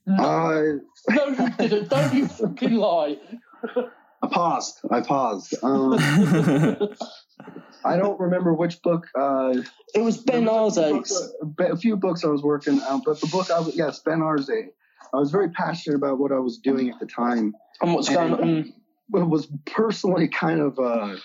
Uh, 0.07 0.13
No, 1.09 1.27
you 1.27 1.49
didn't. 1.57 1.89
Don't 1.89 2.13
you 2.13 2.27
fucking 2.27 2.73
lie. 2.73 3.17
I 4.21 4.27
paused. 4.27 4.79
I 4.91 5.01
paused. 5.01 5.53
Um, 5.63 5.93
I 7.85 7.95
don't 7.95 8.19
remember 8.19 8.53
which 8.53 8.81
book. 8.81 9.07
Uh, 9.17 9.61
It 9.95 10.01
was 10.01 10.17
Ben 10.17 10.45
there 10.45 10.53
a 10.53 10.71
few 10.71 10.91
books- 10.93 11.31
A 11.59 11.77
few 11.77 11.95
books 11.95 12.23
I 12.25 12.27
was 12.27 12.43
working 12.43 12.81
on, 12.81 13.01
but 13.05 13.19
the 13.21 13.27
book 13.27 13.49
I 13.49 13.59
was 13.59 13.75
yes, 13.75 13.99
Ben 13.99 14.19
Arze. 14.19 14.49
I 15.13 15.17
was 15.17 15.31
very 15.31 15.49
passionate 15.49 15.95
about 15.95 16.19
what 16.19 16.31
I 16.31 16.39
was 16.39 16.57
doing 16.57 16.89
at 16.89 16.99
the 16.99 17.05
time. 17.05 17.55
And 17.81 17.93
what's 17.93 18.09
going 18.09 18.33
on? 18.33 18.73
But 19.09 19.27
was 19.27 19.47
personally 19.65 20.27
kind 20.27 20.59
of 20.59 20.77
uh, 20.77 21.15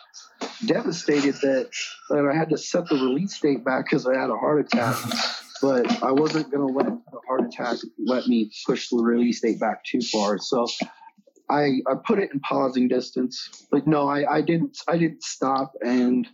devastated 0.64 1.34
that 1.42 1.68
that 2.10 2.30
I 2.32 2.34
had 2.34 2.48
to 2.50 2.56
set 2.56 2.88
the 2.88 2.94
release 2.94 3.38
date 3.40 3.62
back 3.64 3.84
because 3.86 4.06
I 4.06 4.16
had 4.18 4.30
a 4.30 4.36
heart 4.36 4.60
attack. 4.60 4.96
But 5.60 6.02
I 6.02 6.10
wasn't 6.12 6.50
going 6.50 6.66
to 6.66 6.72
let 6.72 6.86
the 6.86 7.18
heart 7.26 7.42
attack 7.44 7.76
let 7.98 8.26
me 8.26 8.50
push 8.66 8.88
the 8.88 8.96
release 8.96 9.40
date 9.42 9.60
back 9.60 9.84
too 9.84 10.00
far. 10.00 10.38
So 10.38 10.66
I 11.54 11.80
I 11.90 11.94
put 12.04 12.18
it 12.18 12.30
in 12.32 12.40
pausing 12.40 12.88
distance. 12.88 13.66
But 13.70 13.86
no, 13.86 14.08
I, 14.08 14.36
I 14.36 14.40
didn't 14.40 14.78
I 14.88 14.98
didn't 14.98 15.22
stop, 15.22 15.72
and 15.80 16.26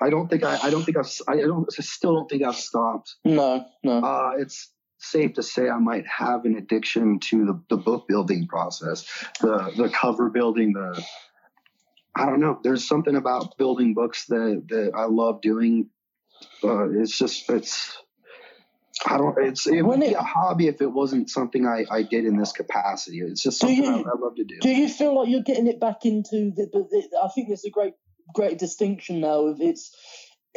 I 0.00 0.10
don't 0.10 0.28
think 0.28 0.44
I 0.44 0.58
I 0.62 0.70
don't 0.70 0.84
think 0.84 0.96
I've 0.96 1.10
I 1.26 1.36
don't 1.36 1.68
I 1.78 1.82
still 1.82 2.14
don't 2.14 2.28
think 2.28 2.42
I've 2.42 2.56
stopped. 2.56 3.16
No, 3.24 3.64
no. 3.82 3.98
Uh, 4.00 4.32
it's 4.38 4.72
safe 4.98 5.34
to 5.34 5.42
say 5.42 5.68
I 5.68 5.78
might 5.78 6.06
have 6.06 6.44
an 6.44 6.56
addiction 6.56 7.20
to 7.20 7.46
the, 7.46 7.62
the 7.68 7.76
book 7.76 8.08
building 8.08 8.46
process, 8.46 9.06
the 9.40 9.72
the 9.76 9.88
cover 9.88 10.28
building, 10.28 10.72
the 10.72 11.02
I 12.14 12.26
don't 12.26 12.40
know. 12.40 12.58
There's 12.62 12.86
something 12.86 13.16
about 13.16 13.56
building 13.58 13.94
books 13.94 14.26
that 14.26 14.64
that 14.68 14.92
I 14.94 15.04
love 15.04 15.40
doing. 15.40 15.90
Uh, 16.62 16.90
it's 16.90 17.18
just 17.18 17.50
it's 17.50 17.96
I 19.06 19.16
don't. 19.18 19.36
It's 19.38 19.66
it 19.66 19.82
would 19.82 19.86
When 19.86 20.00
be 20.00 20.06
it- 20.06 20.14
a 20.16 20.22
hobby 20.22 20.68
if 20.68 20.80
it 20.80 20.92
wasn't 20.92 21.30
something 21.30 21.66
I, 21.66 21.84
I 21.90 22.02
did 22.02 22.24
in 22.24 22.36
this 22.38 22.52
capacity. 22.52 23.20
It's 23.20 23.42
just 23.42 23.58
something 23.60 23.82
you- 23.84 23.90
I, 23.90 23.98
I 23.98 24.18
love 24.18 24.36
to 24.36 24.44
do. 24.44 24.58
Do 24.60 24.70
you 24.70 24.88
feel 24.88 25.16
like 25.18 25.28
you're 25.28 25.42
getting 25.42 25.66
it 25.66 25.80
back 25.80 26.04
into 26.04 26.50
the? 26.54 26.66
the 26.72 27.18
I 27.22 27.28
think 27.34 27.48
there's 27.48 27.64
a 27.64 27.70
great, 27.70 27.94
great 28.34 28.58
distinction 28.58 29.20
now 29.20 29.46
of 29.46 29.60
it's. 29.60 29.94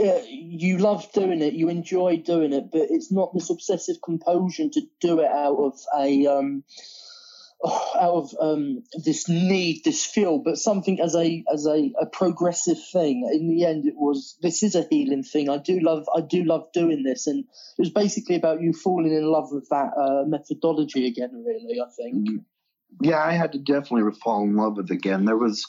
Uh, 0.01 0.21
you 0.25 0.77
love 0.77 1.11
doing 1.11 1.41
it, 1.41 1.53
you 1.53 1.67
enjoy 1.69 2.15
doing 2.17 2.53
it, 2.53 2.71
but 2.71 2.87
it's 2.89 3.11
not 3.11 3.33
this 3.33 3.49
obsessive 3.49 3.97
compulsion 4.03 4.71
to 4.71 4.81
do 5.01 5.19
it 5.19 5.29
out 5.29 5.57
of 5.57 5.77
a 5.99 6.25
um, 6.27 6.63
out 7.65 8.13
of 8.15 8.35
um, 8.39 8.83
this 9.05 9.29
need, 9.29 9.83
this 9.83 10.05
feel, 10.05 10.39
but 10.39 10.57
something 10.57 10.99
as 10.99 11.15
a 11.15 11.43
as 11.53 11.65
a, 11.67 11.91
a 12.01 12.05
progressive 12.05 12.77
thing. 12.91 13.29
In 13.31 13.47
the 13.47 13.65
end, 13.65 13.85
it 13.85 13.95
was 13.95 14.37
this 14.41 14.63
is 14.63 14.75
a 14.75 14.85
healing 14.89 15.23
thing. 15.23 15.49
I 15.49 15.57
do 15.57 15.79
love 15.79 16.05
I 16.15 16.21
do 16.21 16.43
love 16.43 16.67
doing 16.73 17.03
this, 17.03 17.27
and 17.27 17.39
it 17.41 17.81
was 17.81 17.89
basically 17.91 18.35
about 18.35 18.61
you 18.61 18.73
falling 18.73 19.13
in 19.13 19.25
love 19.25 19.49
with 19.51 19.67
that 19.69 19.91
uh, 19.97 20.23
methodology 20.27 21.07
again. 21.07 21.43
Really, 21.45 21.79
I 21.79 21.89
think. 21.95 22.43
Yeah, 23.01 23.23
I 23.23 23.33
had 23.33 23.53
to 23.53 23.59
definitely 23.59 24.11
fall 24.23 24.43
in 24.43 24.55
love 24.55 24.77
with 24.77 24.91
it 24.91 24.93
again. 24.93 25.23
There 25.23 25.37
was, 25.37 25.65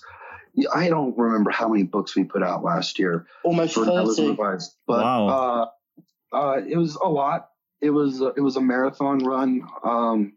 I 0.74 0.88
don't 0.88 1.16
remember 1.16 1.52
how 1.52 1.68
many 1.68 1.84
books 1.84 2.16
we 2.16 2.24
put 2.24 2.42
out 2.42 2.64
last 2.64 2.98
year. 2.98 3.26
Almost 3.44 3.74
for 3.74 3.86
Nellis 3.86 4.16
thirty. 4.16 4.30
Revised. 4.30 4.74
But 4.86 5.02
Wow. 5.02 5.28
uh, 6.32 6.36
uh, 6.36 6.60
it 6.66 6.76
was 6.76 6.96
a 6.96 7.08
lot. 7.08 7.48
It 7.80 7.90
was 7.90 8.20
it 8.20 8.40
was 8.40 8.56
a 8.56 8.60
marathon 8.60 9.18
run. 9.18 9.62
Um, 9.84 10.32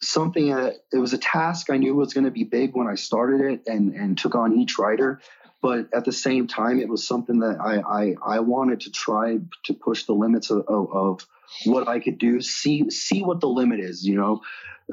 something 0.00 0.50
that 0.50 0.76
it 0.92 0.98
was 0.98 1.12
a 1.12 1.18
task 1.18 1.70
I 1.70 1.76
knew 1.76 1.94
was 1.94 2.14
going 2.14 2.24
to 2.24 2.30
be 2.30 2.44
big 2.44 2.74
when 2.74 2.86
I 2.86 2.94
started 2.94 3.40
it 3.40 3.62
and 3.66 3.94
and 3.94 4.16
took 4.18 4.34
on 4.34 4.56
each 4.58 4.78
writer. 4.78 5.20
But 5.60 5.92
at 5.92 6.04
the 6.04 6.12
same 6.12 6.46
time, 6.46 6.78
it 6.78 6.88
was 6.88 7.06
something 7.06 7.40
that 7.40 7.58
I 7.60 7.80
I, 7.80 8.36
I 8.36 8.40
wanted 8.40 8.80
to 8.82 8.92
try 8.92 9.38
to 9.64 9.74
push 9.74 10.04
the 10.04 10.12
limits 10.14 10.50
of, 10.50 10.64
of, 10.68 10.92
of 10.92 11.26
what 11.64 11.88
I 11.88 12.00
could 12.00 12.18
do. 12.18 12.40
See 12.40 12.90
see 12.90 13.22
what 13.22 13.40
the 13.40 13.48
limit 13.48 13.80
is. 13.80 14.06
You 14.06 14.16
know, 14.16 14.42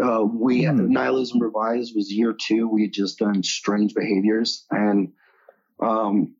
uh, 0.03 0.23
we 0.23 0.63
Hmm. 0.63 0.91
nihilism 0.91 1.39
revised 1.41 1.95
was 1.95 2.11
year 2.11 2.33
two. 2.33 2.67
We 2.67 2.83
had 2.83 2.93
just 2.93 3.19
done 3.19 3.43
strange 3.43 3.93
behaviors 3.93 4.65
and. 4.71 5.13
Um, 5.79 6.35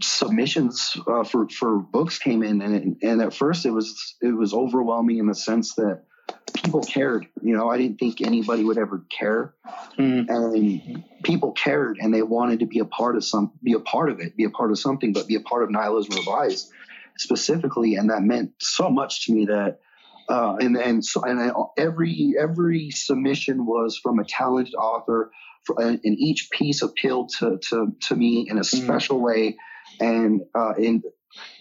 submissions 0.00 0.96
uh, 1.06 1.24
for 1.24 1.48
for 1.48 1.78
books 1.78 2.18
came 2.18 2.42
in 2.42 2.62
and 2.62 2.96
and 3.02 3.20
at 3.20 3.34
first 3.34 3.66
it 3.66 3.70
was 3.70 4.16
it 4.22 4.34
was 4.34 4.54
overwhelming 4.54 5.18
in 5.18 5.26
the 5.26 5.34
sense 5.34 5.74
that 5.74 6.04
people 6.50 6.82
cared. 6.82 7.26
You 7.42 7.56
know 7.56 7.68
i 7.68 7.78
didn't 7.78 7.98
think 7.98 8.20
anybody 8.20 8.64
would 8.64 8.78
ever 8.78 9.04
care. 9.10 9.54
Mm. 9.98 10.26
and 10.28 11.04
people 11.22 11.52
cared 11.52 11.98
and 12.00 12.14
they 12.14 12.22
wanted 12.22 12.60
to 12.60 12.66
be 12.66 12.78
a 12.78 12.84
part 12.84 13.16
of 13.16 13.24
some 13.24 13.52
be 13.62 13.72
a 13.72 13.80
part 13.80 14.10
of 14.10 14.20
it 14.20 14.36
be 14.36 14.44
a 14.44 14.50
part 14.50 14.70
of 14.70 14.78
something 14.78 15.12
but 15.12 15.26
be 15.26 15.34
a 15.34 15.40
part 15.40 15.62
of 15.64 15.70
nihilism 15.70 16.16
revised 16.16 16.70
specifically. 17.18 17.96
And 17.96 18.10
that 18.10 18.22
meant 18.22 18.52
so 18.58 18.88
much 18.88 19.26
to 19.26 19.32
me 19.32 19.46
that 19.46 19.80
uh, 20.28 20.56
and 20.60 20.76
and 20.76 21.04
so 21.04 21.22
and 21.22 21.40
I, 21.40 21.50
every 21.76 22.34
every 22.38 22.90
submission 22.90 23.66
was 23.66 23.98
from 24.02 24.18
a 24.18 24.24
talented 24.24 24.74
author 24.74 25.30
for, 25.64 25.80
and, 25.80 26.00
and 26.04 26.18
each 26.18 26.50
piece 26.50 26.82
appealed 26.82 27.30
to 27.38 27.58
to 27.70 27.94
to 28.08 28.16
me 28.16 28.46
in 28.48 28.58
a 28.58 28.64
special 28.64 29.20
way. 29.20 29.56
And 30.00 30.42
uh, 30.54 30.74
and 30.76 31.02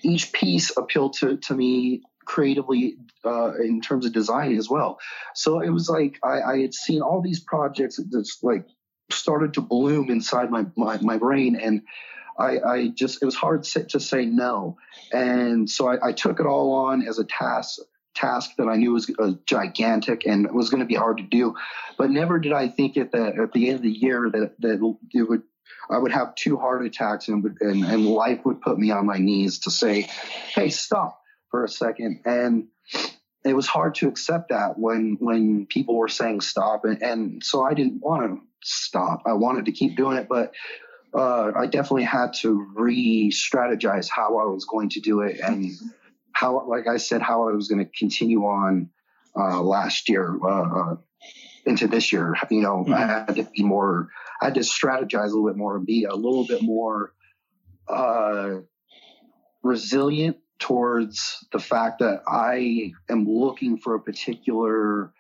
each 0.03 0.33
piece 0.33 0.75
appealed 0.75 1.13
to 1.19 1.37
to 1.37 1.55
me 1.55 2.03
creatively 2.27 2.97
uh, 3.25 3.53
in 3.55 3.81
terms 3.81 4.05
of 4.05 4.13
design 4.13 4.57
as 4.57 4.69
well. 4.69 4.99
So 5.33 5.61
it 5.61 5.69
was 5.69 5.89
like 5.89 6.19
I, 6.23 6.41
I 6.41 6.59
had 6.59 6.73
seen 6.73 7.01
all 7.01 7.21
these 7.21 7.39
projects 7.39 7.95
that 7.95 8.11
just 8.11 8.43
like 8.43 8.65
started 9.09 9.53
to 9.53 9.61
bloom 9.61 10.11
inside 10.11 10.51
my 10.51 10.65
my, 10.75 10.97
my 11.01 11.17
brain 11.17 11.55
and 11.55 11.81
I, 12.37 12.59
I 12.59 12.87
just 12.89 13.23
it 13.23 13.25
was 13.25 13.35
hard 13.35 13.63
to, 13.63 13.99
say 13.99 14.25
no. 14.25 14.77
And 15.11 15.67
so 15.67 15.87
I, 15.87 16.09
I 16.09 16.11
took 16.11 16.39
it 16.39 16.45
all 16.45 16.71
on 16.73 17.07
as 17.07 17.17
a 17.17 17.23
task 17.23 17.79
task 18.13 18.51
that 18.57 18.67
I 18.67 18.75
knew 18.75 18.93
was 18.93 19.09
uh, 19.17 19.31
gigantic 19.45 20.25
and 20.27 20.51
was 20.51 20.69
going 20.69 20.81
to 20.81 20.85
be 20.85 20.95
hard 20.95 21.17
to 21.17 21.23
do. 21.23 21.55
But 21.97 22.11
never 22.11 22.39
did 22.39 22.51
I 22.51 22.67
think 22.67 22.97
at 22.97 23.11
the 23.11 23.25
at 23.41 23.53
the 23.53 23.69
end 23.69 23.77
of 23.77 23.83
the 23.83 23.89
year 23.89 24.29
that 24.31 24.59
that 24.59 24.95
it 25.13 25.29
would 25.29 25.43
I 25.89 25.97
would 25.97 26.11
have 26.11 26.35
two 26.35 26.57
heart 26.57 26.85
attacks 26.85 27.29
and 27.29 27.43
and, 27.61 27.83
and 27.85 28.05
life 28.05 28.41
would 28.45 28.61
put 28.61 28.77
me 28.77 28.91
on 28.91 29.05
my 29.05 29.17
knees 29.17 29.59
to 29.59 29.71
say 29.71 30.01
hey 30.53 30.69
stop 30.69 31.21
for 31.51 31.63
a 31.63 31.69
second. 31.69 32.21
And 32.25 32.67
it 33.43 33.55
was 33.55 33.67
hard 33.67 33.95
to 33.95 34.07
accept 34.07 34.49
that 34.49 34.77
when 34.77 35.17
when 35.19 35.65
people 35.67 35.95
were 35.95 36.07
saying 36.07 36.41
stop. 36.41 36.85
And, 36.85 37.01
and 37.01 37.43
so 37.43 37.63
I 37.63 37.73
didn't 37.73 38.01
want 38.01 38.23
to 38.23 38.41
stop. 38.63 39.23
I 39.25 39.33
wanted 39.33 39.65
to 39.65 39.71
keep 39.71 39.95
doing 39.95 40.17
it 40.17 40.27
but 40.29 40.53
uh, 41.13 41.51
I 41.55 41.65
definitely 41.67 42.03
had 42.03 42.33
to 42.41 42.67
re-strategize 42.75 44.09
how 44.09 44.37
I 44.37 44.45
was 44.45 44.65
going 44.65 44.89
to 44.89 44.99
do 44.99 45.21
it 45.21 45.39
and 45.39 45.71
how 46.33 46.67
like 46.67 46.87
I 46.87 46.97
said 46.97 47.21
how 47.21 47.49
I 47.49 47.53
was 47.53 47.67
going 47.67 47.83
to 47.83 47.91
continue 47.97 48.43
on 48.43 48.89
uh, 49.35 49.61
last 49.61 50.09
year 50.09 50.37
uh, 50.43 50.91
uh, 50.91 50.95
into 51.65 51.87
this 51.87 52.11
year. 52.11 52.35
You 52.51 52.61
know 52.61 52.85
I 52.93 52.99
had 52.99 53.35
to 53.35 53.43
be 53.43 53.63
more 53.63 54.09
I 54.41 54.45
had 54.45 54.55
to 54.55 54.61
strategize 54.61 55.31
a 55.31 55.35
little 55.35 55.47
bit 55.47 55.57
more 55.57 55.77
and 55.77 55.85
be 55.85 56.03
a 56.03 56.15
little 56.15 56.45
bit 56.45 56.61
more 56.61 57.13
uh, 57.87 58.57
resilient 59.63 60.37
towards 60.59 61.45
the 61.51 61.59
fact 61.59 61.99
that 61.99 62.21
I 62.27 62.91
am 63.09 63.25
looking 63.25 63.77
for 63.77 63.95
a 63.95 63.99
particular 63.99 65.13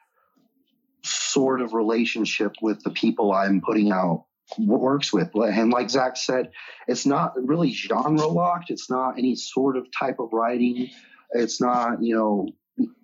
sort 1.03 1.61
of 1.61 1.73
relationship 1.73 2.55
with 2.61 2.81
the 2.83 2.89
people 2.89 3.31
I'm 3.31 3.61
putting 3.61 3.91
out 3.91 4.25
works 4.57 5.11
with. 5.13 5.29
And 5.35 5.71
like 5.71 5.89
Zach 5.89 6.17
said, 6.17 6.51
it's 6.87 7.05
not 7.05 7.33
really 7.35 7.71
genre 7.71 8.27
locked. 8.27 8.69
It's 8.69 8.89
not 8.89 9.17
any 9.17 9.35
sort 9.35 9.77
of 9.77 9.87
type 9.97 10.19
of 10.19 10.29
writing. 10.31 10.89
It's 11.31 11.61
not, 11.61 12.01
you 12.01 12.15
know, 12.15 12.47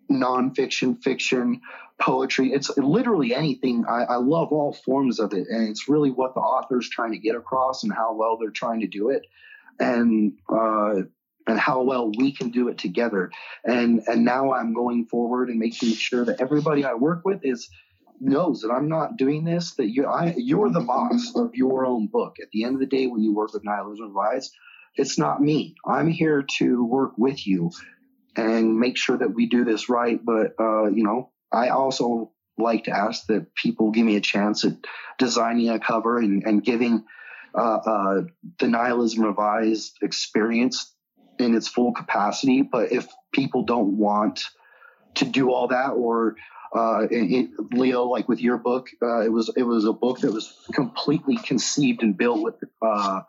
nonfiction, 0.09 1.01
fiction, 1.03 1.61
poetry. 1.99 2.51
It's 2.51 2.75
literally 2.77 3.35
anything. 3.35 3.85
I, 3.87 4.03
I 4.03 4.15
love 4.15 4.51
all 4.51 4.73
forms 4.73 5.19
of 5.19 5.33
it. 5.33 5.47
And 5.49 5.67
it's 5.67 5.89
really 5.89 6.11
what 6.11 6.33
the 6.33 6.41
author's 6.41 6.89
trying 6.89 7.11
to 7.11 7.17
get 7.19 7.35
across 7.35 7.83
and 7.83 7.93
how 7.93 8.13
well 8.13 8.37
they're 8.37 8.49
trying 8.49 8.81
to 8.81 8.87
do 8.87 9.09
it. 9.09 9.25
And, 9.79 10.33
uh, 10.49 11.03
and 11.47 11.59
how 11.59 11.81
well 11.83 12.11
we 12.17 12.31
can 12.31 12.49
do 12.49 12.67
it 12.69 12.77
together. 12.77 13.31
And 13.63 14.01
and 14.07 14.23
now 14.25 14.53
I'm 14.53 14.73
going 14.73 15.05
forward 15.05 15.49
and 15.49 15.59
making 15.59 15.93
sure 15.93 16.25
that 16.25 16.41
everybody 16.41 16.85
I 16.85 16.93
work 16.93 17.23
with 17.25 17.41
is 17.43 17.69
knows 18.19 18.61
that 18.61 18.71
I'm 18.71 18.87
not 18.87 19.17
doing 19.17 19.43
this. 19.43 19.75
That 19.75 19.89
you 19.89 20.05
I 20.05 20.33
you're 20.37 20.69
the 20.69 20.81
boss 20.81 21.33
of 21.35 21.55
your 21.55 21.85
own 21.85 22.07
book. 22.07 22.37
At 22.41 22.49
the 22.51 22.63
end 22.63 22.75
of 22.75 22.79
the 22.79 22.85
day, 22.85 23.07
when 23.07 23.21
you 23.21 23.33
work 23.33 23.53
with 23.53 23.63
Nihilism 23.63 24.07
Revised, 24.07 24.53
it's 24.95 25.17
not 25.17 25.41
me. 25.41 25.75
I'm 25.85 26.09
here 26.09 26.45
to 26.59 26.83
work 26.85 27.13
with 27.17 27.45
you 27.45 27.71
and 28.35 28.79
make 28.79 28.97
sure 28.97 29.17
that 29.17 29.33
we 29.33 29.47
do 29.47 29.63
this 29.63 29.89
right. 29.89 30.19
But 30.23 30.53
uh, 30.59 30.87
you 30.87 31.03
know, 31.03 31.31
I 31.51 31.69
also 31.69 32.31
like 32.57 32.85
to 32.85 32.91
ask 32.91 33.25
that 33.27 33.53
people 33.55 33.91
give 33.91 34.05
me 34.05 34.15
a 34.15 34.21
chance 34.21 34.63
at 34.63 34.73
designing 35.17 35.69
a 35.69 35.79
cover 35.79 36.19
and, 36.19 36.43
and 36.43 36.63
giving 36.63 37.03
uh, 37.55 37.77
uh, 37.77 38.21
the 38.59 38.67
nihilism 38.67 39.23
revised 39.23 39.97
experience 40.01 40.92
in 41.39 41.55
its 41.55 41.67
full 41.67 41.93
capacity. 41.93 42.61
But 42.61 42.91
if 42.91 43.07
people 43.31 43.63
don't 43.63 43.97
want 43.97 44.45
to 45.15 45.25
do 45.25 45.51
all 45.51 45.67
that, 45.67 45.91
or 45.91 46.35
uh, 46.75 47.07
it, 47.09 47.51
Leo, 47.71 48.05
like 48.05 48.27
with 48.27 48.41
your 48.41 48.57
book, 48.57 48.89
uh, 49.01 49.21
it 49.21 49.31
was 49.31 49.51
it 49.55 49.63
was 49.63 49.85
a 49.85 49.93
book 49.93 50.19
that 50.21 50.31
was 50.31 50.53
completely 50.73 51.37
conceived 51.37 52.01
and 52.01 52.17
built 52.17 52.41
with 52.41 52.55
uh, 52.81 53.21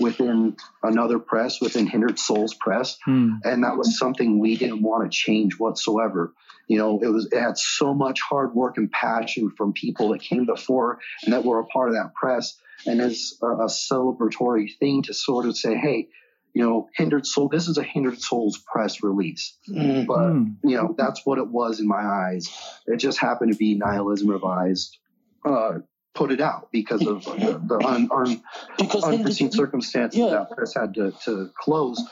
within 0.00 0.56
another 0.82 1.18
press, 1.18 1.60
within 1.60 1.86
Hindered 1.86 2.18
Souls 2.18 2.54
Press, 2.54 2.98
Hmm. 3.04 3.36
and 3.44 3.64
that 3.64 3.76
was 3.76 3.98
something 3.98 4.38
we 4.38 4.56
didn't 4.56 4.82
want 4.82 5.10
to 5.10 5.16
change 5.16 5.58
whatsoever. 5.58 6.34
You 6.66 6.78
know, 6.78 7.00
it 7.00 7.08
was 7.08 7.28
it 7.32 7.40
had 7.40 7.56
so 7.56 7.94
much 7.94 8.20
hard 8.20 8.54
work 8.54 8.76
and 8.76 8.90
passion 8.90 9.50
from 9.56 9.72
people 9.72 10.10
that 10.10 10.20
came 10.20 10.44
before 10.44 10.98
and 11.24 11.32
that 11.32 11.44
were 11.44 11.60
a 11.60 11.66
part 11.66 11.88
of 11.88 11.94
that 11.94 12.12
press, 12.14 12.58
and 12.86 13.00
as 13.00 13.38
a, 13.42 13.46
a 13.46 13.66
celebratory 13.66 14.76
thing 14.78 15.02
to 15.04 15.14
sort 15.14 15.46
of 15.46 15.56
say, 15.56 15.74
hey, 15.76 16.08
you 16.58 16.64
know, 16.64 16.88
Hindered 16.96 17.24
Soul, 17.24 17.48
this 17.48 17.68
is 17.68 17.78
a 17.78 17.84
Hindered 17.84 18.20
Souls 18.20 18.58
press 18.66 19.00
release, 19.00 19.56
Mm. 19.68 20.06
but 20.06 20.68
you 20.68 20.76
know, 20.76 20.92
that's 20.98 21.24
what 21.24 21.38
it 21.38 21.46
was 21.46 21.78
in 21.78 21.86
my 21.86 22.02
eyes. 22.02 22.48
It 22.88 22.96
just 22.96 23.18
happened 23.18 23.52
to 23.52 23.56
be 23.56 23.76
Nihilism 23.76 24.28
Revised. 24.28 24.98
Uh, 25.44 25.78
put 26.16 26.32
it 26.32 26.40
out 26.40 26.68
because 26.72 27.06
of 27.06 27.22
the, 27.24 27.62
the 27.64 27.78
un, 27.86 28.08
un, 28.10 28.42
Because 28.76 29.04
unforeseen 29.04 29.52
circumstances 29.52 30.18
Yeah. 30.18 30.30
that 30.30 30.50
press 30.50 30.74
had 30.74 30.94
to, 30.94 31.12
to 31.26 31.52
close. 31.56 32.02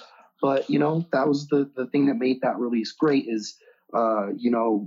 But 0.40 0.70
you 0.70 0.78
know, 0.78 1.04
that 1.10 1.26
was 1.26 1.48
the 1.48 1.68
the 1.74 1.86
thing 1.88 2.06
that 2.06 2.14
made 2.14 2.42
that 2.42 2.56
release 2.60 2.92
great. 2.92 3.24
Is 3.26 3.56
uh, 3.92 4.28
you 4.36 4.52
know, 4.52 4.86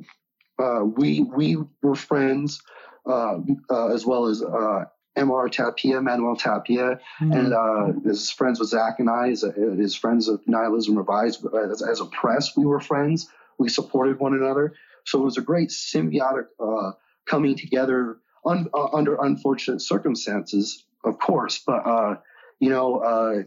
uh, 0.57 0.86
we 0.86 1.23
we 1.23 1.57
were 1.81 1.95
friends 1.95 2.61
uh, 3.06 3.40
uh, 3.69 3.88
as 3.94 4.06
well 4.06 4.27
as 4.27 4.41
uh, 4.41 4.86
Mr. 5.19 5.51
Tapia, 5.51 6.01
Manuel 6.01 6.35
Tapia, 6.35 6.99
Hmm. 7.17 7.31
and 7.31 7.53
uh, 7.53 7.85
his 8.03 8.31
friends 8.31 8.59
with 8.59 8.69
Zach 8.69 8.99
and 8.99 9.09
I, 9.09 9.29
his, 9.29 9.41
his 9.77 9.95
friends 9.95 10.27
of 10.27 10.41
Nihilism 10.47 10.97
Revised. 10.97 11.45
As, 11.53 11.81
as 11.81 12.01
a 12.01 12.05
press, 12.05 12.55
we 12.57 12.65
were 12.65 12.79
friends. 12.79 13.27
We 13.57 13.69
supported 13.69 14.19
one 14.19 14.33
another. 14.33 14.73
So 15.05 15.21
it 15.21 15.25
was 15.25 15.37
a 15.37 15.41
great 15.41 15.69
symbiotic 15.69 16.47
uh, 16.59 16.91
coming 17.25 17.55
together 17.55 18.17
un, 18.45 18.67
uh, 18.73 18.87
under 18.93 19.15
unfortunate 19.21 19.81
circumstances, 19.81 20.85
of 21.03 21.19
course. 21.19 21.61
But 21.65 21.85
uh, 21.85 22.15
you 22.59 22.69
know, 22.69 22.99
uh, 22.99 23.43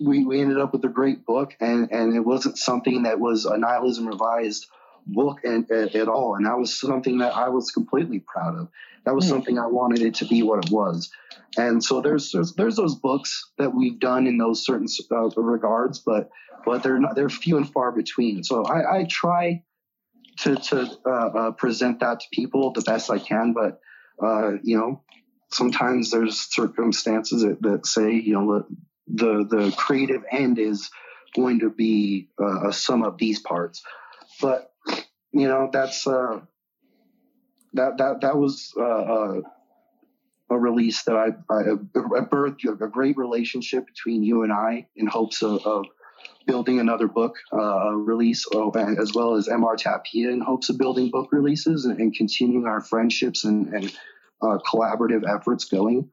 we 0.00 0.24
we 0.24 0.40
ended 0.40 0.58
up 0.58 0.72
with 0.72 0.84
a 0.84 0.88
great 0.88 1.24
book, 1.24 1.54
and 1.60 1.90
and 1.90 2.14
it 2.14 2.20
wasn't 2.20 2.58
something 2.58 3.04
that 3.04 3.18
was 3.20 3.44
a 3.46 3.56
Nihilism 3.56 4.06
Revised 4.08 4.66
book 5.06 5.40
and, 5.44 5.70
at, 5.70 5.94
at 5.94 6.08
all. 6.08 6.34
And 6.34 6.46
that 6.46 6.58
was 6.58 6.78
something 6.78 7.18
that 7.18 7.34
I 7.34 7.48
was 7.48 7.70
completely 7.70 8.20
proud 8.20 8.58
of. 8.58 8.68
That 9.04 9.14
was 9.14 9.24
Hmm. 9.24 9.30
something 9.30 9.58
I 9.58 9.66
wanted 9.66 10.02
it 10.02 10.14
to 10.16 10.26
be 10.26 10.42
what 10.42 10.64
it 10.64 10.70
was. 10.70 11.10
And 11.56 11.82
so 11.82 12.00
there's 12.00 12.32
there's, 12.32 12.54
there's 12.54 12.76
those 12.76 12.96
books 12.96 13.50
that 13.58 13.74
we've 13.74 13.98
done 13.98 14.26
in 14.26 14.36
those 14.36 14.64
certain 14.64 14.88
uh, 15.10 15.28
regards, 15.40 16.00
but 16.00 16.30
but 16.64 16.82
they're 16.82 16.98
not, 16.98 17.14
they're 17.14 17.28
few 17.28 17.56
and 17.56 17.72
far 17.72 17.92
between. 17.92 18.42
So 18.42 18.64
I, 18.64 18.98
I 18.98 19.04
try 19.04 19.62
to 20.38 20.56
to 20.56 20.90
uh, 21.06 21.10
uh, 21.10 21.50
present 21.52 22.00
that 22.00 22.20
to 22.20 22.26
people 22.32 22.72
the 22.72 22.82
best 22.82 23.10
I 23.10 23.18
can, 23.18 23.54
but 23.54 23.80
uh, 24.22 24.52
you 24.62 24.76
know 24.76 25.02
sometimes 25.50 26.10
there's 26.10 26.52
circumstances 26.52 27.42
that, 27.42 27.62
that 27.62 27.86
say 27.86 28.12
you 28.12 28.34
know 28.34 28.66
the 29.06 29.46
the 29.48 29.74
creative 29.76 30.24
end 30.30 30.58
is 30.58 30.90
going 31.34 31.60
to 31.60 31.70
be 31.70 32.28
uh, 32.40 32.68
a 32.68 32.72
sum 32.72 33.02
of 33.02 33.18
these 33.18 33.38
parts, 33.40 33.82
but 34.40 34.72
you 35.38 35.48
know 35.48 35.68
that's 35.72 36.06
uh, 36.06 36.40
that 37.74 37.98
that 37.98 38.20
that 38.22 38.36
was 38.36 38.72
uh, 38.76 38.82
uh, 38.82 39.40
a 40.50 40.58
release 40.58 41.02
that 41.04 41.16
I, 41.16 41.28
I, 41.52 41.60
I 41.60 42.24
birthed 42.24 42.64
a 42.64 42.88
great 42.88 43.16
relationship 43.16 43.86
between 43.86 44.22
you 44.22 44.42
and 44.42 44.52
I 44.52 44.86
in 44.96 45.06
hopes 45.06 45.42
of, 45.42 45.66
of 45.66 45.86
building 46.46 46.78
another 46.78 47.08
book 47.08 47.36
uh, 47.52 47.90
release, 47.90 48.46
as 48.54 49.12
well 49.12 49.34
as 49.34 49.48
MR 49.48 49.76
Tapia 49.76 50.30
in 50.30 50.40
hopes 50.40 50.68
of 50.68 50.78
building 50.78 51.10
book 51.10 51.28
releases 51.32 51.84
and, 51.84 51.98
and 51.98 52.14
continuing 52.14 52.66
our 52.66 52.80
friendships 52.80 53.44
and, 53.44 53.66
and 53.74 53.92
uh, 54.40 54.58
collaborative 54.72 55.28
efforts 55.28 55.64
going. 55.64 56.08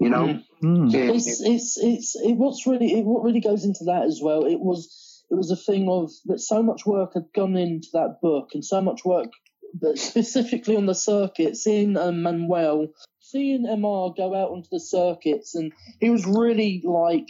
You 0.00 0.10
know, 0.10 0.42
Hmm. 0.60 0.84
And- 0.84 0.94
it's 0.94 1.40
it's 1.40 1.76
it's 1.76 2.16
it, 2.16 2.32
what's 2.32 2.66
really 2.66 2.98
it, 2.98 3.04
what 3.04 3.22
really 3.22 3.40
goes 3.40 3.64
into 3.64 3.84
that 3.84 4.04
as 4.04 4.20
well. 4.22 4.44
It 4.46 4.58
was 4.58 5.15
it 5.30 5.34
was 5.34 5.50
a 5.50 5.56
thing 5.56 5.88
of 5.88 6.10
that 6.26 6.40
so 6.40 6.62
much 6.62 6.86
work 6.86 7.14
had 7.14 7.32
gone 7.34 7.56
into 7.56 7.88
that 7.92 8.20
book 8.22 8.50
and 8.54 8.64
so 8.64 8.80
much 8.80 9.04
work, 9.04 9.30
but 9.74 9.98
specifically 10.12 10.76
on 10.76 10.86
the 10.86 10.94
circuit, 10.94 11.56
seeing 11.56 11.96
um, 11.96 12.22
Manuel, 12.22 12.88
seeing 13.20 13.64
Mr 13.64 14.16
go 14.16 14.34
out 14.34 14.50
onto 14.50 14.68
the 14.70 14.80
circuits, 14.80 15.54
and 15.54 15.72
he 16.00 16.10
was 16.10 16.26
really 16.26 16.82
like 16.84 17.28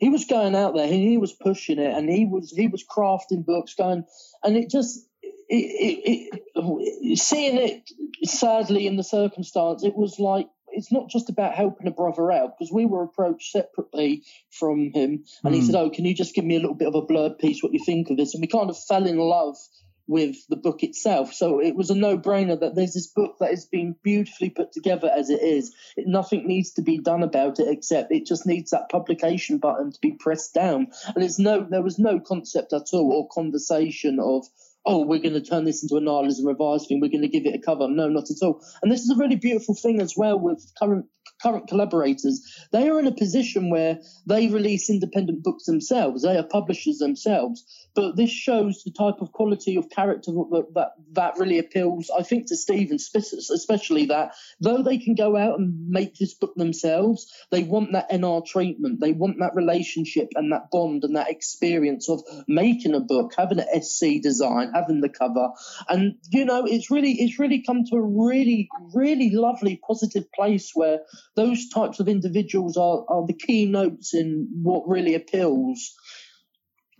he 0.00 0.08
was 0.08 0.24
going 0.24 0.56
out 0.56 0.74
there 0.74 0.86
and 0.86 0.94
he 0.94 1.18
was 1.18 1.32
pushing 1.32 1.78
it 1.78 1.94
and 1.94 2.08
he 2.08 2.24
was 2.24 2.50
he 2.50 2.66
was 2.66 2.84
crafting 2.84 3.44
books 3.44 3.74
going 3.74 4.04
and 4.42 4.56
it 4.56 4.70
just 4.70 5.06
it, 5.22 5.30
it, 5.48 6.42
it, 6.62 7.18
seeing 7.18 7.58
it 7.58 7.90
sadly 8.28 8.86
in 8.86 8.96
the 8.96 9.04
circumstance 9.04 9.84
it 9.84 9.94
was 9.94 10.18
like 10.18 10.48
it's 10.72 10.92
not 10.92 11.08
just 11.08 11.28
about 11.28 11.54
helping 11.54 11.86
a 11.86 11.90
brother 11.92 12.30
out 12.32 12.58
because 12.58 12.72
we 12.72 12.86
were 12.86 13.02
approached 13.02 13.50
separately 13.52 14.22
from 14.50 14.90
him 14.92 15.24
and 15.44 15.54
he 15.54 15.60
Hmm. 15.60 15.66
said 15.66 15.74
oh 15.76 15.90
can 15.90 16.04
you 16.04 16.14
just 16.14 16.34
give 16.34 16.44
me 16.44 16.56
a 16.56 16.60
little 16.60 16.74
bit 16.74 16.88
of 16.88 16.94
a 16.94 17.02
blurb 17.02 17.38
piece 17.38 17.62
what 17.62 17.72
you 17.72 17.84
think 17.84 18.10
of 18.10 18.16
this? 18.16 18.34
And 18.34 18.40
we 18.40 18.46
kind 18.46 18.70
of 18.70 18.78
fell 18.78 19.06
in 19.06 19.18
love 19.18 19.56
with 20.06 20.36
the 20.48 20.56
book 20.56 20.82
itself. 20.82 21.32
So 21.32 21.60
it 21.60 21.76
was 21.76 21.90
a 21.90 21.94
no-brainer 21.94 22.58
that 22.58 22.74
there's 22.74 22.94
this 22.94 23.06
book 23.06 23.36
that 23.38 23.50
has 23.50 23.64
been 23.66 23.94
beautifully 24.02 24.50
put 24.50 24.72
together 24.72 25.08
as 25.08 25.30
it 25.30 25.40
is. 25.40 25.72
It, 25.96 26.08
nothing 26.08 26.48
needs 26.48 26.72
to 26.72 26.82
be 26.82 26.98
done 26.98 27.22
about 27.22 27.60
it 27.60 27.68
except 27.68 28.10
it 28.10 28.26
just 28.26 28.44
needs 28.44 28.72
that 28.72 28.88
publication 28.90 29.58
button 29.58 29.92
to 29.92 29.98
be 30.00 30.12
pressed 30.12 30.52
down. 30.52 30.88
And 31.14 31.22
it's 31.22 31.38
no 31.38 31.64
there 31.70 31.82
was 31.82 32.00
no 32.00 32.18
concept 32.18 32.72
at 32.72 32.88
all 32.92 33.12
or 33.12 33.28
conversation 33.28 34.18
of 34.18 34.46
oh 34.90 35.06
we're 35.06 35.20
going 35.20 35.34
to 35.34 35.40
turn 35.40 35.64
this 35.64 35.82
into 35.82 35.96
a 35.96 36.00
nihilism 36.00 36.46
revised 36.46 36.88
thing. 36.88 37.00
We're 37.00 37.10
going 37.10 37.22
to 37.22 37.28
give 37.28 37.46
it 37.46 37.54
a 37.54 37.62
cover. 37.64 37.88
No 37.88 38.08
not 38.08 38.30
at 38.30 38.42
all. 38.42 38.64
And 38.82 38.90
this 38.90 39.02
is 39.02 39.10
a 39.10 39.16
really 39.16 39.36
beautiful 39.36 39.74
thing 39.74 40.00
as 40.00 40.14
well 40.16 40.38
with 40.38 40.60
current 40.78 41.06
current 41.42 41.68
collaborators 41.68 42.40
they 42.72 42.88
are 42.88 42.98
in 42.98 43.06
a 43.06 43.12
position 43.12 43.70
where 43.70 43.98
they 44.26 44.48
release 44.48 44.90
independent 44.90 45.42
books 45.42 45.64
themselves. 45.64 46.22
They 46.22 46.36
are 46.36 46.42
publishers 46.42 46.98
themselves. 46.98 47.64
But 47.94 48.16
this 48.16 48.30
shows 48.30 48.82
the 48.84 48.92
type 48.92 49.20
of 49.20 49.32
quality 49.32 49.76
of 49.76 49.90
character 49.90 50.30
that 50.30 50.66
that, 50.74 50.92
that 51.12 51.38
really 51.38 51.58
appeals 51.58 52.10
i 52.16 52.22
think 52.22 52.46
to 52.46 52.56
stephen 52.56 52.98
spe- 52.98 53.50
especially 53.50 54.06
that 54.06 54.32
though 54.60 54.82
they 54.82 54.98
can 54.98 55.14
go 55.14 55.36
out 55.36 55.58
and 55.58 55.88
make 55.88 56.14
this 56.14 56.34
book 56.34 56.54
themselves 56.56 57.26
they 57.50 57.64
want 57.64 57.92
that 57.92 58.10
nr 58.10 58.44
treatment. 58.46 59.00
They 59.00 59.12
want 59.12 59.38
that 59.40 59.54
relationship 59.54 60.28
and 60.34 60.52
that 60.52 60.70
bond 60.70 61.04
and 61.04 61.16
that 61.16 61.30
experience 61.30 62.08
of 62.08 62.22
making 62.46 62.94
a 62.94 63.00
book 63.00 63.32
having 63.36 63.60
an 63.60 63.82
sc 63.82 64.22
design 64.22 64.72
having 64.74 65.00
the 65.00 65.08
cover. 65.08 65.48
And 65.88 66.14
you 66.30 66.44
know 66.44 66.64
it's 66.64 66.90
really 66.90 67.12
it's 67.12 67.38
really 67.38 67.62
come 67.62 67.84
to 67.86 67.96
a 67.96 68.02
really 68.02 68.68
really 68.94 69.30
lovely 69.30 69.80
positive 69.86 70.30
place 70.32 70.72
where 70.74 71.00
those 71.36 71.68
types 71.68 72.00
of 72.00 72.08
individuals 72.08 72.76
are, 72.76 73.04
are 73.08 73.26
the 73.26 73.34
keynotes 73.34 74.14
in 74.14 74.48
what 74.62 74.88
really 74.88 75.14
appeals 75.14 75.94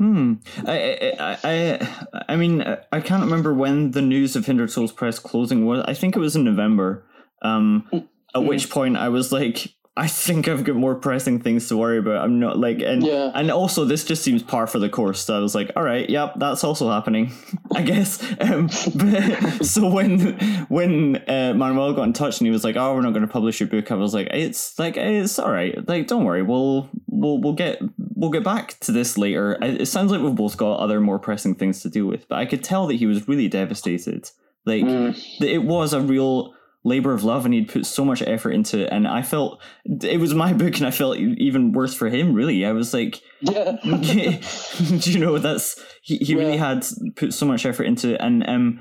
Hmm. 0.01 0.36
I, 0.66 1.12
I, 1.20 1.39
I, 1.44 2.07
I 2.31 2.36
mean, 2.36 2.62
I 2.90 3.01
can't 3.02 3.23
remember 3.23 3.52
when 3.52 3.90
the 3.90 4.01
news 4.01 4.35
of 4.35 4.47
Hindered 4.47 4.70
Souls 4.70 4.93
Press 4.93 5.19
closing 5.19 5.66
was. 5.66 5.85
I 5.86 5.93
think 5.93 6.16
it 6.16 6.20
was 6.20 6.35
in 6.35 6.43
November. 6.43 7.05
Um, 7.43 7.86
at 8.35 8.43
which 8.43 8.70
point 8.70 8.97
I 8.97 9.11
was 9.11 9.31
like, 9.31 9.74
I 9.96 10.06
think 10.06 10.46
I've 10.48 10.62
got 10.64 10.76
more 10.76 10.94
pressing 10.94 11.40
things 11.40 11.68
to 11.68 11.76
worry 11.76 11.98
about. 11.98 12.24
I'm 12.24 12.38
not 12.38 12.58
like, 12.58 12.80
and 12.80 13.02
Yeah. 13.02 13.32
and 13.34 13.50
also 13.50 13.84
this 13.84 14.04
just 14.04 14.22
seems 14.22 14.42
par 14.42 14.66
for 14.68 14.78
the 14.78 14.88
course. 14.88 15.20
So 15.24 15.36
I 15.36 15.40
was 15.40 15.54
like, 15.54 15.72
all 15.76 15.82
right, 15.82 16.08
yep, 16.08 16.34
that's 16.38 16.62
also 16.64 16.88
happening, 16.90 17.32
I 17.74 17.82
guess. 17.82 18.22
Um, 18.40 18.68
but, 18.94 19.64
so 19.66 19.88
when 19.90 20.38
when 20.68 21.16
uh, 21.28 21.54
Manuel 21.54 21.92
got 21.92 22.04
in 22.04 22.12
touch 22.12 22.38
and 22.38 22.46
he 22.46 22.50
was 22.52 22.62
like, 22.64 22.76
oh, 22.76 22.94
we're 22.94 23.02
not 23.02 23.10
going 23.12 23.26
to 23.26 23.32
publish 23.32 23.58
your 23.60 23.68
book, 23.68 23.90
I 23.90 23.96
was 23.96 24.14
like, 24.14 24.28
it's 24.30 24.78
like 24.78 24.96
it's 24.96 25.38
all 25.38 25.50
right. 25.50 25.76
Like, 25.88 26.06
don't 26.06 26.24
worry, 26.24 26.42
we'll 26.42 26.88
we'll 27.08 27.38
we'll 27.40 27.54
get 27.54 27.80
we'll 28.14 28.30
get 28.30 28.44
back 28.44 28.78
to 28.80 28.92
this 28.92 29.18
later. 29.18 29.58
It 29.60 29.86
sounds 29.88 30.12
like 30.12 30.22
we've 30.22 30.34
both 30.34 30.56
got 30.56 30.78
other 30.78 31.00
more 31.00 31.18
pressing 31.18 31.56
things 31.56 31.82
to 31.82 31.90
deal 31.90 32.06
with, 32.06 32.28
but 32.28 32.38
I 32.38 32.46
could 32.46 32.62
tell 32.62 32.86
that 32.86 32.94
he 32.94 33.06
was 33.06 33.26
really 33.26 33.48
devastated. 33.48 34.30
Like 34.64 34.84
that 34.84 35.48
it 35.50 35.64
was 35.64 35.92
a 35.92 36.00
real 36.00 36.54
labor 36.85 37.12
of 37.12 37.24
love 37.24 37.44
and 37.44 37.52
he'd 37.52 37.69
put 37.69 37.85
so 37.85 38.05
much 38.05 38.23
effort 38.23 38.52
into 38.52 38.81
it. 38.81 38.89
And 38.90 39.07
i 39.07 39.23
felt 39.23 39.61
it 39.85 40.20
was 40.20 40.35
my 40.35 40.52
book 40.62 40.77
and 40.77 40.86
i 40.86 40.90
felt 40.90 41.16
even 41.19 41.73
worse 41.73 41.94
for 41.94 42.09
him 42.09 42.35
really. 42.35 42.65
I 42.65 42.73
was 42.73 42.94
like 42.94 43.20
yeah. 43.40 43.77
do 43.82 45.11
you 45.12 45.19
know 45.19 45.39
that's 45.39 45.82
he, 46.02 46.19
he 46.19 46.35
really 46.35 46.57
had 46.57 46.86
put 47.16 47.32
so 47.32 47.47
much 47.47 47.66
effort 47.66 47.85
into 47.85 48.15
it. 48.15 48.20
And 48.20 48.48
um 48.48 48.81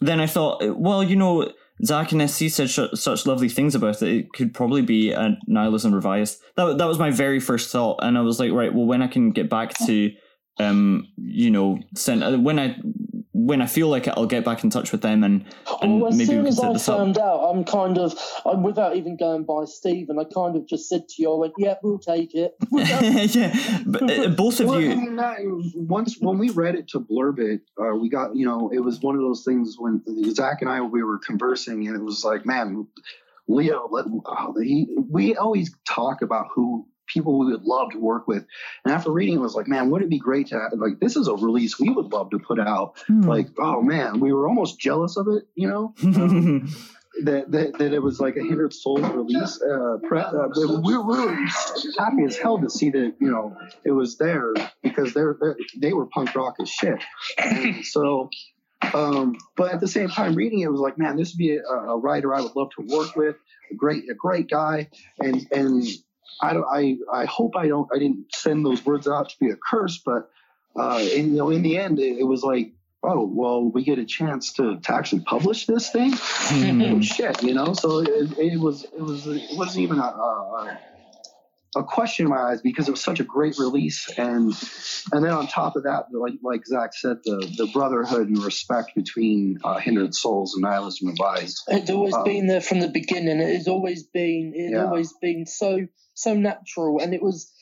then 0.00 0.20
i 0.20 0.26
thought 0.26 0.62
well 0.78 1.02
you 1.02 1.16
know 1.16 1.52
zach 1.84 2.12
and 2.12 2.30
sc 2.30 2.48
said 2.50 2.70
sh- 2.70 2.94
such 2.94 3.26
lovely 3.26 3.48
things 3.48 3.74
about 3.74 4.02
it. 4.02 4.08
It 4.08 4.32
could 4.32 4.54
probably 4.54 4.82
be 4.82 5.12
a 5.12 5.38
nihilism 5.46 5.94
revised. 5.94 6.40
That, 6.56 6.78
that 6.78 6.86
was 6.88 6.98
my 6.98 7.10
very 7.10 7.40
first 7.40 7.70
thought. 7.70 8.00
And 8.02 8.18
i 8.18 8.20
was 8.20 8.38
like 8.38 8.52
right 8.52 8.74
well 8.74 8.86
when 8.86 9.02
i 9.02 9.08
can 9.08 9.30
get 9.30 9.48
back 9.48 9.74
to 9.86 10.10
um, 10.58 11.08
you 11.16 11.50
know, 11.50 11.78
send 11.94 12.24
uh, 12.24 12.36
when 12.36 12.58
I 12.58 12.76
when 13.32 13.60
I 13.60 13.66
feel 13.66 13.88
like 13.88 14.06
it, 14.06 14.14
I'll 14.16 14.26
get 14.26 14.44
back 14.44 14.64
in 14.64 14.70
touch 14.70 14.90
with 14.90 15.02
them 15.02 15.22
and, 15.22 15.44
and 15.82 16.00
Well, 16.00 16.08
as 16.08 16.16
maybe 16.16 16.26
soon 16.26 16.38
we 16.38 16.42
can 16.44 16.48
as 16.48 16.56
set 16.56 16.70
I 16.70 16.72
this 16.72 16.88
up. 16.88 16.98
found 16.98 17.18
out, 17.18 17.38
I'm 17.50 17.64
kind 17.64 17.98
of, 17.98 18.18
I'm 18.46 18.62
without 18.62 18.96
even 18.96 19.16
going 19.16 19.44
by 19.44 19.64
Stephen, 19.66 20.18
I 20.18 20.24
kind 20.24 20.56
of 20.56 20.66
just 20.66 20.88
said 20.88 21.08
to 21.08 21.22
you, 21.22 21.32
I 21.34 21.38
went, 21.38 21.52
yeah, 21.58 21.74
we'll 21.82 21.98
take 21.98 22.34
it. 22.34 22.54
yeah, 22.72 23.80
but 23.86 24.02
uh, 24.02 24.28
both 24.30 24.60
of 24.60 24.66
Well, 24.68 24.78
I 24.78 24.80
you. 24.80 24.88
mean, 24.88 25.16
that, 25.16 25.36
once 25.74 26.16
when 26.20 26.38
we 26.38 26.50
read 26.50 26.74
it 26.74 26.88
to 26.88 27.00
blurb 27.00 27.38
it, 27.38 27.60
uh, 27.80 27.94
we 27.94 28.08
got 28.08 28.34
you 28.34 28.46
know 28.46 28.70
it 28.72 28.80
was 28.80 29.00
one 29.00 29.14
of 29.14 29.20
those 29.20 29.44
things 29.44 29.76
when 29.78 30.02
Zach 30.34 30.58
and 30.60 30.70
I 30.70 30.80
we 30.80 31.02
were 31.02 31.18
conversing 31.18 31.86
and 31.86 31.96
it 31.96 32.02
was 32.02 32.24
like, 32.24 32.44
man, 32.46 32.86
Leo, 33.46 33.88
let, 33.90 34.06
uh, 34.26 34.52
he, 34.62 34.86
we 35.10 35.36
always 35.36 35.74
talk 35.88 36.22
about 36.22 36.46
who 36.54 36.86
people 37.08 37.38
we 37.38 37.52
would 37.52 37.64
love 37.64 37.90
to 37.92 37.98
work 37.98 38.28
with, 38.28 38.44
and 38.84 38.94
after 38.94 39.10
reading 39.10 39.36
it, 39.36 39.40
was 39.40 39.54
like, 39.54 39.68
man, 39.68 39.90
wouldn't 39.90 40.08
it 40.08 40.10
be 40.10 40.18
great 40.18 40.48
to 40.48 40.58
have, 40.58 40.72
like 40.76 41.00
this 41.00 41.16
is 41.16 41.28
a 41.28 41.34
release 41.34 41.78
we 41.78 41.90
would 41.90 42.12
love 42.12 42.30
to 42.30 42.38
put 42.38 42.60
out. 42.60 42.98
Hmm. 43.06 43.22
Like, 43.22 43.48
oh 43.58 43.82
man, 43.82 44.20
we 44.20 44.32
were 44.32 44.48
almost 44.48 44.78
jealous 44.78 45.16
of 45.16 45.28
it, 45.28 45.44
you 45.54 45.68
know. 45.68 45.94
Um, 46.18 46.68
that, 47.24 47.50
that 47.50 47.78
that 47.78 47.92
it 47.92 48.02
was 48.02 48.20
like 48.20 48.36
a 48.36 48.40
hindered 48.40 48.72
souls 48.72 49.02
release. 49.02 49.60
Uh, 49.60 49.96
pre- 50.06 50.20
uh, 50.20 50.48
we, 50.56 50.76
we 50.78 50.96
were 50.96 51.34
happy 51.98 52.24
as 52.26 52.36
hell 52.36 52.58
to 52.58 52.70
see 52.70 52.90
that 52.90 53.14
you 53.20 53.30
know 53.30 53.56
it 53.84 53.90
was 53.90 54.18
there 54.18 54.52
because 54.82 55.14
they're, 55.14 55.36
they're 55.40 55.56
they 55.78 55.92
were 55.92 56.06
punk 56.06 56.34
rock 56.34 56.56
as 56.60 56.68
shit. 56.68 57.02
And 57.38 57.84
so, 57.84 58.30
um, 58.94 59.36
but 59.56 59.72
at 59.72 59.80
the 59.80 59.88
same 59.88 60.08
time, 60.08 60.34
reading 60.34 60.60
it 60.60 60.70
was 60.70 60.80
like, 60.80 60.98
man, 60.98 61.16
this 61.16 61.32
would 61.32 61.38
be 61.38 61.56
a, 61.56 61.62
a 61.62 61.98
writer 61.98 62.34
I 62.34 62.40
would 62.40 62.54
love 62.54 62.70
to 62.78 62.84
work 62.86 63.16
with. 63.16 63.36
A 63.70 63.74
great 63.74 64.04
a 64.10 64.14
great 64.14 64.48
guy, 64.48 64.88
and 65.18 65.46
and 65.52 65.84
I 66.40 66.52
don't 66.52 66.66
I 66.70 66.96
I 67.12 67.24
hope 67.24 67.56
I 67.56 67.68
don't 67.68 67.88
I 67.94 67.98
didn't 67.98 68.26
send 68.34 68.64
those 68.64 68.84
words 68.84 69.08
out 69.08 69.30
to 69.30 69.38
be 69.38 69.50
a 69.50 69.56
curse, 69.56 69.98
but 70.04 70.30
uh, 70.76 70.98
and 70.98 71.32
you 71.32 71.36
know 71.38 71.50
in 71.50 71.62
the 71.62 71.78
end 71.78 71.98
it, 71.98 72.18
it 72.18 72.24
was 72.24 72.42
like. 72.42 72.72
Oh 73.00 73.30
well, 73.32 73.62
we 73.62 73.84
get 73.84 74.00
a 74.00 74.04
chance 74.04 74.54
to, 74.54 74.80
to 74.80 74.92
actually 74.92 75.20
publish 75.20 75.66
this 75.66 75.88
thing 75.88 76.14
oh 76.82 77.00
shit, 77.00 77.44
you 77.44 77.54
know. 77.54 77.72
So 77.72 77.98
it, 78.00 78.36
it 78.36 78.58
was 78.58 78.82
it 78.82 79.00
was 79.00 79.24
it 79.28 79.56
wasn't 79.56 79.84
even 79.84 80.00
a, 80.00 80.02
a 80.02 80.78
a 81.76 81.84
question 81.84 82.26
in 82.26 82.30
my 82.30 82.38
eyes 82.38 82.60
because 82.62 82.88
it 82.88 82.90
was 82.90 83.02
such 83.02 83.20
a 83.20 83.24
great 83.24 83.58
release, 83.58 84.08
and 84.16 84.52
and 85.12 85.24
then 85.24 85.32
on 85.32 85.46
top 85.46 85.76
of 85.76 85.82
that, 85.84 86.06
like 86.12 86.34
like 86.42 86.66
Zach 86.66 86.94
said, 86.94 87.18
the 87.24 87.36
the 87.56 87.66
brotherhood 87.72 88.28
and 88.28 88.42
respect 88.42 88.92
between 88.94 89.58
uh, 89.64 89.78
Hindered 89.78 90.14
Souls 90.14 90.54
and 90.54 90.62
Nihilism 90.62 91.08
Revised. 91.08 91.62
It's 91.68 91.90
always 91.90 92.14
Um, 92.14 92.24
been 92.24 92.46
there 92.46 92.60
from 92.62 92.80
the 92.80 92.88
beginning. 92.88 93.40
It 93.40 93.54
has 93.56 93.68
always 93.68 94.04
been. 94.04 94.52
It's 94.54 94.72
Yeah. 94.72 94.86
always 94.86 95.12
been 95.20 95.44
so 95.46 95.86
so 96.14 96.34
natural, 96.34 97.00
and 97.00 97.14
it 97.14 97.22
was. 97.22 97.52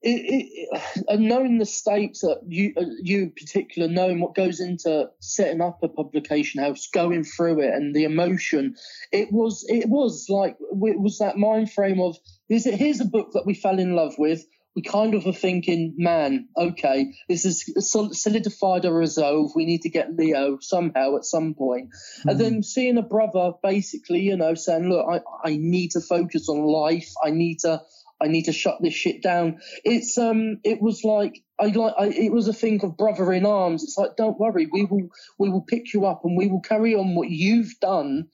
It, 0.00 0.10
it, 0.10 0.46
it, 0.70 1.04
and 1.08 1.22
knowing 1.28 1.58
the 1.58 1.66
stakes 1.66 2.20
that 2.20 2.42
you 2.46 2.72
uh, 2.76 2.84
you 3.02 3.22
in 3.22 3.32
particular 3.32 3.88
knowing 3.88 4.20
what 4.20 4.36
goes 4.36 4.60
into 4.60 5.08
setting 5.18 5.60
up 5.60 5.80
a 5.82 5.88
publication 5.88 6.62
house, 6.62 6.86
going 6.94 7.24
through 7.24 7.62
it, 7.62 7.74
and 7.74 7.92
the 7.96 8.04
emotion, 8.04 8.76
it 9.10 9.32
was 9.32 9.64
it 9.68 9.88
was 9.88 10.26
like 10.28 10.56
it 10.60 11.00
was 11.00 11.18
that 11.18 11.36
mind 11.36 11.72
frame 11.72 11.98
of 11.98 12.16
is 12.48 12.66
it 12.66 12.74
here's 12.74 13.00
a 13.00 13.04
book 13.04 13.32
that 13.32 13.46
we 13.46 13.54
fell 13.54 13.78
in 13.78 13.94
love 13.94 14.14
with. 14.18 14.44
We 14.76 14.82
kind 14.82 15.14
of 15.14 15.26
are 15.26 15.32
thinking, 15.32 15.94
man, 15.96 16.48
okay, 16.56 17.12
this 17.28 17.42
has 17.42 17.64
solidified 17.80 18.84
a 18.84 18.92
resolve. 18.92 19.50
We 19.56 19.64
need 19.64 19.82
to 19.82 19.90
get 19.90 20.14
Leo 20.14 20.58
somehow 20.60 21.16
at 21.16 21.24
some 21.24 21.54
point. 21.54 21.88
And 22.24 22.38
then 22.38 22.62
seeing 22.62 22.96
a 22.96 23.02
brother 23.02 23.52
basically, 23.60 24.20
you 24.20 24.36
know, 24.36 24.54
saying, 24.54 24.88
"Look, 24.88 25.04
I, 25.10 25.48
I 25.48 25.56
need 25.56 25.92
to 25.92 26.00
focus 26.00 26.48
on 26.48 26.62
life. 26.62 27.10
I 27.22 27.30
need 27.30 27.60
to 27.60 27.82
I 28.20 28.28
need 28.28 28.44
to 28.44 28.52
shut 28.52 28.78
this 28.80 28.94
shit 28.94 29.20
down." 29.20 29.58
It's 29.84 30.16
um, 30.16 30.60
it 30.62 30.80
was 30.80 31.02
like 31.02 31.42
I 31.58 31.66
like 31.66 31.94
I, 31.98 32.06
it 32.06 32.32
was 32.32 32.46
a 32.46 32.52
thing 32.52 32.84
of 32.84 32.96
brother 32.96 33.32
in 33.32 33.46
arms. 33.46 33.82
It's 33.82 33.98
like, 33.98 34.16
don't 34.16 34.38
worry, 34.38 34.68
we 34.70 34.84
will 34.84 35.08
we 35.38 35.48
will 35.48 35.62
pick 35.62 35.92
you 35.92 36.06
up 36.06 36.24
and 36.24 36.36
we 36.36 36.46
will 36.46 36.60
carry 36.60 36.94
on 36.94 37.16
what 37.16 37.30
you've 37.30 37.80
done, 37.80 38.28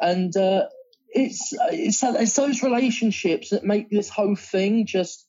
and 0.00 0.34
uh, 0.36 0.62
it's 1.12 1.52
it's 1.72 2.02
it's 2.02 2.36
those 2.36 2.62
relationships 2.62 3.50
that 3.50 3.64
make 3.64 3.90
this 3.90 4.08
whole 4.08 4.36
thing 4.36 4.86
just. 4.86 5.26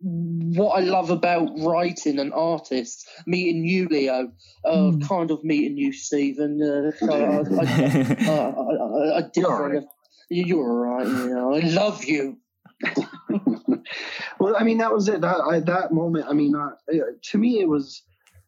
What 0.00 0.78
I 0.78 0.82
love 0.84 1.10
about 1.10 1.48
writing 1.58 2.20
and 2.20 2.32
artists, 2.32 3.08
meeting 3.26 3.64
you, 3.64 3.88
Leo, 3.88 4.32
uh, 4.64 4.92
Hmm. 4.92 5.00
kind 5.00 5.32
of 5.32 5.42
meeting 5.42 5.76
you, 5.76 5.92
Stephen. 5.92 6.60
Uh, 6.62 6.92
I, 7.12 7.16
I, 7.16 7.20
uh, 7.20 7.42
I, 8.30 8.74
I, 8.74 9.18
I 9.18 9.22
did 9.22 9.42
You're 9.42 9.52
all 9.52 9.58
kind 9.58 9.74
right. 9.74 9.84
You're 10.30 10.58
all 10.58 10.96
right. 10.96 11.06
You 11.08 11.34
know, 11.34 11.54
I 11.54 11.60
love 11.60 12.04
you. 12.04 12.38
well, 14.38 14.56
I 14.56 14.62
mean, 14.62 14.78
that 14.78 14.92
was 14.92 15.08
it. 15.08 15.20
That 15.22 15.40
I, 15.40 15.60
that 15.60 15.92
moment. 15.92 16.26
I 16.28 16.32
mean, 16.34 16.54
uh, 16.54 16.70
to 17.30 17.38
me, 17.38 17.60
it 17.60 17.68
was 17.68 18.02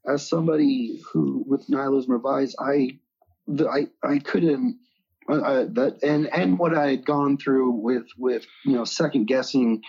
as 0.06 0.28
somebody 0.28 1.02
who 1.12 1.44
with 1.46 1.68
nihilism 1.68 2.12
revised, 2.12 2.56
I, 2.60 2.98
the, 3.46 3.68
I, 3.68 3.86
I 4.08 4.18
couldn't. 4.20 4.78
I, 5.28 5.64
that 5.64 5.98
and 6.02 6.26
and 6.32 6.58
what 6.58 6.76
I 6.76 6.90
had 6.90 7.04
gone 7.04 7.36
through 7.38 7.70
with 7.70 8.06
with 8.18 8.46
you 8.64 8.72
know 8.72 8.84
second 8.84 9.26
guessing 9.26 9.82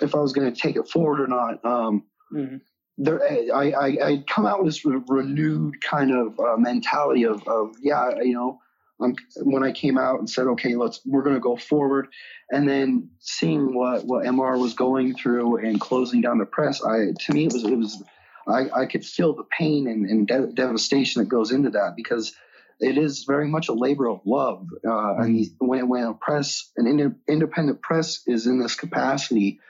if 0.00 0.14
I 0.14 0.18
was 0.18 0.32
going 0.32 0.52
to 0.52 0.60
take 0.60 0.76
it 0.76 0.88
forward 0.88 1.20
or 1.20 1.26
not. 1.26 1.64
Um, 1.64 2.04
Mhm. 2.32 2.60
there, 2.98 3.20
I, 3.22 3.70
I 3.70 3.86
I 4.08 4.24
come 4.28 4.46
out 4.46 4.62
with 4.62 4.68
this 4.68 4.84
re- 4.84 5.00
renewed 5.08 5.80
kind 5.82 6.12
of 6.12 6.38
uh, 6.38 6.56
mentality 6.56 7.24
of 7.24 7.46
of 7.48 7.74
yeah, 7.80 8.20
you 8.22 8.34
know. 8.34 8.58
Um, 9.02 9.14
when 9.38 9.64
I 9.64 9.72
came 9.72 9.96
out 9.96 10.18
and 10.18 10.28
said, 10.28 10.46
okay, 10.46 10.76
let's 10.76 11.00
we're 11.06 11.22
going 11.22 11.34
to 11.34 11.40
go 11.40 11.56
forward, 11.56 12.08
and 12.50 12.68
then 12.68 13.08
seeing 13.18 13.74
what 13.74 14.04
what 14.04 14.26
MR 14.26 14.60
was 14.60 14.74
going 14.74 15.14
through 15.14 15.56
and 15.66 15.80
closing 15.80 16.20
down 16.20 16.36
the 16.36 16.44
press, 16.44 16.84
I 16.84 17.12
to 17.18 17.32
me 17.32 17.46
it 17.46 17.52
was 17.54 17.64
it 17.64 17.76
was 17.78 18.02
I, 18.46 18.68
I 18.82 18.86
could 18.86 19.04
feel 19.04 19.34
the 19.34 19.44
pain 19.44 19.86
and, 19.88 20.04
and 20.04 20.26
de- 20.28 20.52
devastation 20.52 21.22
that 21.22 21.28
goes 21.30 21.50
into 21.50 21.70
that 21.70 21.94
because 21.96 22.34
it 22.80 22.98
is 22.98 23.24
very 23.24 23.46
much 23.46 23.68
a 23.68 23.72
labor 23.72 24.08
of 24.08 24.20
love. 24.24 24.66
Uh, 24.86 25.16
and 25.16 25.46
when 25.58 25.88
when 25.88 26.04
a 26.04 26.14
press 26.14 26.70
an 26.76 26.86
inde- 26.86 27.16
independent 27.28 27.82
press 27.82 28.22
is 28.26 28.46
in 28.46 28.58
this 28.58 28.74
capacity, 28.74 29.60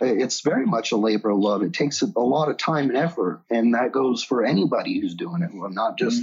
it's 0.00 0.40
very 0.40 0.66
much 0.66 0.92
a 0.92 0.96
labor 0.96 1.30
of 1.30 1.38
love. 1.38 1.62
It 1.62 1.72
takes 1.72 2.02
a 2.02 2.06
lot 2.20 2.48
of 2.48 2.56
time 2.58 2.88
and 2.88 2.98
effort, 2.98 3.42
and 3.50 3.74
that 3.74 3.92
goes 3.92 4.22
for 4.22 4.44
anybody 4.44 5.00
who's 5.00 5.14
doing 5.14 5.42
it. 5.42 5.50
Well, 5.54 5.70
not 5.70 5.96
just 5.96 6.22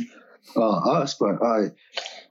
uh, 0.56 0.92
us, 0.92 1.16
but 1.16 1.42
uh, 1.42 1.70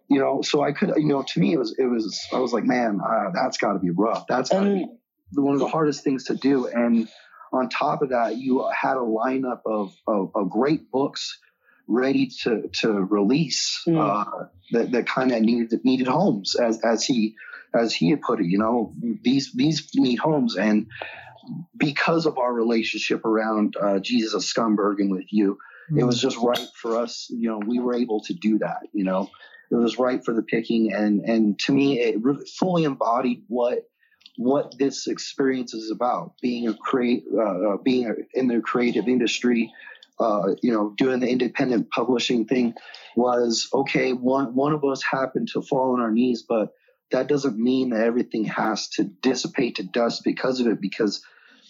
you 0.08 0.20
know. 0.20 0.42
So 0.42 0.62
I 0.62 0.72
could, 0.72 0.92
you 0.96 1.08
know, 1.08 1.22
to 1.22 1.40
me, 1.40 1.54
it 1.54 1.58
was, 1.58 1.74
it 1.78 1.86
was. 1.86 2.20
I 2.32 2.38
was 2.38 2.52
like, 2.52 2.64
man, 2.64 3.00
uh, 3.00 3.30
that's 3.34 3.58
got 3.58 3.72
to 3.72 3.78
be 3.78 3.90
rough. 3.90 4.26
That's 4.28 4.50
gotta 4.50 4.70
be 4.70 4.86
one 5.34 5.54
of 5.54 5.60
the 5.60 5.68
hardest 5.68 6.04
things 6.04 6.24
to 6.24 6.34
do. 6.36 6.66
And 6.66 7.08
on 7.52 7.68
top 7.68 8.02
of 8.02 8.10
that, 8.10 8.36
you 8.36 8.68
had 8.70 8.96
a 8.96 9.00
lineup 9.00 9.62
of 9.66 9.94
of, 10.06 10.30
of 10.34 10.50
great 10.50 10.90
books 10.90 11.38
ready 11.92 12.26
to 12.42 12.68
to 12.80 12.90
release 12.92 13.82
Mm. 13.86 13.98
uh, 13.98 14.46
that 14.72 14.92
that 14.92 15.06
kind 15.06 15.32
of 15.32 15.40
needed 15.42 15.84
needed 15.84 16.06
homes, 16.08 16.54
as 16.56 16.80
as 16.82 17.04
he 17.04 17.34
as 17.74 17.94
he 17.94 18.10
had 18.10 18.20
put 18.22 18.40
it. 18.40 18.46
You 18.46 18.58
know, 18.58 18.94
these 19.22 19.52
these 19.52 19.88
need 19.94 20.18
homes, 20.18 20.56
and 20.56 20.86
because 21.76 22.26
of 22.26 22.38
our 22.38 22.52
relationship 22.52 23.24
around 23.24 23.76
uh, 23.80 23.98
Jesus 23.98 24.34
of 24.34 24.42
Scumberg 24.42 25.00
and 25.00 25.10
with 25.10 25.32
you, 25.32 25.58
it 25.96 26.04
was 26.04 26.20
just 26.20 26.36
right 26.38 26.68
for 26.76 26.96
us. 26.96 27.26
You 27.30 27.50
know, 27.50 27.60
we 27.66 27.78
were 27.80 27.94
able 27.94 28.20
to 28.22 28.34
do 28.34 28.58
that. 28.58 28.80
You 28.92 29.04
know, 29.04 29.30
it 29.70 29.74
was 29.74 29.98
right 29.98 30.24
for 30.24 30.32
the 30.34 30.42
picking, 30.42 30.92
and 30.92 31.20
and 31.28 31.58
to 31.60 31.72
me, 31.72 32.00
it 32.00 32.22
really 32.22 32.46
fully 32.58 32.84
embodied 32.84 33.42
what 33.48 33.88
what 34.38 34.78
this 34.78 35.06
experience 35.08 35.74
is 35.74 35.90
about. 35.90 36.34
Being 36.40 36.68
a 36.68 36.74
create, 36.74 37.24
uh, 37.34 37.74
uh, 37.74 37.76
being 37.84 38.06
a, 38.08 38.14
in 38.38 38.48
the 38.48 38.60
creative 38.60 39.06
industry, 39.08 39.70
uh, 40.18 40.54
you 40.62 40.72
know, 40.72 40.94
doing 40.96 41.20
the 41.20 41.28
independent 41.28 41.90
publishing 41.90 42.46
thing 42.46 42.74
was 43.16 43.68
okay. 43.72 44.12
One 44.12 44.54
one 44.54 44.72
of 44.72 44.84
us 44.84 45.02
happened 45.02 45.48
to 45.52 45.62
fall 45.62 45.94
on 45.94 46.00
our 46.00 46.10
knees, 46.10 46.44
but 46.48 46.70
that 47.10 47.26
doesn't 47.28 47.58
mean 47.58 47.90
that 47.90 48.04
everything 48.04 48.44
has 48.44 48.88
to 48.90 49.04
dissipate 49.04 49.76
to 49.76 49.82
dust 49.82 50.22
because 50.24 50.60
of 50.60 50.66
it. 50.66 50.80
Because 50.80 51.22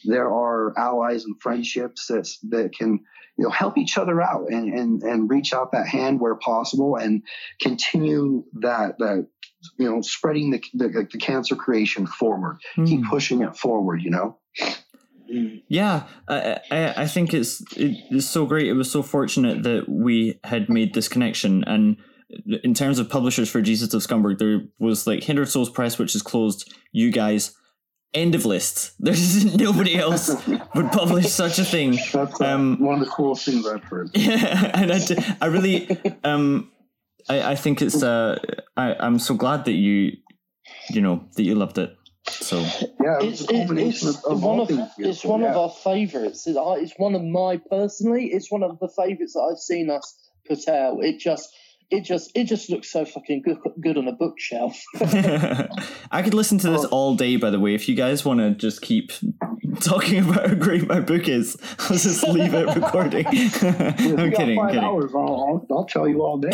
there 0.04 0.28
are 0.28 0.76
allies 0.78 1.24
and 1.24 1.40
friendships 1.40 2.06
that 2.06 2.28
that 2.50 2.72
can 2.76 3.00
you 3.36 3.44
know 3.44 3.50
help 3.50 3.78
each 3.78 3.98
other 3.98 4.20
out 4.20 4.48
and 4.50 4.72
and 4.72 5.02
and 5.02 5.30
reach 5.30 5.52
out 5.52 5.72
that 5.72 5.86
hand 5.86 6.20
where 6.20 6.34
possible 6.34 6.96
and 6.96 7.22
continue 7.60 8.44
that 8.60 8.98
that 8.98 9.26
you 9.78 9.90
know 9.90 10.00
spreading 10.02 10.50
the 10.50 10.62
the, 10.74 11.08
the 11.10 11.18
cancer 11.18 11.56
creation 11.56 12.06
forward 12.06 12.58
keep 12.86 13.04
pushing 13.06 13.42
it 13.42 13.56
forward 13.56 14.02
you 14.02 14.10
know 14.10 14.38
Yeah, 15.68 16.04
I, 16.28 16.58
I 16.70 16.94
I 17.02 17.06
think 17.06 17.32
it's 17.34 17.62
it's 17.76 18.26
so 18.26 18.46
great. 18.46 18.66
It 18.68 18.74
was 18.74 18.90
so 18.90 19.02
fortunate 19.02 19.62
that 19.62 19.88
we 19.88 20.38
had 20.44 20.68
made 20.68 20.94
this 20.94 21.08
connection. 21.08 21.64
And 21.64 21.96
in 22.62 22.74
terms 22.74 22.98
of 22.98 23.08
publishers 23.08 23.50
for 23.50 23.60
Jesus 23.62 23.92
of 23.94 24.02
Scumberg, 24.02 24.38
there 24.38 24.62
was 24.78 25.06
like 25.06 25.22
Hindered 25.24 25.48
Souls 25.48 25.70
Press, 25.70 25.98
which 25.98 26.14
is 26.14 26.22
closed. 26.22 26.72
You 26.92 27.10
guys, 27.10 27.56
end 28.14 28.34
of 28.34 28.44
list. 28.44 28.92
There's 29.00 29.54
nobody 29.56 29.96
else 29.96 30.30
would 30.74 30.92
publish 30.92 31.28
such 31.28 31.58
a 31.58 31.64
thing. 31.64 31.92
that's 32.12 32.40
uh, 32.40 32.44
Um, 32.44 32.78
one 32.80 33.00
of 33.00 33.04
the 33.06 33.10
coolest 33.10 33.44
things 33.46 33.66
i've 33.66 33.84
heard 33.84 34.10
Yeah, 34.14 34.70
and 34.74 34.92
I, 34.92 34.98
d- 34.98 35.16
I 35.40 35.46
really 35.46 35.88
um 36.24 36.70
I, 37.28 37.52
I 37.52 37.54
think 37.54 37.80
it's 37.80 38.02
uh 38.02 38.38
I 38.76 38.94
I'm 39.00 39.18
so 39.18 39.34
glad 39.34 39.64
that 39.64 39.72
you 39.72 40.12
you 40.90 41.00
know 41.00 41.24
that 41.36 41.42
you 41.44 41.54
loved 41.54 41.78
it. 41.78 41.96
So 42.28 42.62
So 42.62 42.86
Yeah, 43.02 43.18
it 43.20 43.26
was 43.30 43.40
It's, 43.48 43.50
a 43.50 43.76
it's 43.78 44.02
of, 44.04 44.32
of 44.32 44.42
one 44.42 44.60
of 44.60 44.68
things. 44.68 44.80
it's 44.80 44.96
beautiful, 44.96 45.30
one 45.30 45.42
of 45.44 45.56
our 45.56 45.70
favourites. 45.70 46.46
It's, 46.46 46.56
uh, 46.56 46.86
one 46.96 47.14
of 47.14 47.22
my 47.22 47.60
personally. 47.70 48.26
It's 48.32 48.50
one 48.50 48.62
of 48.62 48.78
the 48.78 48.88
favourites 48.88 49.34
that 49.34 49.40
I've 49.50 49.58
seen 49.58 49.90
us 49.90 50.16
put 50.46 50.68
out. 50.68 51.02
It 51.04 51.18
just 51.18 51.48
it 51.90 52.04
just 52.04 52.30
it 52.34 52.44
just 52.44 52.70
looks 52.70 52.90
so 52.90 53.04
fucking 53.04 53.42
good, 53.42 53.58
good 53.82 53.98
on 53.98 54.08
a 54.08 54.12
bookshelf. 54.12 54.80
I 56.10 56.22
could 56.22 56.32
listen 56.32 56.56
to 56.58 56.70
this 56.70 56.84
all 56.86 57.14
day. 57.16 57.36
By 57.36 57.50
the 57.50 57.60
way, 57.60 57.74
if 57.74 57.86
you 57.88 57.94
guys 57.94 58.24
want 58.24 58.40
to 58.40 58.52
just 58.52 58.80
keep 58.80 59.12
talking 59.80 60.20
about 60.20 60.48
how 60.48 60.54
great 60.54 60.86
my 60.88 61.00
book 61.00 61.28
is, 61.28 61.56
I'll 61.80 61.96
just 61.98 62.26
leave 62.28 62.54
it 62.54 62.66
recording. 62.74 63.26
I'm 63.26 64.30
got 64.30 64.34
kidding. 64.36 64.56
Five 64.56 64.68
I'm 64.68 64.68
kidding. 64.68 64.78
hours, 64.84 65.12
I'll, 65.14 65.66
I'll, 65.70 65.76
I'll 65.78 65.84
tell 65.84 66.08
you 66.08 66.22
all 66.22 66.38
day. 66.38 66.48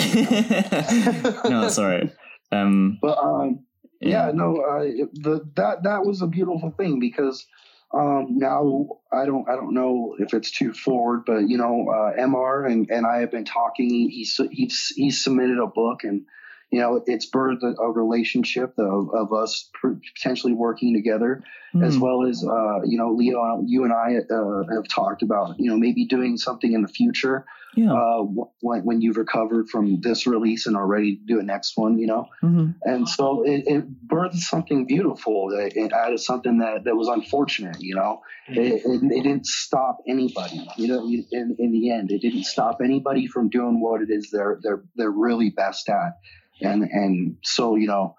no, 1.49 1.67
it's 1.67 1.79
all 1.79 1.87
right. 1.87 2.11
Um, 2.51 2.99
But 3.01 3.19
um, 3.19 3.65
yeah. 4.01 4.31
no, 4.35 4.57
uh, 4.61 4.83
the 5.13 5.47
that 5.57 5.83
that 5.85 6.05
was 6.05 6.23
a 6.23 6.27
beautiful 6.27 6.71
thing 6.77 7.01
because 7.01 7.47
um, 7.93 8.39
now 8.39 8.89
I 9.13 9.25
don't 9.27 9.49
I 9.49 9.57
don't 9.57 9.75
know 9.75 10.17
if 10.19 10.35
it's 10.35 10.51
too 10.51 10.73
forward, 10.73 11.23
but 11.27 11.49
you 11.49 11.57
know, 11.59 11.87
uh, 11.91 12.17
Mr. 12.21 12.71
and, 12.71 12.91
and 12.91 13.07
I 13.07 13.21
have 13.21 13.31
been 13.31 13.45
talking. 13.45 13.89
He's 14.11 14.41
he's 14.51 14.93
he's 14.97 15.23
submitted 15.23 15.59
a 15.59 15.67
book 15.67 16.05
and. 16.05 16.23
You 16.71 16.81
know, 16.81 17.03
it's 17.07 17.31
birthed 17.31 17.63
a, 17.63 17.81
a 17.81 17.91
relationship 17.91 18.75
of, 18.79 19.09
of 19.15 19.33
us 19.33 19.71
potentially 20.15 20.53
working 20.53 20.93
together, 20.93 21.43
as 21.83 21.95
Hmm. 21.95 22.01
well 22.01 22.27
as 22.27 22.45
uh, 22.45 22.83
you 22.85 22.99
know, 22.99 23.13
Leo, 23.15 23.63
you 23.65 23.85
and 23.85 23.93
I 23.95 24.17
uh, 24.19 24.75
have 24.75 24.87
talked 24.87 25.23
about 25.23 25.59
you 25.59 25.71
know 25.71 25.79
maybe 25.79 26.05
doing 26.05 26.37
something 26.37 26.71
in 26.71 26.83
the 26.83 26.89
future 26.89 27.47
yeah. 27.77 27.93
uh, 27.93 28.23
wh- 28.23 28.65
when, 28.65 28.81
when 28.85 29.01
you've 29.01 29.17
recovered 29.17 29.69
from 29.69 30.01
this 30.01 30.27
release 30.27 30.67
and 30.67 30.77
are 30.77 30.87
ready 30.87 31.17
to 31.17 31.23
do 31.25 31.41
a 31.41 31.43
next 31.43 31.77
one, 31.77 31.99
you 31.99 32.07
know. 32.07 32.29
Mm-hmm. 32.43 32.71
And 32.83 33.09
so 33.09 33.43
it, 33.45 33.65
it 33.67 34.09
birthed 34.09 34.39
something 34.39 34.87
beautiful. 34.87 35.51
It, 35.53 35.75
it 35.77 35.93
added 35.93 36.21
something 36.21 36.59
that, 36.59 36.85
that 36.85 36.97
was 36.97 37.09
unfortunate, 37.09 37.81
you 37.81 37.95
know. 37.95 38.21
It, 38.49 38.83
it, 38.85 39.03
it 39.13 39.23
didn't 39.23 39.47
stop 39.47 39.99
anybody, 40.09 40.67
you 40.77 40.89
know. 40.89 41.07
In, 41.07 41.57
in 41.59 41.73
the 41.73 41.91
end, 41.91 42.11
it 42.11 42.23
didn't 42.23 42.45
stop 42.45 42.79
anybody 42.83 43.27
from 43.27 43.49
doing 43.49 43.81
what 43.81 44.01
it 44.03 44.09
is 44.11 44.31
they're 44.31 44.59
they're 44.63 44.83
they're 44.97 45.11
really 45.11 45.51
best 45.51 45.89
at. 45.89 46.13
And 46.61 46.83
and 46.83 47.37
so 47.43 47.77
you 47.77 47.87
know, 47.87 48.17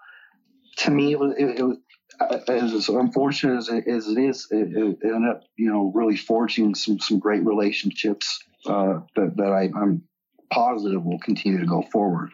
to 0.78 0.90
me, 0.90 1.12
it 1.12 1.18
was 1.18 1.34
it, 1.36 1.58
it 1.58 1.62
was. 1.64 1.78
uh, 2.20 2.38
As 2.48 2.88
unfortunate 2.88 3.56
as 3.56 3.68
it, 3.68 3.88
as 3.88 4.06
it 4.06 4.18
is, 4.18 4.46
it, 4.50 4.68
it 4.76 4.98
ended 5.02 5.30
up, 5.30 5.42
you 5.56 5.70
know, 5.72 5.90
really 5.94 6.16
forging 6.16 6.74
some, 6.74 6.98
some 6.98 7.18
great 7.18 7.44
relationships 7.44 8.38
uh, 8.66 9.00
that, 9.16 9.36
that 9.36 9.52
I, 9.52 9.70
I'm 9.78 10.02
positive 10.52 11.04
will 11.04 11.18
continue 11.18 11.60
to 11.60 11.66
go 11.66 11.82
forward. 11.92 12.30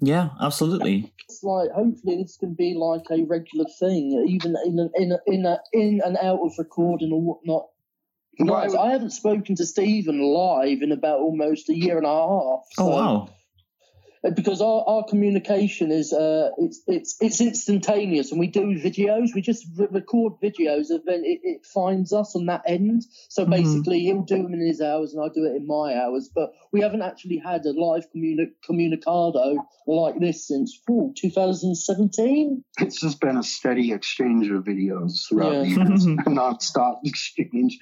Yeah, 0.00 0.30
absolutely. 0.40 1.12
It's 1.28 1.42
like 1.42 1.70
hopefully 1.70 2.22
this 2.22 2.36
can 2.36 2.54
be 2.54 2.74
like 2.74 3.04
a 3.10 3.24
regular 3.24 3.66
thing, 3.78 4.24
even 4.28 4.54
in 4.64 4.78
a, 4.78 5.02
in 5.02 5.12
a, 5.12 5.18
in 5.26 5.46
a, 5.46 5.58
in 5.72 6.00
and 6.04 6.16
out 6.18 6.40
of 6.40 6.52
recording 6.58 7.12
or 7.12 7.20
whatnot. 7.20 7.66
Why 8.38 8.64
Guys, 8.64 8.74
I 8.74 8.90
haven't 8.90 9.10
spoken 9.10 9.54
to 9.56 9.66
Stephen 9.66 10.20
live 10.20 10.82
in 10.82 10.92
about 10.92 11.20
almost 11.20 11.70
a 11.70 11.74
year 11.74 11.96
and 11.96 12.06
a 12.06 12.10
half. 12.10 12.64
Oh 12.78 12.88
wow. 12.88 13.28
Because 14.30 14.60
our, 14.62 14.82
our 14.86 15.04
communication 15.04 15.90
is 15.90 16.12
uh, 16.12 16.48
it's 16.58 16.80
it's 16.86 17.16
it's 17.20 17.40
instantaneous 17.40 18.30
and 18.30 18.40
we 18.40 18.46
do 18.46 18.62
videos 18.80 19.34
we 19.34 19.42
just 19.42 19.66
re- 19.76 19.86
record 19.90 20.32
videos 20.42 20.88
and 20.88 21.02
then 21.04 21.22
it, 21.24 21.40
it 21.42 21.66
finds 21.66 22.12
us 22.12 22.34
on 22.34 22.46
that 22.46 22.62
end 22.66 23.04
so 23.28 23.44
Mhm. 23.44 23.50
basically 23.50 24.00
he'll 24.00 24.22
do 24.22 24.42
them 24.42 24.54
in 24.54 24.60
his 24.66 24.80
hours 24.80 25.12
and 25.12 25.22
i'll 25.22 25.28
do 25.28 25.44
it 25.44 25.56
in 25.56 25.66
my 25.66 25.94
hours 25.94 26.30
but 26.34 26.52
we 26.72 26.80
haven't 26.80 27.02
actually 27.02 27.36
had 27.36 27.64
a 27.66 27.72
live 27.72 28.06
communi- 28.16 28.52
communicado 28.68 29.56
like 29.86 30.18
this 30.18 30.48
since 30.48 30.80
ooh, 30.90 31.12
2017 31.16 32.64
it's 32.80 33.00
just 33.00 33.20
been 33.20 33.36
a 33.36 33.42
steady 33.42 33.92
exchange 33.92 34.50
of 34.50 34.64
videos 34.64 35.28
throughout 35.28 35.52
Yeah. 35.52 35.62
the 35.62 35.68
years, 35.90 36.06
non-stop 36.26 37.00
exchange. 37.04 37.78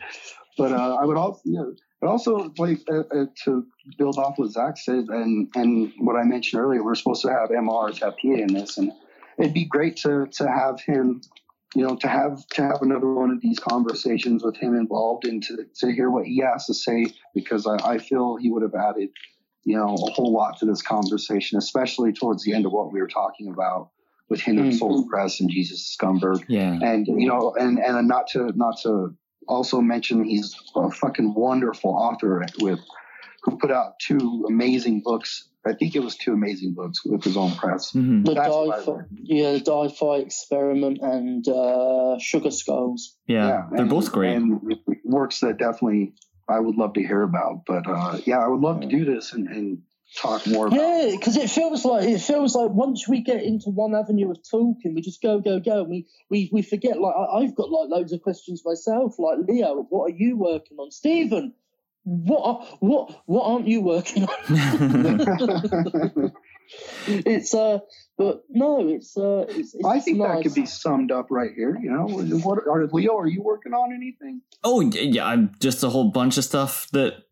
But 0.59 0.73
uh, 0.73 0.97
I 1.01 1.05
would 1.07 1.17
also, 1.17 1.41
you 1.45 1.55
know, 1.55 1.75
but 2.03 2.11
also 2.11 2.53
like 2.59 2.81
uh, 2.91 3.05
uh, 3.15 3.27
to 3.45 3.65
build 3.97 4.19
off 4.19 4.37
what 4.37 4.51
Zach 4.51 4.77
said 4.77 5.05
and 5.09 5.49
and 5.55 5.93
what 5.99 6.17
I 6.17 6.25
mentioned 6.25 6.61
earlier, 6.61 6.83
we're 6.83 6.97
supposed 6.97 7.23
to 7.23 7.31
have 7.31 7.51
MR 7.51 7.97
Tapia 7.97 8.39
in 8.39 8.53
this, 8.53 8.77
and 8.77 8.93
it'd 9.39 9.55
be 9.55 9.65
great 9.65 9.97
to 9.99 10.27
to 10.27 10.49
have 10.49 10.81
him, 10.81 11.23
you 11.77 11.87
know, 11.87 11.95
to 11.95 12.09
have 12.09 12.45
to 12.55 12.63
have 12.63 12.83
another 12.83 13.15
one 13.15 13.31
of 13.31 13.41
these 13.41 13.61
conversations 13.61 14.43
with 14.43 14.57
him 14.57 14.75
involved 14.75 15.25
and 15.27 15.45
to 15.45 15.65
to 15.77 15.93
hear 15.93 16.11
what 16.11 16.27
he 16.27 16.39
has 16.39 16.67
to 16.67 16.75
say 16.75 17.07
because 17.37 17.69
I, 17.69 17.77
I 17.93 17.99
feel 17.99 18.37
he 18.37 18.51
would 18.51 18.63
have 18.63 18.75
added, 18.75 19.11
you 19.63 19.77
know, 19.77 19.95
a 19.95 20.11
whole 20.11 20.33
lot 20.33 20.59
to 20.59 20.67
this 20.67 20.83
conversation, 20.83 21.57
especially 21.57 22.13
towards 22.13 22.43
the 22.43 22.53
end 22.53 22.67
of 22.67 22.73
what 22.73 22.93
we 22.93 23.01
were 23.01 23.07
talking 23.07 23.47
about 23.47 23.91
with 24.29 24.41
him 24.41 24.59
and 24.59 24.73
Mm. 24.73 24.79
Soul 24.79 25.07
Press 25.09 25.39
and 25.39 25.49
Jesus 25.49 25.97
Scumberg 25.97 26.45
Yeah. 26.49 26.81
and 26.83 27.07
you 27.07 27.29
know 27.29 27.55
and 27.61 27.79
and 27.79 28.09
not 28.09 28.27
to 28.29 28.51
not 28.57 28.79
to 28.83 29.15
also 29.49 29.81
mention 29.81 30.25
he's 30.25 30.55
a 30.77 30.91
fucking 30.91 31.35
wonderful 31.35 31.91
author 31.91 32.45
with 32.61 32.81
who 33.43 33.59
put 33.59 33.71
out 33.71 33.99
two 34.01 34.45
amazing 34.49 35.01
books 35.05 35.49
i 35.67 35.73
think 35.73 35.95
it 35.97 36.01
was 36.03 36.17
two 36.17 36.33
amazing 36.33 36.75
books 36.75 37.05
with 37.05 37.23
his 37.25 37.37
own 37.37 37.51
press 37.53 37.91
hmm 37.91 38.23
the 38.23 38.35
That's 38.35 38.49
what 38.49 38.85
di 38.87 38.91
learned. 38.93 39.09
yeah 39.25 39.53
the 39.53 39.61
di-fi 39.61 40.17
experiment 40.19 40.99
and 41.03 41.47
uh, 41.49 42.19
sugar 42.19 42.51
skulls 42.51 43.17
Yeah. 43.27 43.67
They're 43.71 43.81
and- 43.83 43.91
both 43.91 44.13
great. 44.13 44.37
and 44.37 44.61
works 45.05 45.41
that 45.41 45.59
definitely 45.59 46.15
i 46.49 46.59
would 46.61 46.77
love 46.77 46.93
to 46.95 47.01
hear 47.03 47.23
about 47.23 47.63
but 47.67 47.85
uh 47.89 48.19
yeah 48.27 48.39
i 48.39 48.49
would 48.49 48.61
love 48.61 48.81
to 48.81 48.87
do 48.87 49.05
this 49.05 49.33
and, 49.33 49.49
and 49.49 49.79
talk 50.17 50.47
more 50.47 50.67
about 50.67 50.79
Yeah, 50.79 51.11
because 51.13 51.37
it 51.37 51.51
feels 51.51 51.85
like 51.85 52.09
it 52.09 52.21
feels 52.21 52.55
like 52.55 52.71
once 52.71 53.09
we 53.09 53.21
get 53.21 53.43
into 53.43 53.71
one 53.71 53.95
avenue 53.95 54.31
of 54.31 54.39
talking, 54.49 54.95
we 54.95 55.01
just 55.01 55.23
go, 55.23 55.41
go, 55.41 55.61
go, 55.61 55.81
and 55.81 55.91
we 55.91 56.07
we, 56.31 56.51
we 56.53 56.63
forget. 56.63 57.01
Like 57.01 57.15
I, 57.15 57.39
I've 57.39 57.55
got 57.55 57.71
like 57.71 57.91
loads 57.91 58.13
of 58.13 58.23
questions 58.23 58.63
myself. 58.65 59.19
Like 59.19 59.39
Leo, 59.49 59.87
what 59.89 60.11
are 60.11 60.15
you 60.15 60.37
working 60.37 60.77
on? 60.79 60.91
Stephen, 60.91 61.55
what 62.05 62.45
are, 62.45 62.67
what 62.81 63.23
what 63.27 63.45
aren't 63.45 63.69
you 63.69 63.81
working 63.81 64.25
on? 64.25 64.49
it's 67.07 67.55
uh, 67.55 67.79
but 68.17 68.45
no, 68.49 68.89
it's 68.89 69.17
uh, 69.17 69.45
it's, 69.49 69.75
it's 69.75 69.85
i 69.85 70.01
think 70.01 70.19
nice. 70.19 70.37
that 70.37 70.43
could 70.43 70.55
be 70.55 70.67
summed 70.67 71.11
up 71.11 71.27
right 71.31 71.51
here 71.55 71.77
you 71.81 71.91
know 71.91 72.07
what 72.07 72.59
are 72.67 72.87
leo 72.89 73.17
are 73.17 73.27
you 73.27 73.43
working 73.43 73.75
on 73.75 73.93
anything 73.93 74.41
oh 74.65 74.83
y- 74.83 74.91
yeah, 74.93 75.27
I'm 75.27 75.53
just 75.61 75.83
a 75.83 75.91
whole 75.91 76.11
bunch 76.11 76.39
of 76.39 76.45
stuff 76.45 76.89
that 76.93 77.25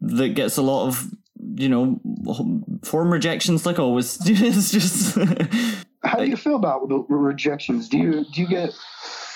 that 0.00 0.30
gets 0.30 0.56
a 0.56 0.62
lot 0.62 0.88
of 0.88 1.10
you 1.56 1.68
know 1.68 2.00
form 2.82 3.12
rejections 3.12 3.66
like 3.66 3.78
always. 3.78 4.18
it's 4.24 4.70
just 4.70 5.18
how 6.04 6.18
do 6.18 6.26
you 6.26 6.36
feel 6.36 6.56
about 6.56 6.88
the 6.88 7.04
rejections 7.08 7.88
do 7.88 7.96
you 7.96 8.24
do 8.32 8.42
you 8.42 8.48
get 8.48 8.70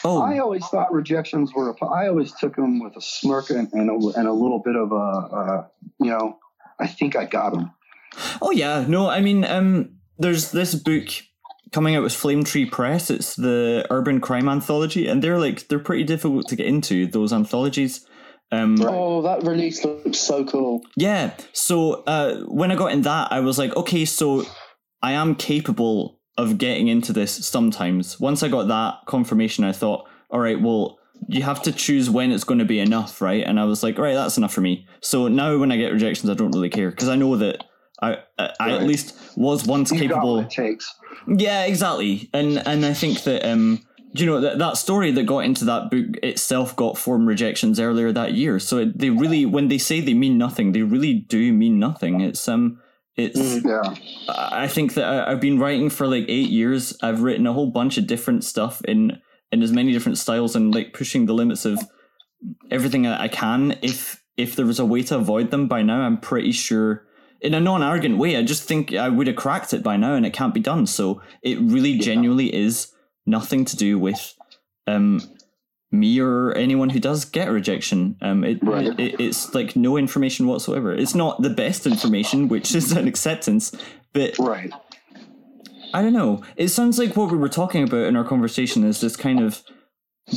oh 0.04 0.20
I 0.22 0.38
always 0.38 0.66
thought 0.66 0.92
rejections 0.92 1.52
were. 1.54 1.70
A, 1.70 1.84
I 1.86 2.08
always 2.08 2.32
took 2.32 2.56
them 2.56 2.80
with 2.82 2.96
a 2.96 3.00
smirk 3.00 3.50
and, 3.50 3.72
and, 3.72 3.90
a, 3.90 4.18
and 4.18 4.28
a 4.28 4.32
little 4.32 4.60
bit 4.60 4.76
of 4.76 4.92
a, 4.92 4.94
uh, 4.94 5.66
you 6.00 6.10
know, 6.10 6.38
I 6.78 6.86
think 6.86 7.16
I 7.16 7.24
got 7.24 7.54
them. 7.54 7.72
Oh 8.40 8.50
yeah, 8.50 8.84
no, 8.86 9.08
I 9.08 9.20
mean, 9.20 9.44
um, 9.44 9.96
there's 10.18 10.50
this 10.50 10.74
book 10.74 11.08
coming 11.72 11.96
out 11.96 12.02
with 12.02 12.14
Flame 12.14 12.44
Tree 12.44 12.66
Press. 12.66 13.10
It's 13.10 13.36
the 13.36 13.86
urban 13.90 14.20
crime 14.20 14.48
anthology, 14.48 15.06
and 15.06 15.22
they're 15.22 15.38
like 15.38 15.68
they're 15.68 15.78
pretty 15.78 16.04
difficult 16.04 16.48
to 16.48 16.56
get 16.56 16.66
into 16.66 17.06
those 17.06 17.32
anthologies. 17.32 18.06
Um, 18.50 18.76
Oh, 18.80 19.22
that 19.22 19.42
release 19.42 19.84
looks 19.84 20.18
so 20.18 20.44
cool. 20.44 20.82
Yeah. 20.96 21.34
So 21.52 22.02
uh, 22.06 22.40
when 22.46 22.70
I 22.72 22.76
got 22.76 22.92
in 22.92 23.02
that, 23.02 23.30
I 23.32 23.40
was 23.40 23.58
like, 23.58 23.76
okay, 23.76 24.04
so 24.04 24.44
I 25.02 25.12
am 25.12 25.34
capable 25.34 26.20
of 26.38 26.56
getting 26.58 26.88
into 26.88 27.12
this 27.12 27.46
sometimes. 27.46 28.18
Once 28.20 28.42
I 28.42 28.48
got 28.48 28.68
that 28.68 29.00
confirmation, 29.06 29.64
I 29.64 29.72
thought, 29.72 30.08
all 30.30 30.40
right, 30.40 30.60
well, 30.60 30.98
you 31.26 31.42
have 31.42 31.60
to 31.62 31.72
choose 31.72 32.08
when 32.08 32.30
it's 32.30 32.44
going 32.44 32.60
to 32.60 32.64
be 32.64 32.78
enough, 32.78 33.20
right? 33.20 33.44
And 33.44 33.58
I 33.58 33.64
was 33.64 33.82
like, 33.82 33.98
all 33.98 34.04
right, 34.04 34.14
that's 34.14 34.38
enough 34.38 34.54
for 34.54 34.60
me. 34.60 34.86
So 35.00 35.28
now 35.28 35.58
when 35.58 35.72
I 35.72 35.76
get 35.76 35.92
rejections, 35.92 36.30
I 36.30 36.34
don't 36.34 36.52
really 36.52 36.70
care 36.70 36.90
because 36.90 37.08
I 37.08 37.16
know 37.16 37.36
that 37.36 37.64
I, 38.00 38.18
I, 38.38 38.50
I 38.60 38.70
at 38.70 38.84
least 38.84 39.14
was 39.36 39.66
once 39.66 39.90
You 39.90 39.98
capable. 39.98 40.36
what 40.36 40.44
it 40.44 40.50
takes. 40.50 40.94
Yeah, 41.26 41.64
exactly. 41.64 42.30
And 42.32 42.58
and 42.66 42.86
I 42.86 42.94
think 42.94 43.24
that 43.24 43.44
um 43.44 43.80
you 44.12 44.26
know 44.26 44.40
that 44.40 44.58
that 44.58 44.76
story 44.76 45.10
that 45.12 45.24
got 45.24 45.40
into 45.40 45.64
that 45.66 45.90
book 45.90 46.16
itself 46.22 46.74
got 46.76 46.96
form 46.98 47.26
rejections 47.26 47.78
earlier 47.78 48.12
that 48.12 48.34
year. 48.34 48.58
So 48.58 48.78
it, 48.78 48.98
they 48.98 49.10
really 49.10 49.44
when 49.46 49.68
they 49.68 49.78
say 49.78 50.00
they 50.00 50.14
mean 50.14 50.38
nothing, 50.38 50.72
they 50.72 50.82
really 50.82 51.14
do 51.14 51.52
mean 51.52 51.78
nothing. 51.78 52.20
It's 52.20 52.48
um 52.48 52.80
it's 53.16 53.38
Mm. 53.38 53.64
Yeah. 53.64 53.94
I 54.28 54.68
think 54.68 54.94
that 54.94 55.04
I, 55.04 55.32
I've 55.32 55.40
been 55.40 55.58
writing 55.58 55.90
for 55.90 56.06
like 56.06 56.24
8 56.28 56.48
years. 56.50 56.96
I've 57.02 57.22
written 57.22 57.46
a 57.46 57.52
whole 57.52 57.70
bunch 57.70 57.98
of 57.98 58.06
different 58.06 58.44
stuff 58.44 58.80
in 58.84 59.18
in 59.50 59.62
as 59.62 59.72
many 59.72 59.92
different 59.92 60.18
styles 60.18 60.54
and 60.56 60.74
like 60.74 60.92
pushing 60.92 61.26
the 61.26 61.34
limits 61.34 61.64
of 61.64 61.78
everything 62.70 63.02
that 63.02 63.20
I 63.20 63.28
can 63.28 63.76
if 63.82 64.22
if 64.36 64.54
there 64.54 64.66
was 64.66 64.78
a 64.78 64.84
way 64.86 65.02
to 65.02 65.16
avoid 65.16 65.50
them 65.50 65.66
by 65.66 65.82
now, 65.82 66.02
I'm 66.02 66.18
pretty 66.18 66.52
sure 66.52 67.04
in 67.40 67.54
a 67.54 67.60
non-arrogant 67.60 68.18
way, 68.18 68.36
I 68.36 68.42
just 68.42 68.62
think 68.64 68.94
I 68.94 69.08
would 69.08 69.26
have 69.26 69.36
cracked 69.36 69.72
it 69.74 69.82
by 69.82 69.96
now 69.96 70.14
and 70.14 70.24
it 70.24 70.32
can't 70.32 70.54
be 70.54 70.60
done. 70.60 70.86
So 70.86 71.20
it 71.42 71.58
really 71.60 71.90
Yeah. 71.90 72.02
genuinely 72.02 72.54
is 72.54 72.92
nothing 73.28 73.64
to 73.66 73.76
do 73.76 73.98
with 73.98 74.34
um 74.86 75.20
me 75.90 76.20
or 76.20 76.52
anyone 76.52 76.90
who 76.90 77.00
does 77.00 77.24
get 77.24 77.50
rejection. 77.50 78.16
Um 78.20 78.44
it, 78.44 78.58
Right. 78.62 78.98
it 78.98 79.20
it's 79.20 79.54
like 79.54 79.76
no 79.76 79.96
information 79.96 80.46
whatsoever. 80.46 80.92
It's 80.92 81.14
not 81.14 81.42
the 81.42 81.50
best 81.50 81.86
information, 81.86 82.48
which 82.48 82.74
is 82.80 82.92
an 82.92 83.06
acceptance, 83.08 83.72
but 84.12 84.38
Right. 84.38 84.72
I 85.94 86.02
don't 86.02 86.12
know. 86.12 86.42
It 86.56 86.68
sounds 86.68 86.98
like 86.98 87.16
what 87.16 87.30
we 87.30 87.38
were 87.38 87.48
talking 87.48 87.82
about 87.82 88.06
in 88.06 88.16
our 88.16 88.24
conversation 88.24 88.84
is 88.84 89.00
this 89.00 89.16
kind 89.16 89.40
of 89.40 89.62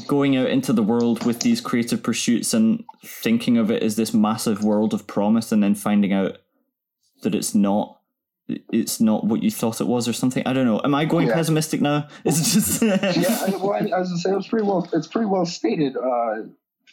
going 0.08 0.38
out 0.38 0.48
into 0.50 0.72
the 0.72 0.84
world 0.84 1.26
with 1.26 1.42
these 1.42 1.60
creative 1.60 2.02
pursuits 2.02 2.54
and 2.54 2.86
thinking 3.04 3.58
of 3.58 3.70
it 3.70 3.84
as 3.84 3.98
this 3.98 4.14
massive 4.14 4.64
world 4.64 4.94
of 4.94 5.06
promise 5.08 5.52
and 5.52 5.62
then 5.62 5.76
finding 5.76 6.14
out 6.14 6.38
that 7.24 7.36
it's 7.36 7.54
not 7.54 8.00
it's 8.48 9.00
not 9.00 9.24
what 9.24 9.44
you 9.44 9.52
thought 9.52 9.82
it 9.82 9.88
was 9.88 10.08
or 10.08 10.14
something. 10.14 10.44
I 10.46 10.54
don't 10.54 10.66
know. 10.66 10.82
Am 10.84 10.94
I 10.96 11.06
going 11.06 11.28
Yeah. 11.28 11.36
pessimistic 11.36 11.82
now? 11.82 12.08
Is 12.26 12.40
it 12.40 12.60
just 12.60 12.82
yeah, 12.82 13.46
I, 13.48 13.50
well, 13.58 13.74
I, 13.74 13.80
I 13.96 14.00
was 14.00 14.10
gonna 14.10 14.18
say 14.18 14.32
it's 14.32 14.48
pretty 14.48 14.66
well. 14.66 14.88
It's 14.94 15.08
pretty 15.08 15.28
well 15.28 15.46
stated. 15.46 15.96
Uh, 15.96 16.44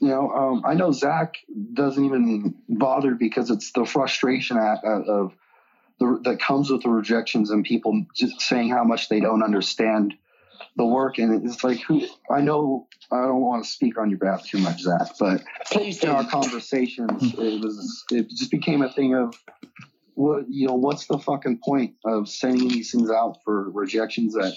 you 0.01 0.09
know, 0.09 0.31
um, 0.31 0.63
I 0.65 0.75
know 0.75 0.93
Zach 0.93 1.35
doesn't 1.73 2.05
even 2.05 2.55
bother 2.69 3.15
because 3.15 3.51
it's 3.51 3.73
the 3.73 3.85
frustration 3.85 4.57
at, 4.57 4.85
at, 4.85 5.09
of 5.09 5.33
the, 5.99 6.21
that 6.23 6.41
comes 6.41 6.71
with 6.71 6.83
the 6.83 6.89
rejections 6.91 7.51
and 7.51 7.65
people 7.65 8.05
just 8.15 8.41
saying 8.41 8.69
how 8.69 8.85
much 8.85 9.09
they 9.09 9.19
don't 9.19 9.43
understand 9.43 10.15
the 10.77 10.87
work. 10.87 11.19
And 11.19 11.45
it's 11.45 11.65
like, 11.65 11.81
who? 11.81 12.07
I 12.31 12.41
know 12.43 12.87
I 13.11 13.23
don't 13.23 13.41
want 13.41 13.65
to 13.65 13.69
speak 13.71 13.99
on 13.99 14.09
your 14.09 14.21
behalf 14.21 14.47
too 14.47 14.59
much, 14.59 14.83
Zach, 14.83 15.09
but 15.19 15.43
Please 15.73 16.01
in 16.05 16.11
do. 16.11 16.15
our 16.15 16.25
conversations, 16.29 17.35
it 17.37 17.61
was 17.61 18.05
it 18.13 18.29
just 18.31 18.53
became 18.53 18.83
a 18.83 18.93
thing 18.93 19.17
of 19.17 19.35
what 20.19 20.45
you 20.49 20.67
know. 20.67 20.75
What's 20.75 21.07
the 21.07 21.19
fucking 21.19 21.61
point 21.65 21.95
of 22.05 22.29
sending 22.29 22.69
these 22.69 22.91
things 22.91 23.11
out 23.11 23.39
for 23.45 23.71
rejections 23.71 24.35
that 24.35 24.53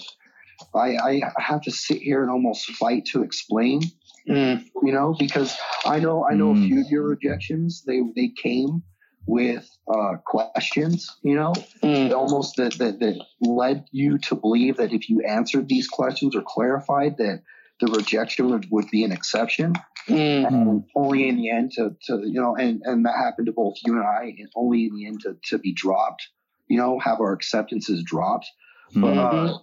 I, 0.74 0.96
I 0.96 1.22
have 1.38 1.62
to 1.62 1.70
sit 1.70 1.98
here 2.02 2.22
and 2.22 2.30
almost 2.30 2.66
fight 2.72 3.04
to 3.12 3.22
explain? 3.22 3.82
Mm. 4.28 4.64
You 4.82 4.92
know, 4.92 5.14
because 5.18 5.56
I 5.84 6.00
know 6.00 6.26
I 6.28 6.34
know 6.34 6.52
Mm. 6.52 6.64
a 6.64 6.68
few 6.68 6.80
of 6.80 6.86
your 6.90 7.04
rejections. 7.04 7.84
They 7.86 8.00
they 8.16 8.28
came 8.28 8.82
with 9.26 9.68
uh, 9.86 10.14
questions. 10.26 11.08
You 11.22 11.36
know, 11.36 11.52
Mm. 11.82 12.12
almost 12.12 12.56
that, 12.56 12.74
that 12.78 12.98
that 12.98 13.16
led 13.40 13.84
you 13.92 14.18
to 14.18 14.34
believe 14.34 14.76
that 14.78 14.92
if 14.92 15.08
you 15.08 15.22
answered 15.22 15.68
these 15.68 15.86
questions 15.88 16.34
or 16.34 16.42
clarified 16.42 17.18
that 17.18 17.42
the 17.80 17.86
rejection 17.92 18.50
would, 18.50 18.66
would 18.70 18.88
be 18.90 19.02
an 19.04 19.12
exception 19.12 19.74
Mm. 20.08 20.46
and 20.46 20.84
only 20.96 21.28
in 21.28 21.36
the 21.36 21.50
end 21.50 21.72
to, 21.76 21.96
to 22.06 22.22
you 22.24 22.40
know 22.40 22.56
and 22.56 22.82
and 22.84 23.06
that 23.06 23.14
happened 23.16 23.46
to 23.46 23.52
both 23.52 23.76
you 23.84 23.94
and 23.94 24.04
i 24.04 24.34
and 24.36 24.48
only 24.56 24.86
in 24.86 24.96
the 24.96 25.06
end 25.06 25.20
to, 25.20 25.36
to 25.44 25.58
be 25.58 25.72
dropped 25.72 26.28
you 26.66 26.76
know 26.76 26.98
have 26.98 27.20
our 27.20 27.32
acceptances 27.32 28.02
dropped 28.02 28.46
but 28.94 29.16
uh, 29.16 29.58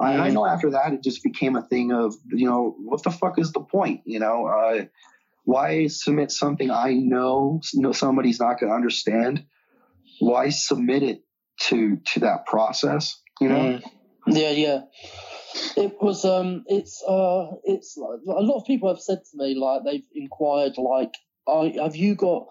I, 0.00 0.16
I 0.16 0.30
know 0.30 0.46
after 0.46 0.70
that 0.70 0.94
it 0.94 1.02
just 1.02 1.22
became 1.22 1.54
a 1.54 1.62
thing 1.62 1.92
of 1.92 2.14
you 2.32 2.46
know 2.46 2.74
what 2.78 3.02
the 3.02 3.10
fuck 3.10 3.38
is 3.38 3.52
the 3.52 3.60
point 3.60 4.00
you 4.06 4.20
know 4.20 4.46
uh, 4.46 4.84
why 5.44 5.88
submit 5.88 6.30
something 6.30 6.70
i 6.70 6.94
know, 6.94 7.60
know 7.74 7.92
somebody's 7.92 8.40
not 8.40 8.58
going 8.58 8.70
to 8.70 8.74
understand 8.76 9.44
why 10.18 10.48
submit 10.48 11.02
it 11.02 11.22
to 11.60 11.98
to 12.06 12.20
that 12.20 12.46
process 12.46 13.20
you 13.38 13.48
know 13.50 13.80
Mm. 14.26 14.36
Yeah, 14.36 14.50
yeah. 14.50 14.80
It 15.76 16.00
was 16.00 16.24
um 16.24 16.64
it's 16.66 17.02
uh 17.02 17.46
it's 17.64 17.96
like 17.96 18.20
a 18.28 18.42
lot 18.42 18.60
of 18.60 18.66
people 18.66 18.88
have 18.88 19.00
said 19.00 19.20
to 19.30 19.36
me 19.36 19.54
like 19.54 19.84
they've 19.84 20.06
inquired 20.14 20.76
like 20.78 21.14
I 21.46 21.74
have 21.82 21.96
you 21.96 22.14
got 22.14 22.48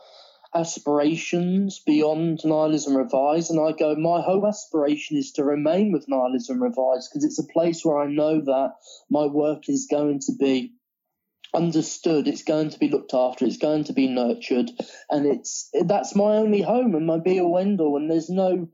aspirations 0.55 1.79
beyond 1.85 2.39
nihilism 2.43 2.95
revised? 2.95 3.51
And 3.51 3.59
I 3.59 3.73
go 3.73 3.95
my 3.95 4.21
whole 4.21 4.47
aspiration 4.47 5.17
is 5.17 5.31
to 5.33 5.43
remain 5.43 5.91
with 5.91 6.07
nihilism 6.07 6.61
revised 6.61 7.09
because 7.11 7.23
it's 7.23 7.39
a 7.39 7.53
place 7.53 7.83
where 7.83 7.99
I 7.99 8.07
know 8.07 8.41
that 8.41 8.73
my 9.09 9.25
work 9.25 9.69
is 9.69 9.87
going 9.89 10.19
to 10.21 10.33
be 10.39 10.73
understood 11.53 12.27
it's 12.27 12.43
going 12.43 12.69
to 12.69 12.77
be 12.77 12.89
looked 12.89 13.13
after 13.13 13.45
it's 13.45 13.57
going 13.57 13.83
to 13.85 13.93
be 13.93 14.07
nurtured 14.07 14.69
and 15.09 15.25
it's 15.25 15.69
that's 15.85 16.13
my 16.13 16.35
only 16.35 16.61
home 16.61 16.93
and 16.93 17.07
my 17.07 17.17
be 17.17 17.39
end 17.39 17.79
all 17.79 17.95
and 17.95 18.11
there's 18.11 18.29
no 18.29 18.67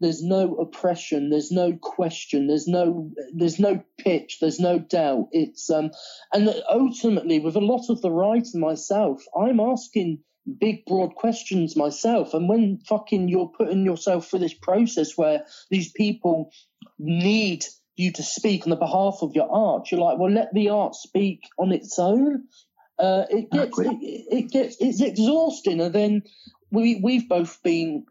there's 0.00 0.22
no 0.22 0.54
oppression. 0.56 1.30
There's 1.30 1.50
no 1.50 1.72
question. 1.80 2.48
There's 2.48 2.68
no 2.68 3.10
there's 3.34 3.58
no 3.58 3.82
pitch. 3.98 4.38
There's 4.40 4.60
no 4.60 4.78
doubt. 4.78 5.28
It's 5.32 5.70
um 5.70 5.90
and 6.32 6.54
ultimately 6.70 7.40
with 7.40 7.56
a 7.56 7.60
lot 7.60 7.88
of 7.88 8.02
the 8.02 8.10
writing 8.10 8.60
myself 8.60 9.22
i'm 9.38 9.60
asking 9.60 10.20
big 10.60 10.84
broad 10.86 11.14
questions 11.14 11.76
myself. 11.76 12.34
And 12.34 12.48
when 12.48 12.78
fucking 12.86 13.28
you're 13.28 13.50
putting 13.58 13.84
yourself 13.84 14.28
through 14.28 14.40
this 14.40 14.54
process 14.54 15.16
where 15.16 15.44
these 15.70 15.90
people 15.90 16.52
need 16.98 17.64
you 17.96 18.12
to 18.12 18.22
speak 18.22 18.64
on 18.64 18.70
the 18.70 18.76
behalf 18.76 19.18
of 19.22 19.34
your 19.34 19.50
art 19.50 19.90
you're 19.90 20.00
like 20.00 20.18
well 20.18 20.30
let 20.30 20.52
the 20.52 20.68
art 20.68 20.94
speak 20.94 21.40
on 21.58 21.72
its 21.72 21.98
own. 21.98 22.44
Uh, 22.98 23.24
it 23.30 23.50
gets 23.50 23.78
it, 23.78 23.96
it 24.02 24.50
gets 24.50 24.76
it's 24.78 25.00
exhausting. 25.00 25.80
And 25.80 25.94
then 25.94 26.22
we 26.70 27.00
we've 27.02 27.28
both 27.28 27.62
been 27.62 28.04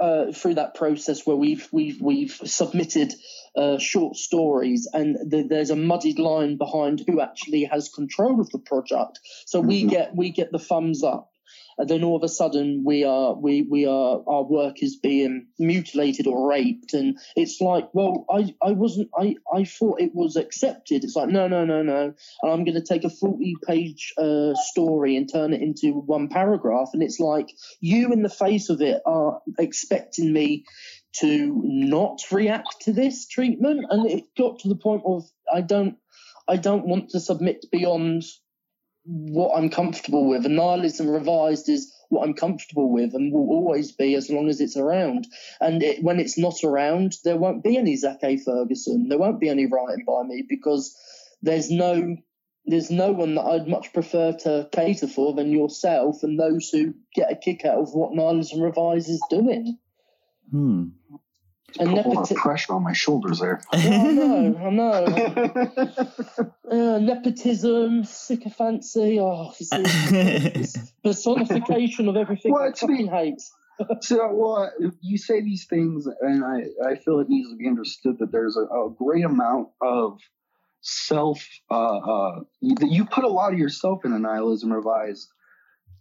uh, 0.00 0.32
through 0.32 0.54
that 0.54 0.74
process 0.74 1.26
where 1.26 1.36
we've 1.36 1.68
we've 1.72 2.00
we've 2.00 2.40
submitted 2.44 3.14
uh, 3.56 3.78
short 3.78 4.16
stories, 4.16 4.88
and 4.92 5.30
th- 5.30 5.48
there's 5.48 5.70
a 5.70 5.76
muddied 5.76 6.18
line 6.18 6.56
behind 6.56 7.02
who 7.06 7.20
actually 7.20 7.64
has 7.64 7.88
control 7.88 8.40
of 8.40 8.50
the 8.50 8.58
project. 8.58 9.20
So 9.46 9.60
we 9.60 9.84
Mhm. 9.84 9.90
get 9.90 10.16
we 10.16 10.30
get 10.30 10.52
the 10.52 10.58
thumbs 10.58 11.02
up, 11.02 11.30
and 11.78 11.88
then 11.88 12.04
all 12.04 12.16
of 12.16 12.22
a 12.22 12.28
sudden 12.28 12.82
we 12.84 13.04
are 13.04 13.34
we 13.34 13.62
we 13.62 13.86
are 13.86 14.22
our 14.26 14.42
work 14.42 14.82
is 14.82 14.96
being 14.96 15.46
mutilated 15.58 16.26
or 16.26 16.48
raped, 16.48 16.92
and 16.94 17.16
it's 17.36 17.60
like, 17.60 17.88
well, 17.94 18.26
I 18.30 18.54
I 18.62 18.72
wasn't 18.72 19.10
I 19.16 19.36
I 19.52 19.64
thought 19.64 20.00
it 20.00 20.14
was 20.14 20.36
accepted. 20.36 21.04
It's 21.04 21.16
like 21.16 21.28
no 21.28 21.46
no 21.48 21.64
no 21.64 21.82
no, 21.82 22.12
and 22.42 22.52
I'm 22.52 22.64
going 22.64 22.74
to 22.74 22.84
take 22.84 23.04
a 23.04 23.10
40 23.10 23.54
page 23.66 24.12
uh, 24.18 24.54
story 24.54 25.16
and 25.16 25.30
turn 25.30 25.52
it 25.52 25.62
into 25.62 25.92
one 25.92 26.28
paragraph, 26.28 26.90
and 26.92 27.02
it's 27.02 27.20
like 27.20 27.48
you 27.80 28.12
in 28.12 28.22
the 28.22 28.28
face 28.28 28.68
of 28.68 28.80
it 28.80 29.00
are 29.06 29.40
expecting 29.58 30.32
me 30.32 30.64
to 31.20 31.60
not 31.64 32.20
react 32.30 32.82
to 32.82 32.92
this 32.92 33.26
treatment. 33.26 33.86
And 33.88 34.10
it 34.10 34.24
got 34.36 34.60
to 34.60 34.68
the 34.68 34.76
point 34.76 35.02
of 35.06 35.24
i 35.52 35.60
don't 35.60 35.96
i 36.46 36.56
don't 36.56 36.86
want 36.86 37.10
to 37.10 37.20
submit 37.20 37.64
beyond 37.70 38.22
what 39.08 39.56
i'm 39.56 39.70
comfortable 39.70 40.28
with 40.28 40.44
and 40.44 40.56
nihilism 40.56 41.08
revised 41.08 41.68
is 41.68 41.92
what 42.10 42.26
i'm 42.26 42.34
comfortable 42.34 42.92
with 42.92 43.14
and 43.14 43.32
will 43.32 43.48
always 43.48 43.92
be 43.92 44.14
as 44.14 44.28
long 44.28 44.48
as 44.48 44.60
it's 44.60 44.76
around 44.76 45.26
and 45.60 45.82
it, 45.82 46.02
when 46.02 46.20
it's 46.20 46.38
not 46.38 46.62
around 46.62 47.14
there 47.24 47.36
won't 47.36 47.64
be 47.64 47.76
any 47.76 47.96
zach 47.96 48.18
a 48.22 48.36
ferguson 48.36 49.08
there 49.08 49.18
won't 49.18 49.40
be 49.40 49.48
any 49.48 49.66
writing 49.66 50.04
by 50.06 50.22
me 50.22 50.44
because 50.48 50.94
there's 51.42 51.70
no 51.70 52.16
there's 52.68 52.90
no 52.90 53.12
one 53.12 53.34
that 53.36 53.44
I'd 53.44 53.66
much 53.66 53.94
prefer 53.94 54.32
to 54.32 54.68
cater 54.70 55.08
for 55.08 55.32
than 55.32 55.52
yourself 55.52 56.22
and 56.22 56.38
those 56.38 56.68
who 56.68 56.94
get 57.14 57.32
a 57.32 57.36
kick 57.36 57.64
out 57.64 57.78
of 57.78 57.94
what 57.94 58.12
Nihilism 58.12 58.60
Revised 58.60 59.08
is 59.08 59.22
doing. 59.30 59.78
Hmm. 60.50 60.88
And 61.78 61.90
Put 61.90 62.06
a 62.06 62.08
lot 62.08 62.30
of 62.30 62.36
pressure 62.36 62.72
on 62.72 62.82
my 62.82 62.94
shoulders 62.94 63.40
there 63.40 63.60
Yeah, 63.74 63.80
I 63.80 64.70
know, 64.70 64.92
I 64.92 65.04
know. 65.04 66.52
Uh, 66.70 66.98
nepotism, 66.98 68.04
sycophancy, 68.04 69.18
oh, 69.18 69.54
it's, 69.58 69.70
it's, 69.72 70.74
it's 70.76 70.92
personification 71.04 72.08
of 72.08 72.16
everything 72.16 72.52
Well, 72.52 72.62
I 72.62 72.72
to 72.72 72.86
me- 72.86 73.06
fucking 73.06 73.10
hate. 73.10 73.42
So, 74.02 74.28
well, 74.34 74.70
you 75.00 75.16
say 75.16 75.40
these 75.40 75.64
things, 75.66 76.06
and 76.20 76.44
I, 76.44 76.64
I 76.86 76.96
feel 76.96 77.20
it 77.20 77.28
needs 77.30 77.48
to 77.50 77.56
be 77.56 77.66
understood 77.68 78.18
that 78.18 78.32
there's 78.32 78.56
a, 78.56 78.62
a 78.62 78.90
great 78.90 79.24
amount 79.24 79.68
of 79.80 80.18
self, 80.82 81.42
uh, 81.70 81.96
uh, 81.96 82.40
you, 82.60 82.74
that 82.74 82.90
you 82.90 83.06
put 83.06 83.24
a 83.24 83.28
lot 83.28 83.52
of 83.52 83.58
yourself 83.58 84.04
in 84.04 84.20
Nihilism 84.20 84.70
Revised 84.70 85.28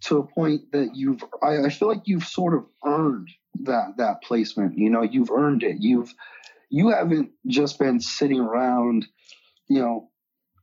to 0.02 0.18
a 0.20 0.28
point 0.28 0.72
that 0.72 0.96
you've, 0.96 1.24
I, 1.42 1.66
I 1.66 1.70
feel 1.70 1.88
like 1.88 2.04
you've 2.06 2.26
sort 2.26 2.54
of 2.54 2.66
earned 2.86 3.30
that, 3.62 3.98
that 3.98 4.22
placement. 4.24 4.78
You 4.78 4.90
know, 4.90 5.02
you've 5.02 5.32
earned 5.32 5.64
it. 5.64 5.78
You've, 5.80 6.14
you 6.70 6.90
haven't 6.90 7.32
just 7.46 7.80
been 7.80 8.00
sitting 8.00 8.40
around, 8.40 9.08
you 9.68 9.82
know, 9.82 10.10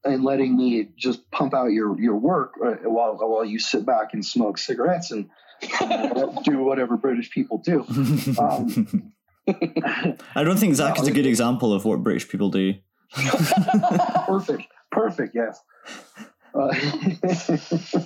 and 0.05 0.23
letting 0.23 0.56
me 0.56 0.90
just 0.97 1.31
pump 1.31 1.55
out 1.55 1.73
your, 1.73 1.98
your 2.01 2.16
work 2.16 2.55
uh, 2.65 2.89
while, 2.89 3.16
while 3.16 3.44
you 3.44 3.59
sit 3.59 3.86
back 3.86 4.12
and 4.12 4.24
smoke 4.24 4.59
cigarettes 4.59 5.11
and 5.11 5.31
do 6.44 6.59
whatever 6.59 6.97
British 6.97 7.31
people 7.31 7.59
do. 7.59 7.85
Um, 8.39 9.12
I 10.35 10.44
don't 10.44 10.59
think 10.59 10.74
Zach 10.74 10.98
is 11.01 11.06
a 11.06 11.12
good 11.12 11.27
example 11.27 11.73
of 11.73 11.85
what 11.85 12.02
British 12.02 12.28
people 12.28 12.51
do. 12.51 12.74
perfect, 14.27 14.65
perfect, 14.90 15.35
yes. 15.35 15.61
Uh, 16.55 16.73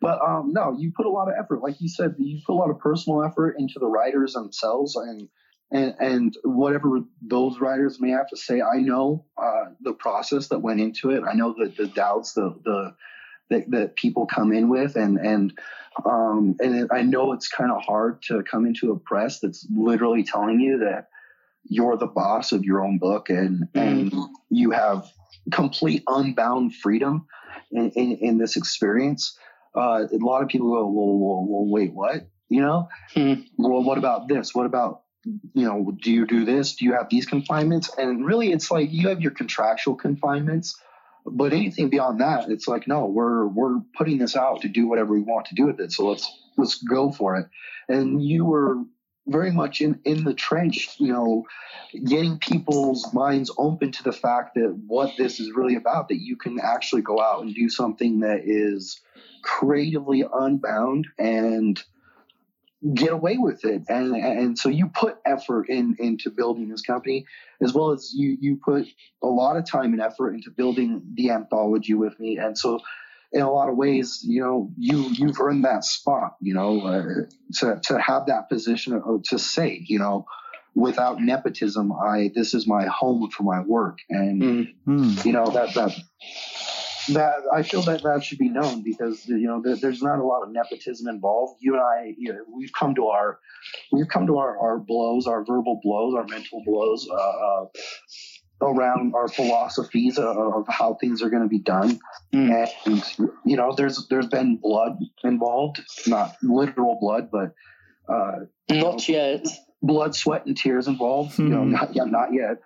but 0.00 0.20
um, 0.22 0.52
no, 0.52 0.76
you 0.78 0.92
put 0.94 1.06
a 1.06 1.10
lot 1.10 1.28
of 1.28 1.34
effort, 1.38 1.62
like 1.62 1.80
you 1.80 1.88
said, 1.88 2.14
you 2.18 2.40
put 2.44 2.52
a 2.52 2.58
lot 2.58 2.70
of 2.70 2.78
personal 2.78 3.24
effort 3.24 3.56
into 3.58 3.78
the 3.78 3.86
writers 3.86 4.34
themselves, 4.34 4.96
and 4.96 5.28
and 5.70 5.94
and 5.98 6.36
whatever 6.44 7.00
those 7.22 7.58
writers 7.58 8.00
may 8.00 8.10
have 8.10 8.28
to 8.28 8.36
say. 8.36 8.60
I 8.60 8.80
know 8.80 9.24
uh, 9.38 9.70
the 9.80 9.94
process 9.94 10.48
that 10.48 10.60
went 10.60 10.80
into 10.80 11.10
it. 11.10 11.22
I 11.28 11.32
know 11.34 11.54
that 11.58 11.76
the 11.76 11.86
doubts, 11.86 12.34
the 12.34 12.54
the 12.64 12.94
that, 13.48 13.70
that 13.70 13.96
people 13.96 14.26
come 14.26 14.52
in 14.52 14.68
with, 14.68 14.96
and 14.96 15.18
and 15.18 15.58
um, 16.04 16.56
and 16.60 16.88
I 16.92 17.02
know 17.02 17.32
it's 17.32 17.48
kind 17.48 17.70
of 17.70 17.82
hard 17.82 18.22
to 18.24 18.42
come 18.42 18.66
into 18.66 18.92
a 18.92 18.98
press 18.98 19.40
that's 19.40 19.66
literally 19.74 20.22
telling 20.22 20.60
you 20.60 20.78
that 20.80 21.08
you're 21.68 21.96
the 21.96 22.06
boss 22.06 22.52
of 22.52 22.64
your 22.64 22.84
own 22.84 22.98
book 22.98 23.30
and 23.30 23.68
and 23.74 24.12
you 24.50 24.70
have 24.70 25.06
complete 25.50 26.02
unbound 26.08 26.74
freedom 26.74 27.26
in, 27.76 27.90
in, 27.90 28.16
in 28.16 28.38
this 28.38 28.56
experience. 28.56 29.38
Uh, 29.74 30.06
a 30.10 30.24
lot 30.24 30.42
of 30.42 30.48
people 30.48 30.68
go, 30.68 30.86
well, 30.86 31.18
well, 31.18 31.46
well, 31.48 31.66
wait, 31.70 31.92
what? 31.92 32.28
You 32.48 32.62
know? 32.62 32.88
Hmm. 33.12 33.34
Well, 33.58 33.82
what 33.82 33.98
about 33.98 34.28
this? 34.28 34.54
What 34.54 34.66
about 34.66 35.02
you 35.54 35.64
know, 35.64 35.92
do 36.02 36.12
you 36.12 36.26
do 36.26 36.44
this? 36.44 36.76
Do 36.76 36.84
you 36.84 36.92
have 36.92 37.08
these 37.08 37.26
confinements? 37.26 37.90
And 37.98 38.24
really, 38.24 38.52
it's 38.52 38.70
like 38.70 38.92
you 38.92 39.08
have 39.08 39.20
your 39.20 39.32
contractual 39.32 39.96
confinements, 39.96 40.80
but 41.24 41.52
anything 41.52 41.90
beyond 41.90 42.20
that, 42.20 42.48
it's 42.48 42.68
like, 42.68 42.86
no, 42.86 43.06
we're 43.06 43.46
we're 43.46 43.80
putting 43.96 44.18
this 44.18 44.36
out 44.36 44.62
to 44.62 44.68
do 44.68 44.86
whatever 44.86 45.12
we 45.12 45.22
want 45.22 45.46
to 45.46 45.54
do 45.54 45.66
with 45.66 45.80
it. 45.80 45.92
So 45.92 46.06
let's 46.06 46.30
let's 46.56 46.76
go 46.82 47.10
for 47.10 47.36
it. 47.36 47.46
And 47.88 48.22
you 48.22 48.44
were 48.44 48.76
very 49.26 49.50
much 49.50 49.80
in 49.80 50.00
in 50.04 50.24
the 50.24 50.34
trench, 50.34 50.96
you 50.98 51.12
know, 51.12 51.44
getting 52.04 52.38
people's 52.38 53.12
minds 53.12 53.50
open 53.58 53.92
to 53.92 54.02
the 54.02 54.12
fact 54.12 54.54
that 54.54 54.76
what 54.86 55.12
this 55.16 55.40
is 55.40 55.52
really 55.52 55.76
about, 55.76 56.08
that 56.08 56.20
you 56.20 56.36
can 56.36 56.58
actually 56.60 57.02
go 57.02 57.20
out 57.20 57.42
and 57.42 57.54
do 57.54 57.68
something 57.68 58.20
that 58.20 58.42
is 58.44 59.00
creatively 59.42 60.24
unbound 60.32 61.06
and 61.18 61.82
get 62.94 63.12
away 63.12 63.36
with 63.38 63.64
it. 63.64 63.82
And 63.88 64.14
and 64.14 64.58
so 64.58 64.68
you 64.68 64.88
put 64.88 65.18
effort 65.24 65.68
in 65.68 65.96
into 65.98 66.30
building 66.30 66.68
this 66.68 66.82
company 66.82 67.26
as 67.60 67.72
well 67.72 67.90
as 67.90 68.12
you 68.14 68.36
you 68.40 68.56
put 68.56 68.86
a 69.22 69.26
lot 69.26 69.56
of 69.56 69.68
time 69.68 69.92
and 69.92 70.00
effort 70.00 70.34
into 70.34 70.50
building 70.50 71.02
the 71.14 71.30
anthology 71.30 71.94
with 71.94 72.18
me. 72.20 72.38
And 72.38 72.56
so 72.56 72.80
in 73.32 73.42
a 73.42 73.50
lot 73.50 73.68
of 73.68 73.76
ways 73.76 74.22
you 74.26 74.40
know 74.40 74.70
you 74.78 75.08
you've 75.12 75.40
earned 75.40 75.64
that 75.64 75.84
spot 75.84 76.36
you 76.40 76.54
know 76.54 76.80
uh, 76.80 77.02
to 77.54 77.80
to 77.82 77.98
have 78.00 78.26
that 78.26 78.48
position 78.48 79.00
to 79.24 79.38
say 79.38 79.82
you 79.86 79.98
know 79.98 80.24
without 80.74 81.20
nepotism 81.20 81.92
i 81.92 82.30
this 82.34 82.54
is 82.54 82.66
my 82.66 82.84
home 82.86 83.28
for 83.30 83.42
my 83.42 83.60
work 83.60 83.98
and 84.10 84.42
Mm. 84.86 85.24
you 85.24 85.32
know 85.32 85.46
that 85.50 85.74
that 85.74 85.92
that 87.08 87.34
I 87.52 87.62
feel 87.62 87.82
that 87.82 88.02
that 88.02 88.24
should 88.24 88.38
be 88.38 88.48
known 88.48 88.82
because 88.82 89.26
you 89.28 89.46
know 89.46 89.62
there, 89.62 89.76
there's 89.76 90.02
not 90.02 90.18
a 90.18 90.24
lot 90.24 90.42
of 90.42 90.50
nepotism 90.50 91.06
involved. 91.08 91.58
You 91.60 91.74
and 91.74 91.82
I, 91.82 92.14
you 92.18 92.32
know, 92.32 92.40
we've 92.52 92.72
come 92.72 92.94
to 92.96 93.06
our 93.06 93.38
we've 93.92 94.08
come 94.08 94.26
to 94.26 94.38
our, 94.38 94.58
our 94.58 94.78
blows, 94.78 95.26
our 95.26 95.44
verbal 95.44 95.80
blows, 95.82 96.14
our 96.16 96.24
mental 96.26 96.62
blows 96.64 97.08
uh, 97.08 97.14
uh, 97.14 97.66
around 98.60 99.14
our 99.14 99.28
philosophies 99.28 100.18
of, 100.18 100.36
of 100.36 100.64
how 100.68 100.94
things 100.94 101.22
are 101.22 101.30
going 101.30 101.42
to 101.42 101.48
be 101.48 101.58
done. 101.58 101.98
Mm. 102.32 102.68
And 102.86 103.30
you 103.44 103.56
know, 103.56 103.74
there's 103.76 104.06
there's 104.08 104.28
been 104.28 104.56
blood 104.56 104.98
involved, 105.24 105.82
not 106.06 106.36
literal 106.42 106.98
blood, 107.00 107.28
but 107.30 107.52
uh, 108.08 108.46
Not 108.70 109.08
yet. 109.08 109.46
blood, 109.82 110.14
sweat, 110.14 110.46
and 110.46 110.56
tears 110.56 110.88
involved. 110.88 111.38
You 111.38 111.48
know, 111.48 111.62
Mhm. 111.62 111.70
not 111.72 111.94
yet, 111.94 112.06
not 112.10 112.32
yet. 112.32 112.58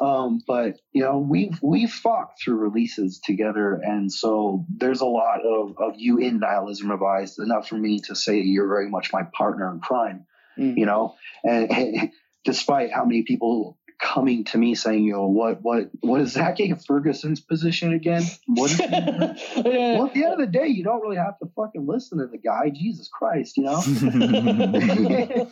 Um, 0.00 0.40
but 0.46 0.76
you 0.92 1.02
know, 1.02 1.18
we've 1.18 1.58
we've 1.62 1.90
fought 1.92 2.32
through 2.42 2.56
releases 2.56 3.20
together, 3.20 3.74
and 3.74 4.10
so 4.12 4.64
there's 4.68 5.00
a 5.00 5.06
lot 5.06 5.40
of 5.46 5.76
of 5.78 5.94
you 5.96 6.18
in 6.18 6.40
nihilism 6.40 6.90
revised 6.90 7.38
enough 7.38 7.68
for 7.68 7.76
me 7.76 8.00
to 8.06 8.16
say 8.16 8.40
you're 8.40 8.68
very 8.68 8.88
much 8.90 9.12
my 9.12 9.22
partner 9.36 9.70
in 9.72 9.80
crime. 9.80 10.26
Mm. 10.58 10.76
You 10.76 10.86
know, 10.86 11.14
and, 11.44 12.10
despite 12.44 12.92
how 12.92 13.04
many 13.04 13.22
people 13.22 13.78
coming 14.02 14.44
to 14.44 14.58
me 14.58 14.74
saying, 14.74 15.04
you 15.04 15.12
know, 15.12 15.26
what 15.26 15.62
what 15.62 15.88
what 16.00 16.20
is 16.20 16.32
Zach 16.32 16.58
A. 16.60 16.74
Ferguson's 16.74 17.40
position 17.40 17.94
again? 17.94 18.24
What 18.46 18.72
is 18.72 18.80
yeah. 18.80 19.36
well, 19.54 20.06
at 20.06 20.14
the 20.14 20.24
end 20.24 20.32
of 20.32 20.40
the 20.40 20.46
day, 20.46 20.66
you 20.66 20.82
don't 20.82 21.00
really 21.00 21.16
have 21.16 21.38
to 21.38 21.46
fucking 21.54 21.86
listen 21.86 22.18
to 22.18 22.26
the 22.26 22.36
guy. 22.36 22.70
Jesus 22.70 23.08
Christ, 23.08 23.56
you 23.56 23.62
know. 23.62 23.80
it 23.86 25.48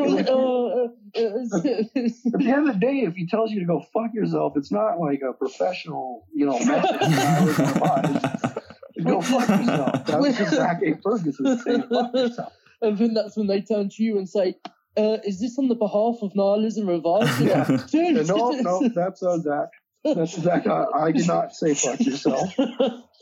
was, 0.00 0.14
uh, 0.14 0.86
it 1.12 1.32
was, 1.32 1.52
At 2.32 2.38
the 2.38 2.50
end 2.50 2.68
of 2.68 2.74
the 2.74 2.80
day, 2.80 3.00
if 3.00 3.14
he 3.14 3.26
tells 3.26 3.50
you 3.50 3.58
to 3.60 3.66
go 3.66 3.80
fuck 3.92 4.14
yourself, 4.14 4.52
it's 4.56 4.70
not 4.70 5.00
like 5.00 5.20
a 5.28 5.32
professional, 5.32 6.24
you 6.32 6.46
know, 6.46 6.56
message. 6.60 7.02
I 7.02 7.44
was 7.44 7.58
advised. 7.74 8.24
go 9.04 9.20
fuck 9.20 9.48
yourself. 9.48 10.06
That 10.06 10.20
was 10.20 10.38
just 10.38 10.54
Zach 10.54 10.80
A. 10.84 10.94
Ferguson 11.02 11.58
saying 11.58 11.82
fuck 11.88 12.14
yourself. 12.14 12.52
and 12.80 12.96
then 12.96 13.14
that's 13.14 13.36
when 13.36 13.48
they 13.48 13.60
turn 13.60 13.88
to 13.88 14.04
you 14.04 14.18
and 14.18 14.28
say, 14.28 14.54
uh, 14.96 15.18
"Is 15.24 15.40
this 15.40 15.58
on 15.58 15.68
the 15.68 15.74
behalf 15.74 16.16
of 16.22 16.34
nihilism 16.34 16.88
revised?" 16.88 17.40
You're 17.42 17.64
Dude, 17.90 18.26
No, 18.28 18.50
no, 18.50 18.88
that's 18.94 19.22
uh, 19.22 19.38
Zach. 19.38 19.68
That's 20.04 20.40
Zach. 20.40 20.66
I, 20.66 20.86
I 20.94 21.12
did 21.12 21.26
not 21.26 21.54
say 21.54 21.74
fuck 21.74 22.00
yourself. 22.00 22.52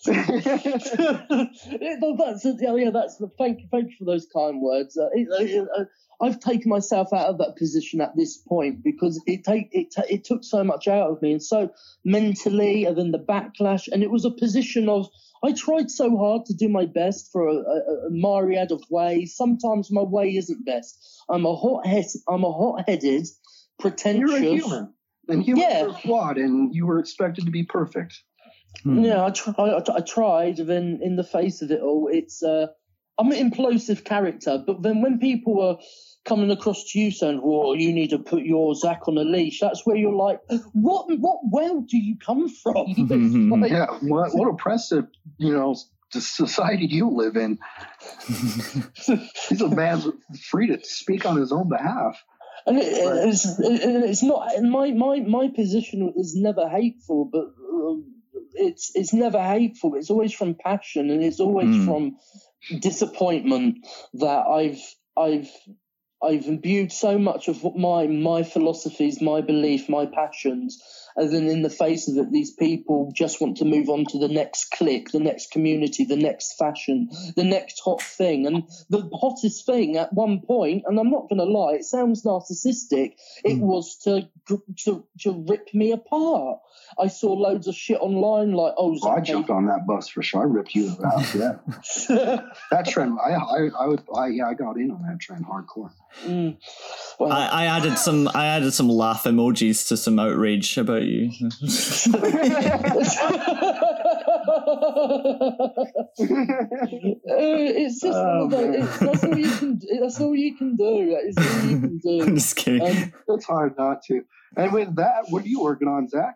Yeah, 0.07 1.97
no, 2.01 2.17
that's 2.17 2.45
yeah, 2.45 2.75
yeah, 2.77 2.91
that's 2.91 3.21
thank 3.39 3.61
you, 3.61 3.69
thank 3.71 3.91
you 3.91 3.97
for 3.99 4.05
those 4.05 4.27
kind 4.33 4.61
words. 4.61 4.97
Uh, 4.97 5.09
it, 5.13 5.29
uh, 5.31 5.81
uh, 5.81 5.85
I've 6.21 6.41
taken 6.41 6.69
myself 6.69 7.13
out 7.13 7.27
of 7.27 7.39
that 7.39 7.57
position 7.57 8.01
at 8.01 8.17
this 8.17 8.39
point 8.39 8.83
because 8.83 9.21
it 9.27 9.45
take 9.45 9.69
it 9.73 9.93
ta- 9.95 10.09
it 10.09 10.25
took 10.25 10.45
so 10.45 10.63
much 10.65 10.89
out 10.89 11.11
of 11.11 11.21
me, 11.23 11.33
and 11.33 11.43
so 11.43 11.71
mentally, 12.05 12.85
and 12.85 12.97
then 12.97 13.11
the 13.11 13.19
backlash, 13.19 13.89
and 13.91 14.03
it 14.03 14.11
was 14.11 14.25
a 14.25 14.31
position 14.31 14.89
of 14.89 15.09
I 15.47 15.53
tried 15.53 15.91
so 15.91 16.17
hard 16.17 16.47
to 16.47 16.55
do 16.55 16.69
my 16.69 16.87
best 16.87 17.31
for 17.33 17.47
a, 17.49 17.55
a, 17.55 18.07
a 18.09 18.11
myriad 18.11 18.73
of 18.73 18.83
ways. 18.91 19.37
Sometimes 19.37 19.91
my 19.93 20.03
way 20.03 20.37
isn't 20.37 20.67
best. 20.67 21.23
I'm 21.29 21.47
a 21.47 21.55
hot 21.55 21.87
head. 21.87 22.07
I'm 22.29 22.45
a 22.45 22.53
hot-headed, 22.53 23.27
pretentious. 23.79 24.21
You're 24.21 24.37
a 24.37 24.57
human, 24.59 24.95
and 25.29 25.43
humans 25.43 25.67
Yeah. 25.71 25.87
are 25.87 25.93
flawed, 25.93 26.39
and 26.39 26.75
you 26.75 26.87
were 26.87 26.99
expected 26.99 27.45
to 27.45 27.51
be 27.53 27.63
perfect. 27.63 28.23
Hmm. 28.83 29.05
Yeah, 29.05 29.25
I, 29.25 29.31
try, 29.31 29.55
I, 29.59 29.83
I 29.97 30.01
tried. 30.01 30.59
and 30.59 30.69
Then, 30.69 31.01
in 31.03 31.17
the 31.17 31.25
face 31.25 31.63
of 31.63 31.71
it 31.71 31.81
all, 31.81 32.09
it's 32.13 32.43
uh, 32.43 32.67
I'm 33.19 33.33
an 33.33 33.51
implosive 33.51 34.05
character. 34.05 34.63
But 34.67 34.83
then, 34.83 35.01
when 35.03 35.19
people 35.19 35.61
are 35.63 35.79
coming 36.25 36.51
across 36.51 36.85
to 36.91 36.99
you 36.99 37.11
saying, 37.11 37.41
"Well, 37.43 37.75
you 37.77 37.93
need 37.93 38.11
to 38.11 38.19
put 38.19 38.43
your 38.45 38.75
Zach 38.75 39.09
on 39.09 39.17
a 39.19 39.23
leash," 39.25 39.61
that's 39.61 39.87
where 39.87 39.97
you're 39.97 40.13
like, 40.13 40.41
"What? 40.73 41.07
What 41.19 41.39
world 41.49 41.89
do 41.89 41.97
you 41.99 42.17
come 42.19 42.49
from?" 42.49 42.85
It's 42.89 43.01
like- 43.63 43.71
Yeah, 43.73 43.87
what, 44.03 44.35
what 44.35 44.49
oppressive, 44.51 45.07
you 45.39 45.53
know, 45.53 45.77
the 46.13 46.21
society 46.21 46.87
you 46.91 47.09
live 47.11 47.37
in. 47.37 47.59
He's 49.49 49.61
a 49.61 49.69
man 49.69 50.03
free 50.51 50.69
to 50.69 50.79
speak 50.85 51.27
on 51.27 51.37
his 51.37 51.53
own 51.53 51.69
behalf. 51.69 52.23
And 52.67 52.79
it, 52.79 52.85
it's, 52.87 53.45
it, 53.61 53.81
it's 54.05 54.23
not 54.25 54.49
my, 54.63 54.91
my 54.91 55.21
my 55.21 55.49
position 55.55 56.13
is 56.17 56.35
never 56.35 56.69
hateful, 56.69 57.25
but 57.33 57.45
um, 57.73 58.13
it's 58.55 58.91
it's 58.97 59.13
never 59.13 59.41
hateful. 59.41 59.95
It's 59.95 60.11
always 60.11 60.33
from 60.33 60.55
passion, 60.55 61.11
and 61.11 61.23
it's 61.23 61.39
always 61.41 61.69
Mm. 61.69 61.85
from 61.85 62.17
disappointment 62.81 63.87
that 64.15 64.47
I've 64.47 64.83
I've 65.17 65.51
I've 66.23 66.47
imbued 66.47 66.93
so 66.93 67.19
much 67.19 67.49
of 67.49 67.65
my 67.77 68.07
my 68.07 68.43
philosophies, 68.43 69.21
my 69.21 69.41
belief, 69.41 69.89
my 69.89 70.07
passions, 70.07 70.83
and 71.17 71.33
then 71.33 71.47
in 71.49 71.63
the 71.63 71.71
face 71.71 72.09
of 72.09 72.17
it, 72.17 72.31
these 72.31 72.51
people 72.53 73.11
just 73.15 73.41
want 73.41 73.57
to 73.59 73.65
move 73.65 73.89
on 73.89 74.05
to 74.07 74.19
the 74.19 74.29
next 74.29 74.71
clique, 74.73 75.11
the 75.13 75.19
next 75.21 75.51
community, 75.51 76.05
the 76.05 76.17
next 76.17 76.59
fashion, 76.59 77.09
the 77.37 77.45
next 77.45 77.81
hot 77.85 78.03
thing. 78.03 78.47
And 78.47 78.65
the 78.91 79.09
hottest 79.15 79.65
thing 79.67 79.97
at 79.97 80.13
one 80.13 80.41
point, 80.41 80.85
and 80.87 80.99
I'm 80.99 81.11
not 81.11 81.29
going 81.29 81.39
to 81.39 81.45
lie, 81.45 81.75
it 81.75 81.85
sounds 81.85 82.23
narcissistic. 82.25 83.15
It 83.45 83.57
Mm. 83.57 83.61
was 83.61 83.97
to, 84.05 84.29
to 84.49 85.05
to 85.21 85.45
rip 85.49 85.73
me 85.75 85.93
apart. 85.93 86.61
I 86.99 87.09
saw 87.09 87.33
loads 87.33 87.67
of 87.67 87.75
shit 87.75 87.99
online, 88.01 88.53
like 88.53 88.75
oh, 88.77 88.97
Oh, 89.03 89.11
I 89.11 89.21
jumped 89.21 89.51
on 89.51 89.67
that 89.67 89.87
bus 89.87 90.09
for 90.09 90.23
sure. 90.23 90.43
I 90.43 90.45
ripped 90.45 90.75
you 90.75 90.95
out. 91.05 91.25
Yeah, 91.35 91.57
that 92.71 92.87
trend. 92.89 93.19
I, 93.25 93.31
I, 93.33 93.69
I 93.81 93.87
would. 93.87 94.03
I, 94.15 94.29
yeah, 94.29 94.49
I 94.49 94.55
got 94.55 94.77
in 94.77 94.91
on 94.91 95.03
that 95.09 95.19
trend 95.21 95.45
hardcore. 95.47 95.91
Mm. 96.25 96.57
Well, 97.19 97.33
I, 97.33 97.47
I 97.47 97.65
added 97.67 97.99
some 97.99 98.29
I 98.35 98.47
added 98.47 98.73
some 98.73 98.89
laugh 98.89 99.25
emojis 99.25 99.89
to 99.89 99.97
some 99.97 100.19
outrage 100.19 100.79
about 100.79 101.03
you. 101.07 101.31
Uh, 106.19 107.17
it's 107.29 108.01
just 108.01 108.19
one 108.19 108.41
of 108.43 108.53
it's, 108.53 108.99
that's 108.99 109.25
all 109.25 109.39
you 109.39 109.51
can. 109.57 109.77
do- 109.77 109.99
That's 110.01 110.21
all 110.21 110.35
you 110.37 110.57
can 110.57 110.77
do. 110.77 111.11
That 111.11 111.25
is 111.27 111.37
all 111.39 111.71
you 111.71 111.81
can 111.81 111.99
do. 111.99 112.23
I'm 112.27 112.35
just 112.35 112.57
kidding. 112.57 112.83
Um, 112.83 113.13
It's 113.29 113.45
hard 113.45 113.77
not 113.79 114.03
to. 114.05 114.23
And 114.57 114.73
with 114.73 114.95
that, 114.97 115.25
what 115.31 115.45
are 115.45 115.49
you 115.49 115.61
working 115.63 115.89
on, 115.89 116.09
Zach? 116.09 116.35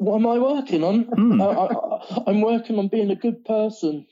what 0.00 0.14
am 0.14 0.26
I 0.28 0.38
working 0.38 0.84
on? 0.84 1.02
Hmm. 1.02 1.42
I, 1.42 1.46
I, 1.46 2.22
I'm 2.28 2.40
working 2.40 2.78
on 2.78 2.86
being 2.86 3.10
a 3.10 3.16
good 3.16 3.44
person. 3.44 4.06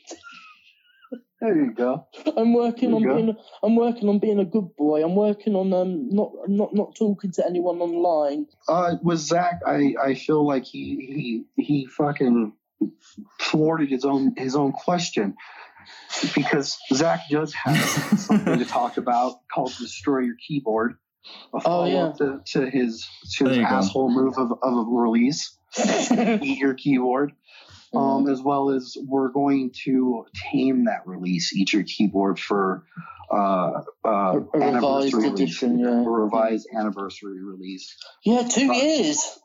There 1.40 1.54
you 1.54 1.72
go. 1.72 2.06
I'm 2.36 2.54
working 2.54 2.94
on 2.94 3.02
go. 3.02 3.14
being. 3.14 3.36
I'm 3.62 3.76
working 3.76 4.08
on 4.08 4.18
being 4.18 4.38
a 4.38 4.44
good 4.44 4.74
boy. 4.76 5.04
I'm 5.04 5.14
working 5.14 5.54
on 5.54 5.72
um 5.74 6.08
not 6.08 6.32
not 6.48 6.74
not 6.74 6.94
talking 6.96 7.30
to 7.32 7.46
anyone 7.46 7.80
online. 7.80 8.46
Uh, 8.68 8.96
with 9.02 9.18
Zach, 9.18 9.60
I, 9.66 9.94
I 10.02 10.14
feel 10.14 10.46
like 10.46 10.64
he 10.64 11.44
he 11.56 11.62
he 11.62 11.86
fucking 11.86 12.52
thwarted 13.40 13.90
his 13.90 14.04
own 14.04 14.34
his 14.36 14.56
own 14.56 14.72
question 14.72 15.34
because 16.34 16.78
Zach 16.94 17.20
does 17.30 17.52
have 17.52 17.76
something 18.18 18.58
to 18.58 18.64
talk 18.64 18.96
about 18.96 19.40
called 19.52 19.74
"Destroy 19.78 20.20
Your 20.20 20.36
Keyboard." 20.48 20.96
A 21.52 21.60
follow-up 21.60 22.18
to, 22.18 22.40
to 22.52 22.70
his 22.70 23.04
to 23.32 23.44
There 23.44 23.52
his 23.52 23.58
you 23.58 23.68
go. 23.68 23.74
asshole 23.74 24.10
move 24.10 24.38
of, 24.38 24.52
of 24.62 24.74
a 24.78 24.84
release. 24.88 25.58
Eat 25.78 26.58
your 26.58 26.74
keyboard. 26.74 27.32
Um, 27.94 28.28
as 28.28 28.40
well 28.42 28.70
as 28.70 28.96
we're 29.00 29.28
going 29.28 29.72
to 29.84 30.26
tame 30.52 30.84
that 30.86 31.06
release, 31.06 31.52
eat 31.54 31.72
your 31.72 31.84
keyboard 31.84 32.38
for 32.38 32.84
uh, 33.30 33.82
uh, 34.04 34.40
A- 34.54 34.56
anniversary 34.56 35.30
release, 35.30 35.62
yeah. 35.62 35.68
a 35.68 36.08
revised 36.08 36.68
anniversary 36.74 37.42
release. 37.42 37.96
yeah, 38.24 38.46
two 38.48 38.72
years. 38.72 39.38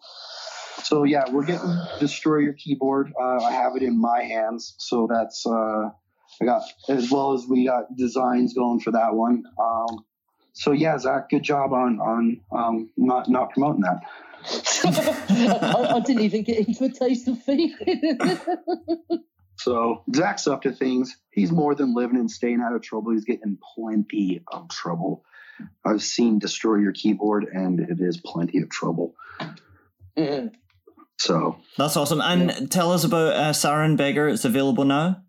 So 0.84 1.04
yeah, 1.04 1.30
we're 1.30 1.46
getting 1.46 1.78
destroy 2.00 2.40
your 2.40 2.54
keyboard. 2.54 3.14
Uh, 3.20 3.44
I 3.44 3.52
have 3.52 3.76
it 3.76 3.84
in 3.84 4.00
my 4.00 4.24
hands, 4.24 4.76
so 4.78 5.08
that's 5.10 5.46
uh, 5.46 5.90
I 6.42 6.46
got 6.46 6.64
as 6.90 7.12
well 7.12 7.34
as 7.34 7.46
we 7.48 7.66
got 7.66 7.96
designs 7.96 8.54
going 8.54 8.80
for 8.80 8.92
that 8.92 9.14
one. 9.14 9.44
Um, 9.60 10.06
so 10.54 10.72
yeah, 10.72 10.98
Zach, 10.98 11.30
good 11.30 11.44
job 11.44 11.72
on 11.74 12.00
on 12.00 12.42
um, 12.52 12.90
not 12.98 13.30
not 13.30 13.52
promoting 13.52 13.82
that. 13.82 14.02
I, 14.44 15.94
I 15.96 16.00
didn't 16.00 16.24
even 16.24 16.44
get 16.44 16.68
into 16.68 16.86
a 16.86 16.90
taste 16.90 17.28
of 17.28 17.42
feeling. 17.44 18.20
So 19.62 20.04
Zach's 20.16 20.48
up 20.48 20.64
to 20.64 20.72
things. 20.72 21.18
He's 21.30 21.52
more 21.52 21.76
than 21.76 21.94
living 21.94 22.18
and 22.18 22.32
staying 22.32 22.62
out 22.62 22.74
of 22.74 22.82
trouble. 22.82 23.12
He's 23.12 23.26
getting 23.26 23.60
plenty 23.76 24.42
of 24.52 24.70
trouble. 24.70 25.24
I've 25.86 26.02
seen 26.02 26.40
destroy 26.40 26.78
your 26.78 26.94
keyboard, 26.94 27.46
and 27.46 27.80
it 27.80 28.00
is 28.00 28.20
plenty 28.20 28.60
of 28.60 28.70
trouble. 28.70 29.16
Yeah. 30.16 30.48
So 31.18 31.60
That's 31.78 31.96
awesome. 31.98 32.20
And 32.20 32.72
tell 32.72 32.92
us 32.92 33.04
about 33.04 33.36
uh, 33.36 33.52
Sarin 33.52 33.96
Beggar. 33.96 34.28
It's 34.28 34.44
available 34.44 34.86
now. 34.86 35.22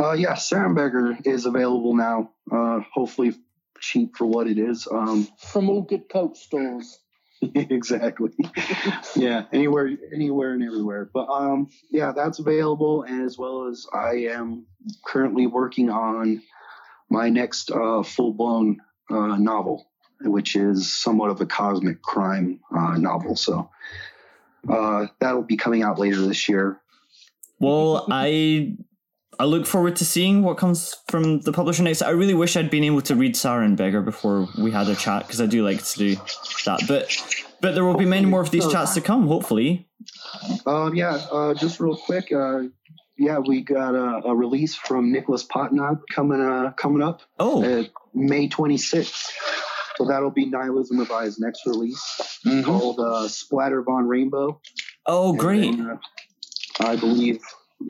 Uh, 0.00 0.12
yeah, 0.12 0.32
Sarin 0.32 0.74
Beggar 0.74 1.18
is 1.26 1.44
available 1.44 1.94
now. 1.94 2.30
Uh, 2.50 2.80
hopefully 2.90 3.34
cheap 3.80 4.16
for 4.16 4.24
what 4.24 4.46
it 4.46 4.58
is. 4.58 4.88
Um, 4.90 5.28
From 5.36 5.68
all 5.68 5.82
good 5.82 6.08
coat 6.10 6.38
stores. 6.38 7.00
exactly. 7.54 8.30
yeah, 9.16 9.44
anywhere, 9.52 9.90
anywhere 10.12 10.52
and 10.52 10.62
everywhere. 10.62 11.10
But 11.12 11.28
um, 11.28 11.70
yeah, 11.90 12.12
that's 12.14 12.38
available, 12.38 13.04
as 13.08 13.36
well 13.36 13.66
as 13.66 13.86
I 13.92 14.28
am 14.30 14.66
currently 15.04 15.46
working 15.46 15.90
on 15.90 16.42
my 17.10 17.28
next 17.28 17.70
uh, 17.70 18.02
full-blown 18.02 18.80
uh, 19.10 19.36
novel, 19.36 19.86
which 20.20 20.56
is 20.56 20.92
somewhat 20.92 21.30
of 21.30 21.40
a 21.40 21.46
cosmic 21.46 22.00
crime 22.00 22.60
uh, 22.74 22.96
novel. 22.96 23.36
So 23.36 23.68
uh, 24.68 25.06
that'll 25.20 25.42
be 25.42 25.56
coming 25.56 25.82
out 25.82 25.98
later 25.98 26.20
this 26.20 26.48
year. 26.48 26.80
Well, 27.58 28.06
I 28.10 28.76
I 29.42 29.44
look 29.44 29.66
forward 29.66 29.96
to 29.96 30.04
seeing 30.04 30.44
what 30.44 30.56
comes 30.56 30.94
from 31.08 31.40
the 31.40 31.52
publisher 31.52 31.82
next. 31.82 32.00
I 32.00 32.10
really 32.10 32.32
wish 32.32 32.56
I'd 32.56 32.70
been 32.70 32.84
able 32.84 33.00
to 33.02 33.16
read 33.16 33.34
Sarin 33.34 33.74
Beggar 33.74 34.00
before 34.00 34.46
we 34.56 34.70
had 34.70 34.88
a 34.88 34.94
chat 34.94 35.26
because 35.26 35.40
I 35.40 35.46
do 35.46 35.64
like 35.64 35.82
to 35.84 35.98
do 35.98 36.14
that. 36.64 36.84
But 36.86 37.10
but 37.60 37.74
there 37.74 37.84
will 37.84 37.96
be 37.96 38.04
many 38.04 38.24
more 38.26 38.40
of 38.40 38.52
these 38.52 38.70
chats 38.70 38.94
to 38.94 39.00
come. 39.00 39.26
Hopefully. 39.26 39.88
Um, 40.64 40.94
yeah, 40.94 41.14
uh, 41.32 41.54
just 41.54 41.80
real 41.80 41.96
quick. 41.96 42.30
Uh, 42.30 42.68
yeah, 43.18 43.40
we 43.40 43.62
got 43.62 43.96
a, 43.96 44.28
a 44.28 44.32
release 44.32 44.76
from 44.76 45.10
Nicholas 45.10 45.44
Patnaude 45.44 46.02
coming 46.14 46.40
uh, 46.40 46.70
coming 46.76 47.02
up 47.02 47.22
Oh, 47.40 47.84
May 48.14 48.48
26th. 48.48 49.28
So 49.96 50.04
that'll 50.04 50.30
be 50.30 50.46
Nihilism 50.46 51.00
Revised 51.00 51.40
next 51.40 51.66
release 51.66 52.40
called 52.64 53.00
uh, 53.00 53.26
Splatter 53.26 53.82
Von 53.82 54.06
Rainbow. 54.06 54.60
oh, 55.06 55.32
great. 55.32 55.76
then, 55.76 55.90
uh, 55.90 55.96
I 56.78 56.94
believe 56.94 57.40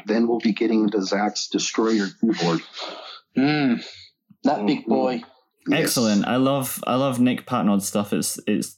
then 0.06 0.28
we'll 0.28 0.38
be 0.38 0.52
getting 0.52 0.82
into 0.84 1.02
Zach's 1.02 1.48
Destroyer 1.48 2.06
keyboard. 2.20 2.60
Mm. 3.36 3.84
That 4.44 4.66
big 4.66 4.86
boy. 4.86 5.22
Yes. 5.68 5.80
Excellent. 5.80 6.26
I 6.26 6.36
love 6.36 6.82
I 6.86 6.96
love 6.96 7.20
Nick 7.20 7.46
Patnaude's 7.46 7.86
stuff. 7.86 8.12
It's 8.12 8.40
it's 8.46 8.76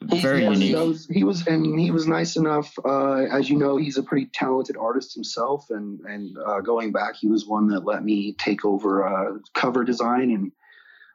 very 0.00 0.40
the 0.40 0.46
one 0.46 0.54
unique. 0.54 0.68
He 0.68 0.74
was, 0.74 1.06
he 1.06 1.24
was, 1.24 1.46
and 1.46 1.78
he 1.78 1.90
was 1.90 2.06
nice 2.06 2.36
enough. 2.36 2.72
Uh, 2.84 3.24
as 3.24 3.50
you 3.50 3.56
know, 3.56 3.76
he's 3.76 3.98
a 3.98 4.02
pretty 4.02 4.26
talented 4.32 4.76
artist 4.76 5.14
himself, 5.14 5.66
and 5.70 6.00
and 6.00 6.36
uh, 6.38 6.60
going 6.60 6.92
back, 6.92 7.16
he 7.16 7.28
was 7.28 7.46
one 7.46 7.68
that 7.68 7.84
let 7.84 8.04
me 8.04 8.34
take 8.34 8.64
over 8.64 9.06
uh, 9.06 9.38
cover 9.54 9.84
design 9.84 10.30
and 10.30 10.52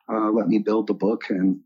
uh, 0.10 0.30
let 0.30 0.48
me 0.48 0.60
build 0.60 0.88
the 0.88 0.94
book 0.94 1.30
and 1.30 1.62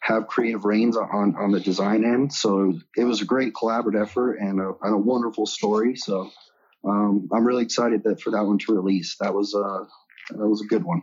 have 0.00 0.26
creative 0.28 0.64
reins 0.64 0.96
on 0.96 1.34
on 1.36 1.50
the 1.50 1.60
design 1.60 2.04
end. 2.04 2.32
So 2.32 2.78
it 2.96 3.04
was 3.04 3.20
a 3.20 3.26
great 3.26 3.54
collaborative 3.54 4.02
effort 4.02 4.36
and 4.36 4.60
a, 4.60 4.72
and 4.82 4.94
a 4.94 4.98
wonderful 4.98 5.46
story. 5.46 5.96
So 5.96 6.30
um, 6.84 7.28
I'm 7.32 7.46
really 7.46 7.62
excited 7.62 8.02
that 8.04 8.20
for 8.20 8.30
that 8.30 8.44
one 8.44 8.58
to 8.58 8.74
release. 8.74 9.16
That 9.20 9.34
was 9.34 9.54
uh, 9.54 9.84
that 10.30 10.46
was 10.46 10.62
a 10.62 10.66
good 10.66 10.84
one. 10.84 11.02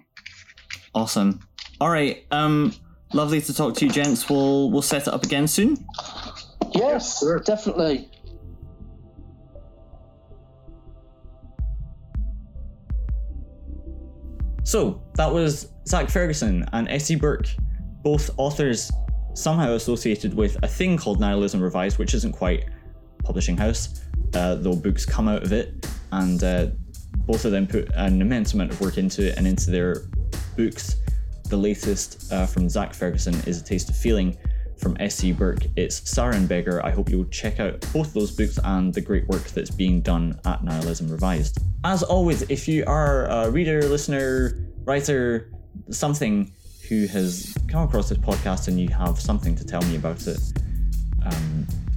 awesome. 0.93 1.39
All 1.81 1.89
right. 1.89 2.25
Um, 2.31 2.73
lovely 3.13 3.41
to 3.41 3.53
talk 3.53 3.75
to 3.75 3.85
you, 3.85 3.91
gents. 3.91 4.29
We'll 4.29 4.71
we'll 4.71 4.81
set 4.81 5.03
it 5.07 5.13
up 5.13 5.23
again 5.23 5.47
soon. 5.47 5.77
Yes, 6.73 7.19
sure. 7.19 7.39
definitely. 7.39 8.09
So 14.63 15.01
that 15.15 15.33
was 15.33 15.71
Zach 15.87 16.09
Ferguson 16.09 16.63
and 16.73 16.87
S.C. 16.89 17.15
Burke, 17.15 17.47
both 18.03 18.29
authors 18.37 18.91
somehow 19.33 19.73
associated 19.73 20.35
with 20.35 20.57
a 20.61 20.67
thing 20.67 20.95
called 20.95 21.19
Nihilism 21.19 21.59
Revised, 21.59 21.97
which 21.97 22.13
isn't 22.13 22.33
quite 22.33 22.65
publishing 23.23 23.57
house, 23.57 24.01
uh, 24.33 24.55
though 24.55 24.75
books 24.75 25.05
come 25.05 25.27
out 25.27 25.43
of 25.43 25.51
it, 25.51 25.87
and 26.11 26.43
uh, 26.43 26.67
both 27.25 27.45
of 27.45 27.51
them 27.51 27.67
put 27.67 27.89
an 27.95 28.21
immense 28.21 28.53
amount 28.53 28.71
of 28.71 28.81
work 28.81 28.97
into 28.97 29.27
it 29.27 29.37
and 29.37 29.47
into 29.47 29.71
their 29.71 30.03
books. 30.57 30.95
The 31.49 31.57
latest 31.57 32.31
uh, 32.31 32.45
from 32.45 32.69
Zach 32.69 32.93
Ferguson 32.93 33.35
is 33.47 33.61
A 33.61 33.63
Taste 33.63 33.89
of 33.89 33.97
Feeling. 33.97 34.37
From 34.77 34.95
S.C. 34.99 35.33
Burke, 35.33 35.65
it's 35.75 35.99
Sarin 35.99 36.47
Beggar. 36.47 36.85
I 36.85 36.91
hope 36.91 37.09
you'll 37.09 37.25
check 37.25 37.59
out 37.59 37.85
both 37.91 38.13
those 38.13 38.31
books 38.31 38.57
and 38.63 38.93
the 38.93 39.01
great 39.01 39.27
work 39.27 39.43
that's 39.49 39.69
being 39.69 39.99
done 39.99 40.39
at 40.45 40.63
Nihilism 40.63 41.09
Revised. 41.09 41.57
As 41.83 42.01
always, 42.01 42.43
if 42.43 42.65
you 42.65 42.85
are 42.87 43.25
a 43.25 43.51
reader, 43.51 43.81
listener, 43.83 44.71
writer, 44.85 45.51
something 45.89 46.53
who 46.87 47.07
has 47.07 47.53
come 47.67 47.83
across 47.83 48.07
this 48.07 48.17
podcast 48.19 48.69
and 48.69 48.79
you 48.79 48.87
have 48.89 49.19
something 49.19 49.53
to 49.55 49.65
tell 49.65 49.81
me 49.81 49.97
about 49.97 50.25
it, 50.27 50.39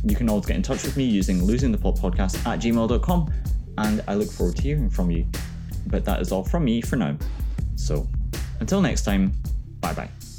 you 0.05 0.17
can 0.17 0.29
always 0.29 0.47
get 0.47 0.57
in 0.57 0.63
touch 0.63 0.83
with 0.83 0.97
me 0.97 1.05
using 1.05 1.41
losingtheplotpodcast 1.41 2.47
at 2.47 2.61
gmail.com 2.61 3.33
and 3.79 4.05
I 4.07 4.15
look 4.15 4.31
forward 4.31 4.57
to 4.57 4.63
hearing 4.63 4.91
from 4.91 5.11
you. 5.11 5.27
But 5.87 6.05
that 6.05 6.21
is 6.21 6.33
all 6.33 6.45
from 6.45 6.65
me 6.65 6.81
for 6.81 6.97
now. 6.97 7.17
So 7.77 8.07
until 8.61 8.81
next 8.81 9.03
time, 9.05 9.33
bye 9.81 9.93
bye. 9.93 10.32